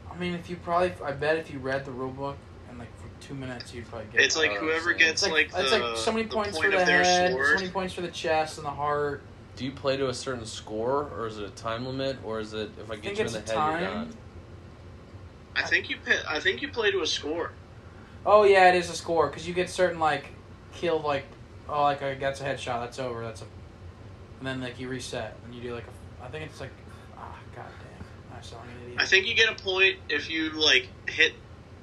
I 0.10 0.18
mean, 0.18 0.34
if 0.34 0.50
you 0.50 0.56
probably, 0.56 0.94
I 1.04 1.12
bet 1.12 1.36
if 1.38 1.52
you 1.52 1.60
read 1.60 1.84
the 1.86 1.92
rule 1.92 2.10
book 2.12 2.38
and 2.70 2.80
like 2.80 2.88
for 3.00 3.10
two 3.22 3.34
minutes, 3.36 3.74
you'd 3.74 3.88
probably 3.90 4.08
get. 4.12 4.22
It's 4.22 4.36
it. 4.36 4.40
like 4.40 4.52
Oh, 4.52 4.56
whoever 4.62 4.94
gets 4.94 5.22
it's 5.22 5.24
like, 5.24 5.32
like, 5.32 5.52
the, 5.52 5.62
it's 5.64 5.72
like 5.72 5.98
so 5.98 6.12
many 6.14 6.26
points 6.28 6.58
point 6.58 6.72
for 6.72 6.78
the 6.80 6.86
head, 6.86 7.34
sword. 7.34 7.48
so 7.48 7.56
many 7.56 7.70
points 7.70 7.94
for 7.94 8.02
the 8.02 8.08
chest 8.08 8.58
and 8.58 8.66
the 8.66 8.72
heart. 8.72 9.22
Do 9.56 9.66
you 9.66 9.72
play 9.72 9.96
to 9.98 10.10
a 10.10 10.14
certain 10.14 10.46
score, 10.46 11.10
or 11.18 11.28
is 11.28 11.38
it 11.38 11.46
a 11.46 11.52
time 11.52 11.86
limit, 11.86 12.18
or 12.24 12.40
is 12.40 12.54
it 12.54 12.72
if 12.78 12.92
I 12.92 12.96
think 12.96 13.04
get 13.04 13.20
you 13.20 13.26
in 13.26 13.32
the 13.32 13.40
head, 13.40 13.48
time. 13.48 13.82
you're 13.82 13.90
done? 13.90 14.18
I 15.56 15.64
think 15.64 15.90
you 15.90 15.98
pit, 16.04 16.24
I 16.28 16.40
think 16.40 16.62
you 16.62 16.68
play 16.68 16.92
to 16.92 17.02
a 17.02 17.08
score. 17.08 17.52
Oh 18.26 18.44
yeah, 18.44 18.70
it 18.70 18.76
is 18.76 18.90
a 18.90 18.96
score 18.96 19.28
because 19.28 19.48
you 19.48 19.54
get 19.54 19.70
certain 19.70 20.00
like 20.00 20.32
kill 20.74 21.00
like 21.00 21.26
oh 21.70 21.84
like 21.84 22.02
a, 22.02 22.18
that's 22.20 22.42
a 22.42 22.44
headshot 22.44 22.82
that's 22.82 23.00
over 23.00 23.24
that's 23.24 23.42
a 23.42 23.46
and 24.40 24.48
then 24.48 24.62
like 24.62 24.80
you 24.80 24.90
reset 24.90 25.38
and 25.46 25.56
you 25.56 25.62
do 25.62 25.74
like 25.74 25.86
a 25.86 26.26
I 26.26 26.28
think 26.28 26.46
it's 26.46 26.60
like 26.60 26.72
ah 27.18 27.36
god 27.56 27.66
damn 27.66 28.38
I 28.38 28.42
sound 28.42 28.64
like 28.64 28.76
an 28.76 28.84
idiot. 28.84 29.02
I 29.02 29.06
think 29.06 29.28
you 29.28 29.36
get 29.36 29.50
a 29.50 29.64
point 29.64 29.98
if 30.10 30.30
you 30.30 30.50
like 30.52 30.90
hit 31.08 31.34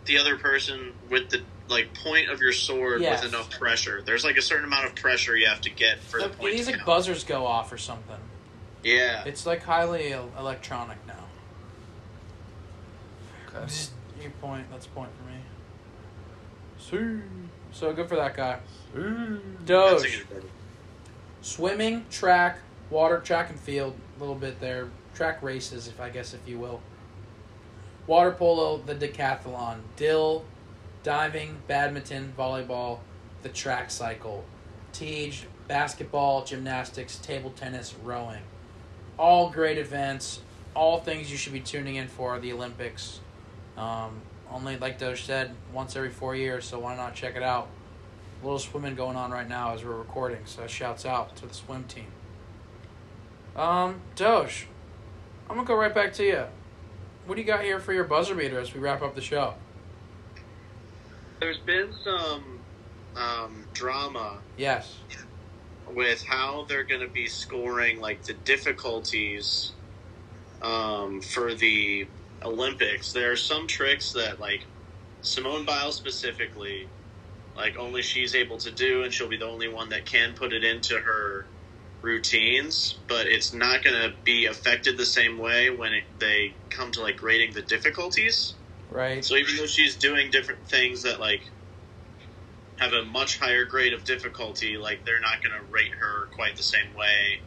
the 0.04 0.18
other 0.18 0.36
person 0.36 0.92
with 1.10 1.30
the 1.30 1.40
like 1.68 1.94
point 1.94 2.28
of 2.28 2.40
your 2.40 2.52
sword 2.52 3.00
Yes. 3.00 3.22
with 3.22 3.32
enough 3.32 3.50
pressure. 3.50 4.02
There's 4.02 4.24
like 4.24 4.36
a 4.36 4.42
certain 4.42 4.64
amount 4.64 4.86
of 4.86 4.94
pressure 4.94 5.36
you 5.36 5.46
have 5.46 5.60
to 5.62 5.70
get 5.70 6.00
for 6.00 6.18
the 6.20 6.26
Like, 6.28 6.38
point. 6.38 6.52
these 6.56 6.66
like 6.66 6.76
count. 6.76 6.86
buzzers 6.86 7.24
go 7.24 7.46
off 7.46 7.72
or 7.72 7.78
something. 7.78 8.16
Yeah. 8.82 9.22
It's 9.24 9.46
like 9.46 9.62
highly 9.62 10.10
electronic 10.12 10.98
now. 11.06 11.14
Okay. 13.48 13.66
Just 13.66 13.92
your 14.20 14.30
point. 14.32 14.66
That's 14.70 14.86
a 14.86 14.90
point 14.90 15.10
for 15.16 15.24
me. 15.30 15.38
See. 16.78 17.22
So 17.72 17.92
good 17.92 18.08
for 18.08 18.16
that 18.16 18.36
guy. 18.36 18.58
That's 18.94 19.00
a 19.04 19.64
Doge. 19.64 20.26
good. 20.28 20.44
Swimming, 21.40 22.04
track, 22.10 22.58
water, 22.90 23.18
track 23.20 23.50
and 23.50 23.58
field, 23.58 23.94
a 24.16 24.20
little 24.20 24.34
bit 24.34 24.60
there. 24.60 24.88
Track 25.14 25.42
races, 25.42 25.88
if 25.88 26.00
I 26.00 26.10
guess, 26.10 26.34
if 26.34 26.40
you 26.46 26.58
will. 26.58 26.80
Water 28.06 28.32
polo, 28.32 28.78
the 28.78 28.94
decathlon, 28.94 29.78
Dyl, 29.96 30.44
diving, 31.02 31.62
badminton, 31.66 32.32
volleyball, 32.36 32.98
the 33.42 33.48
track 33.48 33.90
cycle, 33.90 34.44
Teej, 34.92 35.44
basketball, 35.68 36.44
gymnastics, 36.44 37.16
table 37.16 37.50
tennis, 37.50 37.94
rowing. 38.02 38.42
All 39.18 39.50
great 39.50 39.78
events, 39.78 40.40
all 40.74 41.00
things 41.00 41.30
you 41.30 41.36
should 41.36 41.52
be 41.52 41.60
tuning 41.60 41.96
in 41.96 42.08
for 42.08 42.38
the 42.38 42.52
Olympics. 42.52 43.20
Um, 43.76 44.20
only, 44.50 44.76
like 44.76 44.98
Doge 44.98 45.24
said, 45.24 45.54
once 45.72 45.96
every 45.96 46.10
four 46.10 46.34
years, 46.36 46.64
so 46.64 46.78
why 46.78 46.96
not 46.96 47.14
check 47.14 47.36
it 47.36 47.42
out? 47.42 47.68
A 48.40 48.44
little 48.44 48.58
swimming 48.58 48.94
going 48.94 49.16
on 49.16 49.30
right 49.30 49.48
now 49.48 49.74
as 49.74 49.84
we're 49.84 49.96
recording, 49.96 50.40
so 50.44 50.66
shouts 50.66 51.06
out 51.06 51.36
to 51.36 51.46
the 51.46 51.54
swim 51.54 51.84
team. 51.84 52.08
Um, 53.56 54.00
Doge, 54.16 54.66
I'm 55.48 55.56
gonna 55.56 55.66
go 55.66 55.76
right 55.76 55.94
back 55.94 56.12
to 56.14 56.24
you. 56.24 56.44
What 57.26 57.36
do 57.36 57.40
you 57.40 57.46
got 57.46 57.62
here 57.62 57.78
for 57.78 57.92
your 57.92 58.04
buzzer 58.04 58.34
beater 58.34 58.58
as 58.58 58.74
we 58.74 58.80
wrap 58.80 59.02
up 59.02 59.14
the 59.14 59.20
show? 59.20 59.54
There's 61.40 61.58
been 61.58 61.92
some 62.04 62.60
um, 63.16 63.64
drama 63.72 64.38
Yes. 64.56 64.96
with 65.92 66.22
how 66.24 66.64
they're 66.68 66.84
going 66.84 67.00
to 67.00 67.08
be 67.08 67.26
scoring 67.26 68.00
like 68.00 68.22
the 68.22 68.32
difficulties 68.34 69.72
um, 70.62 71.20
for 71.20 71.54
the 71.54 72.06
Olympics. 72.44 73.12
There 73.12 73.30
are 73.32 73.36
some 73.36 73.66
tricks 73.66 74.12
that 74.12 74.40
like 74.40 74.64
Simone 75.22 75.64
Biles 75.64 75.96
specifically, 75.96 76.88
like 77.56 77.76
only 77.78 78.02
she's 78.02 78.34
able 78.34 78.58
to 78.58 78.70
do, 78.70 79.04
and 79.04 79.12
she'll 79.12 79.28
be 79.28 79.36
the 79.36 79.46
only 79.46 79.68
one 79.68 79.88
that 79.90 80.04
can 80.04 80.32
put 80.34 80.52
it 80.52 80.64
into 80.64 80.98
her 80.98 81.46
routines. 82.02 82.98
But 83.08 83.26
it's 83.26 83.52
not 83.52 83.82
going 83.82 83.96
to 83.96 84.14
be 84.24 84.46
affected 84.46 84.98
the 84.98 85.06
same 85.06 85.38
way 85.38 85.70
when 85.70 85.94
it, 85.94 86.04
they 86.18 86.54
come 86.70 86.92
to 86.92 87.00
like 87.00 87.16
grading 87.16 87.54
the 87.54 87.62
difficulties. 87.62 88.54
Right. 88.90 89.24
So 89.24 89.36
even 89.36 89.56
though 89.56 89.66
she's 89.66 89.96
doing 89.96 90.30
different 90.30 90.66
things 90.66 91.02
that 91.04 91.20
like 91.20 91.42
have 92.78 92.92
a 92.92 93.04
much 93.04 93.38
higher 93.38 93.64
grade 93.64 93.92
of 93.92 94.04
difficulty, 94.04 94.76
like 94.76 95.04
they're 95.04 95.20
not 95.20 95.42
going 95.42 95.54
to 95.58 95.72
rate 95.72 95.92
her 95.98 96.26
quite 96.34 96.56
the 96.56 96.62
same 96.62 96.94
way 96.94 97.40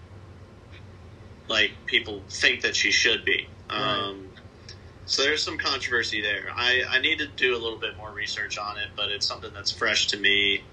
like 1.48 1.72
people 1.86 2.24
think 2.30 2.62
that 2.62 2.76
she 2.76 2.92
should 2.92 3.26
be. 3.26 3.48
Um, 3.70 4.30
so 5.06 5.24
there's 5.24 5.44
some 5.44 5.58
controversy 5.58 6.22
there. 6.22 6.48
I, 6.56 6.84
I 6.90 7.00
need 7.00 7.20
to 7.20 7.28
do 7.28 7.54
a 7.54 7.60
little 7.60 7.80
bit 7.80 7.98
more 7.98 8.12
research 8.12 8.58
on 8.58 8.78
it, 8.78 8.90
but 8.96 9.12
it's 9.12 9.26
something 9.26 9.52
that's 9.54 9.72
fresh 9.72 10.08
to 10.08 10.18
me 10.18 10.64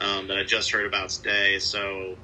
um, 0.00 0.28
that 0.28 0.38
I 0.38 0.44
just 0.44 0.70
heard 0.70 0.86
about 0.86 1.10
today. 1.10 1.58
So, 1.58 2.16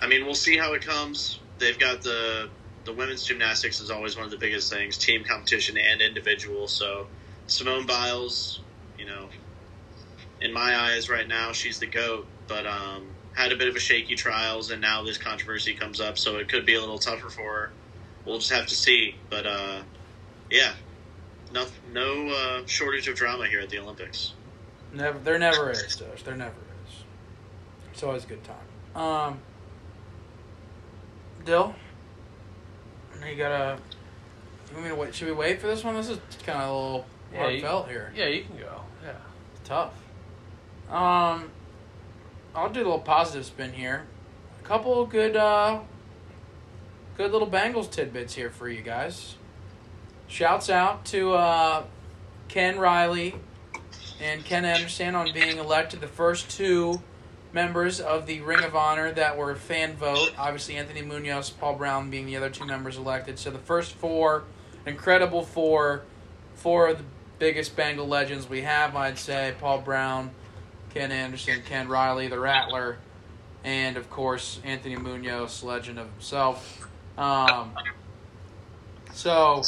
I 0.00 0.06
mean, 0.06 0.24
we'll 0.24 0.34
see 0.34 0.56
how 0.56 0.72
it 0.72 0.84
comes. 0.84 1.38
They've 1.58 1.78
got 1.78 2.02
the 2.02 2.48
the 2.84 2.92
women's 2.92 3.24
gymnastics 3.24 3.80
is 3.80 3.90
always 3.90 4.16
one 4.16 4.24
of 4.24 4.30
the 4.30 4.38
biggest 4.38 4.72
things, 4.72 4.96
team 4.96 5.22
competition 5.22 5.76
and 5.76 6.00
individual. 6.00 6.66
So 6.66 7.06
Simone 7.46 7.86
Biles, 7.86 8.60
you 8.98 9.04
know, 9.04 9.28
in 10.40 10.52
my 10.52 10.74
eyes 10.74 11.10
right 11.10 11.28
now, 11.28 11.52
she's 11.52 11.78
the 11.78 11.86
goat. 11.86 12.26
But 12.48 12.66
um, 12.66 13.06
had 13.34 13.52
a 13.52 13.56
bit 13.56 13.68
of 13.68 13.76
a 13.76 13.80
shaky 13.80 14.14
trials, 14.14 14.70
and 14.70 14.80
now 14.80 15.04
this 15.04 15.18
controversy 15.18 15.74
comes 15.74 16.00
up, 16.00 16.18
so 16.18 16.38
it 16.38 16.48
could 16.48 16.66
be 16.66 16.74
a 16.74 16.80
little 16.80 16.98
tougher 16.98 17.28
for 17.28 17.42
her. 17.42 17.70
We'll 18.24 18.38
just 18.38 18.50
have 18.50 18.66
to 18.66 18.74
see. 18.74 19.16
But 19.28 19.46
uh, 19.46 19.82
yeah, 20.50 20.72
no 21.52 21.66
no 21.92 22.28
uh, 22.28 22.66
shortage 22.66 23.06
of 23.08 23.16
drama 23.16 23.46
here 23.46 23.60
at 23.60 23.70
the 23.70 23.78
Olympics. 23.78 24.32
Never. 24.92 25.18
There 25.18 25.38
never 25.38 25.70
is, 25.70 25.94
Doge. 25.96 26.24
There 26.24 26.36
never 26.36 26.56
is. 26.86 27.04
It's 27.92 28.02
always 28.02 28.24
a 28.24 28.28
good 28.28 28.42
time. 28.44 29.00
Um. 29.00 29.40
Dyl. 31.50 31.74
You 33.28 33.34
gotta. 33.36 33.76
You 34.68 34.74
want 34.74 34.84
me 34.84 34.88
to 34.90 34.94
wait? 34.94 35.14
Should 35.16 35.26
we 35.26 35.34
wait 35.34 35.60
for 35.60 35.66
this 35.66 35.82
one? 35.82 35.96
This 35.96 36.08
is 36.08 36.18
kind 36.46 36.60
of 36.62 36.70
a 36.70 36.72
little 36.72 37.06
Yeah, 37.34 37.48
you- 37.48 37.82
here. 37.88 38.12
Yeah, 38.14 38.26
you 38.26 38.44
can 38.44 38.56
go. 38.56 38.80
Yeah. 39.04 39.12
tough. 39.64 39.92
Um, 40.88 41.50
I'll 42.54 42.68
do 42.70 42.80
a 42.80 42.84
little 42.84 43.00
positive 43.00 43.44
spin 43.46 43.72
here. 43.72 44.06
A 44.60 44.66
couple 44.66 45.04
good, 45.06 45.34
uh, 45.36 45.80
good 47.16 47.32
little 47.32 47.48
Bengals 47.48 47.90
tidbits 47.90 48.34
here 48.34 48.50
for 48.50 48.68
you 48.68 48.82
guys. 48.82 49.34
Shouts 50.28 50.70
out 50.70 51.04
to 51.06 51.32
uh, 51.34 51.84
Ken 52.46 52.78
Riley 52.78 53.34
and 54.20 54.44
Ken 54.44 54.64
Anderson 54.64 55.16
on 55.16 55.32
being 55.32 55.58
elected 55.58 56.00
the 56.00 56.08
first 56.08 56.48
two 56.50 57.00
members 57.52 58.00
of 58.00 58.26
the 58.26 58.40
Ring 58.40 58.62
of 58.64 58.74
Honor 58.76 59.12
that 59.12 59.36
were 59.36 59.54
fan 59.54 59.96
vote. 59.96 60.32
Obviously, 60.38 60.76
Anthony 60.76 61.02
Munoz, 61.02 61.50
Paul 61.50 61.74
Brown 61.74 62.10
being 62.10 62.26
the 62.26 62.36
other 62.36 62.50
two 62.50 62.64
members 62.66 62.96
elected. 62.96 63.38
So 63.38 63.50
the 63.50 63.58
first 63.58 63.92
four, 63.92 64.44
incredible 64.86 65.42
four, 65.42 66.02
four 66.54 66.88
of 66.88 66.98
the 66.98 67.04
biggest 67.38 67.74
Bengal 67.76 68.06
legends 68.06 68.48
we 68.48 68.62
have, 68.62 68.94
I'd 68.94 69.18
say. 69.18 69.54
Paul 69.60 69.80
Brown, 69.80 70.30
Ken 70.94 71.10
Anderson, 71.10 71.62
Ken 71.66 71.88
Riley, 71.88 72.28
the 72.28 72.38
Rattler. 72.38 72.98
and 73.64 73.96
of 73.96 74.08
course 74.10 74.60
Anthony 74.64 74.96
Munoz, 74.96 75.62
legend 75.62 75.98
of 75.98 76.10
himself. 76.12 76.88
Um, 77.18 77.72
so 79.12 79.62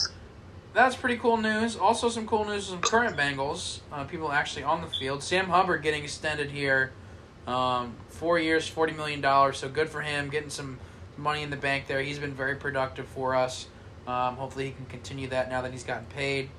that's 0.72 0.96
pretty 0.96 1.16
cool 1.16 1.36
news. 1.36 1.76
Also, 1.76 2.08
some 2.08 2.26
cool 2.26 2.44
news 2.44 2.70
from 2.70 2.80
current 2.80 3.16
Bengals. 3.16 3.80
Uh, 3.92 4.04
people 4.04 4.32
actually 4.32 4.62
on 4.62 4.80
the 4.80 4.86
field. 4.86 5.22
Sam 5.22 5.46
Hubbard 5.46 5.82
getting 5.82 6.04
extended 6.04 6.50
here, 6.50 6.92
um, 7.46 7.94
four 8.08 8.38
years, 8.38 8.68
forty 8.68 8.92
million 8.92 9.20
dollars. 9.20 9.58
So 9.58 9.68
good 9.68 9.88
for 9.88 10.00
him, 10.00 10.30
getting 10.30 10.50
some 10.50 10.78
money 11.16 11.42
in 11.42 11.50
the 11.50 11.56
bank 11.56 11.86
there. 11.86 12.02
He's 12.02 12.18
been 12.18 12.34
very 12.34 12.56
productive 12.56 13.06
for 13.06 13.34
us. 13.34 13.66
Um, 14.06 14.36
hopefully, 14.36 14.66
he 14.66 14.72
can 14.72 14.86
continue 14.86 15.28
that 15.28 15.48
now 15.48 15.62
that 15.62 15.72
he's 15.72 15.84
gotten 15.84 16.06
paid, 16.06 16.50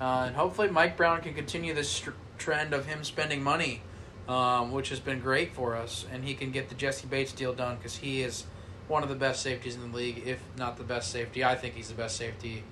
uh, 0.00 0.24
and 0.26 0.36
hopefully, 0.36 0.68
Mike 0.68 0.96
Brown 0.96 1.20
can 1.22 1.34
continue 1.34 1.74
this 1.74 2.02
trend 2.38 2.72
of 2.72 2.86
him 2.86 3.02
spending 3.02 3.42
money, 3.42 3.82
um, 4.28 4.70
which 4.70 4.90
has 4.90 5.00
been 5.00 5.20
great 5.20 5.54
for 5.54 5.74
us, 5.74 6.06
and 6.12 6.24
he 6.24 6.34
can 6.34 6.52
get 6.52 6.68
the 6.68 6.74
Jessie 6.74 7.06
Bates 7.06 7.32
deal 7.32 7.52
done 7.52 7.76
because 7.76 7.96
he 7.96 8.22
is 8.22 8.44
one 8.86 9.02
of 9.02 9.08
the 9.08 9.14
best 9.14 9.42
safeties 9.42 9.74
in 9.74 9.90
the 9.90 9.96
league, 9.96 10.22
if 10.26 10.40
not 10.56 10.76
the 10.76 10.84
best 10.84 11.10
safety. 11.10 11.42
I 11.42 11.54
think 11.54 11.74
he's 11.74 11.88
the 11.88 11.94
best 11.94 12.16
safety. 12.16 12.62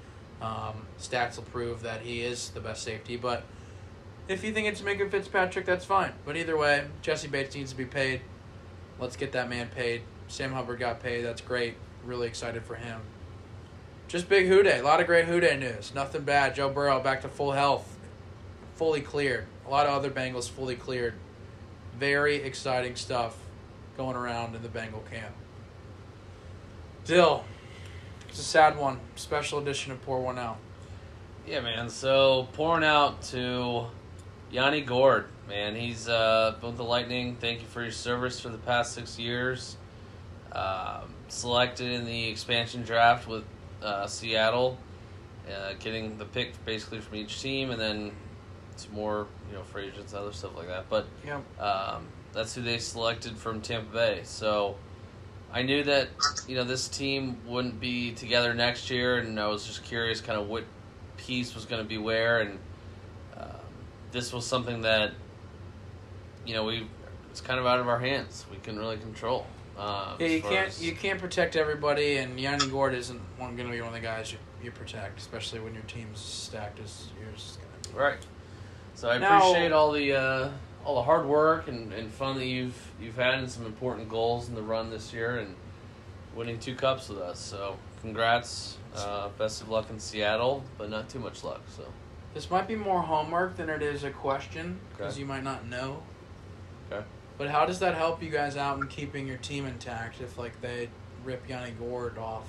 Um, 0.41 0.87
stats 1.01 1.37
will 1.37 1.45
prove 1.45 1.83
that 1.83 2.03
he 2.03 2.21
is 2.21 2.51
the 2.51 2.61
best 2.61 2.83
safety, 2.83 3.17
but 3.17 3.45
if 4.33 4.45
you 4.45 4.53
think 4.53 4.69
it's 4.69 4.81
Minkah 4.81 5.11
Fitzpatrick, 5.11 5.67
that's 5.67 5.85
fine. 5.85 6.13
But 6.25 6.37
either 6.37 6.57
way, 6.57 6.85
Jessie 7.03 7.29
Bates 7.29 7.55
needs 7.55 7.71
to 7.71 7.77
be 7.77 7.85
paid. 7.85 8.23
Let's 8.99 9.17
get 9.17 9.33
that 9.33 9.49
man 9.49 9.69
paid. 9.69 10.03
Sam 10.29 10.53
Hubbard 10.53 10.79
got 10.79 11.01
paid. 11.01 11.23
That's 11.23 11.41
great. 11.41 11.75
Really 12.05 12.27
excited 12.27 12.65
for 12.65 12.75
him. 12.75 13.01
Just 14.09 14.29
big 14.29 14.47
Who 14.47 14.63
Dey. 14.63 14.79
A 14.79 14.83
lot 14.83 15.01
of 15.01 15.07
great 15.07 15.27
Who 15.27 15.41
Dey 15.41 15.57
news. 15.57 15.95
Nothing 15.95 16.23
bad. 16.23 16.55
Joe 16.55 16.69
Burrow 16.69 17.01
back 17.01 17.23
to 17.23 17.29
full 17.29 17.53
health. 17.53 17.99
Fully 18.75 19.01
cleared. 19.01 19.47
A 19.67 19.71
lot 19.71 19.87
of 19.87 19.93
other 19.93 20.11
Bengals 20.11 20.49
fully 20.49 20.77
cleared. 20.77 21.15
Very 21.99 22.37
exciting 22.37 22.97
stuff 22.97 23.37
going 23.97 24.17
around 24.17 24.55
in 24.55 24.63
the 24.63 24.69
Bengal 24.69 25.05
camp. 25.11 25.35
Dill. 27.05 27.45
It's 28.29 28.39
a 28.39 28.45
sad 28.45 28.79
one. 28.79 28.99
Special 29.17 29.59
edition 29.59 29.93
of 29.93 30.03
Pour 30.03 30.21
One 30.21 30.39
Out. 30.39 30.59
Yeah, 31.47 31.61
man. 31.61 31.89
So 31.91 32.49
pouring 32.53 32.85
out 32.85 33.23
to 33.25 33.87
Yanni 34.53 34.83
Gourde, 34.83 35.25
man. 35.49 35.75
He's 35.75 36.09
uh, 36.09 36.55
been 36.61 36.71
with 36.71 36.77
the 36.77 36.85
Lightning. 36.85 37.37
Thank 37.41 37.63
you 37.63 37.67
for 37.67 37.83
your 37.83 37.91
service 37.91 38.39
for 38.39 38.51
the 38.51 38.59
past 38.59 38.93
six 38.93 39.19
years. 39.19 39.79
Um, 40.53 41.15
selected 41.29 41.91
in 41.91 42.05
the 42.05 42.29
expansion 42.29 42.83
draft 42.83 43.27
with 43.27 43.45
uh, 43.83 44.07
Seattle, 44.07 44.77
uh, 45.49 45.73
getting 45.81 46.19
the 46.19 46.27
pick 46.27 46.63
basically 46.67 47.01
from 47.01 47.17
each 47.17 47.41
team, 47.41 47.71
and 47.71 47.81
then 47.81 48.13
some 48.77 48.93
more, 48.93 49.27
you 49.49 49.57
know, 49.57 49.63
free 49.63 49.87
agents, 49.87 50.13
and 50.13 50.21
other 50.21 50.33
stuff 50.33 50.55
like 50.55 50.69
that. 50.69 50.85
But 50.91 51.07
Yep. 51.27 51.61
um, 51.61 52.07
that's 52.35 52.55
who 52.55 52.61
they 52.61 52.77
selected 52.79 53.39
from 53.39 53.63
Tampa 53.63 53.91
Bay. 53.91 54.21
So 54.25 54.77
I 55.51 55.63
knew 55.63 55.83
that 55.85 56.09
you 56.47 56.57
know 56.57 56.65
this 56.65 56.89
team 56.89 57.39
wouldn't 57.47 57.81
be 57.81 58.13
together 58.13 58.53
next 58.53 58.91
year, 58.91 59.17
and 59.17 59.41
I 59.41 59.47
was 59.47 59.67
just 59.67 59.83
curious, 59.83 60.21
kind 60.21 60.39
of 60.39 60.47
what 60.49 60.65
piece 61.17 61.55
was 61.55 61.65
going 61.65 61.83
to 61.83 61.89
be 61.89 61.97
where, 61.97 62.41
and 62.41 62.59
this 64.13 64.33
was 64.33 64.47
something 64.47 64.83
that 64.83 65.13
you 66.47 66.55
know 66.55 66.65
we 66.65 66.87
it's 67.31 67.41
kind 67.41 67.59
of 67.59 67.67
out 67.67 67.81
of 67.81 67.89
our 67.89 67.99
hands. 67.99 68.45
We 68.51 68.59
couldn't 68.59 68.79
really 68.81 68.99
control. 68.99 69.47
Um, 69.79 70.17
Yeah, 70.19 70.27
you 70.27 70.43
can't 70.43 70.69
as- 70.69 70.83
you 70.85 70.95
can't 70.95 71.19
protect 71.19 71.57
everybody, 71.57 72.19
and 72.19 72.39
Yanni 72.39 72.69
Gourde 72.69 72.95
isn't 72.95 73.21
one 73.39 73.57
going 73.57 73.69
to 73.69 73.75
be 73.75 73.81
one 73.81 73.89
of 73.89 73.95
the 73.95 74.01
guys 74.01 74.31
you, 74.31 74.39
you 74.63 74.71
protect, 74.71 75.19
especially 75.19 75.61
when 75.61 75.73
your 75.73 75.83
team's 75.85 76.19
stacked 76.21 76.79
as 76.79 77.07
yours 77.21 77.53
is 77.53 77.57
going 77.57 77.83
to 77.83 77.89
be. 77.91 77.97
Right. 77.99 78.19
So 78.95 79.09
I 79.11 79.17
Now- 79.19 79.39
appreciate 79.39 79.73
all 79.73 79.93
the 79.93 80.13
uh, 80.15 80.51
all 80.85 80.97
the 80.97 81.03
hard 81.03 81.25
work 81.27 81.69
and, 81.69 81.93
and 81.93 82.13
fun 82.13 82.37
that 82.37 82.45
you've 82.47 82.77
you've 83.01 83.17
had 83.17 83.35
and 83.35 83.51
some 83.51 83.65
important 83.65 84.09
goals 84.11 84.49
in 84.49 84.55
the 84.55 84.63
run 84.63 84.91
this 84.91 85.13
year 85.13 85.39
and 85.39 85.55
winning 86.37 86.59
two 86.59 86.75
cups 86.75 87.09
with 87.09 87.19
us. 87.19 87.39
So 87.39 87.77
congrats. 88.03 88.77
Uh, 88.95 89.31
best 89.39 89.63
of 89.63 89.71
luck 89.71 89.89
in 89.89 89.99
Seattle, 89.99 90.63
but 90.77 90.91
not 90.91 91.09
too 91.09 91.19
much 91.19 91.43
luck. 91.45 91.63
So 91.75 91.85
This 92.35 92.51
might 92.51 92.67
be 92.67 92.77
more 92.77 93.03
homework 93.03 93.57
than 93.57 93.69
it 93.69 93.83
is 93.83 94.05
a 94.05 94.11
question 94.11 94.81
because 94.91 95.15
Okay. 95.15 95.21
you 95.21 95.27
might 95.27 95.43
not 95.45 95.67
know. 95.67 96.03
Okay. 96.91 97.05
But 97.39 97.49
how 97.51 97.67
does 97.67 97.79
that 97.81 97.95
help 97.95 98.23
you 98.23 98.31
guys 98.31 98.57
out 98.57 98.79
in 98.79 98.89
keeping 98.89 99.27
your 99.27 99.37
team 99.39 99.67
intact 99.67 100.21
if 100.21 100.39
like 100.39 100.61
they 100.61 100.89
rip 101.25 101.47
Yanni 101.49 101.73
Gourde 101.73 102.19
off? 102.19 102.47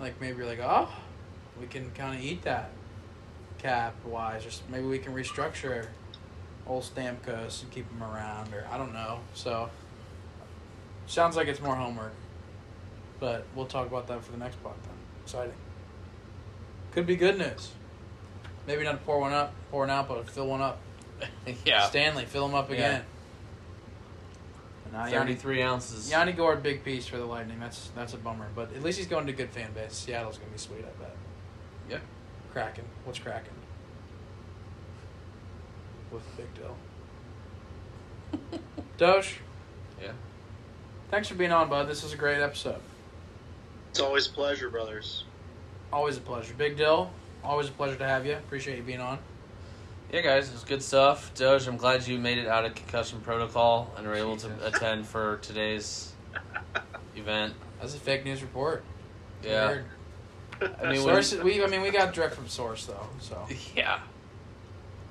Like 0.00 0.20
maybe 0.20 0.38
you're 0.38 0.46
like, 0.46 0.60
oh, 0.60 0.88
we 1.60 1.66
can 1.66 1.90
kind 1.92 2.18
of 2.18 2.24
eat 2.24 2.42
that 2.42 2.70
cap 3.58 3.94
wise, 4.04 4.44
or 4.46 4.50
maybe 4.72 4.86
we 4.86 4.98
can 4.98 5.14
restructure 5.14 5.86
old 6.66 6.82
Stamkos 6.84 7.62
and 7.62 7.70
keep 7.70 7.90
him 7.90 8.02
around, 8.02 8.52
or 8.54 8.66
I 8.70 8.78
don't 8.78 8.92
know. 8.92 9.20
So 9.34 9.70
sounds 11.06 11.36
like 11.36 11.48
it's 11.48 11.60
more 11.60 11.74
homework, 11.76 12.12
but 13.20 13.44
we'll 13.54 13.66
talk 13.66 13.86
about 13.86 14.06
that 14.08 14.24
for 14.24 14.32
the 14.32 14.38
next 14.38 14.62
pod 14.62 14.74
then. 14.84 14.94
Exciting. 15.22 15.54
Could 16.92 17.06
be 17.06 17.16
good 17.16 17.38
news. 17.38 17.72
Maybe 18.66 18.84
not 18.84 19.04
pour 19.04 19.20
one 19.20 19.32
up, 19.32 19.52
pour 19.70 19.80
one 19.80 19.90
out, 19.90 20.08
but 20.08 20.28
fill 20.28 20.46
one 20.46 20.60
up. 20.62 20.78
yeah, 21.64 21.86
Stanley, 21.88 22.24
fill 22.24 22.46
him 22.46 22.54
up 22.54 22.70
again. 22.70 23.02
And 24.84 24.92
now 24.92 25.06
Yanni, 25.06 25.12
thirty 25.18 25.34
three 25.34 25.62
ounces. 25.62 26.10
Yanni 26.10 26.32
Gourde, 26.32 26.62
big 26.62 26.82
piece 26.84 27.06
for 27.06 27.18
the 27.18 27.24
Lightning. 27.26 27.60
That's 27.60 27.90
that's 27.94 28.14
a 28.14 28.16
bummer, 28.16 28.48
but 28.54 28.74
at 28.74 28.82
least 28.82 28.98
he's 28.98 29.06
going 29.06 29.26
to 29.26 29.32
a 29.32 29.36
good 29.36 29.50
fan 29.50 29.72
base. 29.72 29.92
Seattle's 29.92 30.38
gonna 30.38 30.50
be 30.50 30.58
sweet, 30.58 30.80
I 30.84 31.02
bet. 31.02 31.14
Yeah. 31.90 31.98
Kraken, 32.52 32.84
what's 33.04 33.18
Kraken? 33.18 33.52
With 36.10 36.22
Big 36.36 36.46
Dyl. 36.54 36.76
Doge, 38.98 39.38
Yeah. 40.00 40.12
thanks 41.10 41.28
for 41.28 41.34
being 41.34 41.50
on, 41.52 41.68
bud. 41.68 41.88
This 41.88 42.02
was 42.02 42.12
a 42.12 42.16
great 42.16 42.40
episode. 42.40 42.80
It's 43.90 44.00
always 44.00 44.26
a 44.28 44.30
pleasure, 44.30 44.70
brothers. 44.70 45.24
Always 45.92 46.16
a 46.16 46.20
pleasure. 46.20 46.54
Big 46.54 46.76
Dyl, 46.76 47.10
always 47.44 47.68
a 47.68 47.72
pleasure 47.72 47.96
to 47.96 48.04
have 48.06 48.26
you. 48.26 48.34
Appreciate 48.34 48.76
you 48.76 48.82
being 48.82 49.00
on. 49.00 49.18
Yeah, 50.12 50.20
guys, 50.20 50.52
it's 50.52 50.64
good 50.64 50.82
stuff. 50.82 51.32
Doge, 51.34 51.66
I'm 51.66 51.76
glad 51.76 52.06
you 52.06 52.18
made 52.18 52.38
it 52.38 52.46
out 52.46 52.64
of 52.64 52.74
concussion 52.74 53.20
protocol 53.20 53.92
and 53.96 54.06
were 54.06 54.14
able 54.14 54.36
to 54.38 54.66
attend 54.66 55.06
for 55.06 55.38
today's 55.42 56.12
event. 57.16 57.54
That's 57.80 57.94
a 57.94 57.98
fake 57.98 58.24
news 58.24 58.42
report. 58.42 58.84
Yeah. 59.42 59.68
Weird. 59.68 59.84
I 60.60 60.92
mean, 60.92 61.04
when- 61.04 61.22
Source, 61.22 61.34
we, 61.42 61.62
I 61.62 61.66
mean, 61.66 61.82
we 61.82 61.90
got 61.90 62.14
direct 62.14 62.34
from 62.34 62.48
source 62.48 62.86
though. 62.86 63.06
So 63.20 63.44
yeah. 63.76 63.98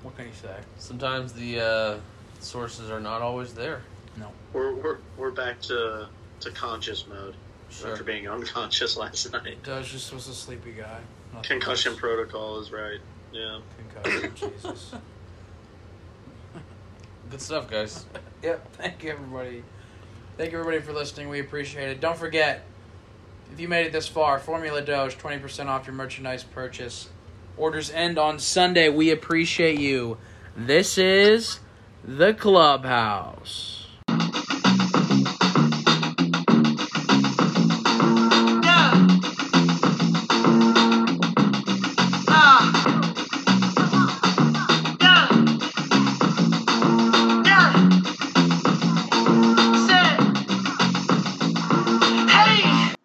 what 0.03 0.15
can 0.15 0.25
you 0.27 0.33
say? 0.41 0.55
Sometimes 0.77 1.33
the 1.33 1.59
uh, 1.59 1.97
sources 2.39 2.89
are 2.89 2.99
not 3.01 3.21
always 3.21 3.53
there. 3.53 3.81
No, 4.17 4.31
we're 4.53 4.73
we're 4.73 4.97
we're 5.17 5.31
back 5.31 5.59
to 5.63 6.07
to 6.39 6.51
conscious 6.51 7.05
mode 7.07 7.35
Sure. 7.69 7.91
after 7.91 8.03
being 8.03 8.29
unconscious 8.29 8.95
last 8.97 9.31
night. 9.33 9.61
Doge 9.63 9.91
just 9.91 10.13
was 10.13 10.27
a 10.27 10.33
sleepy 10.33 10.71
guy. 10.71 10.99
Nothing 11.33 11.59
Concussion 11.59 11.91
else. 11.93 12.01
protocol 12.01 12.59
is 12.59 12.71
right. 12.71 12.99
Yeah. 13.31 13.59
Concussion. 13.77 14.31
Jesus. 14.35 14.93
Good 17.29 17.41
stuff, 17.41 17.69
guys. 17.69 18.05
Yep. 18.43 18.73
Thank 18.73 19.03
you, 19.03 19.11
everybody. 19.11 19.63
Thank 20.37 20.51
you, 20.51 20.59
everybody, 20.59 20.83
for 20.85 20.91
listening. 20.93 21.29
We 21.29 21.39
appreciate 21.39 21.89
it. 21.89 22.01
Don't 22.01 22.17
forget, 22.17 22.61
if 23.53 23.59
you 23.59 23.69
made 23.69 23.85
it 23.85 23.93
this 23.93 24.07
far, 24.07 24.37
Formula 24.39 24.81
Doge, 24.81 25.17
20% 25.17 25.67
off 25.67 25.87
your 25.87 25.95
merchandise 25.95 26.43
purchase. 26.43 27.09
Orders 27.55 27.89
end 27.91 28.17
on 28.19 28.39
Sunday. 28.39 28.89
We 28.89 29.11
appreciate 29.11 29.79
you. 29.79 30.17
This 30.57 30.97
is 30.97 31.59
the 32.03 32.33
Clubhouse. 32.33 33.82